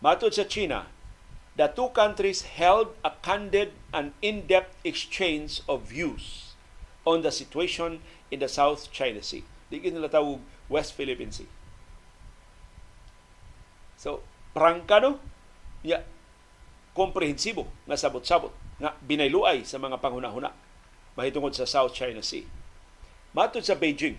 Matod 0.05 0.37
sa 0.37 0.45
China, 0.45 0.87
the 1.57 1.67
two 1.73 1.89
countries 1.97 2.45
held 2.47 2.95
a 3.01 3.17
candid 3.25 3.73
and 3.91 4.13
in-depth 4.23 4.77
exchange 4.85 5.65
of 5.67 5.89
views 5.89 6.53
on 7.03 7.25
the 7.25 7.33
situation 7.33 8.05
in 8.31 8.39
the 8.39 8.51
South 8.51 8.93
China 8.93 9.25
Sea. 9.25 9.43
Di 9.73 9.83
nila 9.83 10.13
tawag 10.13 10.39
West 10.71 10.95
Philippine 10.95 11.33
Sea. 11.35 11.49
So, 13.99 14.23
prangkano, 14.55 15.19
ya, 15.83 16.07
komprehensibo 16.95 17.67
nga 17.85 17.99
sabot-sabot 17.99 18.55
nga 18.79 18.95
binayluay 19.03 19.67
sa 19.67 19.83
mga 19.83 19.99
panghunahuna 19.99 20.55
mahitungod 21.19 21.51
sa 21.59 21.67
South 21.67 21.91
China 21.99 22.23
Sea. 22.23 22.47
Matod 23.35 23.67
sa 23.67 23.75
Beijing, 23.75 24.15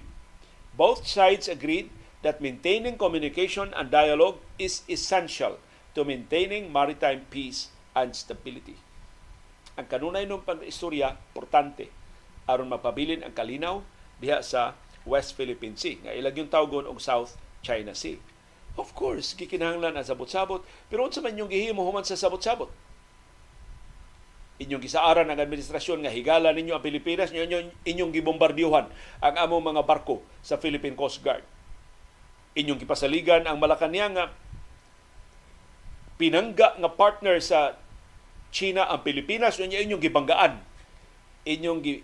both 0.76 1.08
sides 1.08 1.48
agreed 1.48 1.88
that 2.22 2.44
maintaining 2.44 3.00
communication 3.00 3.72
and 3.72 3.88
dialogue 3.88 4.44
is 4.60 4.84
essential 4.92 5.56
to 5.96 6.04
maintaining 6.04 6.68
maritime 6.68 7.24
peace 7.32 7.72
and 7.96 8.12
stability. 8.12 8.76
Ang 9.80 9.88
kanunay 9.88 10.28
ng 10.28 10.44
pang-istorya, 10.44 11.16
importante 11.32 11.88
aron 12.44 12.68
mapabilin 12.68 13.24
ang 13.24 13.32
kalinaw 13.32 13.80
diha 14.20 14.44
sa 14.44 14.76
West 15.08 15.40
Philippine 15.40 15.80
Sea 15.80 15.96
nga 16.04 16.12
ilag 16.12 16.36
yung 16.36 16.52
tawgon 16.52 16.84
og 16.84 17.00
South 17.00 17.40
China 17.64 17.96
Sea. 17.96 18.20
Of 18.76 18.94
course, 18.94 19.34
gikinahanglan 19.34 19.98
ang 19.98 20.06
sabot-sabot, 20.06 20.62
pero 20.92 21.08
unsa 21.08 21.24
man 21.24 21.38
yung 21.38 21.50
gihimo 21.50 21.82
human 21.82 22.06
sa 22.06 22.20
sabot-sabot? 22.20 22.70
Inyong 24.60 24.84
gisaaran 24.84 25.32
ang 25.32 25.40
administrasyon 25.40 26.04
nga 26.04 26.12
higala 26.12 26.52
ninyo 26.52 26.76
ang 26.76 26.84
Pilipinas, 26.84 27.32
inyong, 27.32 27.72
inyong 27.88 28.12
gibombardiyohan 28.12 28.92
ang 29.24 29.36
among 29.40 29.72
mga 29.72 29.88
barko 29.88 30.20
sa 30.44 30.60
Philippine 30.60 31.00
Coast 31.00 31.24
Guard. 31.24 31.48
Inyong 32.60 32.84
gipasaligan 32.84 33.48
ang 33.48 33.56
Malacanang 33.56 34.20
nga 34.20 34.26
pinangga 36.20 36.76
nga 36.76 36.92
partner 36.92 37.40
sa 37.40 37.80
China 38.52 38.92
ang 38.92 39.00
Pilipinas, 39.00 39.64
inyong 39.64 40.04
gibanggaan. 40.04 40.60
Inyong 41.48 42.04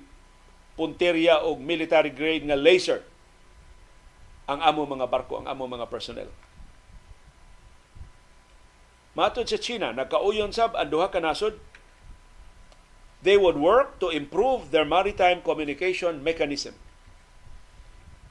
punterya 0.79 1.43
o 1.43 1.59
military 1.59 2.11
grade 2.11 2.47
nga 2.47 2.55
laser 2.55 3.03
ang 4.47 4.61
amo 4.61 4.87
mga 4.87 5.11
barko, 5.11 5.41
ang 5.41 5.47
amo 5.51 5.67
mga 5.67 5.91
personnel. 5.91 6.29
Matod 9.15 9.47
sa 9.47 9.55
China, 9.55 9.95
nagkauyon 9.95 10.51
sab 10.51 10.75
ang 10.75 10.91
duha 10.91 11.07
ka 11.07 11.23
nasod 11.23 11.55
they 13.25 13.39
would 13.39 13.57
work 13.57 13.97
to 13.97 14.13
improve 14.13 14.69
their 14.69 14.85
maritime 14.85 15.41
communication 15.41 16.21
mechanism 16.21 16.77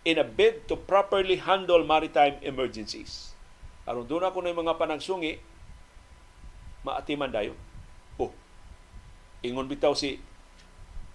in 0.05 0.21
a 0.21 0.27
bid 0.27 0.69
to 0.69 0.77
properly 0.77 1.41
handle 1.41 1.83
maritime 1.83 2.37
emergencies. 2.45 3.35
Aron 3.89 4.05
doon 4.05 4.29
ako 4.29 4.45
ng 4.45 4.55
mga 4.55 4.77
panagsungi, 4.77 5.41
maatiman 6.85 7.33
dayo. 7.33 7.57
Oh, 8.21 8.31
ingon 9.41 9.67
bitaw 9.67 9.97
si 9.97 10.21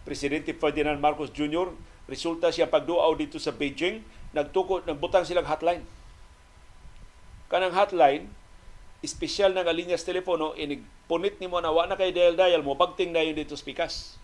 Presidente 0.03 0.57
Ferdinand 0.57 0.97
Marcos 0.97 1.29
Jr., 1.29 1.69
resulta 2.09 2.49
siya 2.49 2.65
pagduaw 2.65 3.13
dito 3.13 3.37
sa 3.37 3.53
Beijing, 3.53 4.01
nagtukod, 4.33 4.89
nagbutang 4.89 5.25
silang 5.25 5.45
hotline. 5.45 5.85
Kanang 7.49 7.73
hotline, 7.73 8.29
espesyal 8.99 9.55
na 9.55 9.63
nga 9.63 9.71
linyas 9.71 10.03
telepono, 10.03 10.51
inigpunit 10.59 11.39
ni 11.39 11.47
mo 11.47 11.63
na 11.63 11.71
wa 11.71 11.88
na 11.88 11.95
kay 11.95 12.11
dial-dial 12.11 12.59
mo, 12.59 12.76
pagting 12.76 13.15
na 13.15 13.23
yun 13.23 13.35
dito 13.35 13.55
spikas. 13.55 14.19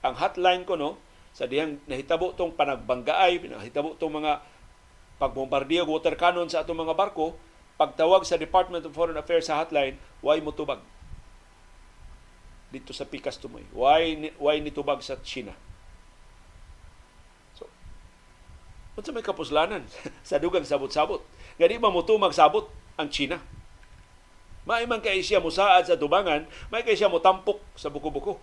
Ang 0.00 0.16
hotline 0.16 0.64
ko, 0.64 0.80
no, 0.80 0.96
sa 1.36 1.44
diyang 1.44 1.76
nahitabo 1.84 2.32
tong 2.32 2.56
panagbanggaay, 2.56 3.44
nahitabo 3.52 4.00
tong 4.00 4.16
mga 4.16 4.40
pagbombardiyo 5.20 5.84
water 5.84 6.16
cannon 6.16 6.48
sa 6.48 6.64
atong 6.64 6.88
mga 6.88 6.96
barko, 6.96 7.36
pagtawag 7.76 8.24
sa 8.24 8.40
Department 8.40 8.88
of 8.88 8.96
Foreign 8.96 9.20
Affairs 9.20 9.52
sa 9.52 9.60
hotline, 9.60 10.00
why 10.24 10.40
mo 10.40 10.56
tubag? 10.56 10.80
Dito 12.72 12.96
sa 12.96 13.04
Pikas 13.04 13.36
Tumoy. 13.36 13.68
Why, 13.76 14.32
why 14.40 14.56
nitubag 14.62 15.04
sa 15.04 15.20
China? 15.20 15.52
So, 17.58 17.68
sa 19.04 19.12
may 19.12 19.26
kapuslanan 19.26 19.84
sa 20.28 20.40
dugang 20.40 20.64
sabot-sabot. 20.64 21.20
Gani 21.60 21.76
ba 21.76 21.92
mo 21.92 22.00
magsabot 22.00 22.79
ang 22.98 23.10
China. 23.12 23.38
May 24.64 24.84
man 24.86 25.02
kay 25.02 25.22
siya 25.24 25.42
musaad 25.42 25.88
sa 25.88 25.98
tubangan, 25.98 26.46
may 26.70 26.86
kay 26.86 26.94
siya 26.94 27.10
motampok 27.10 27.58
sa 27.74 27.90
buko-buko. 27.90 28.38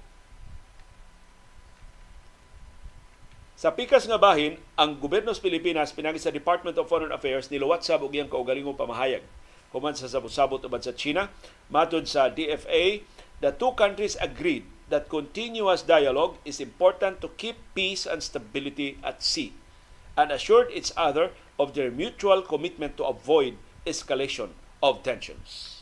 Sa 3.58 3.74
pikas 3.74 4.06
nga 4.06 4.22
bahin, 4.22 4.62
ang 4.78 5.02
gobyerno 5.02 5.34
sa 5.34 5.42
Pilipinas 5.42 5.90
pinagi 5.90 6.22
sa 6.22 6.30
Department 6.30 6.78
of 6.78 6.86
Foreign 6.86 7.10
Affairs 7.10 7.50
niluwat 7.50 7.82
sa 7.82 7.98
og 7.98 8.14
iyang 8.14 8.30
kaugalingong 8.30 8.78
pamahayag. 8.78 9.26
Human 9.74 9.98
sa 9.98 10.06
sabot-sabot 10.06 10.62
uban 10.62 10.84
sa 10.84 10.94
China, 10.94 11.34
matod 11.74 12.06
sa 12.06 12.30
DFA, 12.30 13.02
the 13.42 13.50
two 13.58 13.74
countries 13.74 14.14
agreed 14.22 14.62
that 14.94 15.10
continuous 15.10 15.82
dialogue 15.82 16.38
is 16.46 16.62
important 16.62 17.20
to 17.20 17.34
keep 17.36 17.58
peace 17.74 18.06
and 18.06 18.22
stability 18.22 19.02
at 19.02 19.26
sea 19.26 19.52
and 20.14 20.32
assured 20.32 20.72
each 20.72 20.94
other 20.96 21.34
of 21.58 21.74
their 21.74 21.90
mutual 21.90 22.42
commitment 22.42 22.96
to 22.96 23.06
avoid 23.06 23.58
escalation 23.88 24.52
of 24.84 25.00
tensions. 25.02 25.82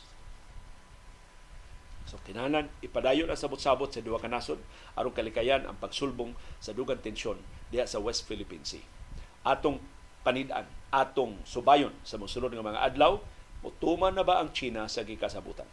So 2.06 2.22
kinahanglan 2.22 2.70
ipadayon 2.86 3.26
ang 3.26 3.38
sabot-sabot 3.38 3.90
sa 3.90 3.98
duha 3.98 4.22
ka 4.22 4.30
nasod 4.30 4.62
aron 4.94 5.10
kalikayan 5.10 5.66
ang 5.66 5.74
pagsulbong 5.82 6.38
sa 6.62 6.70
dugang 6.70 7.02
tensyon 7.02 7.42
diha 7.74 7.82
sa 7.84 7.98
West 7.98 8.30
Philippine 8.30 8.62
Sea. 8.62 8.82
Atong 9.42 9.82
panid-an, 10.22 10.70
atong 10.94 11.42
subayon 11.42 11.94
sa 12.06 12.18
mosunod 12.18 12.54
nga 12.54 12.62
mga 12.62 12.94
adlaw, 12.94 13.18
mutuman 13.62 14.14
na 14.14 14.22
ba 14.22 14.38
ang 14.38 14.54
China 14.54 14.86
sa 14.86 15.02
gikasabutan? 15.02 15.66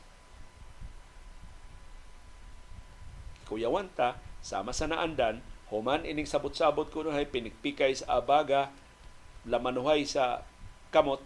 Kuyawan 3.45 3.93
ta, 3.93 4.18
sama 4.41 4.73
sa 4.73 4.89
naandan, 4.89 5.45
human 5.69 6.01
ining 6.05 6.26
sabot-sabot 6.26 6.89
kuno 6.89 7.14
hay 7.14 7.30
pinikpikay 7.30 7.93
sa 7.93 8.18
abaga, 8.22 8.73
lamanuhay 9.45 10.05
sa 10.05 10.41
kamot, 10.89 11.22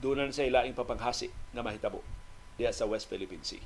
dunan 0.00 0.32
sa 0.32 0.48
ilaing 0.48 0.72
papanghasi 0.72 1.28
nga 1.52 1.60
mahitabo 1.60 2.00
diya 2.56 2.72
sa 2.72 2.88
West 2.88 3.06
Philippine 3.06 3.44
Sea. 3.44 3.62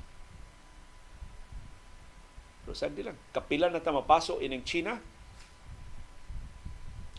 Pero 2.63 2.75
saan 2.75 2.95
lang, 2.97 3.17
kapilan 3.31 3.71
na 3.71 3.83
ta 3.83 3.95
mapaso 3.95 4.43
ining 4.43 4.65
China, 4.67 4.99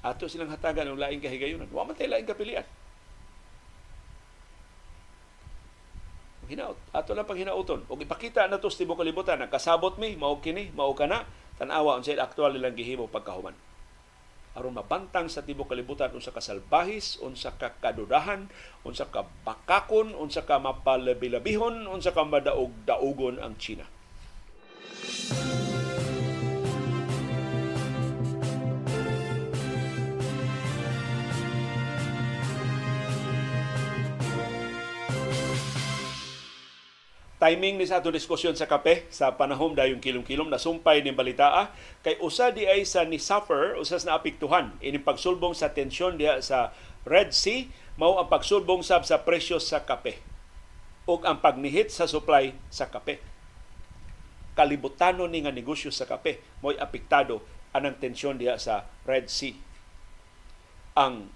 ato 0.05 0.29
silang 0.29 0.53
hatagan 0.53 0.93
ng 0.93 1.01
laing 1.01 1.23
kahigayunan. 1.23 1.71
Wa 1.73 1.87
man 1.87 1.95
tayo 1.95 2.13
laing 2.13 2.29
kapilian. 2.29 2.67
Hinaut. 6.47 6.79
Ato 6.95 7.11
lang 7.11 7.27
pang 7.27 7.35
hinauton. 7.35 7.83
O 7.91 7.99
ipakita 7.99 8.47
na 8.47 8.63
to 8.63 8.71
sa 8.71 8.79
tibok 8.79 9.03
kalibutan, 9.03 9.43
kasabot 9.51 9.99
mi, 9.99 10.15
mao 10.15 10.39
kini, 10.39 10.71
mao 10.79 10.95
kana, 10.95 11.27
tanawa 11.59 11.99
unsay 11.99 12.15
aktual 12.21 12.55
nilang 12.55 12.77
gihimo 12.77 13.11
pagkahuman 13.11 13.57
aron 14.57 14.73
mabantang 14.73 15.29
sa 15.29 15.45
tibok 15.45 15.71
kalibutan 15.71 16.11
unsa 16.17 16.33
ka 16.33 16.41
salbahis, 16.41 17.21
unsa 17.21 17.53
ka 17.61 17.77
kadudahan, 17.77 18.49
unsa 18.89 19.07
ka 19.13 19.29
bakakon, 19.45 20.17
unsa 20.17 20.49
ka 20.49 20.57
mapalabilabihon, 20.57 21.85
unsa 21.85 22.17
ka 22.17 22.25
madaog-daugon 22.25 23.37
ang 23.39 23.55
China. 23.61 23.85
Timing 37.37 37.77
ni 37.77 37.85
sa 37.85 38.01
ato 38.01 38.09
diskusyon 38.09 38.57
sa 38.57 38.65
kape 38.65 39.05
sa 39.13 39.37
panahon 39.37 39.77
dayong 39.77 40.01
kilom-kilom 40.01 40.49
na 40.49 40.57
sumpay 40.57 41.05
ni 41.05 41.13
balita 41.13 41.69
kay 42.01 42.17
usa 42.25 42.49
di 42.49 42.65
ay 42.65 42.89
sa 42.89 43.05
ni 43.05 43.21
suffer 43.21 43.77
usas 43.77 44.09
na 44.09 44.17
apektuhan 44.17 44.73
ini 44.81 44.97
pagsulbong 44.97 45.53
sa 45.53 45.77
tensyon 45.77 46.17
diha 46.17 46.41
sa 46.41 46.73
Red 47.05 47.37
Sea 47.37 47.69
mao 47.97 48.17
ang 48.21 48.29
pagsulbong 48.29 48.85
sab 48.85 49.09
sa 49.09 49.25
presyo 49.25 49.57
sa 49.57 49.85
kape. 49.85 50.21
Ug 51.09 51.25
ang 51.25 51.41
pagnihit 51.41 51.89
sa 51.89 52.05
supply 52.05 52.53
sa 52.69 52.93
kape. 52.93 53.21
Kalibutano 54.57 55.25
ni 55.25 55.45
nga 55.45 55.53
negosyo 55.53 55.89
sa 55.93 56.05
kape 56.05 56.41
mo'y 56.61 56.77
apektado 56.77 57.41
anang 57.73 57.97
tensyon 58.01 58.41
diha 58.41 58.57
sa 58.57 58.89
Red 59.05 59.29
Sea. 59.29 59.57
Ang 60.97 61.29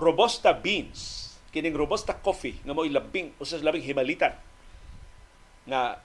robusta 0.00 0.52
beans 0.52 1.32
kining 1.52 1.76
robusta 1.76 2.12
coffee 2.12 2.60
nga 2.64 2.76
mo'y 2.76 2.92
labing 2.92 3.32
usas 3.40 3.64
labing 3.64 3.84
himalitan 3.84 4.36
nga 5.66 6.00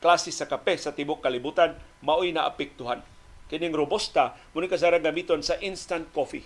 klase 0.00 0.32
sa 0.32 0.48
kape 0.48 0.76
sa 0.80 0.96
tibok 0.96 1.20
kalibutan 1.20 1.76
maoy 2.00 2.32
na 2.32 2.48
apektuhan. 2.48 3.04
Kining 3.52 3.74
robusta 3.74 4.34
muni 4.56 4.66
kasarang 4.66 5.04
gamiton 5.04 5.44
sa 5.44 5.60
instant 5.60 6.08
coffee. 6.10 6.44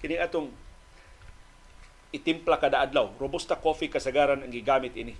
Kini 0.00 0.16
atong 0.16 0.48
itimpla 2.14 2.56
kada 2.56 2.80
adlaw. 2.80 3.12
Robusta 3.20 3.60
coffee 3.60 3.92
kasagaran 3.92 4.40
ang 4.40 4.52
gigamit 4.52 4.96
ini. 4.96 5.14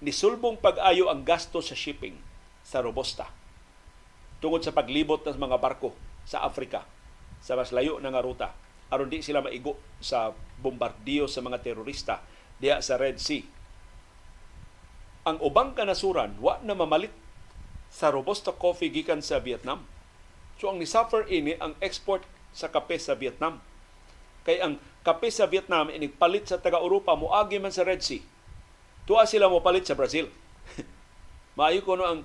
Nisulbong 0.00 0.56
pag-ayo 0.62 1.10
ang 1.10 1.26
gasto 1.26 1.58
sa 1.58 1.74
shipping 1.74 2.14
sa 2.62 2.80
robusta 2.80 3.28
tungod 4.38 4.60
sa 4.60 4.72
paglibot 4.72 5.24
ng 5.24 5.40
mga 5.40 5.56
barko 5.56 5.92
sa 6.24 6.44
Africa 6.44 6.86
sa 7.40 7.56
mas 7.56 7.72
layo 7.72 8.00
na 8.00 8.08
nga 8.08 8.24
ruta 8.24 8.48
aron 8.92 9.08
di 9.08 9.24
sila 9.24 9.40
maigo 9.40 9.76
sa 10.00 10.32
bombardiyo 10.60 11.28
sa 11.28 11.40
mga 11.40 11.60
terorista 11.64 12.20
diha 12.64 12.80
sa 12.80 12.96
Red 12.96 13.20
Sea. 13.20 13.44
Ang 15.28 15.36
ubang 15.44 15.76
kanasuran 15.76 16.40
wa 16.40 16.56
na 16.64 16.72
mamalit 16.72 17.12
sa 17.92 18.08
Robusta 18.08 18.56
coffee 18.56 18.88
gikan 18.88 19.20
sa 19.20 19.36
Vietnam. 19.44 19.84
So 20.56 20.72
ang 20.72 20.80
ni-suffer 20.80 21.28
ini 21.28 21.60
ang 21.60 21.76
export 21.84 22.24
sa 22.56 22.72
kape 22.72 22.96
sa 22.96 23.12
Vietnam. 23.12 23.60
Kay 24.48 24.64
ang 24.64 24.80
kape 25.04 25.28
sa 25.28 25.44
Vietnam 25.44 25.92
inigpalit 25.92 26.48
sa 26.48 26.56
taga-Europa 26.56 27.12
moagi 27.12 27.60
man 27.60 27.72
sa 27.72 27.84
Red 27.84 28.00
Sea. 28.00 28.24
Tuwa 29.04 29.28
sila 29.28 29.52
mo 29.52 29.60
palit 29.60 29.84
sa 29.84 29.92
Brazil. 29.92 30.32
Maayo 31.60 31.84
ko 31.84 32.00
no 32.00 32.08
ang 32.08 32.20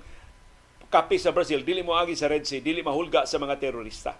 kape 0.88 1.20
sa 1.20 1.36
Brazil 1.36 1.60
dili 1.60 1.84
mo 1.84 1.92
agi 2.00 2.16
sa 2.16 2.32
Red 2.32 2.48
Sea, 2.48 2.64
dili 2.64 2.80
mahulga 2.80 3.28
sa 3.28 3.36
mga 3.36 3.60
terorista. 3.60 4.16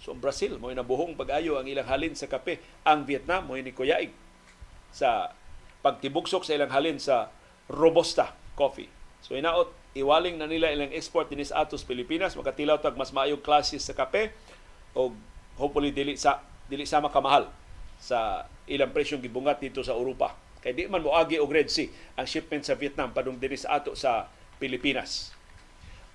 So 0.00 0.12
ang 0.12 0.20
Brazil 0.20 0.60
mo 0.60 0.68
nabuhong 0.68 1.16
pag-ayo 1.16 1.56
ang 1.56 1.64
ilang 1.64 1.88
halin 1.88 2.12
sa 2.12 2.28
kape. 2.28 2.60
Ang 2.84 3.08
Vietnam 3.08 3.48
mo 3.48 3.56
ni 3.56 3.72
kuyaig 3.72 4.12
sa 4.92 5.32
pagtibugsok 5.84 6.48
sa 6.48 6.56
ilang 6.56 6.72
halin 6.72 6.96
sa 6.96 7.28
Robusta 7.68 8.32
coffee. 8.56 8.88
So 9.20 9.36
inaot, 9.36 9.68
iwaling 9.92 10.40
na 10.40 10.48
nila 10.48 10.72
ilang 10.72 10.88
export 10.96 11.28
dinis 11.28 11.52
atos 11.52 11.84
Pilipinas, 11.84 12.32
makatilaw 12.32 12.80
tag 12.80 12.96
mas 12.96 13.12
maayong 13.12 13.44
klase 13.44 13.76
sa 13.76 13.92
kape 13.92 14.32
o 14.96 15.12
hopefully 15.60 15.92
dili 15.92 16.16
sa 16.16 16.40
dili 16.64 16.88
sama 16.88 17.12
kamahal 17.12 17.52
sa 18.00 18.48
ilang 18.64 18.90
presyong 18.90 19.20
gibungat 19.20 19.60
dito 19.60 19.84
sa 19.84 19.92
Europa. 19.92 20.32
Kay 20.64 20.72
di 20.72 20.88
man 20.88 21.04
moagi 21.04 21.36
og 21.36 21.52
Red 21.52 21.68
Sea 21.68 21.92
ang 22.16 22.24
shipment 22.24 22.64
sa 22.64 22.72
Vietnam 22.76 23.12
padung 23.12 23.36
diri 23.36 23.60
sa 23.60 23.76
ato 23.76 23.92
sa 23.92 24.32
Pilipinas. 24.56 25.36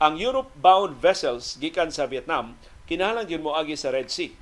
Ang 0.02 0.18
Europe-bound 0.18 0.98
vessels 0.98 1.60
gikan 1.62 1.94
sa 1.94 2.10
Vietnam 2.10 2.58
kinahanglan 2.90 3.30
gyud 3.30 3.46
moagi 3.46 3.78
sa 3.78 3.94
Red 3.94 4.10
Sea. 4.10 4.34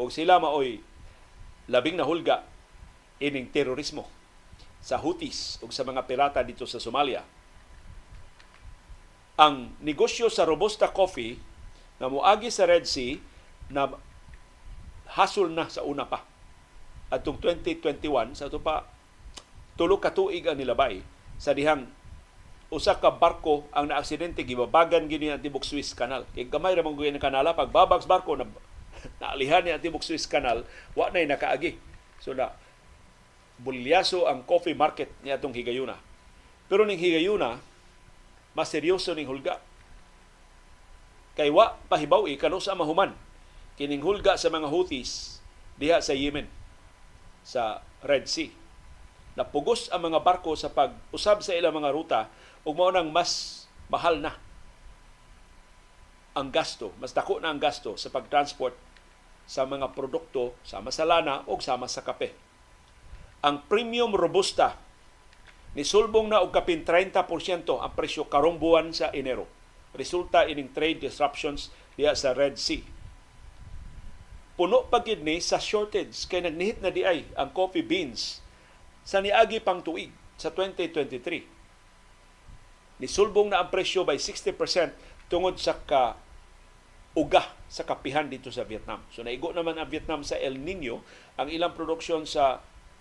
O 0.00 0.08
sila 0.08 0.40
maoy 0.40 0.80
labing 1.68 2.00
nahulga 2.00 2.48
ining 3.20 3.52
terorismo 3.52 4.19
sa 4.80 4.96
Houthis 4.96 5.60
o 5.60 5.68
sa 5.68 5.84
mga 5.84 6.04
pirata 6.08 6.40
dito 6.40 6.64
sa 6.64 6.80
Somalia. 6.80 7.20
Ang 9.40 9.72
negosyo 9.80 10.28
sa 10.28 10.44
Robusta 10.44 10.88
Coffee 10.92 11.40
nga 12.00 12.08
moagi 12.08 12.48
sa 12.48 12.68
Red 12.68 12.88
Sea 12.88 13.20
na 13.72 13.88
hasol 15.16 15.52
na 15.52 15.68
sa 15.68 15.84
una 15.84 16.08
pa. 16.08 16.24
Atong 17.12 17.40
2021 17.40 18.36
sa 18.36 18.48
ito 18.48 18.60
pa 18.60 18.88
tulo 19.80 19.96
ka 19.96 20.12
tuig 20.12 20.44
ang 20.44 20.60
nilabay 20.60 21.00
sa 21.40 21.56
dihang 21.56 21.88
usa 22.70 23.00
ka 23.00 23.10
barko 23.10 23.66
ang 23.74 23.90
naaksidente 23.90 24.46
gibabagan 24.46 25.10
gini 25.10 25.32
ang 25.32 25.42
tibok 25.42 25.66
Swiss 25.66 25.96
Canal. 25.96 26.22
Kay 26.36 26.46
gamay 26.46 26.76
ra 26.78 26.86
man 26.86 26.94
ang 26.94 27.18
kanala 27.18 27.56
pag 27.56 27.72
babags 27.72 28.06
barko 28.06 28.38
na 28.38 28.46
naalihan 29.20 29.64
ni 29.66 29.74
ang 29.74 29.82
tibok 29.82 30.06
Swiss 30.06 30.28
Canal, 30.30 30.62
wa 30.94 31.10
nay 31.10 31.26
nakaagi. 31.26 31.80
So 32.22 32.36
na 32.36 32.54
bulyaso 33.60 34.24
ang 34.24 34.42
coffee 34.48 34.76
market 34.76 35.12
ni 35.20 35.28
atong 35.28 35.52
higayuna. 35.52 35.96
Pero 36.66 36.88
ning 36.88 37.00
higayuna 37.00 37.60
mas 38.56 38.68
seryoso 38.72 39.14
ning 39.14 39.28
hulga. 39.28 39.62
Kay 41.38 41.48
wa 41.52 41.78
pahibaw 41.86 42.26
kano 42.36 42.58
sa 42.58 42.74
mahuman 42.74 43.14
kining 43.80 44.02
hulga 44.04 44.36
sa 44.36 44.52
mga 44.52 44.68
Houthis 44.68 45.40
diha 45.80 46.02
sa 46.04 46.12
Yemen 46.12 46.44
sa 47.40 47.80
Red 48.04 48.28
Sea. 48.28 48.52
Napugos 49.38 49.88
ang 49.88 50.10
mga 50.10 50.20
barko 50.20 50.52
sa 50.58 50.68
pag-usab 50.68 51.40
sa 51.40 51.56
ilang 51.56 51.72
mga 51.72 51.94
ruta 51.94 52.20
ug 52.66 52.76
mao 52.76 52.92
nang 52.92 53.08
mas 53.08 53.64
mahal 53.88 54.20
na 54.20 54.36
ang 56.36 56.52
gasto, 56.52 56.92
mas 57.00 57.10
dako 57.16 57.42
na 57.42 57.50
ang 57.50 57.58
gasto 57.58 57.96
sa 57.96 58.12
pagtransport 58.12 58.76
sa 59.50 59.66
mga 59.66 59.90
produkto 59.96 60.54
sama 60.62 60.94
sa 60.94 61.02
lana 61.02 61.42
o 61.50 61.58
sama 61.58 61.90
sa 61.90 62.06
kape. 62.06 62.49
Ang 63.40 63.64
premium 63.68 64.12
robusta 64.12 64.76
ni 65.72 65.86
sulbong 65.86 66.28
na 66.28 66.42
og 66.42 66.50
kapin 66.52 66.82
30% 66.84 67.16
ang 67.70 67.92
presyo 67.94 68.26
karong 68.26 68.58
buwan 68.60 68.90
sa 68.90 69.08
Enero. 69.14 69.46
Resulta 69.96 70.46
ining 70.46 70.70
trade 70.74 71.02
disruptions 71.02 71.72
diya 71.94 72.14
sa 72.14 72.36
Red 72.36 72.60
Sea. 72.60 72.84
Puno 74.60 74.84
pagid 74.92 75.24
ni 75.24 75.40
sa 75.40 75.56
shortage 75.56 76.28
kay 76.28 76.44
nagnihit 76.44 76.84
na 76.84 76.92
di 76.92 77.00
ay 77.00 77.24
ang 77.32 77.48
coffee 77.56 77.86
beans 77.86 78.44
sa 79.06 79.24
niagi 79.24 79.56
pang 79.62 79.80
tuig 79.80 80.12
sa 80.36 80.52
2023 80.52 81.60
Nisulbong 83.00 83.48
na 83.48 83.64
ang 83.64 83.72
presyo 83.72 84.04
by 84.04 84.20
60% 84.20 84.92
tungod 85.32 85.56
sa 85.56 85.72
ka 85.72 86.20
uga 87.16 87.42
sa 87.66 87.82
kapihan 87.82 88.28
dito 88.28 88.52
sa 88.52 88.68
Vietnam. 88.68 89.00
So 89.10 89.24
naigo 89.24 89.50
naman 89.50 89.80
ang 89.80 89.88
Vietnam 89.88 90.20
sa 90.20 90.36
El 90.36 90.60
Nino, 90.60 91.00
ang 91.40 91.48
ilang 91.48 91.72
produksyon 91.72 92.28
sa 92.28 92.60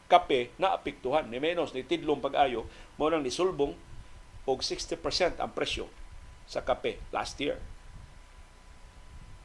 kape 0.10 0.49
na 0.57 0.73
apektuhan 0.73 1.30
ni 1.30 1.38
menos 1.38 1.72
ni 1.72 1.86
tidlong 1.86 2.19
pag-ayo 2.19 2.65
mo 2.98 3.07
nang 3.07 3.22
nisulbong 3.22 3.77
og 4.49 4.65
60% 4.65 5.38
ang 5.38 5.53
presyo 5.53 5.86
sa 6.49 6.65
kape 6.65 6.98
last 7.14 7.38
year. 7.38 7.61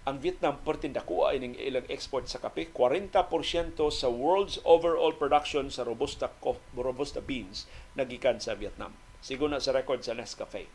Ang 0.05 0.20
Vietnam 0.20 0.61
pertin 0.61 0.93
dakuha 0.93 1.32
ining 1.32 1.57
ilang 1.57 1.89
export 1.89 2.28
sa 2.28 2.41
kape, 2.41 2.69
40% 2.73 3.81
sa 3.89 4.09
world's 4.09 4.61
overall 4.65 5.12
production 5.16 5.73
sa 5.73 5.85
robusta 5.85 6.28
robusta 6.77 7.24
beans 7.24 7.65
nagikan 7.97 8.36
sa 8.41 8.53
Vietnam. 8.57 8.93
Sigo 9.24 9.49
na 9.49 9.61
sa 9.61 9.73
record 9.73 10.05
sa 10.05 10.12
Nescafe, 10.12 10.69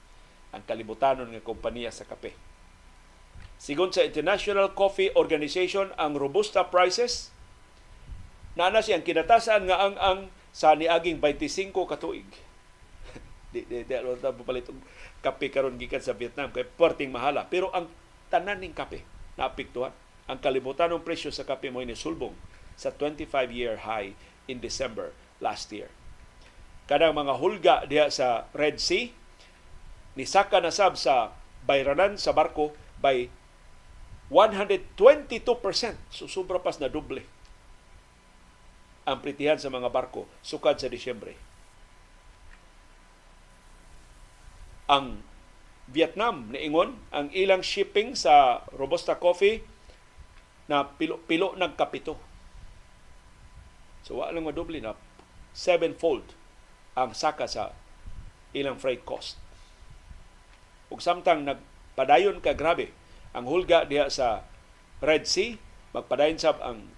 ang 0.50 0.66
kalibutanon 0.66 1.30
ng 1.30 1.46
kompanya 1.46 1.94
sa 1.94 2.10
kape. 2.10 2.34
Sigon 3.62 3.94
sa 3.94 4.02
International 4.02 4.74
Coffee 4.74 5.14
Organization, 5.14 5.94
ang 5.94 6.18
robusta 6.18 6.66
prices 6.66 7.30
na 8.68 8.84
siyang 8.84 9.08
kinatasan 9.08 9.64
nga 9.72 9.80
ang 9.80 9.96
ang 9.96 10.20
sa 10.52 10.76
niaging 10.76 11.24
25 11.24 11.72
katuig. 11.72 12.28
di 13.56 13.64
di 13.64 13.88
di 13.88 13.94
ano 13.96 14.20
ta 14.20 14.36
palit 14.36 14.68
kape 15.24 15.48
karon 15.48 15.80
gikan 15.80 16.04
sa 16.04 16.12
Vietnam 16.12 16.52
kay 16.52 16.68
perting 16.68 17.12
mahala 17.12 17.48
pero 17.48 17.72
ang 17.72 17.88
tanan 18.28 18.60
ning 18.60 18.76
kape 18.76 19.08
naapektuhan. 19.40 19.96
Ang 20.30 20.44
kalibutan 20.44 20.92
ng 20.92 21.02
presyo 21.02 21.32
sa 21.32 21.48
kape 21.48 21.72
mo 21.72 21.80
ni 21.80 21.96
sulbong 21.96 22.36
sa 22.76 22.92
25 22.92 23.32
year 23.56 23.88
high 23.88 24.12
in 24.52 24.60
December 24.60 25.16
last 25.40 25.72
year 25.72 25.90
kanang 26.90 27.14
mga 27.14 27.34
hulga 27.38 27.76
diha 27.86 28.10
sa 28.10 28.50
Red 28.58 28.82
Sea 28.82 29.14
ni 30.18 30.26
saka 30.26 30.58
na 30.58 30.74
sab 30.74 30.98
sa 30.98 31.38
bayranan 31.70 32.18
sa 32.18 32.34
barko 32.34 32.74
by 32.98 33.30
122%. 34.34 34.90
So 36.10 36.26
sobra 36.26 36.58
pas 36.58 36.82
na 36.82 36.90
doble 36.90 37.22
ang 39.10 39.26
pritihan 39.26 39.58
sa 39.58 39.74
mga 39.74 39.90
barko 39.90 40.30
sukad 40.46 40.78
sa 40.78 40.86
Disyembre. 40.86 41.34
Ang 44.86 45.26
Vietnam 45.90 46.54
niingon 46.54 46.94
ang 47.10 47.34
ilang 47.34 47.66
shipping 47.66 48.14
sa 48.14 48.62
Robusta 48.70 49.18
Coffee 49.18 49.66
na 50.70 50.86
pilo-pilo 50.86 51.58
nagkapito. 51.58 52.14
So 54.06 54.22
wala 54.22 54.38
lang 54.38 54.46
madoble 54.46 54.78
na 54.78 54.94
sevenfold 55.58 56.38
ang 56.94 57.18
saka 57.18 57.50
sa 57.50 57.74
ilang 58.54 58.78
freight 58.78 59.02
cost. 59.02 59.42
Ug 60.94 61.02
samtang 61.02 61.46
nagpadayon 61.46 62.42
ka 62.42 62.54
grabe 62.54 62.94
ang 63.34 63.46
hulga 63.46 63.86
diha 63.86 64.10
sa 64.10 64.46
Red 65.02 65.30
Sea, 65.30 65.58
magpadayon 65.94 66.42
sab 66.42 66.58
ang 66.62 66.90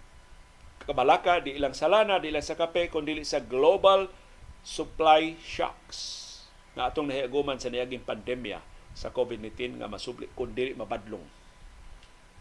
kabalaka 0.91 1.39
di 1.39 1.55
ilang 1.55 1.71
salana, 1.71 2.19
di 2.19 2.27
ilang 2.27 2.43
sa 2.43 2.59
kape, 2.59 2.91
kundi 2.91 3.23
sa 3.23 3.39
global 3.39 4.11
supply 4.59 5.39
shocks 5.39 6.27
na 6.75 6.91
atong 6.91 7.07
nahiaguman 7.07 7.55
sa 7.55 7.71
niaging 7.71 8.03
pandemya 8.03 8.59
sa 8.91 9.15
COVID-19 9.15 9.79
nga 9.79 9.87
masubli 9.87 10.27
kundi 10.35 10.75
mabadlong 10.75 11.23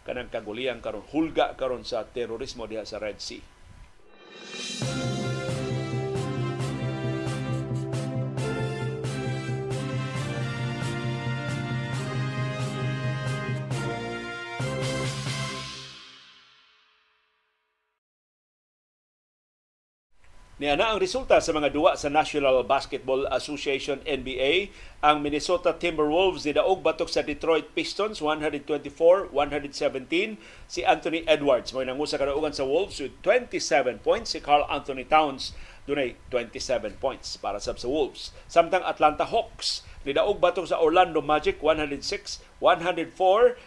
kanang 0.02 0.32
kagulian 0.32 0.82
karon 0.82 1.06
hulga 1.14 1.54
karon 1.54 1.86
sa 1.86 2.02
terorismo 2.02 2.66
diha 2.66 2.82
sa 2.82 2.98
Red 2.98 3.22
Sea. 3.22 5.19
Niana 20.60 20.92
ang 20.92 21.00
resulta 21.00 21.40
sa 21.40 21.56
mga 21.56 21.72
duwa 21.72 21.96
sa 21.96 22.12
National 22.12 22.60
Basketball 22.68 23.24
Association 23.32 24.04
NBA. 24.04 24.68
Ang 25.00 25.24
Minnesota 25.24 25.72
Timberwolves 25.72 26.44
nidaog 26.44 26.84
batok 26.84 27.08
sa 27.08 27.24
Detroit 27.24 27.72
Pistons 27.72 28.20
124-117. 28.20 29.32
Si 30.68 30.84
Anthony 30.84 31.24
Edwards 31.24 31.72
mo 31.72 31.80
nangu 31.80 32.04
sa 32.04 32.20
kadaugan 32.20 32.52
sa 32.52 32.68
Wolves 32.68 33.00
with 33.00 33.16
27 33.24 34.04
points. 34.04 34.36
Si 34.36 34.44
Carl 34.44 34.68
Anthony 34.68 35.08
Towns 35.08 35.56
dunay 35.88 36.20
27 36.28 37.00
points 37.00 37.40
para 37.40 37.56
sa 37.56 37.72
Wolves. 37.88 38.36
Samtang 38.44 38.84
Atlanta 38.84 39.24
Hawks 39.24 39.88
Nidaog 40.00 40.40
batok 40.40 40.64
sa 40.64 40.80
Orlando 40.80 41.20
Magic 41.20 41.60
106-104 41.60 42.40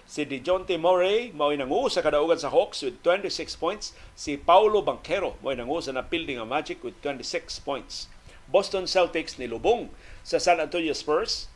si 0.01 0.25
DeJounte 0.25 0.81
Murray 0.81 1.29
mao 1.29 1.53
nangu 1.53 1.85
sa 1.93 2.01
kadaugan 2.01 2.41
sa 2.41 2.49
Hawks 2.49 2.81
with 2.81 2.97
26 3.05 3.53
points. 3.53 3.93
Si 4.17 4.33
Paulo 4.33 4.81
Banquero 4.81 5.37
mao 5.45 5.53
nangu 5.53 5.77
sa 5.77 5.93
napilding 5.93 6.41
ang 6.41 6.49
Magic 6.49 6.81
with 6.81 6.97
26 7.05 7.61
points. 7.61 8.09
Boston 8.49 8.89
Celtics 8.89 9.37
nilubong 9.37 9.93
sa 10.25 10.41
San 10.41 10.57
Antonio 10.57 10.97
Spurs 10.97 11.53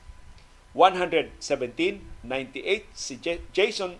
117-98 0.77 2.21
si 2.93 3.17
Jason 3.49 3.97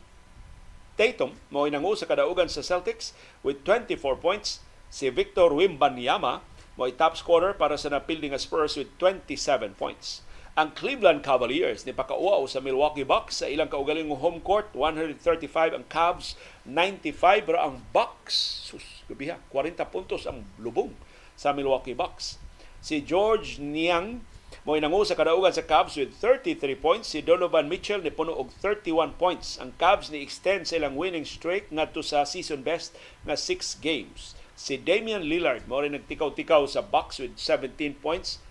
Tatum 0.93 1.33
mao 1.49 1.65
nangu 1.65 1.97
sa 1.97 2.05
kadaugan 2.05 2.53
sa 2.53 2.61
Celtics 2.61 3.17
with 3.41 3.65
24 3.65 3.97
points. 4.21 4.61
Si 4.93 5.09
Victor 5.09 5.57
Wimbanyama 5.57 6.45
mo 6.77 6.85
top 6.93 7.17
scorer 7.17 7.57
para 7.57 7.81
sa 7.81 7.89
napilding 7.89 8.29
nga 8.29 8.37
Spurs 8.37 8.77
with 8.77 8.93
27 9.01 9.73
points 9.73 10.21
ang 10.57 10.73
Cleveland 10.73 11.21
Cavaliers 11.21 11.85
ni 11.85 11.93
pakauaw 11.93 12.49
sa 12.49 12.57
Milwaukee 12.57 13.05
Bucks 13.05 13.45
sa 13.45 13.47
ilang 13.47 13.69
kaugalingong 13.69 14.17
home 14.17 14.41
court 14.41 14.73
135 14.73 15.53
ang 15.53 15.85
Cavs 15.85 16.33
95 16.65 17.45
pero 17.45 17.61
ang 17.61 17.85
Bucks. 17.93 18.65
Sus 18.65 19.05
gabiha 19.05 19.37
40 19.53 19.85
puntos 19.93 20.25
ang 20.25 20.41
lubong 20.57 20.97
sa 21.37 21.53
Milwaukee 21.53 21.93
Bucks. 21.93 22.41
Si 22.81 23.05
George 23.05 23.61
Niang 23.61 24.25
mo 24.65 24.73
inangu 24.73 25.05
sa 25.05 25.13
kadaugan 25.13 25.53
sa 25.53 25.61
Cavs 25.61 25.93
with 25.93 26.17
33 26.25 26.73
points. 26.73 27.13
Si 27.13 27.21
Donovan 27.21 27.69
Mitchell 27.69 28.01
ni 28.01 28.09
puno 28.09 28.33
og 28.33 28.49
31 28.57 29.13
points. 29.13 29.61
Ang 29.61 29.77
Cavs 29.77 30.09
ni 30.09 30.25
extend 30.25 30.65
sa 30.65 30.81
ilang 30.81 30.97
winning 30.97 31.21
streak 31.21 31.69
ngadto 31.69 32.01
sa 32.01 32.25
season 32.25 32.65
best 32.65 32.97
nga 33.29 33.37
6 33.37 33.77
games. 33.85 34.33
Si 34.57 34.73
Damian 34.73 35.21
Lillard 35.21 35.69
mo 35.69 35.85
rin 35.85 35.93
nagtikaw-tikaw 35.93 36.65
sa 36.65 36.81
Bucks 36.81 37.21
with 37.21 37.37
17 37.37 38.01
points 38.01 38.41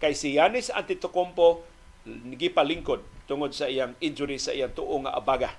kay 0.00 0.16
si 0.16 0.40
Yanis 0.40 0.72
Antetokounmpo 0.72 1.62
gipalingkod 2.34 3.04
tungod 3.28 3.52
sa 3.52 3.68
iyang 3.68 3.94
injury 4.00 4.40
sa 4.40 4.56
iyang 4.56 4.72
tuo 4.72 4.96
nga 5.04 5.12
abaga. 5.14 5.52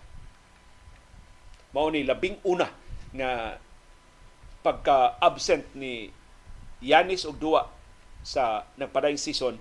Mao 1.72 1.88
ni 1.88 2.04
labing 2.04 2.42
una 2.44 2.68
nga 3.16 3.62
pagka-absent 4.66 5.72
ni 5.78 6.12
Yanis 6.82 7.24
og 7.30 7.38
duwa 7.38 7.70
sa 8.26 8.66
nagpadayong 8.76 9.22
season 9.22 9.56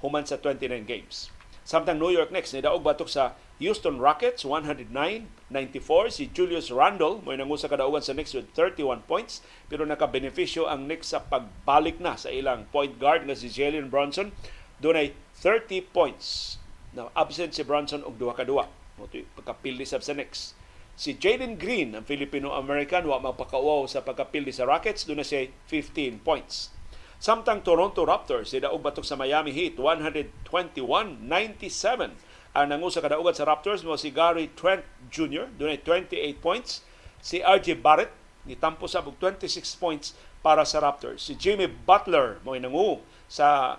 human 0.00 0.24
sa 0.24 0.40
29 0.40 0.88
games. 0.88 1.28
Samtang 1.62 2.00
New 2.00 2.10
York 2.10 2.32
Knicks 2.32 2.56
ni 2.56 2.64
daog 2.64 2.82
batok 2.82 3.08
sa 3.08 3.36
Houston 3.56 3.96
Rockets 3.96 4.44
109-94 4.44 6.12
si 6.12 6.28
Julius 6.28 6.68
Randle 6.68 7.24
mo 7.24 7.32
nangu 7.32 7.56
sa 7.56 7.72
kadaugan 7.72 8.04
sa 8.04 8.12
Knicks 8.12 8.36
with 8.36 8.52
31 8.52 9.08
points 9.08 9.40
pero 9.72 9.88
nakabenepisyo 9.88 10.68
ang 10.68 10.84
Knicks 10.84 11.16
sa 11.16 11.24
pagbalik 11.24 11.96
na 11.96 12.20
sa 12.20 12.28
ilang 12.28 12.68
point 12.68 12.92
guard 13.00 13.24
nga 13.24 13.32
si 13.32 13.48
Jalen 13.48 13.88
Brunson. 13.88 14.36
Dunay 14.76 15.16
30 15.40 15.88
points. 15.88 16.60
Na 16.92 17.08
absent 17.16 17.56
si 17.56 17.64
Brunson 17.64 18.04
og 18.04 18.20
duha 18.20 18.36
ka 18.36 18.44
duha. 18.44 18.68
Mo 19.00 19.08
pagkapildi 19.08 19.88
sa 19.88 20.00
Knicks. 20.00 20.56
Si 20.96 21.12
Jaden 21.12 21.60
Green, 21.60 21.92
ang 21.92 22.08
Filipino-American, 22.08 23.04
wa 23.04 23.20
magpakauaw 23.20 23.84
sa 23.84 24.00
pagkapildi 24.00 24.48
sa 24.48 24.64
Rockets, 24.64 25.04
na 25.04 25.20
siya 25.20 25.52
15 25.68 26.24
points. 26.24 26.72
Samtang 27.20 27.60
Toronto 27.60 28.00
Raptors, 28.08 28.48
sila 28.48 28.72
og 28.72 28.80
batok 28.80 29.04
sa 29.04 29.12
Miami 29.12 29.52
Heat, 29.52 29.76
121-97. 29.76 32.16
Ang 32.56 32.72
nangu 32.72 32.88
sa 32.88 33.04
kadaugan 33.04 33.36
sa 33.36 33.44
Raptors 33.44 33.84
mo 33.84 34.00
si 34.00 34.08
Gary 34.08 34.48
Trent 34.56 34.80
Jr., 35.12 35.52
doon 35.60 35.76
28 35.76 36.16
points. 36.40 36.80
Si 37.20 37.44
RJ 37.44 37.84
Barrett, 37.84 38.08
nitampo 38.48 38.88
sa 38.88 39.04
26 39.04 39.44
points 39.76 40.16
para 40.40 40.64
sa 40.64 40.80
Raptors. 40.80 41.20
Si 41.20 41.36
Jimmy 41.36 41.68
Butler 41.68 42.40
mo 42.40 42.56
nangu 42.56 43.04
sa 43.28 43.76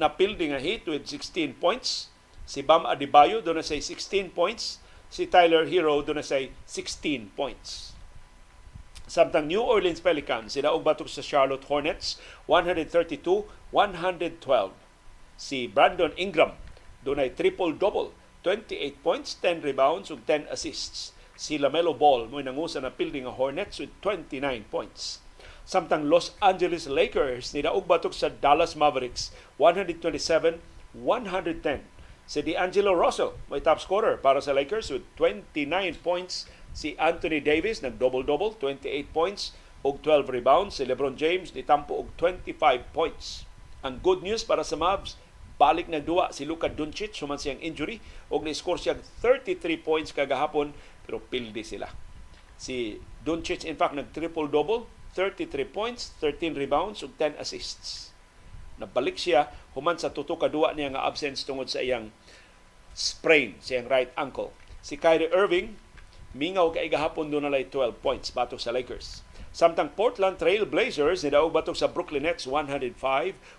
napildi 0.00 0.48
nga 0.48 0.56
Heat 0.56 0.88
with 0.88 1.04
16 1.04 1.60
points. 1.60 2.08
Si 2.48 2.64
Bam 2.64 2.88
Adebayo 2.88 3.44
doon 3.44 3.60
na 3.60 3.66
say 3.66 3.84
16 3.84 4.32
points 4.32 4.80
si 5.12 5.28
Tyler 5.28 5.68
Hero 5.68 6.00
doon 6.00 6.20
na 6.20 6.24
say 6.24 6.52
16 6.64 7.36
points. 7.36 7.92
Samtang 9.08 9.48
New 9.48 9.64
Orleans 9.64 10.04
Pelicans, 10.04 10.52
sila 10.52 10.72
og 10.76 10.84
batok 10.84 11.08
sa 11.08 11.24
Charlotte 11.24 11.64
Hornets, 11.64 12.20
132-112. 12.44 13.48
Si 15.40 15.64
Brandon 15.64 16.12
Ingram, 16.20 16.52
doon 17.08 17.24
ay 17.24 17.32
triple-double, 17.32 18.12
28 18.44 19.00
points, 19.00 19.40
10 19.40 19.64
rebounds, 19.64 20.12
ug 20.12 20.20
10 20.28 20.52
assists. 20.52 21.16
Si 21.32 21.56
LaMelo 21.56 21.96
Ball, 21.96 22.28
mo 22.28 22.44
nangusa 22.44 22.84
na 22.84 22.92
building 22.92 23.24
nga 23.24 23.32
Hornets 23.32 23.80
with 23.80 23.96
29 24.04 24.68
points. 24.68 25.24
Samtang 25.64 26.12
Los 26.12 26.36
Angeles 26.44 26.84
Lakers, 26.84 27.56
nila 27.56 27.72
og 27.72 27.88
batok 27.88 28.12
sa 28.12 28.28
Dallas 28.28 28.76
Mavericks, 28.76 29.32
127-110 29.56 30.60
si 32.28 32.44
D'Angelo 32.44 32.92
Russell 32.92 33.32
may 33.48 33.64
top 33.64 33.80
scorer 33.80 34.20
para 34.20 34.44
sa 34.44 34.52
Lakers 34.52 34.92
with 34.92 35.00
29 35.16 35.56
points. 36.04 36.44
Si 36.76 36.92
Anthony 37.00 37.40
Davis 37.40 37.80
nag 37.80 37.96
double-double, 37.96 38.60
28 38.60 38.84
points 39.16 39.56
og 39.80 40.04
12 40.04 40.28
rebounds. 40.28 40.76
Si 40.76 40.84
LeBron 40.84 41.16
James 41.16 41.56
nitampo 41.56 41.96
og 41.96 42.12
25 42.20 42.84
points. 42.92 43.48
Ang 43.80 44.04
good 44.04 44.20
news 44.20 44.44
para 44.44 44.60
sa 44.60 44.76
Mavs, 44.76 45.16
balik 45.58 45.90
na 45.90 45.98
duwa 45.98 46.30
si 46.30 46.46
Luka 46.46 46.70
Doncic 46.70 47.18
human 47.18 47.36
siyang 47.36 47.58
injury 47.58 47.98
og 48.30 48.46
ni-score 48.46 48.78
siya 48.78 48.94
33 49.20 49.82
points 49.82 50.14
kagahapon 50.14 50.70
pero 51.02 51.18
pildi 51.18 51.66
sila. 51.66 51.90
Si 52.54 53.02
Doncic 53.26 53.66
in 53.66 53.74
fact 53.74 53.98
nag 53.98 54.14
triple-double, 54.14 54.86
33 55.18 55.66
points, 55.66 56.14
13 56.22 56.54
rebounds 56.54 57.02
ug 57.02 57.10
10 57.18 57.42
assists. 57.42 58.14
Nabalik 58.78 59.18
siya 59.18 59.50
human 59.74 59.98
sa 59.98 60.14
tuto 60.14 60.38
kadua 60.38 60.72
niya 60.78 60.94
nga 60.94 61.02
absence 61.02 61.42
tungod 61.42 61.66
sa 61.66 61.82
iyang 61.82 62.14
sprain 62.94 63.58
sa 63.58 63.78
iyang 63.78 63.90
right 63.90 64.14
ankle. 64.14 64.54
Si 64.78 64.94
Kyrie 64.94 65.30
Irving 65.34 65.74
mingaw 66.38 66.70
kay 66.70 66.86
gahapon 66.86 67.34
do 67.34 67.42
na 67.42 67.50
12 67.50 67.98
points 67.98 68.30
batok 68.30 68.62
sa 68.62 68.70
Lakers. 68.70 69.26
Samtang 69.58 69.90
Portland 69.98 70.38
Trail 70.38 70.62
Blazers 70.70 71.26
nidaog 71.26 71.50
batok 71.50 71.74
sa 71.74 71.90
Brooklyn 71.90 72.22
Nets 72.22 72.46
105, 72.46 72.94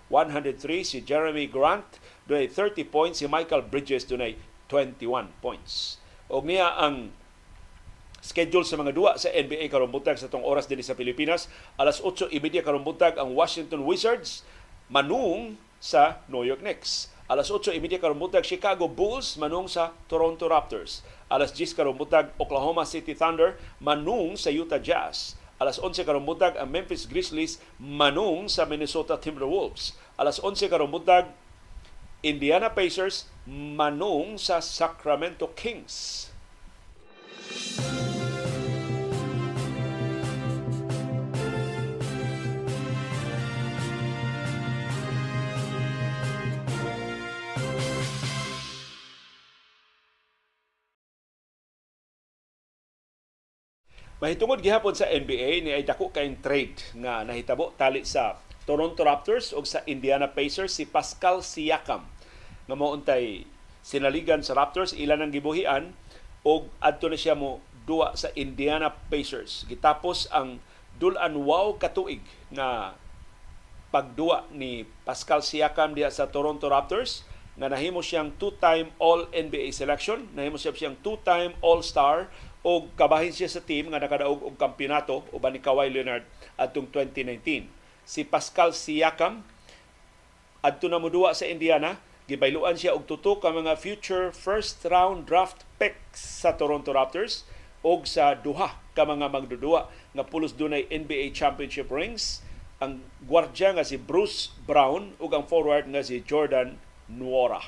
103 0.08 0.80
si 0.80 1.04
Jeremy 1.04 1.44
Grant 1.44 2.00
dunay 2.24 2.48
30 2.48 2.88
points 2.88 3.20
si 3.20 3.28
Michael 3.28 3.68
Bridges 3.68 4.08
dunay 4.08 4.40
21 4.72 5.28
points. 5.44 6.00
Og 6.32 6.48
niya 6.48 6.72
ang 6.72 7.12
schedule 8.24 8.64
sa 8.64 8.80
mga 8.80 8.96
duwa 8.96 9.20
sa 9.20 9.28
NBA 9.28 9.68
karong 9.68 9.92
buntag 9.92 10.16
sa 10.16 10.32
tong 10.32 10.40
oras 10.40 10.64
dinhi 10.64 10.80
sa 10.80 10.96
Pilipinas 10.96 11.52
alas 11.76 12.00
8:30 12.00 12.64
karong 12.64 12.80
buntag 12.80 13.20
ang 13.20 13.36
Washington 13.36 13.84
Wizards 13.84 14.40
manung 14.88 15.60
sa 15.84 16.24
New 16.32 16.48
York 16.48 16.64
Knicks. 16.64 17.12
Alas 17.30 17.46
8.30 17.46 18.02
karumbutag 18.02 18.42
Chicago 18.42 18.90
Bulls 18.90 19.38
manung 19.38 19.70
sa 19.70 19.94
Toronto 20.10 20.50
Raptors. 20.50 21.04
Alas 21.30 21.54
10 21.54 21.78
karumbutag 21.78 22.34
Oklahoma 22.40 22.82
City 22.82 23.14
Thunder 23.14 23.54
manung 23.78 24.34
sa 24.34 24.50
Utah 24.50 24.82
Jazz. 24.82 25.38
Alas 25.60 25.76
11 25.76 26.08
karumbutag 26.08 26.56
ang 26.56 26.72
Memphis 26.72 27.04
Grizzlies 27.04 27.60
manung 27.76 28.48
sa 28.48 28.64
Minnesota 28.64 29.20
Timberwolves. 29.20 29.92
Alas 30.16 30.40
11 30.40 30.72
karumbutag 30.72 31.28
Indiana 32.24 32.72
Pacers 32.72 33.28
manung 33.44 34.40
sa 34.40 34.64
Sacramento 34.64 35.52
Kings. 35.52 36.28
Mahitungod 54.20 54.60
gihapon 54.60 54.92
sa 54.92 55.08
NBA 55.08 55.64
ni 55.64 55.72
ay 55.72 55.80
dako 55.80 56.12
kayong 56.12 56.44
trade 56.44 56.76
nga 57.00 57.24
nahitabo 57.24 57.72
tali 57.80 58.04
sa 58.04 58.36
Toronto 58.68 59.00
Raptors 59.00 59.56
ug 59.56 59.64
sa 59.64 59.80
Indiana 59.88 60.28
Pacers 60.28 60.76
si 60.76 60.84
Pascal 60.84 61.40
Siakam 61.40 62.04
nga 62.68 62.76
mauntay 62.76 63.48
sinaligan 63.80 64.44
sa 64.44 64.52
Raptors 64.52 64.92
ilan 64.92 65.24
ang 65.24 65.32
gibuhian 65.32 65.96
ug 66.44 66.68
adto 66.84 67.08
na 67.08 67.16
siya 67.16 67.32
mo 67.32 67.64
duwa 67.88 68.12
sa 68.12 68.28
Indiana 68.36 68.92
Pacers. 68.92 69.64
Gitapos 69.64 70.28
ang 70.28 70.60
dulan 71.00 71.32
wow 71.40 71.80
katuig 71.80 72.20
nga 72.52 72.92
pagduwa 73.88 74.44
ni 74.52 74.84
Pascal 75.08 75.40
Siakam 75.40 75.96
diha 75.96 76.12
sa 76.12 76.28
Toronto 76.28 76.68
Raptors 76.68 77.24
nga 77.56 77.72
nahimo 77.72 78.04
siyang 78.04 78.36
two-time 78.36 78.92
All-NBA 79.00 79.72
selection, 79.72 80.28
nahimo 80.36 80.60
siya 80.60 80.76
siyang 80.76 81.00
two-time 81.00 81.56
All-Star 81.64 82.28
o 82.60 82.84
kabahin 82.92 83.32
siya 83.32 83.48
sa 83.48 83.64
team 83.64 83.88
nga 83.88 84.00
nakadaog 84.00 84.44
og 84.44 84.54
kampeonato 84.60 85.24
uban 85.32 85.56
ni 85.56 85.60
Kawhi 85.64 85.88
Leonard 85.88 86.28
adtong 86.60 86.92
2019. 86.92 87.68
Si 88.04 88.20
Pascal 88.26 88.76
Siakam 88.76 89.40
adto 90.60 90.86
na 90.92 91.00
moduwa 91.00 91.32
sa 91.32 91.48
Indiana, 91.48 91.96
gibayluan 92.28 92.76
siya 92.76 92.92
og 92.92 93.08
tuto 93.08 93.40
ka 93.40 93.48
mga 93.48 93.80
future 93.80 94.28
first 94.28 94.84
round 94.84 95.24
draft 95.24 95.64
picks 95.80 96.20
sa 96.20 96.52
Toronto 96.52 96.92
Raptors 96.92 97.48
og 97.80 98.04
sa 98.04 98.36
duha 98.36 98.76
ka 98.92 99.08
mga 99.08 99.32
magdudua 99.32 99.88
nga 100.12 100.24
pulos 100.28 100.52
dunay 100.52 100.84
NBA 100.92 101.32
championship 101.32 101.88
rings 101.88 102.44
ang 102.80 103.00
gwardya 103.24 103.72
nga 103.76 103.84
si 103.84 103.96
Bruce 103.96 104.52
Brown 104.68 105.16
ug 105.16 105.32
ang 105.32 105.48
forward 105.48 105.88
nga 105.88 106.04
si 106.04 106.20
Jordan 106.20 106.76
Nwora. 107.08 107.60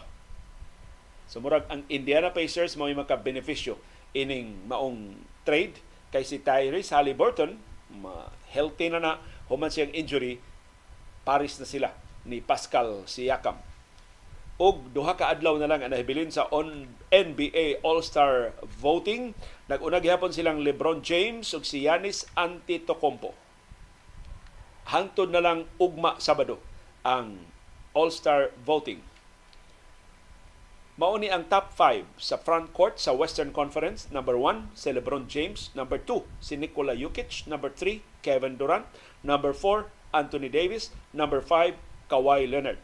So 1.33 1.41
murag 1.41 1.65
ang 1.73 1.89
Indiana 1.89 2.29
Pacers 2.29 2.77
mao 2.77 2.93
maka 2.93 3.17
benepisyo 3.17 3.81
ining 4.13 4.69
maong 4.69 5.17
trade 5.43 5.81
kay 6.13 6.23
si 6.23 6.41
Tyrese 6.41 6.93
Halliburton 6.93 7.57
healthy 8.53 8.93
na 8.93 9.01
na 9.01 9.13
human 9.49 9.73
siyang 9.73 9.93
injury 9.97 10.41
paris 11.25 11.57
na 11.57 11.67
sila 11.67 11.91
ni 12.29 12.39
Pascal 12.45 13.09
Siakam. 13.09 13.59
Og 14.63 14.95
duha 14.95 15.19
ka 15.19 15.33
adlaw 15.33 15.59
na 15.59 15.67
lang 15.67 15.83
ang 15.83 15.91
nahibilin 15.91 16.31
sa 16.31 16.47
on 16.55 16.87
NBA 17.11 17.83
All-Star 17.83 18.55
voting. 18.79 19.35
Naguna 19.67 19.99
gihapon 19.99 20.31
silang 20.31 20.63
LeBron 20.63 21.03
James 21.03 21.51
ug 21.51 21.67
si 21.67 21.89
Giannis 21.89 22.29
Antetokounmpo. 22.39 23.35
Hangtod 24.87 25.35
na 25.35 25.43
lang 25.43 25.67
ugma 25.83 26.21
Sabado 26.23 26.63
ang 27.03 27.43
All-Star 27.97 28.55
voting 28.63 29.12
Mao 31.03 31.19
ni 31.19 31.27
ang 31.27 31.51
top 31.51 31.75
5 31.75 32.15
sa 32.15 32.39
front 32.39 32.71
court 32.71 32.95
sa 32.95 33.11
Western 33.11 33.51
Conference. 33.51 34.07
Number 34.15 34.39
1, 34.39 34.71
si 34.79 34.95
LeBron 34.95 35.27
James. 35.27 35.75
Number 35.75 35.99
2, 35.99 36.23
si 36.39 36.55
Nikola 36.55 36.95
Jokic. 36.95 37.43
Number 37.51 37.75
3, 37.75 38.23
Kevin 38.23 38.55
Durant. 38.55 38.87
Number 39.27 39.51
4, 39.51 39.91
Anthony 40.15 40.47
Davis. 40.47 40.95
Number 41.11 41.43
5, 41.43 41.75
Kawhi 42.07 42.47
Leonard. 42.47 42.79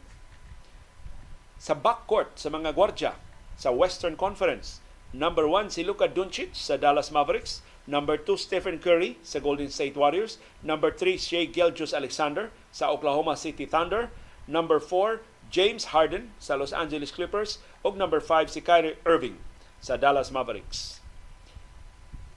Sa 1.63 1.71
backcourt 1.71 2.35
sa 2.35 2.51
mga 2.51 2.75
gwardya 2.75 3.15
sa 3.55 3.71
Western 3.71 4.19
Conference, 4.19 4.83
number 5.15 5.47
1 5.47 5.71
si 5.71 5.87
Luka 5.87 6.11
Doncic 6.11 6.51
sa 6.51 6.75
Dallas 6.75 7.15
Mavericks. 7.15 7.63
Number 7.87 8.19
2, 8.19 8.35
Stephen 8.35 8.83
Curry 8.83 9.15
sa 9.23 9.39
Golden 9.39 9.71
State 9.71 9.95
Warriors. 9.95 10.43
Number 10.59 10.91
3, 10.91 11.15
Shea 11.15 11.47
Gilgeous 11.47 11.95
Alexander 11.95 12.51
sa 12.75 12.91
Oklahoma 12.91 13.39
City 13.39 13.63
Thunder. 13.63 14.11
Number 14.43 14.83
4, 14.83 15.23
James 15.49 15.91
Harden 15.91 16.31
sa 16.37 16.55
Los 16.55 16.71
Angeles 16.71 17.11
Clippers 17.11 17.59
ug 17.83 17.97
number 17.97 18.21
5 18.21 18.49
si 18.53 18.61
Kyrie 18.61 18.97
Irving 19.05 19.37
sa 19.81 19.97
Dallas 19.97 20.29
Mavericks. 20.29 21.01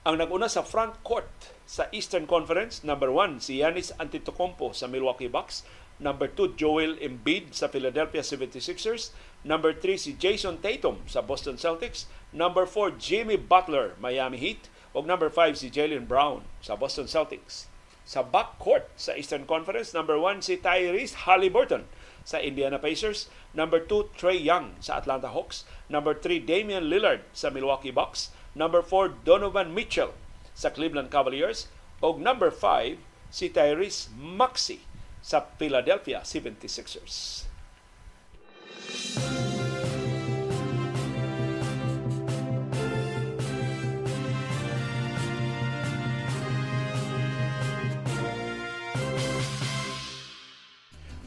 Ang 0.03 0.19
naguna 0.19 0.51
sa 0.51 0.65
front 0.65 0.99
court 1.07 1.55
sa 1.63 1.87
Eastern 1.95 2.27
Conference, 2.27 2.83
number 2.83 3.07
1 3.07 3.39
si 3.39 3.63
Giannis 3.63 3.95
Antetokounmpo 3.95 4.75
sa 4.75 4.91
Milwaukee 4.91 5.31
Bucks, 5.31 5.63
number 6.01 6.27
2 6.27 6.59
Joel 6.59 6.99
Embiid 6.99 7.55
sa 7.55 7.71
Philadelphia 7.71 8.19
76ers, 8.19 9.15
Number 9.43 9.75
3 9.75 9.99
si 9.99 10.15
Jason 10.15 10.63
Tatum 10.63 11.03
sa 11.03 11.19
Boston 11.19 11.59
Celtics. 11.59 12.07
Number 12.31 12.63
4 12.63 12.95
Jimmy 12.95 13.35
Butler, 13.35 13.99
Miami 13.99 14.39
Heat. 14.39 14.71
O 14.95 15.03
number 15.03 15.27
5 15.27 15.59
si 15.59 15.67
Jalen 15.67 16.07
Brown 16.07 16.47
sa 16.63 16.79
Boston 16.79 17.11
Celtics. 17.11 17.67
Sa 18.07 18.23
backcourt 18.23 18.87
sa 18.95 19.11
Eastern 19.19 19.43
Conference, 19.43 19.91
number 19.91 20.15
1 20.15 20.47
si 20.47 20.55
Tyrese 20.55 21.27
Halliburton 21.27 21.91
sa 22.23 22.39
Indiana 22.39 22.79
Pacers. 22.79 23.27
Number 23.53 23.79
2, 23.79 24.15
Trey 24.17 24.39
Young 24.39 24.75
sa 24.79 24.97
Atlanta 24.97 25.29
Hawks. 25.29 25.67
Number 25.91 26.15
3, 26.15 26.39
Damian 26.43 26.89
Lillard 26.89 27.23
sa 27.35 27.51
Milwaukee 27.51 27.91
Bucks. 27.91 28.31
Number 28.55 28.81
4, 28.81 29.23
Donovan 29.27 29.75
Mitchell 29.75 30.15
sa 30.55 30.71
Cleveland 30.71 31.11
Cavaliers. 31.11 31.67
O 32.01 32.15
number 32.17 32.51
5, 32.51 32.99
si 33.33 33.49
Tyrese 33.49 34.11
Maxey 34.15 34.83
sa 35.23 35.47
Philadelphia 35.55 36.21
76ers. 36.21 37.47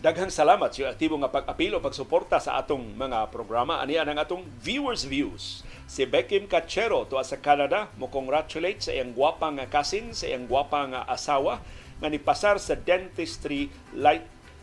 Daghang 0.06 0.30
salamat 0.30 0.70
sa 0.70 0.94
aktibo 0.94 1.18
nga 1.18 1.34
pag-apilo 1.34 1.82
pagsuporta 1.82 2.38
sa 2.38 2.62
atong 2.62 2.94
mga 2.94 3.26
programa. 3.34 3.82
Ani 3.82 3.98
ang 3.98 4.14
atong 4.14 4.46
viewers 4.62 5.02
views. 5.02 5.66
Si 5.90 6.06
Beckham 6.06 6.46
Cachero 6.46 7.02
to 7.10 7.18
sa 7.26 7.42
Canada 7.42 7.90
mo 7.98 8.06
congratulate 8.06 8.78
sa 8.78 8.94
iyang 8.94 9.10
gwapang 9.18 9.58
kasin, 9.66 10.14
sa 10.14 10.30
iyang 10.30 10.46
gwapang 10.46 10.94
asawa 10.94 11.58
nga 11.98 12.06
nipasar 12.06 12.62
sa 12.62 12.78
dentistry 12.78 13.66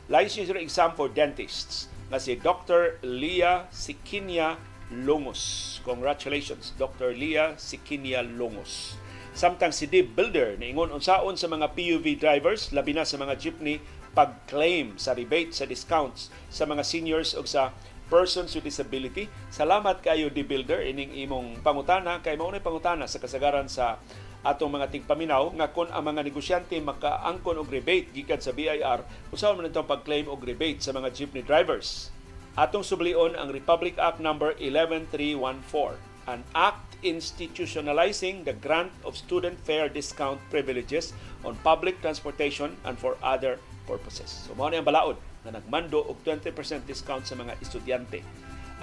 licensure 0.08 0.64
exam 0.64 0.96
for 0.96 1.12
dentists 1.12 1.92
nga 2.08 2.24
si 2.24 2.40
Dr. 2.40 3.04
Lia 3.04 3.68
Sikinia 3.68 4.56
Longos. 4.96 5.84
Congratulations, 5.84 6.72
Dr. 6.80 7.12
Lia 7.12 7.60
Sikinia 7.60 8.24
Longos. 8.24 8.96
Samtang 9.36 9.76
si 9.76 9.92
Dave 9.92 10.08
Builder 10.08 10.56
niingon 10.56 10.94
unsaon 10.96 11.36
sa 11.36 11.52
mga 11.52 11.76
PUV 11.76 12.16
drivers 12.16 12.72
labi 12.72 12.96
na 12.96 13.04
sa 13.04 13.20
mga 13.20 13.36
jeepney 13.36 13.84
pag-claim 14.14 14.96
sa 14.96 15.18
rebate 15.18 15.52
sa 15.52 15.66
discounts 15.66 16.30
sa 16.48 16.70
mga 16.70 16.86
seniors 16.86 17.34
o 17.34 17.44
sa 17.44 17.74
persons 18.14 18.54
with 18.54 18.64
disability. 18.64 19.26
Salamat 19.50 20.06
kayo 20.06 20.30
di 20.30 20.46
builder 20.46 20.86
ining 20.86 21.18
imong 21.26 21.66
pangutana 21.66 22.22
kay 22.22 22.38
mao 22.38 22.54
pangutana 22.62 23.10
sa 23.10 23.18
kasagaran 23.18 23.66
sa 23.66 23.98
atong 24.44 24.76
mga 24.76 24.92
tigpaminaw 24.92 25.56
nga 25.56 25.72
kon 25.72 25.88
ang 25.90 26.04
mga 26.04 26.22
negosyante 26.22 26.76
makaangkon 26.78 27.58
og 27.58 27.72
rebate 27.72 28.12
gikan 28.12 28.44
sa 28.44 28.52
BIR 28.52 29.02
usaon 29.32 29.56
man 29.58 29.72
itong 29.72 29.88
pag-claim 29.88 30.28
og 30.28 30.44
rebate 30.44 30.84
sa 30.84 30.94
mga 30.94 31.10
jeepney 31.10 31.42
drivers. 31.42 32.14
Atong 32.54 32.86
sublion 32.86 33.34
ang 33.34 33.50
Republic 33.50 33.98
Act 33.98 34.22
number 34.22 34.54
11314 34.62 36.14
an 36.28 36.44
act 36.56 36.96
institutionalizing 37.04 38.48
the 38.48 38.56
grant 38.64 38.92
of 39.04 39.18
student 39.18 39.60
fare 39.60 39.90
discount 39.92 40.40
privileges 40.48 41.12
on 41.44 41.58
public 41.66 42.00
transportation 42.00 42.78
and 42.88 42.96
for 42.96 43.20
other 43.20 43.60
purposes. 43.84 44.48
So 44.48 44.56
mao 44.56 44.72
ni 44.72 44.80
ang 44.80 44.88
balaod 44.88 45.20
na 45.44 45.56
nagmando 45.56 46.00
og 46.00 46.24
20% 46.26 46.88
discount 46.88 47.28
sa 47.28 47.36
mga 47.36 47.60
estudyante. 47.60 48.24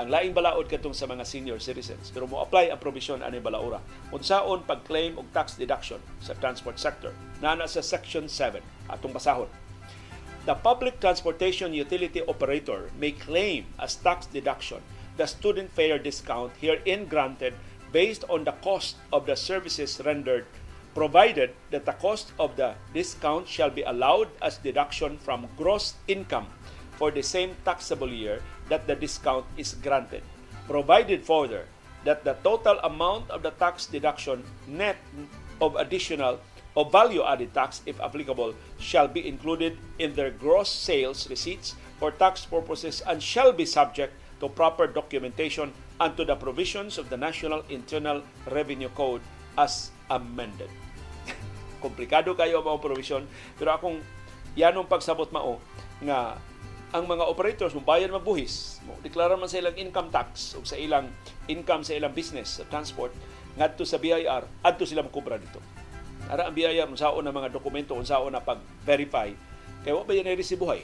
Ang 0.01 0.09
laing 0.09 0.33
balaod 0.33 0.71
katong 0.71 0.97
sa 0.97 1.05
mga 1.05 1.27
senior 1.29 1.59
citizens 1.61 2.09
pero 2.09 2.25
mo 2.25 2.41
apply 2.41 2.73
ang 2.73 2.81
provision 2.81 3.21
ani 3.21 3.43
balaura. 3.43 3.83
Unsaon 4.15 4.65
pag-claim 4.65 5.19
og 5.21 5.29
tax 5.35 5.61
deduction 5.61 6.01
sa 6.25 6.33
transport 6.39 6.81
sector 6.81 7.13
na 7.45 7.57
sa 7.69 7.85
section 7.85 8.25
7 8.29 8.61
atong 8.89 9.13
basahon. 9.13 9.51
The 10.49 10.57
public 10.57 11.05
transportation 11.05 11.77
utility 11.77 12.25
operator 12.25 12.89
may 12.97 13.13
claim 13.13 13.69
as 13.77 14.01
tax 14.01 14.25
deduction 14.25 14.81
the 15.21 15.29
student 15.29 15.69
fare 15.77 16.01
discount 16.01 16.49
herein 16.65 17.05
granted 17.05 17.53
based 17.93 18.25
on 18.33 18.45
the 18.49 18.57
cost 18.65 18.97
of 19.13 19.27
the 19.27 19.37
services 19.37 20.01
rendered 20.01 20.47
provided 20.95 21.55
that 21.71 21.87
the 21.87 21.93
cost 21.93 22.33
of 22.39 22.57
the 22.57 22.75
discount 22.93 23.47
shall 23.47 23.71
be 23.71 23.83
allowed 23.83 24.29
as 24.43 24.59
deduction 24.59 25.19
from 25.19 25.49
gross 25.57 25.95
income 26.09 26.47
for 26.99 27.11
the 27.11 27.23
same 27.23 27.57
taxable 27.65 28.11
year 28.11 28.43
that 28.69 28.87
the 28.87 28.95
discount 28.95 29.47
is 29.57 29.75
granted. 29.75 30.23
Provided 30.67 31.25
further 31.25 31.67
that 32.05 32.25
the 32.25 32.35
total 32.43 32.79
amount 32.81 33.31
of 33.31 33.43
the 33.43 33.51
tax 33.53 33.87
deduction 33.87 34.43
net 34.67 34.97
of 35.61 35.77
additional 35.77 36.41
of 36.77 36.93
value 36.93 37.23
added 37.25 37.53
tax, 37.53 37.83
if 37.85 38.01
applicable, 38.01 38.55
shall 38.79 39.09
be 39.09 39.27
included 39.27 39.77
in 39.99 40.15
their 40.15 40.31
gross 40.31 40.71
sales 40.71 41.29
receipts 41.29 41.75
for 41.99 42.13
tax 42.13 42.47
purposes 42.47 43.03
and 43.07 43.23
shall 43.23 43.53
be 43.53 43.67
subject 43.67 44.15
to 44.39 44.49
proper 44.49 44.87
documentation 44.87 45.73
and 46.01 46.17
to 46.17 46.25
the 46.25 46.37
provisions 46.37 46.97
of 46.97 47.11
the 47.11 47.17
National 47.17 47.63
Internal 47.69 48.23
Revenue 48.51 48.89
Code 48.95 49.21
as 49.57 49.95
amended. 50.11 50.71
Komplikado 51.85 52.35
kayo 52.35 52.61
ang 52.61 52.67
mga 52.67 52.83
provision, 52.83 53.23
pero 53.57 53.75
akong 53.75 53.99
yanong 54.59 54.91
pagsabot 54.91 55.31
mao 55.31 55.63
nga 56.03 56.37
ang 56.91 57.07
mga 57.07 57.23
operators 57.23 57.71
mo 57.71 57.87
bayad 57.87 58.11
magbuhis, 58.11 58.83
mo 58.83 58.99
deklara 58.99 59.39
man 59.39 59.47
sa 59.47 59.63
ilang 59.63 59.79
income 59.79 60.11
tax 60.11 60.59
o 60.59 60.67
sa 60.67 60.75
ilang 60.75 61.07
income 61.47 61.87
sa 61.87 61.95
ilang 61.95 62.11
business 62.11 62.59
sa 62.59 62.67
transport 62.67 63.15
ngadto 63.55 63.87
sa 63.87 64.03
BIR 64.03 64.43
adto 64.67 64.83
sila 64.83 65.07
makubra 65.07 65.39
dito. 65.39 65.63
Ara 66.27 66.51
ang 66.51 66.55
BIR 66.55 66.91
unsaon 66.91 67.23
na 67.23 67.35
mga 67.35 67.55
dokumento 67.55 67.95
unsaon 67.95 68.35
na 68.35 68.43
pag-verify 68.43 69.31
kay 69.87 69.93
wa 69.95 70.03
ba 70.03 70.13
yan 70.19 70.35
resibuhay 70.35 70.83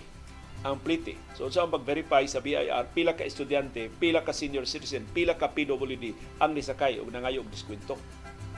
ang 0.63 0.79
plite. 0.79 1.19
So 1.35 1.51
unsa 1.51 1.67
ang 1.67 1.75
pag-verify 1.75 2.23
sa 2.31 2.39
BIR 2.39 2.87
pila 2.95 3.19
ka 3.19 3.27
estudyante, 3.27 3.91
pila 3.99 4.23
ka 4.23 4.31
senior 4.31 4.63
citizen, 4.63 5.11
pila 5.11 5.35
ka 5.35 5.51
PWD 5.51 6.39
ang 6.39 6.55
nisakay 6.55 7.03
og 7.03 7.11
nangayo 7.11 7.43
og 7.43 7.51
diskwento 7.51 7.99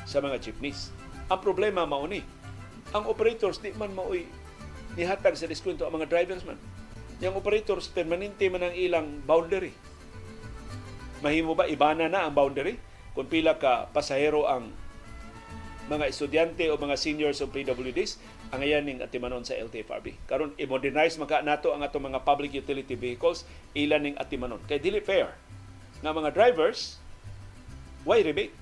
sa 0.09 0.25
mga 0.25 0.41
jeepneys. 0.41 0.89
Ang 1.29 1.45
problema 1.45 1.85
mao 1.85 2.09
ni 2.09 2.25
ang 2.97 3.05
operators 3.05 3.61
di 3.61 3.77
man 3.77 3.93
maoy 3.93 4.25
nihatag 4.97 5.37
sa 5.37 5.45
diskwento 5.45 5.85
ang 5.85 6.01
mga 6.01 6.09
drivers 6.09 6.49
man. 6.49 6.57
Yang 7.21 7.37
operators 7.45 7.93
permanente 7.93 8.49
man 8.49 8.65
ang 8.65 8.73
ilang 8.73 9.21
boundary. 9.29 9.77
Mahimo 11.21 11.53
ba 11.53 11.69
ibana 11.69 12.09
na 12.09 12.25
ang 12.25 12.33
boundary 12.33 12.81
kung 13.13 13.29
pila 13.29 13.61
ka 13.61 13.93
pasahero 13.93 14.49
ang 14.49 14.73
mga 15.89 16.05
estudyante 16.09 16.65
o 16.69 16.81
mga 16.81 16.97
seniors 16.97 17.41
o 17.45 17.49
PWDs 17.49 18.21
ang 18.49 18.65
ayan 18.65 18.85
ning 18.85 19.01
atimanon 19.05 19.45
sa 19.45 19.57
LTFRB. 19.57 20.17
Karon 20.25 20.57
i-modernize 20.57 21.21
maka 21.21 21.45
nato 21.45 21.77
ang 21.77 21.85
ato 21.85 22.01
mga 22.01 22.25
public 22.25 22.57
utility 22.57 22.97
vehicles 22.97 23.45
ilan 23.77 24.01
ning 24.05 24.17
atimanon. 24.17 24.61
Kay 24.65 24.81
dili 24.81 25.05
fair 25.05 25.37
nga 26.01 26.15
mga 26.15 26.33
drivers 26.33 26.97
why 28.07 28.23
rebate 28.25 28.55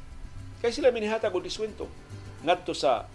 kay 0.61 0.73
sila 0.73 0.93
minihatag 0.93 1.33
og 1.35 1.45
diswento 1.45 1.87
ngadto 2.45 2.73
sa 2.73 3.09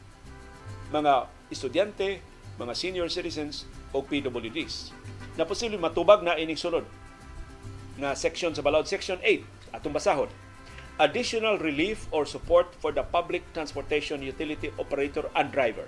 mga 0.92 1.30
estudyante, 1.48 2.20
mga 2.60 2.74
senior 2.76 3.08
citizens 3.08 3.66
o 3.96 4.04
PWDs. 4.04 4.92
Na 5.40 5.48
posible 5.48 5.80
matubag 5.80 6.22
na 6.22 6.36
ining 6.36 6.60
sunod 6.60 6.84
na 7.96 8.16
section 8.16 8.52
sa 8.52 8.64
Balaod 8.64 8.88
Section 8.88 9.20
8 9.24 9.78
atong 9.78 9.96
basahon. 9.96 10.30
Additional 11.00 11.58
relief 11.58 12.06
or 12.14 12.28
support 12.28 12.70
for 12.78 12.94
the 12.94 13.02
public 13.02 13.42
transportation 13.56 14.22
utility 14.22 14.70
operator 14.78 15.26
and 15.34 15.50
driver. 15.50 15.88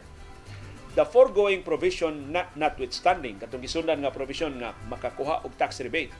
The 0.93 1.05
foregoing 1.05 1.65
provision 1.65 2.29
not, 2.33 2.53
notwithstanding, 2.53 3.41
katong 3.41 3.65
gisundan 3.65 4.01
nga 4.01 4.13
provision 4.13 4.57
nga 4.61 4.77
makakuha 4.89 5.41
og 5.41 5.53
tax 5.57 5.81
rebate, 5.81 6.13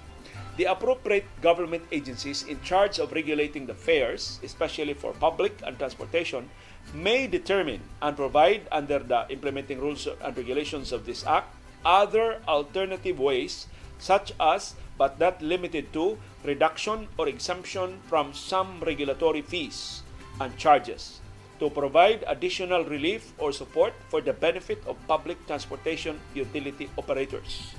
the 0.58 0.66
appropriate 0.66 1.26
government 1.42 1.84
agencies 1.92 2.44
in 2.44 2.62
charge 2.62 3.00
of 3.00 3.12
regulating 3.12 3.66
the 3.66 3.74
fares, 3.74 4.40
especially 4.44 4.94
for 4.94 5.14
public 5.14 5.60
and 5.66 5.78
transportation, 5.78 6.50
may 6.94 7.28
determine 7.28 7.82
and 8.02 8.16
provide 8.16 8.68
under 8.72 9.00
the 9.00 9.26
implementing 9.30 9.80
rules 9.80 10.08
and 10.08 10.38
regulations 10.38 10.92
of 10.92 11.06
this 11.06 11.26
act 11.26 11.56
other 11.86 12.40
alternative 12.48 13.20
ways 13.20 13.68
such 14.00 14.32
as 14.40 14.76
but 14.98 15.20
not 15.20 15.42
limited 15.42 15.92
to 15.94 16.18
reduction 16.44 17.08
or 17.18 17.28
exemption 17.28 18.00
from 18.08 18.34
some 18.34 18.80
regulatory 18.86 19.42
fees 19.42 20.04
and 20.40 20.56
charges 20.58 21.20
to 21.60 21.70
provide 21.70 22.24
additional 22.28 22.84
relief 22.86 23.32
or 23.38 23.52
support 23.52 23.94
for 24.10 24.22
the 24.22 24.34
benefit 24.34 24.82
of 24.86 24.98
public 25.08 25.40
transportation 25.48 26.20
utility 26.34 26.90
operators 26.98 27.74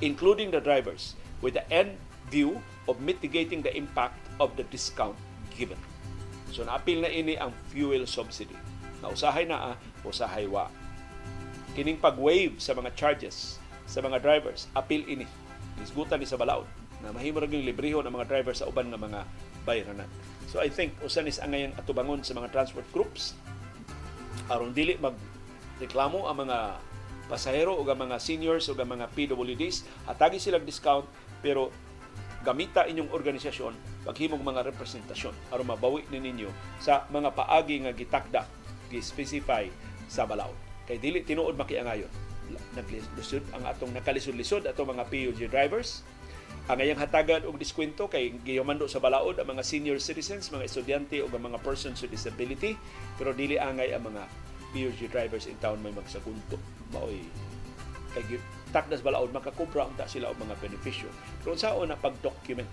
including 0.00 0.50
the 0.50 0.60
drivers 0.60 1.14
with 1.40 1.56
the 1.56 1.64
end 1.72 1.96
view 2.28 2.60
of 2.86 3.00
mitigating 3.02 3.60
the 3.60 3.72
impact 3.74 4.16
of 4.38 4.54
the 4.54 4.64
discount 4.68 5.16
given. 5.52 5.78
So 6.54 6.64
naapil 6.64 7.04
na 7.04 7.10
ini 7.10 7.36
ang 7.36 7.54
fuel 7.72 8.06
subsidy. 8.06 8.56
Nausahay 9.00 9.48
na 9.48 9.74
ah, 9.74 9.76
usahay 10.04 10.46
wa. 10.46 10.68
Kining 11.72 12.00
pag-waive 12.00 12.58
sa 12.58 12.74
mga 12.76 12.92
charges 12.98 13.60
sa 13.90 13.98
mga 13.98 14.22
drivers, 14.22 14.70
apil 14.74 15.02
ini. 15.10 15.26
Isgutan 15.82 16.22
ni 16.22 16.26
sa 16.28 16.38
balaod 16.38 16.68
na 17.00 17.10
mahimo 17.10 17.40
rin 17.40 17.64
librehon 17.64 18.04
ang 18.04 18.14
mga 18.14 18.28
drivers 18.28 18.60
sa 18.60 18.68
uban 18.68 18.92
nga 18.92 19.00
mga 19.00 19.20
bayranan. 19.64 20.06
So 20.46 20.60
I 20.60 20.68
think 20.68 20.94
usan 21.00 21.26
is 21.26 21.40
ang 21.40 21.56
ngayon 21.56 21.72
atubangon 21.80 22.20
sa 22.22 22.36
mga 22.36 22.52
transport 22.52 22.86
groups 22.92 23.34
aron 24.50 24.74
dili 24.74 24.98
mag 24.98 25.14
reklamo 25.78 26.26
ang 26.26 26.44
mga 26.44 26.76
pasahero 27.30 27.78
o 27.78 27.86
mga 27.86 28.18
seniors 28.18 28.66
o 28.66 28.74
mga 28.74 29.06
PWDs 29.14 29.86
hatagi 30.10 30.42
silang 30.42 30.66
discount 30.66 31.06
pero 31.40 31.72
gamita 32.40 32.88
inyong 32.88 33.12
organisasyon 33.12 33.76
paghimong 34.08 34.40
mga 34.40 34.64
representasyon. 34.72 35.36
Aron 35.52 35.68
mabawi 35.68 36.08
ni 36.08 36.24
ninyo 36.24 36.48
sa 36.80 37.04
mga 37.12 37.36
paagi 37.36 37.84
nga 37.84 37.92
gitakda 37.92 38.42
gi-specify 38.88 39.68
sa 40.10 40.26
balaod. 40.26 40.56
Kay 40.88 40.98
dili 40.98 41.22
tinuod 41.22 41.54
makiangayon. 41.54 42.10
Naglisod 42.74 43.46
ang 43.54 43.62
atong 43.68 43.94
nakalisod-lisod 43.94 44.66
atong 44.66 44.90
mga 44.96 45.06
PUG 45.06 45.40
drivers. 45.46 46.02
Ang 46.66 46.82
ayang 46.82 46.98
hatagan 46.98 47.46
og 47.46 47.62
diskwento 47.62 48.10
kay 48.10 48.34
giyamando 48.42 48.90
sa 48.90 48.98
balaod 48.98 49.38
ang 49.38 49.46
mga 49.54 49.62
senior 49.62 50.02
citizens, 50.02 50.50
mga 50.50 50.66
estudyante 50.66 51.22
o 51.22 51.30
ang 51.30 51.46
mga 51.46 51.62
persons 51.62 52.02
with 52.02 52.10
disability. 52.10 52.74
Pero 53.14 53.30
dili 53.30 53.54
angay 53.54 53.94
ang 53.94 54.10
mga 54.10 54.26
PUG 54.74 54.98
drivers 55.10 55.46
in 55.46 55.58
town 55.62 55.78
may 55.78 55.94
magsagunto. 55.94 56.58
Maoy 56.90 57.22
kay 58.10 58.42
takdas 58.70 59.02
balaod 59.02 59.34
makakubra 59.34 59.86
ang 59.86 59.94
ta 59.98 60.06
sila 60.06 60.30
og 60.30 60.38
mga 60.38 60.58
benepisyo. 60.62 61.10
Pero 61.42 61.58
saon 61.58 61.90
na 61.90 61.98
pag-document. 61.98 62.68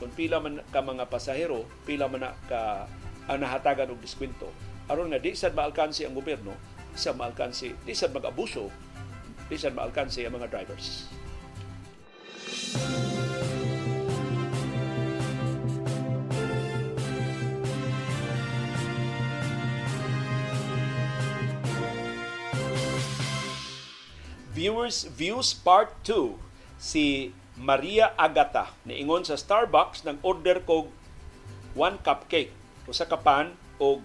Kung 0.00 0.14
pila 0.16 0.40
man 0.40 0.64
ka 0.72 0.80
mga 0.80 1.12
pasahero 1.12 1.68
pila 1.84 2.08
man 2.08 2.32
ka 2.48 2.88
ang 3.28 3.38
nahatagan 3.38 3.92
og 3.92 4.00
diskwento. 4.00 4.48
Aron 4.90 5.12
nga 5.12 5.22
di 5.22 5.36
sad 5.36 5.54
maalkansi 5.54 6.08
ang 6.08 6.16
gobyerno 6.16 6.56
sa 6.98 7.14
maalkansi 7.14 7.86
di 7.86 7.94
sad 7.94 8.10
mag-abuso 8.10 8.66
di 9.46 9.54
sad 9.54 9.74
maalkansi 9.74 10.26
ang 10.26 10.34
mga 10.34 10.50
drivers 10.50 11.06
Viewers 24.60 25.08
Views 25.08 25.56
Part 25.56 25.88
2 26.04 26.36
si 26.76 27.32
Maria 27.56 28.12
Agata 28.12 28.68
niingon 28.84 29.24
sa 29.24 29.40
Starbucks 29.40 30.04
nang 30.04 30.20
order 30.20 30.60
ko 30.60 30.92
one 31.72 31.96
cupcake 32.04 32.52
usa 32.84 33.08
ka 33.08 33.16
pan 33.16 33.56
o 33.80 34.04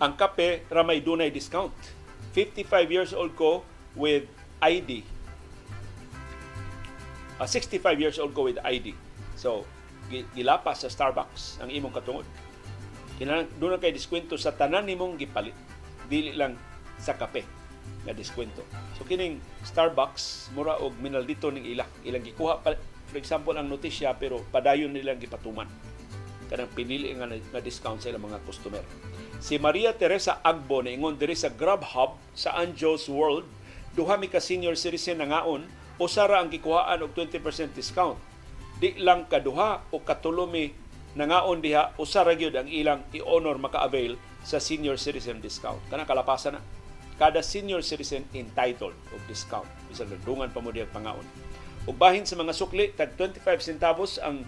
ang 0.00 0.16
kape 0.16 0.64
ramay 0.72 1.04
dunay 1.04 1.28
discount. 1.28 1.76
55 2.32 2.88
years 2.88 3.12
old 3.12 3.36
ko 3.36 3.60
with 3.92 4.24
ID 4.64 5.04
uh, 7.36 7.44
65 7.44 7.84
years 8.00 8.16
old 8.16 8.32
ko 8.32 8.48
with 8.48 8.56
ID 8.64 8.96
so 9.36 9.68
gilapas 10.08 10.80
sa 10.80 10.88
Starbucks 10.88 11.60
ang 11.60 11.68
imong 11.68 11.92
katungod. 11.92 12.24
Kinahanglan 13.20 13.52
doon 13.60 13.76
kay 13.76 13.92
diskwento 13.92 14.40
sa 14.40 14.56
tanan 14.56 14.88
nimong 14.88 15.20
gipalit. 15.20 15.52
Dili 16.08 16.32
lang 16.32 16.56
sa 17.02 17.18
kape 17.18 17.42
nga 18.06 18.14
diskwento. 18.14 18.62
So 18.98 19.02
kining 19.06 19.42
Starbucks 19.66 20.54
mura 20.54 20.78
og 20.78 20.94
minaldito 20.98 21.50
ning 21.50 21.66
ila. 21.66 21.86
Ilang 22.06 22.22
gikuha 22.26 22.62
pa, 22.62 22.74
for 23.10 23.18
example 23.18 23.54
ang 23.54 23.70
notisya 23.70 24.14
pero 24.18 24.42
padayon 24.50 24.94
nilang 24.94 25.18
gipatuman. 25.18 25.66
Kanang 26.50 26.70
pinili 26.76 27.10
nga, 27.16 27.26
nga 27.26 27.60
discount 27.62 28.02
sa 28.02 28.10
ilang 28.10 28.26
mga 28.26 28.42
customer. 28.46 28.82
Si 29.42 29.58
Maria 29.58 29.94
Teresa 29.96 30.38
Agbo 30.44 30.84
na 30.84 30.94
ingon 30.94 31.18
diri 31.18 31.34
sa 31.34 31.50
Grubhub 31.50 32.18
sa 32.36 32.54
Anjo's 32.58 33.10
World, 33.10 33.46
duha 33.98 34.14
mi 34.18 34.30
ka 34.30 34.38
senior 34.38 34.78
citizen 34.78 35.18
na 35.18 35.26
ngaon 35.30 35.66
o 35.98 36.04
sara 36.06 36.38
ang 36.42 36.50
gikuhaan 36.50 37.02
og 37.02 37.14
20% 37.14 37.74
discount. 37.74 38.18
Di 38.82 38.98
lang 38.98 39.30
kaduha 39.30 39.94
o 39.94 40.02
katulo 40.02 40.50
mi 40.50 40.74
nangaon 41.14 41.62
diha 41.62 41.94
usara 42.00 42.34
gyud 42.34 42.56
ang 42.56 42.66
ilang 42.66 43.04
i-honor 43.14 43.60
maka-avail 43.60 44.16
sa 44.42 44.58
senior 44.58 44.98
citizen 44.98 45.38
discount. 45.38 45.78
Kana 45.86 46.08
kalapasan 46.08 46.58
na 46.58 46.62
kada 47.20 47.44
senior 47.44 47.84
citizen 47.84 48.24
entitled 48.32 48.96
og 49.12 49.20
discount. 49.28 49.68
Bisan 49.88 50.08
nagdungan 50.08 50.52
pa 50.52 50.60
mo 50.60 50.72
diag 50.72 50.90
pangaon. 50.90 51.24
Ug 51.84 51.96
bahin 51.98 52.22
sa 52.22 52.38
mga 52.38 52.54
sukli 52.54 52.94
tag 52.94 53.18
25 53.18 53.42
centavos 53.58 54.22
ang 54.22 54.46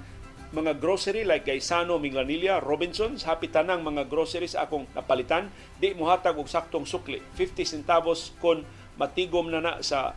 mga 0.55 0.79
grocery 0.79 1.27
like 1.27 1.51
kay 1.51 1.59
Sano 1.59 1.99
Minglanilla, 1.99 2.63
Robinsons, 2.63 3.27
happy 3.27 3.51
tanang 3.51 3.83
mga 3.83 4.07
groceries 4.07 4.55
akong 4.55 4.87
napalitan, 4.95 5.51
di 5.83 5.91
mo 5.99 6.07
hatag 6.07 6.39
og 6.39 6.47
saktong 6.47 6.87
sukli. 6.87 7.19
50 7.35 7.67
centavos 7.67 8.31
kon 8.39 8.63
matigom 8.95 9.51
na 9.51 9.59
na 9.59 9.73
sa 9.83 10.15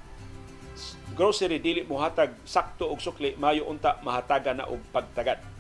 grocery. 1.17 1.57
Dili 1.57 1.81
mo 1.89 1.97
hatag 1.97 2.37
sakto 2.45 2.85
og 2.85 3.01
sukli, 3.01 3.33
mayo 3.41 3.65
unta 3.65 3.97
mahataga 4.05 4.53
na 4.53 4.69
og 4.69 4.77
pagtagad 4.93 5.56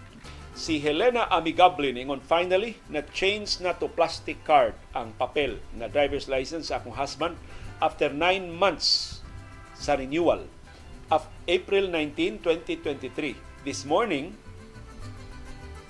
si 0.57 0.81
Helena 0.81 1.29
Amigable 1.29 1.93
ningon 1.93 2.17
finally 2.17 2.81
na 2.89 3.05
change 3.13 3.61
na 3.61 3.77
to 3.77 3.85
plastic 3.85 4.41
card 4.41 4.73
ang 4.89 5.13
papel 5.13 5.61
na 5.77 5.85
driver's 5.85 6.25
license 6.25 6.73
sa 6.73 6.81
akong 6.81 6.97
husband 6.97 7.37
after 7.77 8.09
9 8.09 8.49
months 8.49 9.21
sa 9.77 9.93
renewal 9.93 10.49
of 11.13 11.29
April 11.45 11.85
19, 11.93 12.41
2023. 12.41 13.37
This 13.61 13.85
morning, 13.85 14.33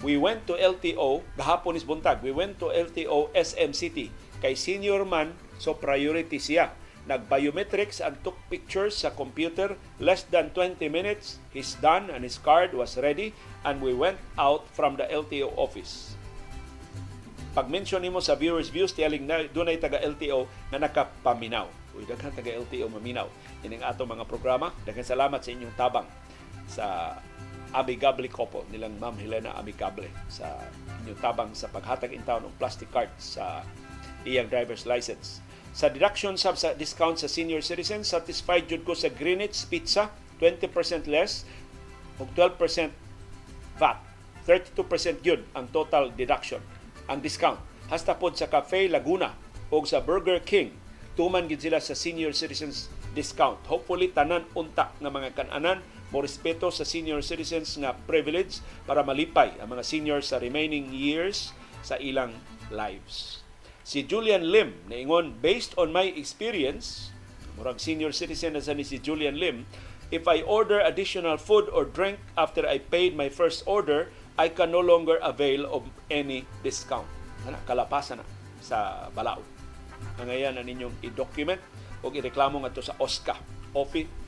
we 0.03 0.19
went 0.19 0.43
to 0.51 0.59
LTO, 0.59 1.23
gahapon 1.39 1.79
is 1.79 1.87
buntag, 1.87 2.19
we 2.19 2.35
went 2.35 2.59
to 2.59 2.67
LTO 2.67 3.31
SM 3.31 3.71
City. 3.71 4.11
Kay 4.43 4.53
senior 4.53 5.07
man, 5.07 5.31
so 5.63 5.79
priority 5.79 6.43
siya 6.43 6.75
Nag-biometrics 7.07 8.03
and 8.03 8.19
took 8.21 8.35
pictures 8.51 8.99
sa 8.99 9.15
computer. 9.15 9.79
Less 10.03 10.27
than 10.27 10.51
20 10.51 10.83
minutes, 10.91 11.39
he's 11.55 11.79
done 11.79 12.11
and 12.11 12.27
his 12.27 12.35
card 12.35 12.75
was 12.75 12.99
ready 12.99 13.31
and 13.63 13.79
we 13.79 13.95
went 13.95 14.19
out 14.35 14.67
from 14.75 14.99
the 14.99 15.07
LTO 15.07 15.55
office. 15.55 16.19
Pag-mention 17.55 18.03
nimo 18.03 18.21
sa 18.21 18.37
viewers 18.37 18.69
views, 18.69 18.93
tiyaling 18.93 19.25
na 19.25 19.47
dunay 19.49 19.81
taga 19.81 19.97
LTO 20.03 20.45
na 20.69 20.77
nakapaminaw. 20.83 21.65
Uy, 21.97 22.05
daghan 22.05 22.29
taga 22.35 22.53
LTO 22.53 22.85
maminaw. 22.91 23.25
Ining 23.65 23.81
ato 23.81 24.05
mga 24.05 24.29
programa. 24.29 24.69
Daghan 24.85 25.01
salamat 25.01 25.41
sa 25.41 25.49
inyong 25.49 25.73
tabang 25.73 26.05
sa 26.69 27.17
Amigable 27.73 28.29
Couple 28.31 28.63
nilang 28.71 28.95
Ma'am 29.01 29.17
Helena 29.17 29.55
Amigable 29.57 30.07
sa 30.29 30.59
inyong 31.03 31.19
tabang 31.19 31.51
sa 31.51 31.67
paghatag 31.71 32.13
in 32.15 32.23
town 32.23 32.43
ng 32.45 32.55
plastic 32.61 32.87
card 32.93 33.11
sa 33.19 33.63
iyang 34.23 34.47
driver's 34.47 34.87
license 34.87 35.43
sa 35.77 35.93
deduction 35.93 36.33
sub 36.41 36.57
sa 36.57 36.73
discount 36.73 37.21
sa 37.21 37.29
senior 37.29 37.61
citizens, 37.61 38.09
satisfied 38.09 38.65
jud 38.65 38.81
ko 38.81 38.97
sa 38.97 39.13
Greenwich 39.13 39.69
Pizza, 39.69 40.09
20% 40.41 41.05
less 41.05 41.45
ug 42.17 42.25
12% 42.33 42.89
VAT. 43.77 43.97
32% 44.49 45.21
gyud 45.21 45.45
ang 45.53 45.69
total 45.69 46.09
deduction, 46.17 46.57
ang 47.05 47.21
discount. 47.21 47.61
Hasta 47.93 48.17
pod 48.17 48.33
sa 48.33 48.49
Cafe 48.49 48.89
Laguna 48.89 49.37
o 49.69 49.77
sa 49.85 50.01
Burger 50.01 50.41
King, 50.41 50.73
tuman 51.13 51.45
gid 51.45 51.61
sila 51.61 51.77
sa 51.77 51.93
senior 51.93 52.33
citizens 52.33 52.89
discount. 53.13 53.61
Hopefully 53.69 54.09
tanan 54.09 54.49
unta 54.57 54.89
nga 54.97 55.11
mga 55.13 55.37
kananan 55.37 55.85
mo 56.09 56.25
respeto 56.25 56.73
sa 56.73 56.89
senior 56.89 57.21
citizens 57.21 57.77
nga 57.77 57.93
privilege 57.93 58.65
para 58.89 59.05
malipay 59.05 59.53
ang 59.61 59.77
mga 59.77 59.85
seniors 59.85 60.33
sa 60.33 60.41
remaining 60.41 60.89
years 60.89 61.53
sa 61.85 62.01
ilang 62.01 62.33
lives 62.73 63.45
si 63.87 64.03
Julian 64.03 64.51
Lim 64.51 64.75
naingon 64.91 65.39
based 65.39 65.71
on 65.79 65.95
my 65.95 66.11
experience 66.11 67.15
murag 67.55 67.79
senior 67.79 68.11
citizen 68.11 68.59
na 68.59 68.61
ni 68.75 68.83
si 68.83 68.99
Julian 68.99 69.39
Lim 69.39 69.63
if 70.11 70.27
I 70.27 70.43
order 70.43 70.83
additional 70.83 71.39
food 71.39 71.71
or 71.71 71.87
drink 71.87 72.19
after 72.35 72.67
I 72.67 72.83
paid 72.83 73.15
my 73.15 73.31
first 73.31 73.63
order 73.63 74.11
I 74.35 74.51
can 74.51 74.75
no 74.75 74.83
longer 74.83 75.17
avail 75.23 75.65
of 75.65 75.87
any 76.11 76.43
discount. 76.67 77.07
Ana 77.47 77.63
kalapasan 77.63 78.19
na 78.19 78.27
sa 78.59 79.07
balaod 79.15 79.47
ang 80.19 80.27
ayan 80.27 80.59
na 80.59 80.67
ninyong 80.67 80.93
i-document 81.07 81.63
o 82.03 82.11
ireklamo 82.11 82.59
ngadto 82.59 82.83
sa 82.83 82.93
OSCA 82.99 83.39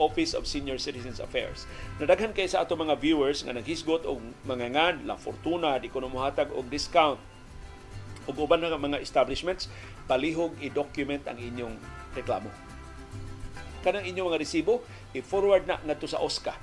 Office 0.00 0.32
of 0.32 0.48
Senior 0.48 0.80
Citizens 0.80 1.20
Affairs. 1.20 1.68
Nadaghan 1.98 2.32
kay 2.32 2.46
sa 2.46 2.64
ato 2.64 2.78
mga 2.78 2.96
viewers 2.96 3.42
nga 3.42 3.50
naghisgot 3.50 4.06
og 4.06 4.22
mga 4.46 4.66
ngan, 4.72 4.94
la 5.10 5.18
fortuna, 5.18 5.74
di 5.82 5.90
ko 5.90 5.98
muhatag 6.06 6.54
og 6.54 6.70
discount 6.70 7.18
ug 8.30 8.46
uban 8.46 8.62
nga 8.62 8.78
mga 8.78 9.02
establishments 9.02 9.66
palihog 10.06 10.54
i-document 10.62 11.26
ang 11.26 11.36
inyong 11.36 11.74
reklamo. 12.14 12.48
Kanang 13.82 14.06
inyong 14.06 14.30
mga 14.30 14.40
resibo 14.40 14.86
i-forward 15.12 15.66
na 15.66 15.82
ngadto 15.82 16.06
sa 16.06 16.22
OSCA 16.22 16.54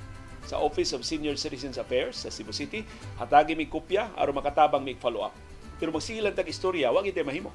sa 0.48 0.64
Office 0.64 0.96
of 0.96 1.04
Senior 1.04 1.36
Citizens 1.36 1.76
Affairs 1.76 2.24
sa 2.24 2.32
Cebu 2.32 2.56
City. 2.56 2.88
Hatagi 3.20 3.52
mi 3.52 3.68
kopya 3.68 4.16
aron 4.16 4.40
makatabang 4.40 4.80
mi 4.80 4.96
follow 4.96 5.28
up. 5.28 5.36
Pero 5.76 5.92
magsigilan 5.92 6.32
tag 6.32 6.48
istorya, 6.48 6.88
wa 6.88 7.04
gid 7.04 7.20
mahimo. 7.20 7.52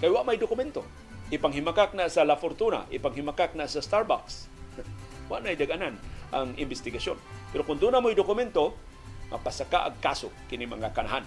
Kay 0.00 0.08
wa 0.08 0.24
may 0.24 0.40
dokumento. 0.40 0.80
Ipanghimakak 1.28 1.92
na 1.92 2.08
sa 2.08 2.24
La 2.24 2.40
Fortuna, 2.40 2.88
ipanghimakak 2.88 3.52
na 3.52 3.68
sa 3.68 3.84
Starbucks. 3.84 4.48
wa 5.30 5.44
na 5.44 5.52
daganan 5.52 6.00
ang 6.32 6.56
investigasyon. 6.56 7.20
Pero 7.52 7.62
kung 7.68 7.78
doon 7.78 7.94
na 7.94 8.02
mo'y 8.02 8.16
dokumento, 8.16 8.74
mapasaka 9.30 9.90
ang 9.90 9.96
kaso 9.98 10.32
kini 10.46 10.64
mga 10.66 10.94
kanahan 10.94 11.26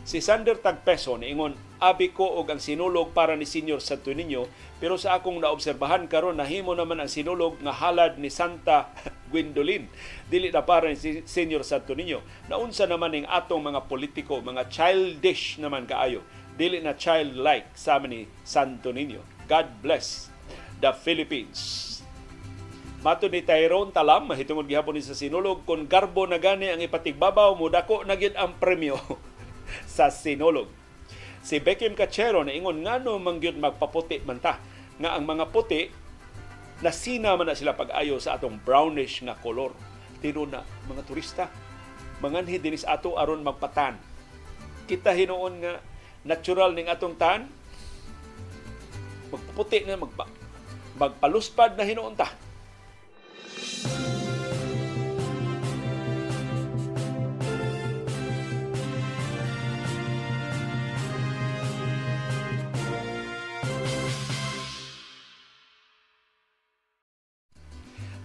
Si 0.00 0.24
Sander 0.24 0.56
Tagpeso 0.56 1.20
niingon, 1.20 1.52
abi 1.76 2.12
ko 2.12 2.24
og 2.40 2.48
ang 2.48 2.60
sinulog 2.60 3.12
para 3.12 3.36
ni 3.36 3.44
Senior 3.44 3.84
Santo 3.84 4.12
Niño, 4.16 4.48
pero 4.80 4.96
sa 4.96 5.20
akong 5.20 5.40
naobserbahan 5.40 6.08
karon 6.08 6.40
nahimo 6.40 6.72
naman 6.72 7.04
ang 7.04 7.08
sinulog 7.12 7.60
nga 7.60 7.72
halad 7.72 8.16
ni 8.16 8.32
Santa 8.32 8.92
Gwendolyn. 9.32 9.92
Dili 10.28 10.48
na 10.48 10.64
para 10.64 10.88
ni 10.88 10.96
Senior 11.24 11.68
Santo 11.68 11.92
Niño. 11.92 12.24
Naunsa 12.48 12.88
naman 12.88 13.12
ning 13.12 13.28
atong 13.28 13.60
mga 13.60 13.88
politiko, 13.92 14.40
mga 14.40 14.72
childish 14.72 15.60
naman 15.60 15.84
kaayo. 15.84 16.24
Dili 16.56 16.80
na 16.80 16.96
childlike 16.96 17.72
sa 17.76 18.00
ni 18.00 18.24
Santo 18.40 18.92
Niño. 18.96 19.20
God 19.48 19.68
bless 19.84 20.32
the 20.80 20.92
Philippines. 20.96 21.88
Mato 23.00 23.32
ni 23.32 23.40
Tyrone 23.40 23.96
Talam, 23.96 24.28
mahitungod 24.28 24.68
gihapon 24.68 24.92
ni 24.92 25.00
sa 25.00 25.16
sinulog, 25.16 25.64
kung 25.64 25.88
garbo 25.88 26.28
na 26.28 26.36
gani 26.36 26.68
ang 26.68 26.84
ipatigbabaw, 26.84 27.56
mudako 27.56 28.04
na 28.04 28.12
gyud 28.12 28.36
ang 28.36 28.60
premyo 28.60 29.00
sa 29.96 30.12
sinulog. 30.12 30.68
Si 31.40 31.56
Beckham 31.56 31.96
Cachero 31.96 32.44
na 32.44 32.52
ingon 32.52 32.84
ngano 32.84 33.16
mangyud 33.16 33.56
magpaputi 33.56 34.20
man 34.28 34.38
ta 34.38 34.60
nga 35.00 35.16
ang 35.16 35.24
mga 35.24 35.48
puti 35.48 35.88
nasina 36.84 37.32
man 37.36 37.48
na 37.48 37.56
sila 37.56 37.72
pag-ayo 37.72 38.20
sa 38.20 38.36
atong 38.36 38.60
brownish 38.60 39.24
nga 39.24 39.38
kolor. 39.40 39.72
Tino 40.20 40.44
na 40.44 40.60
mga 40.84 41.02
turista 41.08 41.44
manganhi 42.20 42.60
dinis 42.60 42.84
ato 42.84 43.16
aron 43.16 43.40
magpatan. 43.40 43.96
Kita 44.84 45.16
hinuon 45.16 45.54
nga 45.64 45.80
natural 46.28 46.76
ning 46.76 46.92
atong 46.92 47.16
tan 47.16 47.48
magpaputi 49.30 49.86
na 49.86 49.96
magpa, 49.96 50.26
magpaluspad 50.98 51.78
na 51.78 51.86
hinuon 51.86 52.18
ta 52.18 52.28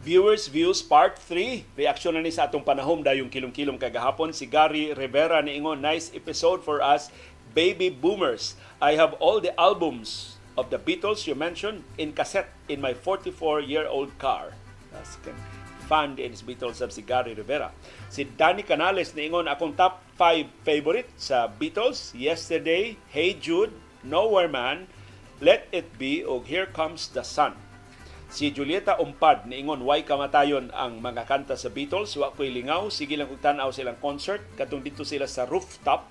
Viewers 0.05 0.45
Views 0.53 0.85
Part 0.85 1.17
3. 1.17 1.65
Reaksyon 1.73 2.13
na 2.13 2.21
ni 2.21 2.29
sa 2.29 2.45
atong 2.45 2.61
panahom 2.61 3.01
dayong 3.01 3.25
kilong-kilong 3.25 3.81
kagahapon 3.81 4.29
si 4.29 4.45
Gary 4.45 4.93
Rivera 4.93 5.41
ni 5.41 5.57
ingon 5.57 5.81
nice 5.81 6.13
episode 6.13 6.61
for 6.61 6.77
us 6.77 7.09
baby 7.57 7.89
boomers. 7.89 8.53
I 8.77 9.01
have 9.01 9.17
all 9.17 9.41
the 9.41 9.57
albums 9.57 10.37
of 10.61 10.69
the 10.69 10.77
Beatles 10.77 11.25
you 11.25 11.33
mentioned 11.33 11.81
in 11.97 12.13
cassette 12.13 12.53
in 12.69 12.85
my 12.85 12.93
44-year-old 12.93 14.13
car. 14.21 14.53
That's 14.93 15.17
fan 15.89 16.13
din 16.13 16.37
si 16.37 16.45
Beatles 16.45 16.85
of 16.85 16.93
si 16.93 17.01
Gary 17.01 17.33
Rivera. 17.33 17.73
Si 18.13 18.29
Danny 18.29 18.61
Canales 18.61 19.09
ni 19.17 19.25
ingon 19.25 19.49
akong 19.49 19.73
top 19.73 20.05
5 20.21 20.45
favorite 20.61 21.09
sa 21.17 21.49
Beatles 21.49 22.13
Yesterday, 22.13 22.93
Hey 23.09 23.33
Jude, 23.33 23.73
Nowhere 24.05 24.53
Man, 24.53 24.85
Let 25.41 25.65
It 25.73 25.97
Be 25.97 26.21
o 26.21 26.45
Here 26.45 26.69
Comes 26.69 27.09
the 27.09 27.25
Sun. 27.25 27.64
Si 28.31 28.49
Julieta 28.49 28.97
Umpad 28.97 29.45
niingon 29.45 29.85
way 29.85 30.01
kamatayon 30.01 30.73
ang 30.73 30.97
mga 30.97 31.29
kanta 31.29 31.53
sa 31.53 31.69
Beatles, 31.69 32.17
wa 32.17 32.33
ko'y 32.33 32.49
lingaw, 32.49 32.89
sige 32.89 33.13
lang 33.13 33.29
kung 33.29 33.41
tanaw 33.41 33.69
silang 33.69 34.01
concert, 34.01 34.41
katong 34.57 34.81
dito 34.81 35.05
sila 35.05 35.29
sa 35.29 35.45
rooftop, 35.45 36.09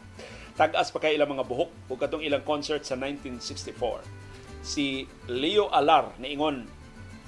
tagas 0.55 0.95
pa 0.95 1.03
kay 1.03 1.19
ilang 1.19 1.35
mga 1.35 1.47
buhok, 1.47 1.71
o 1.91 1.99
katong 1.99 2.23
ilang 2.23 2.47
concert 2.47 2.87
sa 2.87 2.95
1964. 2.95 4.07
Si 4.65 5.05
Leo 5.29 5.69
Alar 5.69 6.15
niingon 6.23 6.65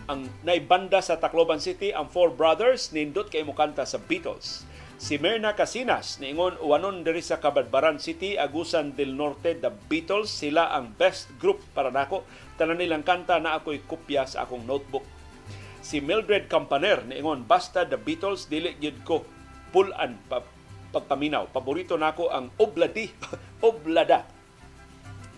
ang 0.06 0.30
naibanda 0.46 1.02
sa 1.02 1.18
Tacloban 1.18 1.58
City 1.58 1.90
ang 1.90 2.06
Four 2.06 2.38
Brothers 2.38 2.94
nindot 2.94 3.26
kay 3.26 3.42
mo 3.42 3.52
kanta 3.58 3.82
sa 3.82 3.98
Beatles. 3.98 4.62
Si 4.96 5.20
Merna 5.20 5.52
Casinas 5.52 6.16
niingon 6.24 6.56
uwanon 6.56 7.04
diri 7.04 7.20
sa 7.20 7.36
Cabadbaran 7.36 8.00
City, 8.00 8.40
Agusan 8.40 8.96
del 8.96 9.12
Norte, 9.12 9.52
The 9.52 9.68
Beatles 9.68 10.32
sila 10.32 10.72
ang 10.72 10.96
best 10.96 11.36
group 11.36 11.60
para 11.76 11.92
nako 11.92 12.24
tanan 12.56 12.80
nilang 12.80 13.04
kanta 13.04 13.36
na 13.36 13.60
ako'y 13.60 13.84
kopya 13.84 14.24
sa 14.24 14.48
akong 14.48 14.64
notebook. 14.64 15.04
Si 15.84 16.00
Mildred 16.00 16.48
Campaner 16.48 17.04
niingon 17.04 17.44
basta 17.44 17.84
the 17.84 18.00
Beatles 18.00 18.48
dili 18.48 18.72
gyud 18.80 19.04
ko 19.04 19.20
pulan 19.68 20.16
pa, 20.32 20.40
pagpaminaw. 20.96 21.52
Paborito 21.52 22.00
nako 22.00 22.32
ang 22.32 22.48
Obladi, 22.56 23.12
Oblada. 23.68 24.24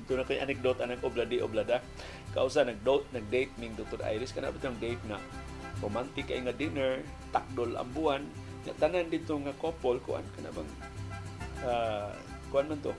Ito 0.06 0.14
na 0.14 0.22
kay 0.22 0.38
anekdote 0.38 0.86
anang 0.86 1.02
Obladi, 1.02 1.42
Oblada. 1.42 1.82
Kausa 2.30 2.62
nag-date, 2.62 3.10
nag-date 3.10 3.52
ming 3.58 3.74
Dr. 3.74 4.06
Iris 4.06 4.30
kana 4.30 4.54
ba 4.54 4.70
date 4.78 5.02
na 5.10 5.18
romantic 5.82 6.30
ay 6.30 6.46
nga 6.46 6.54
dinner, 6.54 7.02
takdol 7.34 7.74
ang 7.74 7.90
buwan, 7.90 8.22
tanan 8.76 9.08
dito 9.08 9.32
nga 9.40 9.54
couple 9.56 10.00
kuan 10.04 10.24
kana 10.36 10.52
bang 10.52 10.70
uh, 11.64 12.12
kuan 12.52 12.68
man 12.68 12.80
to. 12.84 12.92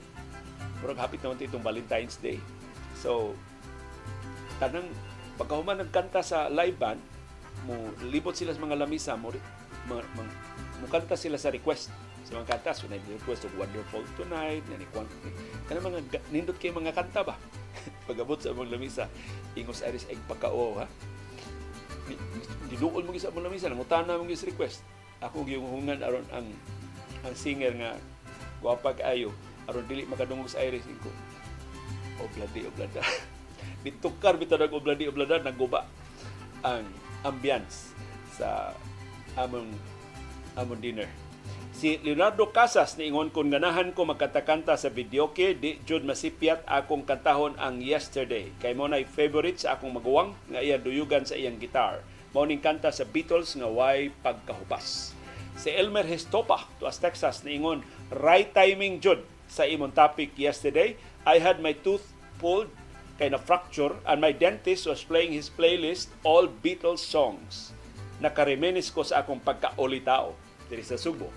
Murag 0.80 0.98
hapit 0.98 1.20
naman 1.20 1.36
itong 1.38 1.64
Valentine's 1.64 2.16
Day. 2.16 2.40
So, 2.96 3.36
tanang 4.56 4.88
pagkahuman 5.40 5.80
nagkanta 5.84 6.20
sa 6.20 6.48
live 6.52 6.76
band 6.76 7.00
mo 7.64 7.92
libot 8.08 8.36
sila 8.36 8.52
sa 8.52 8.60
mga 8.60 8.76
lamisa 8.76 9.16
mo 9.16 9.32
mo 9.88 10.86
kanta 10.88 11.16
sila 11.16 11.40
sa 11.40 11.52
request 11.52 11.92
sa 12.24 12.36
mga 12.36 12.56
kanta 12.56 12.76
so 12.76 12.84
na 12.88 13.00
request 13.08 13.48
of 13.48 13.52
Wonderful 13.56 14.04
Tonight 14.16 14.64
na 14.68 14.76
ni 14.76 14.86
kana 15.64 15.80
mga 15.80 16.00
nindot 16.28 16.56
kay 16.60 16.72
mga 16.72 16.92
kanta 16.92 17.24
ba 17.24 17.36
pagabot 18.08 18.36
sa 18.36 18.52
mga 18.52 18.76
lamisa 18.76 19.04
ingos 19.56 19.80
Iris 19.80 20.08
egg 20.12 20.20
pagkao 20.28 20.76
ha 20.80 20.86
diduol 22.68 23.02
mo 23.02 23.16
sa 23.16 23.32
mga 23.32 23.48
lamisa 23.48 23.72
nangutana 23.72 24.20
mo 24.20 24.28
sa 24.28 24.48
request 24.48 24.84
ako 25.20 25.44
gihungan 25.44 26.00
aron 26.00 26.24
ang 26.32 26.48
ang 27.24 27.34
singer 27.36 27.76
nga 27.76 27.96
gwapa 28.64 28.96
kaayo 28.96 29.32
aron 29.68 29.84
dili 29.86 30.08
makadungog 30.08 30.48
sa 30.48 30.64
Iris 30.64 30.88
ko 31.00 31.12
obladi 32.20 32.68
oblada 32.68 33.00
bitukar 33.84 34.36
bitaw 34.36 34.60
nag 34.60 34.72
obladi 34.72 35.08
oblada 35.08 35.40
naguba 35.40 35.88
ang 36.60 36.84
ambience 37.24 37.92
sa 38.36 38.72
among 39.36 39.68
among 40.56 40.80
dinner. 40.80 41.08
Si 41.70 41.96
Leonardo 42.04 42.52
Casas 42.52 43.00
niingon 43.00 43.32
kung 43.32 43.48
ganahan 43.48 43.96
ko 43.96 44.04
magkatakanta 44.04 44.76
sa 44.76 44.92
videoke 44.92 45.56
di 45.56 45.80
jud 45.88 46.04
masipyat 46.04 46.60
akong 46.68 47.08
kantahon 47.08 47.56
ang 47.56 47.80
Yesterday. 47.80 48.52
Kay 48.60 48.76
mo 48.76 48.84
nay 48.84 49.08
favorite 49.08 49.64
sa 49.64 49.78
akong 49.78 49.96
maguwang 49.96 50.36
nga 50.52 50.60
iya 50.60 50.76
duyugan 50.76 51.24
sa 51.24 51.40
iyang 51.40 51.56
gitar. 51.56 52.04
Mao 52.30 52.46
ning 52.46 52.62
kanta 52.62 52.94
sa 52.94 53.02
Beatles 53.02 53.58
nga 53.58 53.66
Why 53.66 54.14
Pagkahupas. 54.22 55.18
Si 55.58 55.68
Elmer 55.68 56.06
Hestopa 56.06 56.70
tuas 56.78 57.02
Texas 57.02 57.42
niingon 57.42 57.82
right 58.14 58.54
timing 58.54 59.02
jud 59.02 59.26
sa 59.50 59.66
imong 59.66 59.90
topic 59.90 60.38
yesterday. 60.38 60.94
I 61.26 61.42
had 61.42 61.58
my 61.58 61.74
tooth 61.74 62.06
pulled 62.38 62.70
kay 63.18 63.28
na 63.28 63.36
fracture 63.36 63.92
and 64.08 64.22
my 64.22 64.32
dentist 64.32 64.86
was 64.86 65.04
playing 65.04 65.34
his 65.34 65.50
playlist 65.50 66.08
all 66.22 66.46
Beatles 66.48 67.02
songs. 67.02 67.74
Nakarimenis 68.22 68.88
ko 68.94 69.04
sa 69.04 69.26
akong 69.26 69.42
pagkaulitao 69.42 70.32
diri 70.70 70.86
sa 70.86 70.96
Subo. 70.96 71.28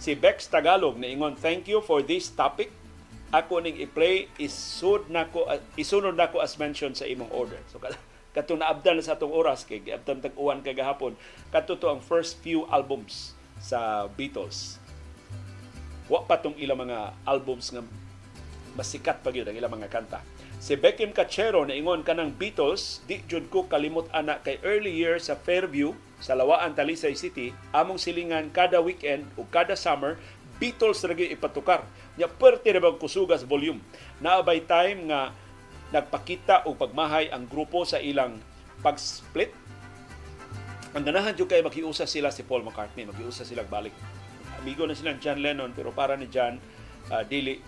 Si 0.00 0.16
Bex 0.16 0.48
Tagalog 0.48 0.96
na 0.96 1.06
ingon, 1.06 1.36
thank 1.36 1.68
you 1.68 1.84
for 1.84 2.00
this 2.00 2.32
topic. 2.32 2.72
Ako 3.30 3.60
ning 3.60 3.76
i-play 3.76 4.32
isud 4.40 5.12
nako 5.12 5.44
isunod 5.76 6.16
nako 6.16 6.40
as 6.40 6.56
mentioned 6.56 6.96
sa 6.96 7.04
imong 7.04 7.28
order. 7.28 7.60
So 7.68 7.76
kato 8.36 8.54
naabdan 8.54 9.00
na 9.00 9.04
sa 9.04 9.16
atong 9.16 9.32
oras 9.32 9.64
kay 9.64 9.80
abtan 9.88 10.20
tag 10.20 10.36
uwan 10.36 10.60
kay 10.60 10.76
gahapon. 10.76 11.16
Kato 11.50 11.76
to 11.80 11.88
ang 11.88 12.04
first 12.04 12.38
few 12.44 12.68
albums 12.68 13.34
sa 13.58 14.06
Beatles. 14.14 14.78
Wa 16.08 16.24
pa 16.24 16.40
tong 16.40 16.56
ilang 16.56 16.80
mga 16.84 17.12
albums 17.28 17.72
nga 17.72 17.84
masikat 18.78 19.20
pa 19.20 19.34
gyud 19.34 19.48
ang 19.48 19.58
ilang 19.58 19.74
mga 19.74 19.90
kanta. 19.90 20.22
Si 20.58 20.74
Beckham 20.74 21.14
Cachero 21.14 21.62
na 21.62 21.74
ingon 21.74 22.02
kanang 22.02 22.34
Beatles, 22.34 23.02
di 23.06 23.22
jud 23.30 23.46
ko 23.50 23.66
kalimot 23.70 24.10
ana 24.10 24.42
kay 24.42 24.58
early 24.66 24.90
year 24.90 25.18
sa 25.22 25.38
Fairview 25.38 25.94
sa 26.18 26.34
Lawaan 26.34 26.74
Talisay 26.74 27.14
City, 27.14 27.54
among 27.70 27.98
silingan 27.98 28.50
kada 28.50 28.82
weekend 28.82 29.22
o 29.38 29.46
kada 29.46 29.78
summer 29.78 30.18
Beatles 30.58 31.06
ra 31.06 31.14
ipatukar. 31.14 31.86
Nya 32.18 32.26
perte 32.26 32.74
ra 32.74 32.82
bang 32.82 32.98
kusugas 32.98 33.46
volume. 33.46 33.78
Naabay 34.18 34.66
time 34.66 35.06
nga 35.06 35.30
nagpakita 35.88 36.68
o 36.68 36.76
pagmahay 36.76 37.32
ang 37.32 37.48
grupo 37.48 37.84
sa 37.88 37.96
ilang 37.96 38.36
pag-split. 38.84 39.50
Ang 40.96 41.04
ganahan 41.04 41.36
jud 41.36 41.48
kay 41.48 41.60
makiusa 41.60 42.08
sila 42.08 42.32
si 42.32 42.44
Paul 42.44 42.64
McCartney, 42.64 43.08
makiusa 43.08 43.44
sila 43.44 43.64
balik. 43.64 43.92
Amigo 44.58 44.84
na 44.84 44.96
silang 44.96 45.22
John 45.22 45.38
Lennon 45.38 45.70
pero 45.72 45.94
para 45.94 46.18
ni 46.18 46.26
John 46.26 46.58
uh, 47.12 47.22
dili 47.22 47.62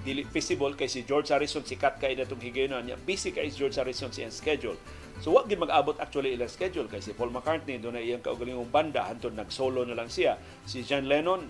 dili 0.00 0.24
feasible 0.24 0.72
kay 0.78 0.88
si 0.88 1.04
George 1.04 1.28
Harrison. 1.34 1.60
Sikat 1.66 2.00
kay 2.00 2.16
natong 2.16 2.40
higayon 2.40 2.80
niya. 2.86 2.96
Busy 2.96 3.34
kay 3.34 3.50
si 3.52 3.60
George 3.60 3.76
Harrison 3.76 4.08
siyang 4.08 4.32
schedule. 4.32 4.78
So 5.20 5.36
wag 5.36 5.52
gid 5.52 5.60
mag-abot 5.60 6.00
actually 6.00 6.32
ilang 6.32 6.48
schedule 6.48 6.88
kay 6.88 7.04
si 7.04 7.12
Paul 7.12 7.28
McCartney. 7.34 7.76
Do 7.76 7.92
na 7.92 8.00
iyang 8.00 8.24
kaugalingong 8.24 8.72
banda. 8.72 9.04
Hantod 9.04 9.36
nag-solo 9.36 9.84
na 9.84 9.92
lang 9.92 10.08
siya. 10.08 10.40
Si 10.64 10.80
John 10.86 11.04
Lennon 11.04 11.44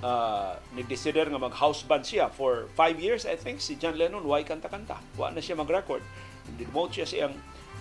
uh, 0.00 0.56
nag-decider 0.74 1.28
nga 1.28 1.40
mag-house 1.40 1.84
band 1.84 2.04
siya 2.04 2.32
for 2.32 2.68
five 2.74 2.96
years 2.98 3.24
I 3.24 3.38
think 3.38 3.60
si 3.60 3.78
John 3.78 3.96
Lennon 3.96 4.24
why 4.24 4.42
kanta-kanta 4.42 4.98
wa 5.16 5.30
na 5.30 5.40
siya 5.40 5.56
mag-record 5.56 6.02
demote 6.58 7.00
siya 7.00 7.06
siyang 7.06 7.34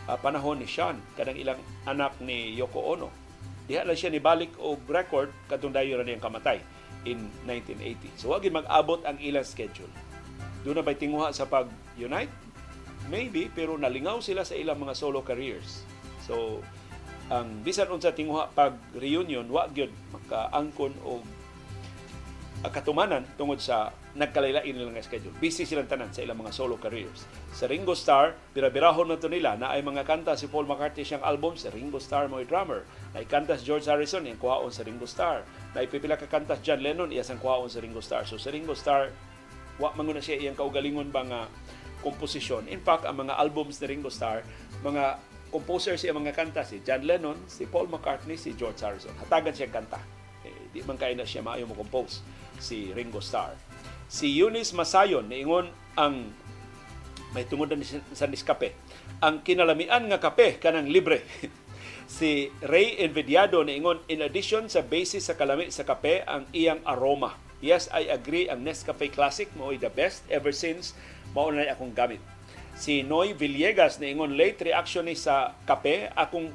uh, 0.08 0.18
panahon 0.20 0.60
ni 0.60 0.68
Sean 0.70 1.00
kanang 1.16 1.40
ilang 1.40 1.60
anak 1.88 2.16
ni 2.22 2.54
Yoko 2.56 2.82
Ono 2.96 3.10
diha 3.66 3.82
lang 3.82 3.98
siya 3.98 4.14
ni 4.14 4.22
balik 4.22 4.54
og 4.62 4.86
record 4.86 5.34
katong 5.50 5.74
dayon 5.74 6.02
na 6.02 6.06
niyang 6.06 6.22
kamatay 6.22 6.62
in 7.06 7.30
1980. 7.46 8.18
So, 8.18 8.34
wag 8.34 8.46
mag-abot 8.50 9.06
ang 9.06 9.22
ilang 9.22 9.46
schedule. 9.46 9.90
Doon 10.66 10.82
na 10.82 10.84
ba'y 10.84 10.98
tinguha 10.98 11.30
sa 11.30 11.46
pag-unite? 11.46 12.34
Maybe, 13.06 13.54
pero 13.54 13.78
nalingaw 13.78 14.18
sila 14.26 14.42
sa 14.42 14.58
ilang 14.58 14.82
mga 14.82 14.98
solo 14.98 15.22
careers. 15.22 15.86
So, 16.26 16.66
ang 17.30 17.62
bisan 17.62 17.90
unsa 17.90 18.14
tinguha 18.14 18.50
pag 18.54 18.78
reunion 18.98 19.46
wa 19.50 19.70
gyud 19.70 19.94
makaangkon 20.14 20.94
og 21.06 21.22
katumanan 22.72 23.28
tungod 23.36 23.60
sa 23.60 23.92
nagkalaylain 24.16 24.72
nilang 24.72 24.96
schedule. 25.04 25.36
Busy 25.44 25.68
silang 25.68 25.92
tanan 25.92 26.08
sa 26.16 26.24
ilang 26.24 26.40
mga 26.40 26.56
solo 26.56 26.80
careers. 26.80 27.28
Sa 27.52 27.68
Ringo 27.68 27.92
Starr, 27.92 28.32
birabirahon 28.56 29.12
man 29.12 29.20
to 29.20 29.28
nila 29.28 29.60
na 29.60 29.76
ay 29.76 29.84
mga 29.84 30.08
kanta 30.08 30.40
si 30.40 30.48
Paul 30.48 30.64
McCartney 30.64 31.04
siyang 31.04 31.20
album 31.28 31.60
sa 31.60 31.68
Ringo 31.68 32.00
Starr 32.00 32.32
mo 32.32 32.40
drummer. 32.48 32.88
Na 33.12 33.20
kanta 33.28 33.60
si 33.60 33.68
George 33.68 33.92
Harrison 33.92 34.24
iyang 34.24 34.40
kuhaon 34.40 34.72
sa 34.72 34.88
Ringo 34.88 35.04
Starr. 35.04 35.44
Na 35.76 35.84
ipipila 35.84 36.16
ka 36.16 36.32
kanta 36.32 36.56
John 36.64 36.80
Lennon 36.80 37.12
iya 37.12 37.28
sang 37.28 37.44
kuhaon 37.44 37.68
sa 37.68 37.84
Ringo 37.84 38.00
Starr. 38.00 38.24
So 38.24 38.40
sa 38.40 38.56
Ringo 38.56 38.72
Starr 38.72 39.12
wa 39.76 39.92
man 39.92 40.08
na 40.16 40.24
siya 40.24 40.40
iyang 40.40 40.56
kaugalingon 40.56 41.12
ba 41.12 41.28
nga 41.28 41.42
komposisyon. 42.00 42.72
In 42.72 42.80
fact, 42.80 43.04
ang 43.04 43.20
mga 43.20 43.36
albums 43.36 43.84
ni 43.84 43.92
Ringo 43.92 44.08
Starr, 44.08 44.48
mga 44.80 45.20
composer 45.52 46.00
siya 46.00 46.16
mga 46.16 46.32
kanta 46.32 46.64
si 46.64 46.80
John 46.88 47.04
Lennon, 47.04 47.36
si 47.52 47.68
Paul 47.68 47.92
McCartney, 47.92 48.40
si 48.40 48.56
George 48.56 48.80
Harrison. 48.80 49.12
Hatagan 49.20 49.52
siya 49.52 49.68
kanta. 49.68 50.00
Eh, 50.46 50.72
di 50.72 50.80
man 50.86 50.96
kaya 50.96 51.18
na 51.18 51.28
siya 51.28 51.44
maayo 51.44 51.68
mo 51.68 51.76
compose 51.76 52.22
si 52.60 52.92
Ringo 52.92 53.20
Starr. 53.20 53.56
Si 54.06 54.30
Eunice 54.32 54.76
Masayon 54.78 55.28
niingon 55.28 55.70
ang 55.98 56.30
may 57.36 57.44
tungod 57.44 57.68
na 57.68 57.84
sa 58.16 58.32
niskape. 58.32 58.72
Ang 59.20 59.44
kinalamian 59.44 60.08
nga 60.08 60.24
kape 60.24 60.56
kanang 60.56 60.88
libre. 60.88 61.24
si 62.08 62.54
Ray 62.64 63.02
Envidiado 63.04 63.60
niingon 63.66 64.00
in 64.08 64.24
addition 64.24 64.72
sa 64.72 64.80
basis 64.86 65.28
sa 65.28 65.36
kalami 65.36 65.68
sa 65.68 65.84
kape 65.84 66.24
ang 66.24 66.48
iyang 66.56 66.80
aroma. 66.88 67.36
Yes, 67.60 67.92
I 67.92 68.08
agree 68.12 68.48
ang 68.48 68.62
Nescafe 68.64 69.12
Classic 69.12 69.50
mo 69.58 69.74
the 69.74 69.92
best 69.92 70.24
ever 70.32 70.56
since 70.56 70.96
mao 71.36 71.52
na 71.52 71.68
akong 71.68 71.92
gamit. 71.92 72.24
Si 72.76 73.04
Noy 73.04 73.32
Villegas 73.36 74.00
niingon 74.00 74.36
late 74.36 74.64
reaction 74.64 75.08
ni 75.08 75.16
sa 75.16 75.56
kape 75.68 76.12
akong 76.16 76.52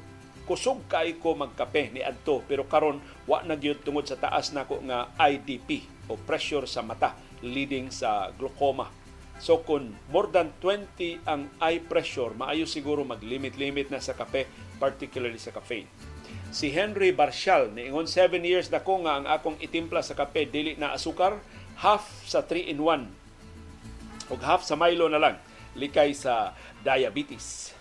kusog 0.51 0.83
kay 0.91 1.15
ko 1.15 1.31
magkape 1.31 1.95
ni 1.95 2.03
adto 2.03 2.43
pero 2.43 2.67
karon 2.67 2.99
wa 3.23 3.39
na 3.47 3.55
gyud 3.55 3.87
tungod 3.87 4.03
sa 4.03 4.19
taas 4.19 4.51
nako 4.51 4.83
nga 4.83 5.07
IDP 5.15 5.87
o 6.11 6.19
pressure 6.19 6.67
sa 6.67 6.83
mata 6.83 7.15
leading 7.39 7.87
sa 7.87 8.35
glaucoma. 8.35 8.91
So 9.39 9.63
kung 9.63 9.95
more 10.11 10.27
than 10.27 10.51
20 10.59 11.23
ang 11.23 11.47
eye 11.63 11.79
pressure, 11.79 12.35
maayo 12.35 12.67
siguro 12.67 13.07
mag-limit-limit 13.07 13.89
na 13.89 14.03
sa 14.03 14.13
kape, 14.13 14.45
particularly 14.75 15.39
sa 15.39 15.55
caffeine. 15.55 15.87
Si 16.51 16.67
Henry 16.69 17.15
Barshal, 17.15 17.71
niingon 17.71 18.11
7 18.11 18.43
years 18.43 18.67
na 18.69 18.83
ko 18.83 19.01
nga 19.07 19.17
ang 19.17 19.25
akong 19.25 19.57
itimpla 19.63 20.03
sa 20.03 20.19
kape 20.19 20.51
dili 20.51 20.75
na 20.75 20.91
asukar, 20.91 21.39
half 21.79 22.05
sa 22.27 22.43
3 22.43 22.69
in 22.69 22.83
1 22.83 24.29
o 24.29 24.37
half 24.37 24.67
sa 24.67 24.75
Milo 24.75 25.07
na 25.07 25.17
lang 25.17 25.39
likay 25.79 26.11
sa 26.11 26.53
diabetes. 26.83 27.71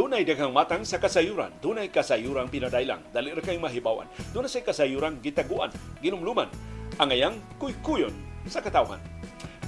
Dunay 0.00 0.24
daghang 0.24 0.56
matang 0.56 0.80
sa 0.80 0.96
kasayuran, 0.96 1.52
dunay 1.60 1.92
kasayuran 1.92 2.48
pinadailang, 2.48 3.04
dali 3.12 3.36
ra 3.36 3.44
kay 3.44 3.60
mahibawan. 3.60 4.08
Dunay 4.32 4.48
say 4.48 4.64
kasayuran 4.64 5.20
gitaguan, 5.20 5.68
ginumluman, 6.00 6.48
angayang 6.96 7.36
kuykuyon 7.60 8.16
sa 8.48 8.64
katawhan. 8.64 8.96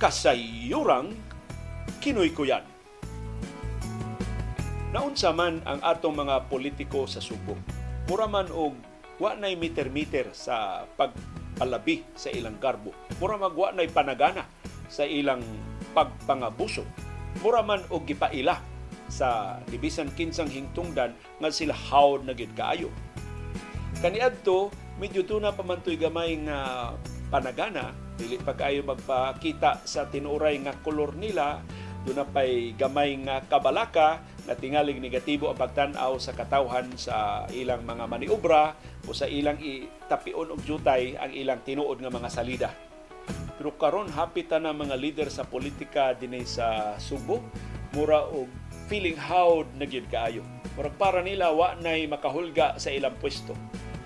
Kasayuran 0.01 1.13
kinoy-kuyan. 2.01 2.65
Naunsa 4.97 5.37
man 5.37 5.61
ang 5.69 5.85
atong 5.85 6.17
mga 6.17 6.49
politiko 6.49 7.05
sa 7.05 7.21
Subo. 7.21 7.53
Mura 8.09 8.25
man 8.25 8.49
og 8.57 8.73
wa 9.21 9.37
nay 9.37 9.53
meter-meter 9.53 10.33
sa 10.33 10.89
pagpalabi 10.97 12.09
sa 12.17 12.33
ilang 12.33 12.57
karbo. 12.57 12.97
Mura 13.21 13.37
magwa 13.37 13.77
nay 13.77 13.93
panagana 13.93 14.49
sa 14.89 15.05
ilang 15.05 15.45
pagpangabuso. 15.93 16.89
Mura 17.45 17.61
man 17.61 17.85
og 17.93 18.09
gipaila 18.09 18.72
sa 19.13 19.61
dibisan 19.69 20.09
kinsang 20.17 20.49
hingtungdan 20.49 21.13
nga 21.37 21.53
sila 21.53 21.77
hawd 21.77 22.25
na 22.25 22.33
gid 22.33 22.57
kaayo. 22.57 22.89
Kaniadto 24.01 24.73
medyo 24.97 25.21
tuna 25.29 25.53
pa 25.53 25.61
man 25.61 25.85
gamay 25.85 26.41
nga 26.49 26.91
panagana 27.29 27.93
dili 28.17 28.41
pa 28.41 28.57
kayo 28.57 28.81
magpakita 28.85 29.85
sa 29.85 30.09
tinuray 30.09 30.61
nga 30.65 30.73
kolor 30.81 31.13
nila 31.17 31.61
doon 32.03 32.19
na 32.19 32.27
pa'y 32.27 32.75
gamay 32.75 33.15
nga 33.23 33.47
kabalaka 33.47 34.21
na 34.43 34.59
tingaling 34.59 34.99
negatibo 34.99 35.47
ang 35.49 35.59
pagtanaw 35.59 36.19
sa 36.19 36.35
katawhan 36.35 36.91
sa 36.99 37.47
ilang 37.55 37.87
mga 37.87 38.05
maniobra 38.11 38.75
o 39.07 39.15
sa 39.15 39.31
ilang 39.31 39.59
itapion 39.63 40.51
og 40.51 40.61
jutay 40.67 41.15
ang 41.15 41.31
ilang 41.31 41.63
tinuod 41.63 42.03
nga 42.03 42.11
mga 42.11 42.31
salida. 42.31 42.71
Pero 43.55 43.79
karon 43.79 44.11
hapit 44.11 44.51
na 44.51 44.75
mga 44.75 44.99
leader 44.99 45.29
sa 45.31 45.47
politika 45.47 46.11
dinay 46.19 46.43
sa 46.43 46.99
Subo, 46.99 47.39
mura 47.95 48.27
og 48.27 48.51
feeling 48.87 49.19
howd 49.19 49.69
na 49.77 49.87
gyud 49.87 50.07
kaayo. 50.09 50.43
Murag 50.73 50.97
para 50.97 51.21
nila 51.21 51.53
wa 51.53 51.77
nay 51.77 52.09
makahulga 52.09 52.81
sa 52.81 52.89
ilang 52.89 53.17
pwesto. 53.21 53.53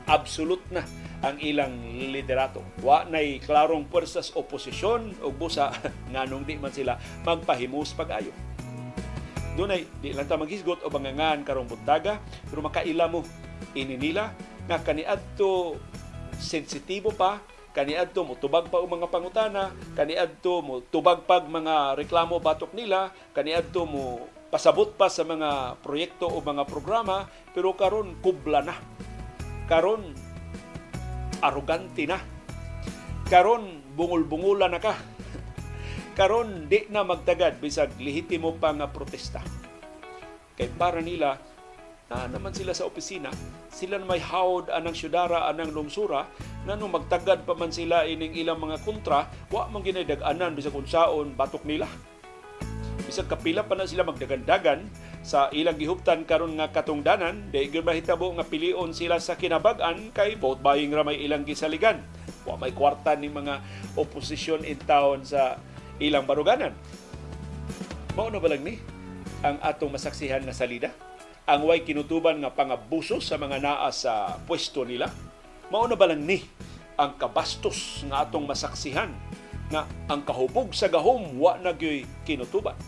Absolute 0.06 0.66
na 0.70 0.82
ang 1.22 1.38
ilang 1.40 1.74
liderato. 2.10 2.62
Wa 2.82 3.06
nay 3.06 3.38
klarong 3.42 3.86
puwersas 3.86 4.34
oposisyon 4.34 5.18
o 5.22 5.30
busa 5.30 5.70
nganong 6.12 6.44
di 6.44 6.58
man 6.58 6.74
sila 6.74 6.98
magpahimus 7.22 7.94
pag-ayo. 7.94 8.34
Dunay 9.56 9.88
di 10.04 10.12
lang 10.12 10.28
ta 10.28 10.36
maghisgot 10.36 10.84
o 10.84 10.92
bangangan 10.92 11.40
karong 11.46 11.70
buntaga 11.70 12.20
pero 12.44 12.60
makaila 12.60 13.08
mo 13.08 13.24
ini 13.72 13.96
nila 13.96 14.36
nga 14.68 14.82
kaniadto 14.82 15.80
sensitibo 16.36 17.14
pa 17.14 17.40
kaniadto 17.72 18.24
mo 18.24 18.36
tubag 18.36 18.68
pa 18.68 18.80
og 18.80 18.88
mga 18.88 19.08
pangutana 19.08 19.72
kaniadto 19.96 20.60
mo 20.60 20.84
tubag 20.88 21.24
pag 21.24 21.48
mga 21.48 21.96
reklamo 21.96 22.36
batok 22.40 22.72
nila 22.76 23.12
kaniadto 23.32 23.88
mo 23.88 24.28
pasabot 24.50 24.94
pa 24.94 25.10
sa 25.10 25.26
mga 25.26 25.80
proyekto 25.82 26.30
o 26.30 26.38
mga 26.38 26.64
programa 26.70 27.26
pero 27.52 27.74
karon 27.74 28.18
kubla 28.22 28.62
na. 28.62 28.76
Karon 29.66 30.14
arugante 31.42 32.06
na. 32.06 32.18
Karon 33.26 33.82
bungol-bungulan 33.98 34.70
na 34.70 34.80
ka. 34.80 34.94
Karon 36.18 36.70
di 36.70 36.86
na 36.88 37.02
magtagad 37.02 37.58
bisag 37.58 37.92
lehitimo 37.98 38.54
pa 38.56 38.72
nga 38.72 38.88
protesta. 38.88 39.42
Kay 40.56 40.72
para 40.78 41.02
nila 41.02 41.36
na 42.06 42.30
naman 42.30 42.54
sila 42.54 42.70
sa 42.70 42.86
opisina 42.86 43.34
sila 43.66 43.98
may 43.98 44.22
hawd 44.22 44.70
anang 44.70 44.94
syudara 44.94 45.50
anang 45.50 45.74
lungsura 45.74 46.30
na 46.62 46.78
nung 46.78 46.94
magtagad 46.94 47.42
pa 47.42 47.58
man 47.58 47.74
sila 47.74 48.06
ining 48.06 48.30
ilang 48.38 48.62
mga 48.62 48.78
kontra 48.86 49.26
wa 49.50 49.66
man 49.66 49.82
ginadag-anan 49.82 50.54
bisag 50.54 50.78
unsaon 50.78 51.34
batok 51.34 51.66
nila 51.66 51.90
bisag 53.04 53.28
kapila 53.28 53.68
pa 53.68 53.76
na 53.76 53.84
sila 53.84 54.08
magdagandagan 54.08 54.88
sa 55.20 55.52
ilang 55.52 55.76
gihuptan 55.76 56.24
karon 56.24 56.56
nga 56.56 56.72
katungdanan 56.72 57.52
di 57.52 57.68
gyud 57.68 57.84
mahitabo 57.84 58.32
nga 58.32 58.46
pilion 58.46 58.94
sila 58.96 59.20
sa 59.20 59.36
kinabag-an 59.36 60.14
kay 60.16 60.38
vote 60.38 60.64
buying 60.64 60.94
ra 60.94 61.04
may 61.04 61.20
ilang 61.20 61.44
gisaligan. 61.44 62.00
Wa 62.46 62.56
may 62.56 62.72
kwarta 62.72 63.12
ni 63.18 63.28
mga 63.28 63.60
oposisyon 63.98 64.64
in 64.64 64.78
town 64.86 65.26
sa 65.26 65.60
ilang 66.00 66.24
baruganan. 66.24 66.72
Mao 68.16 68.32
na 68.32 68.40
balang 68.40 68.64
ni 68.64 68.80
ang 69.44 69.60
atong 69.60 69.92
masaksihan 69.92 70.40
nga 70.46 70.56
salida? 70.56 70.88
Ang 71.44 71.68
way 71.68 71.84
kinutuban 71.84 72.40
nga 72.40 72.54
pangabuso 72.54 73.20
sa 73.20 73.36
mga 73.36 73.60
naa 73.60 73.90
sa 73.92 74.40
pwesto 74.48 74.88
nila? 74.88 75.12
Mao 75.68 75.84
na 75.84 75.98
balang 75.98 76.24
ni 76.24 76.40
ang 76.96 77.12
kabastos 77.20 78.08
nga 78.08 78.24
atong 78.24 78.48
masaksihan 78.48 79.12
nga 79.72 79.82
ang 80.06 80.22
kahubog 80.22 80.70
sa 80.70 80.86
gahom 80.86 81.42
wa 81.42 81.58
na 81.58 81.74
kinutuban 82.22 82.78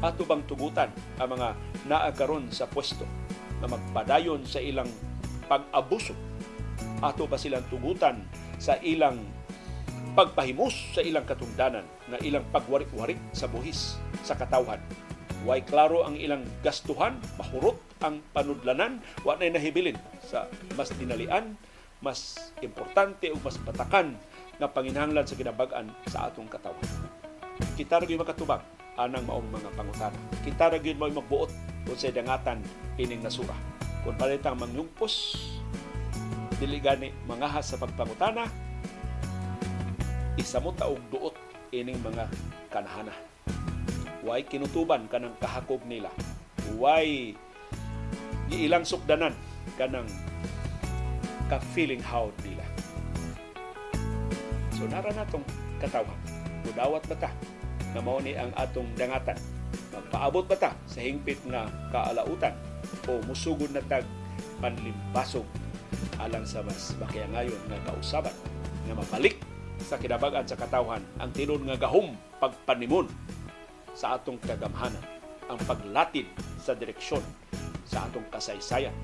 ato 0.00 0.24
bang 0.24 0.40
tugutan 0.48 0.88
ang 1.20 1.36
mga 1.36 1.48
naagaron 1.84 2.48
sa 2.48 2.64
pwesto 2.64 3.04
na 3.60 3.68
magpadayon 3.68 4.40
sa 4.48 4.58
ilang 4.60 4.88
pag-abuso? 5.44 6.16
Ato 7.04 7.28
ba 7.28 7.36
silang 7.36 7.64
tugutan 7.68 8.24
sa 8.56 8.80
ilang 8.80 9.20
pagpahimus 10.16 10.96
sa 10.96 11.04
ilang 11.04 11.28
katungdanan 11.28 11.84
na 12.08 12.16
ilang 12.24 12.44
pagwarik-warik 12.48 13.20
sa 13.36 13.44
buhis 13.44 14.00
sa 14.24 14.36
katawhan? 14.36 14.80
Way 15.44 15.64
klaro 15.68 16.04
ang 16.04 16.20
ilang 16.20 16.44
gastuhan, 16.60 17.16
mahurot 17.40 17.80
ang 18.04 18.20
panudlanan, 18.36 19.00
wa 19.24 19.36
na 19.36 19.48
nahibilin 19.48 19.96
sa 20.20 20.48
mas 20.76 20.92
dinalian, 20.96 21.56
mas 22.04 22.52
importante 22.60 23.28
o 23.32 23.36
mas 23.40 23.56
patakan 23.60 24.16
nga 24.60 24.68
panginhanglan 24.68 25.24
sa 25.24 25.34
kinabag-an 25.40 25.88
sa 26.04 26.28
atong 26.28 26.46
katawan. 26.52 26.84
Kita 27.80 28.04
rin 28.04 28.20
makatubag 28.20 28.60
anang 29.00 29.24
maong 29.24 29.48
mga 29.48 29.72
pangutana. 29.72 30.18
Kita 30.44 30.68
ra 30.68 30.76
gyud 30.76 31.00
mo 31.00 31.08
magbuot 31.08 31.48
unsay 31.88 32.12
dangatan 32.12 32.60
ining 33.00 33.24
nasura. 33.24 33.56
Kung 34.04 34.20
palitang 34.20 34.60
mangyungpos 34.60 35.40
dili 36.60 36.76
gani 36.76 37.08
mangahas 37.24 37.72
sa 37.72 37.80
pagpangutana 37.80 38.44
isa 40.36 40.60
mo 40.60 40.76
taog 40.76 41.00
duot 41.08 41.32
ining 41.72 41.96
mga 42.04 42.28
kanahana. 42.68 43.16
Way 44.20 44.44
kinutuban 44.44 45.08
kanang 45.08 45.32
kahakog 45.40 45.80
nila. 45.88 46.12
Way 46.76 47.32
ilang 48.52 48.84
sukdanan 48.84 49.32
kanang 49.80 50.08
ka-feeling 51.48 52.04
how 52.04 52.28
nila. 52.44 52.69
So 54.80 54.88
natong 54.88 55.44
katawhan. 55.76 56.16
Mudawat 56.64 57.04
ba 57.04 57.28
ta? 57.28 57.30
Na 57.92 58.00
mao 58.00 58.16
ni 58.16 58.32
ang 58.32 58.48
atong 58.56 58.88
dangatan. 58.96 59.36
Magpaabot 59.92 60.48
ba 60.48 60.56
ta 60.56 60.72
sa 60.88 61.04
hingpit 61.04 61.36
nga 61.52 61.68
kaalautan 61.92 62.56
o 63.04 63.20
musugod 63.28 63.68
na 63.76 63.84
tag 63.84 64.08
panlimbasog 64.64 65.44
alang 66.16 66.48
sa 66.48 66.64
mas 66.64 66.96
makiangayon 66.96 67.60
nga 67.68 67.92
kausaban 67.92 68.32
nga 68.88 68.94
mabalik 68.96 69.36
sa 69.84 70.00
kinabagan 70.00 70.48
sa 70.48 70.56
katawhan 70.56 71.04
ang 71.20 71.28
tinud 71.32 71.60
nga 71.64 71.76
gahom 71.76 72.16
pagpanimon 72.40 73.08
sa 73.92 74.16
atong 74.16 74.40
kagamhanan 74.40 75.04
ang 75.48 75.60
paglatid 75.68 76.28
sa 76.60 76.72
direksyon 76.72 77.24
sa 77.84 78.08
atong 78.08 78.24
kasaysayan 78.32 78.94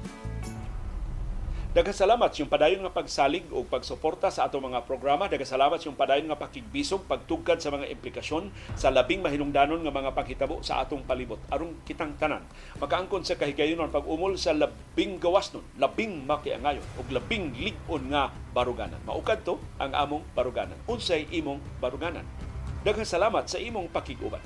Daghang 1.77 1.93
yung 2.41 2.49
padayon 2.49 2.81
nga 2.81 2.89
pagsalig 2.89 3.45
o 3.53 3.61
pagsuporta 3.61 4.33
sa 4.33 4.49
atong 4.49 4.73
mga 4.73 4.89
programa. 4.89 5.29
Daghang 5.29 5.61
salamat 5.61 5.77
yung 5.85 5.93
padayon 5.93 6.25
nga 6.25 6.41
pakigbisog, 6.41 7.05
pagtugkad 7.05 7.61
sa 7.61 7.69
mga 7.69 7.93
implikasyon 7.93 8.49
sa 8.73 8.89
labing 8.89 9.21
mahinungdanon 9.21 9.85
nga 9.85 9.93
mga 9.93 10.17
paghitabo 10.17 10.65
sa 10.65 10.81
atong 10.81 11.05
palibot. 11.05 11.37
Aron 11.53 11.77
kitang 11.85 12.17
tanan, 12.17 12.49
makaangkon 12.81 13.29
sa 13.29 13.37
kahigayonon 13.37 13.93
pag-umol 13.93 14.41
sa 14.41 14.57
labing 14.57 15.21
gawas 15.21 15.53
nun, 15.53 15.69
labing 15.77 16.25
makiangayon 16.25 16.81
o 16.97 17.05
labing 17.13 17.53
ligon 17.53 18.09
nga 18.09 18.33
baruganan. 18.57 19.05
Maukad 19.05 19.45
to 19.45 19.61
ang 19.77 19.93
among 19.93 20.25
baruganan. 20.33 20.81
Unsay 20.89 21.29
imong 21.29 21.61
baruganan. 21.77 22.25
Daghang 22.89 23.05
salamat 23.05 23.53
sa 23.53 23.61
imong 23.61 23.93
pakiguban. 23.93 24.41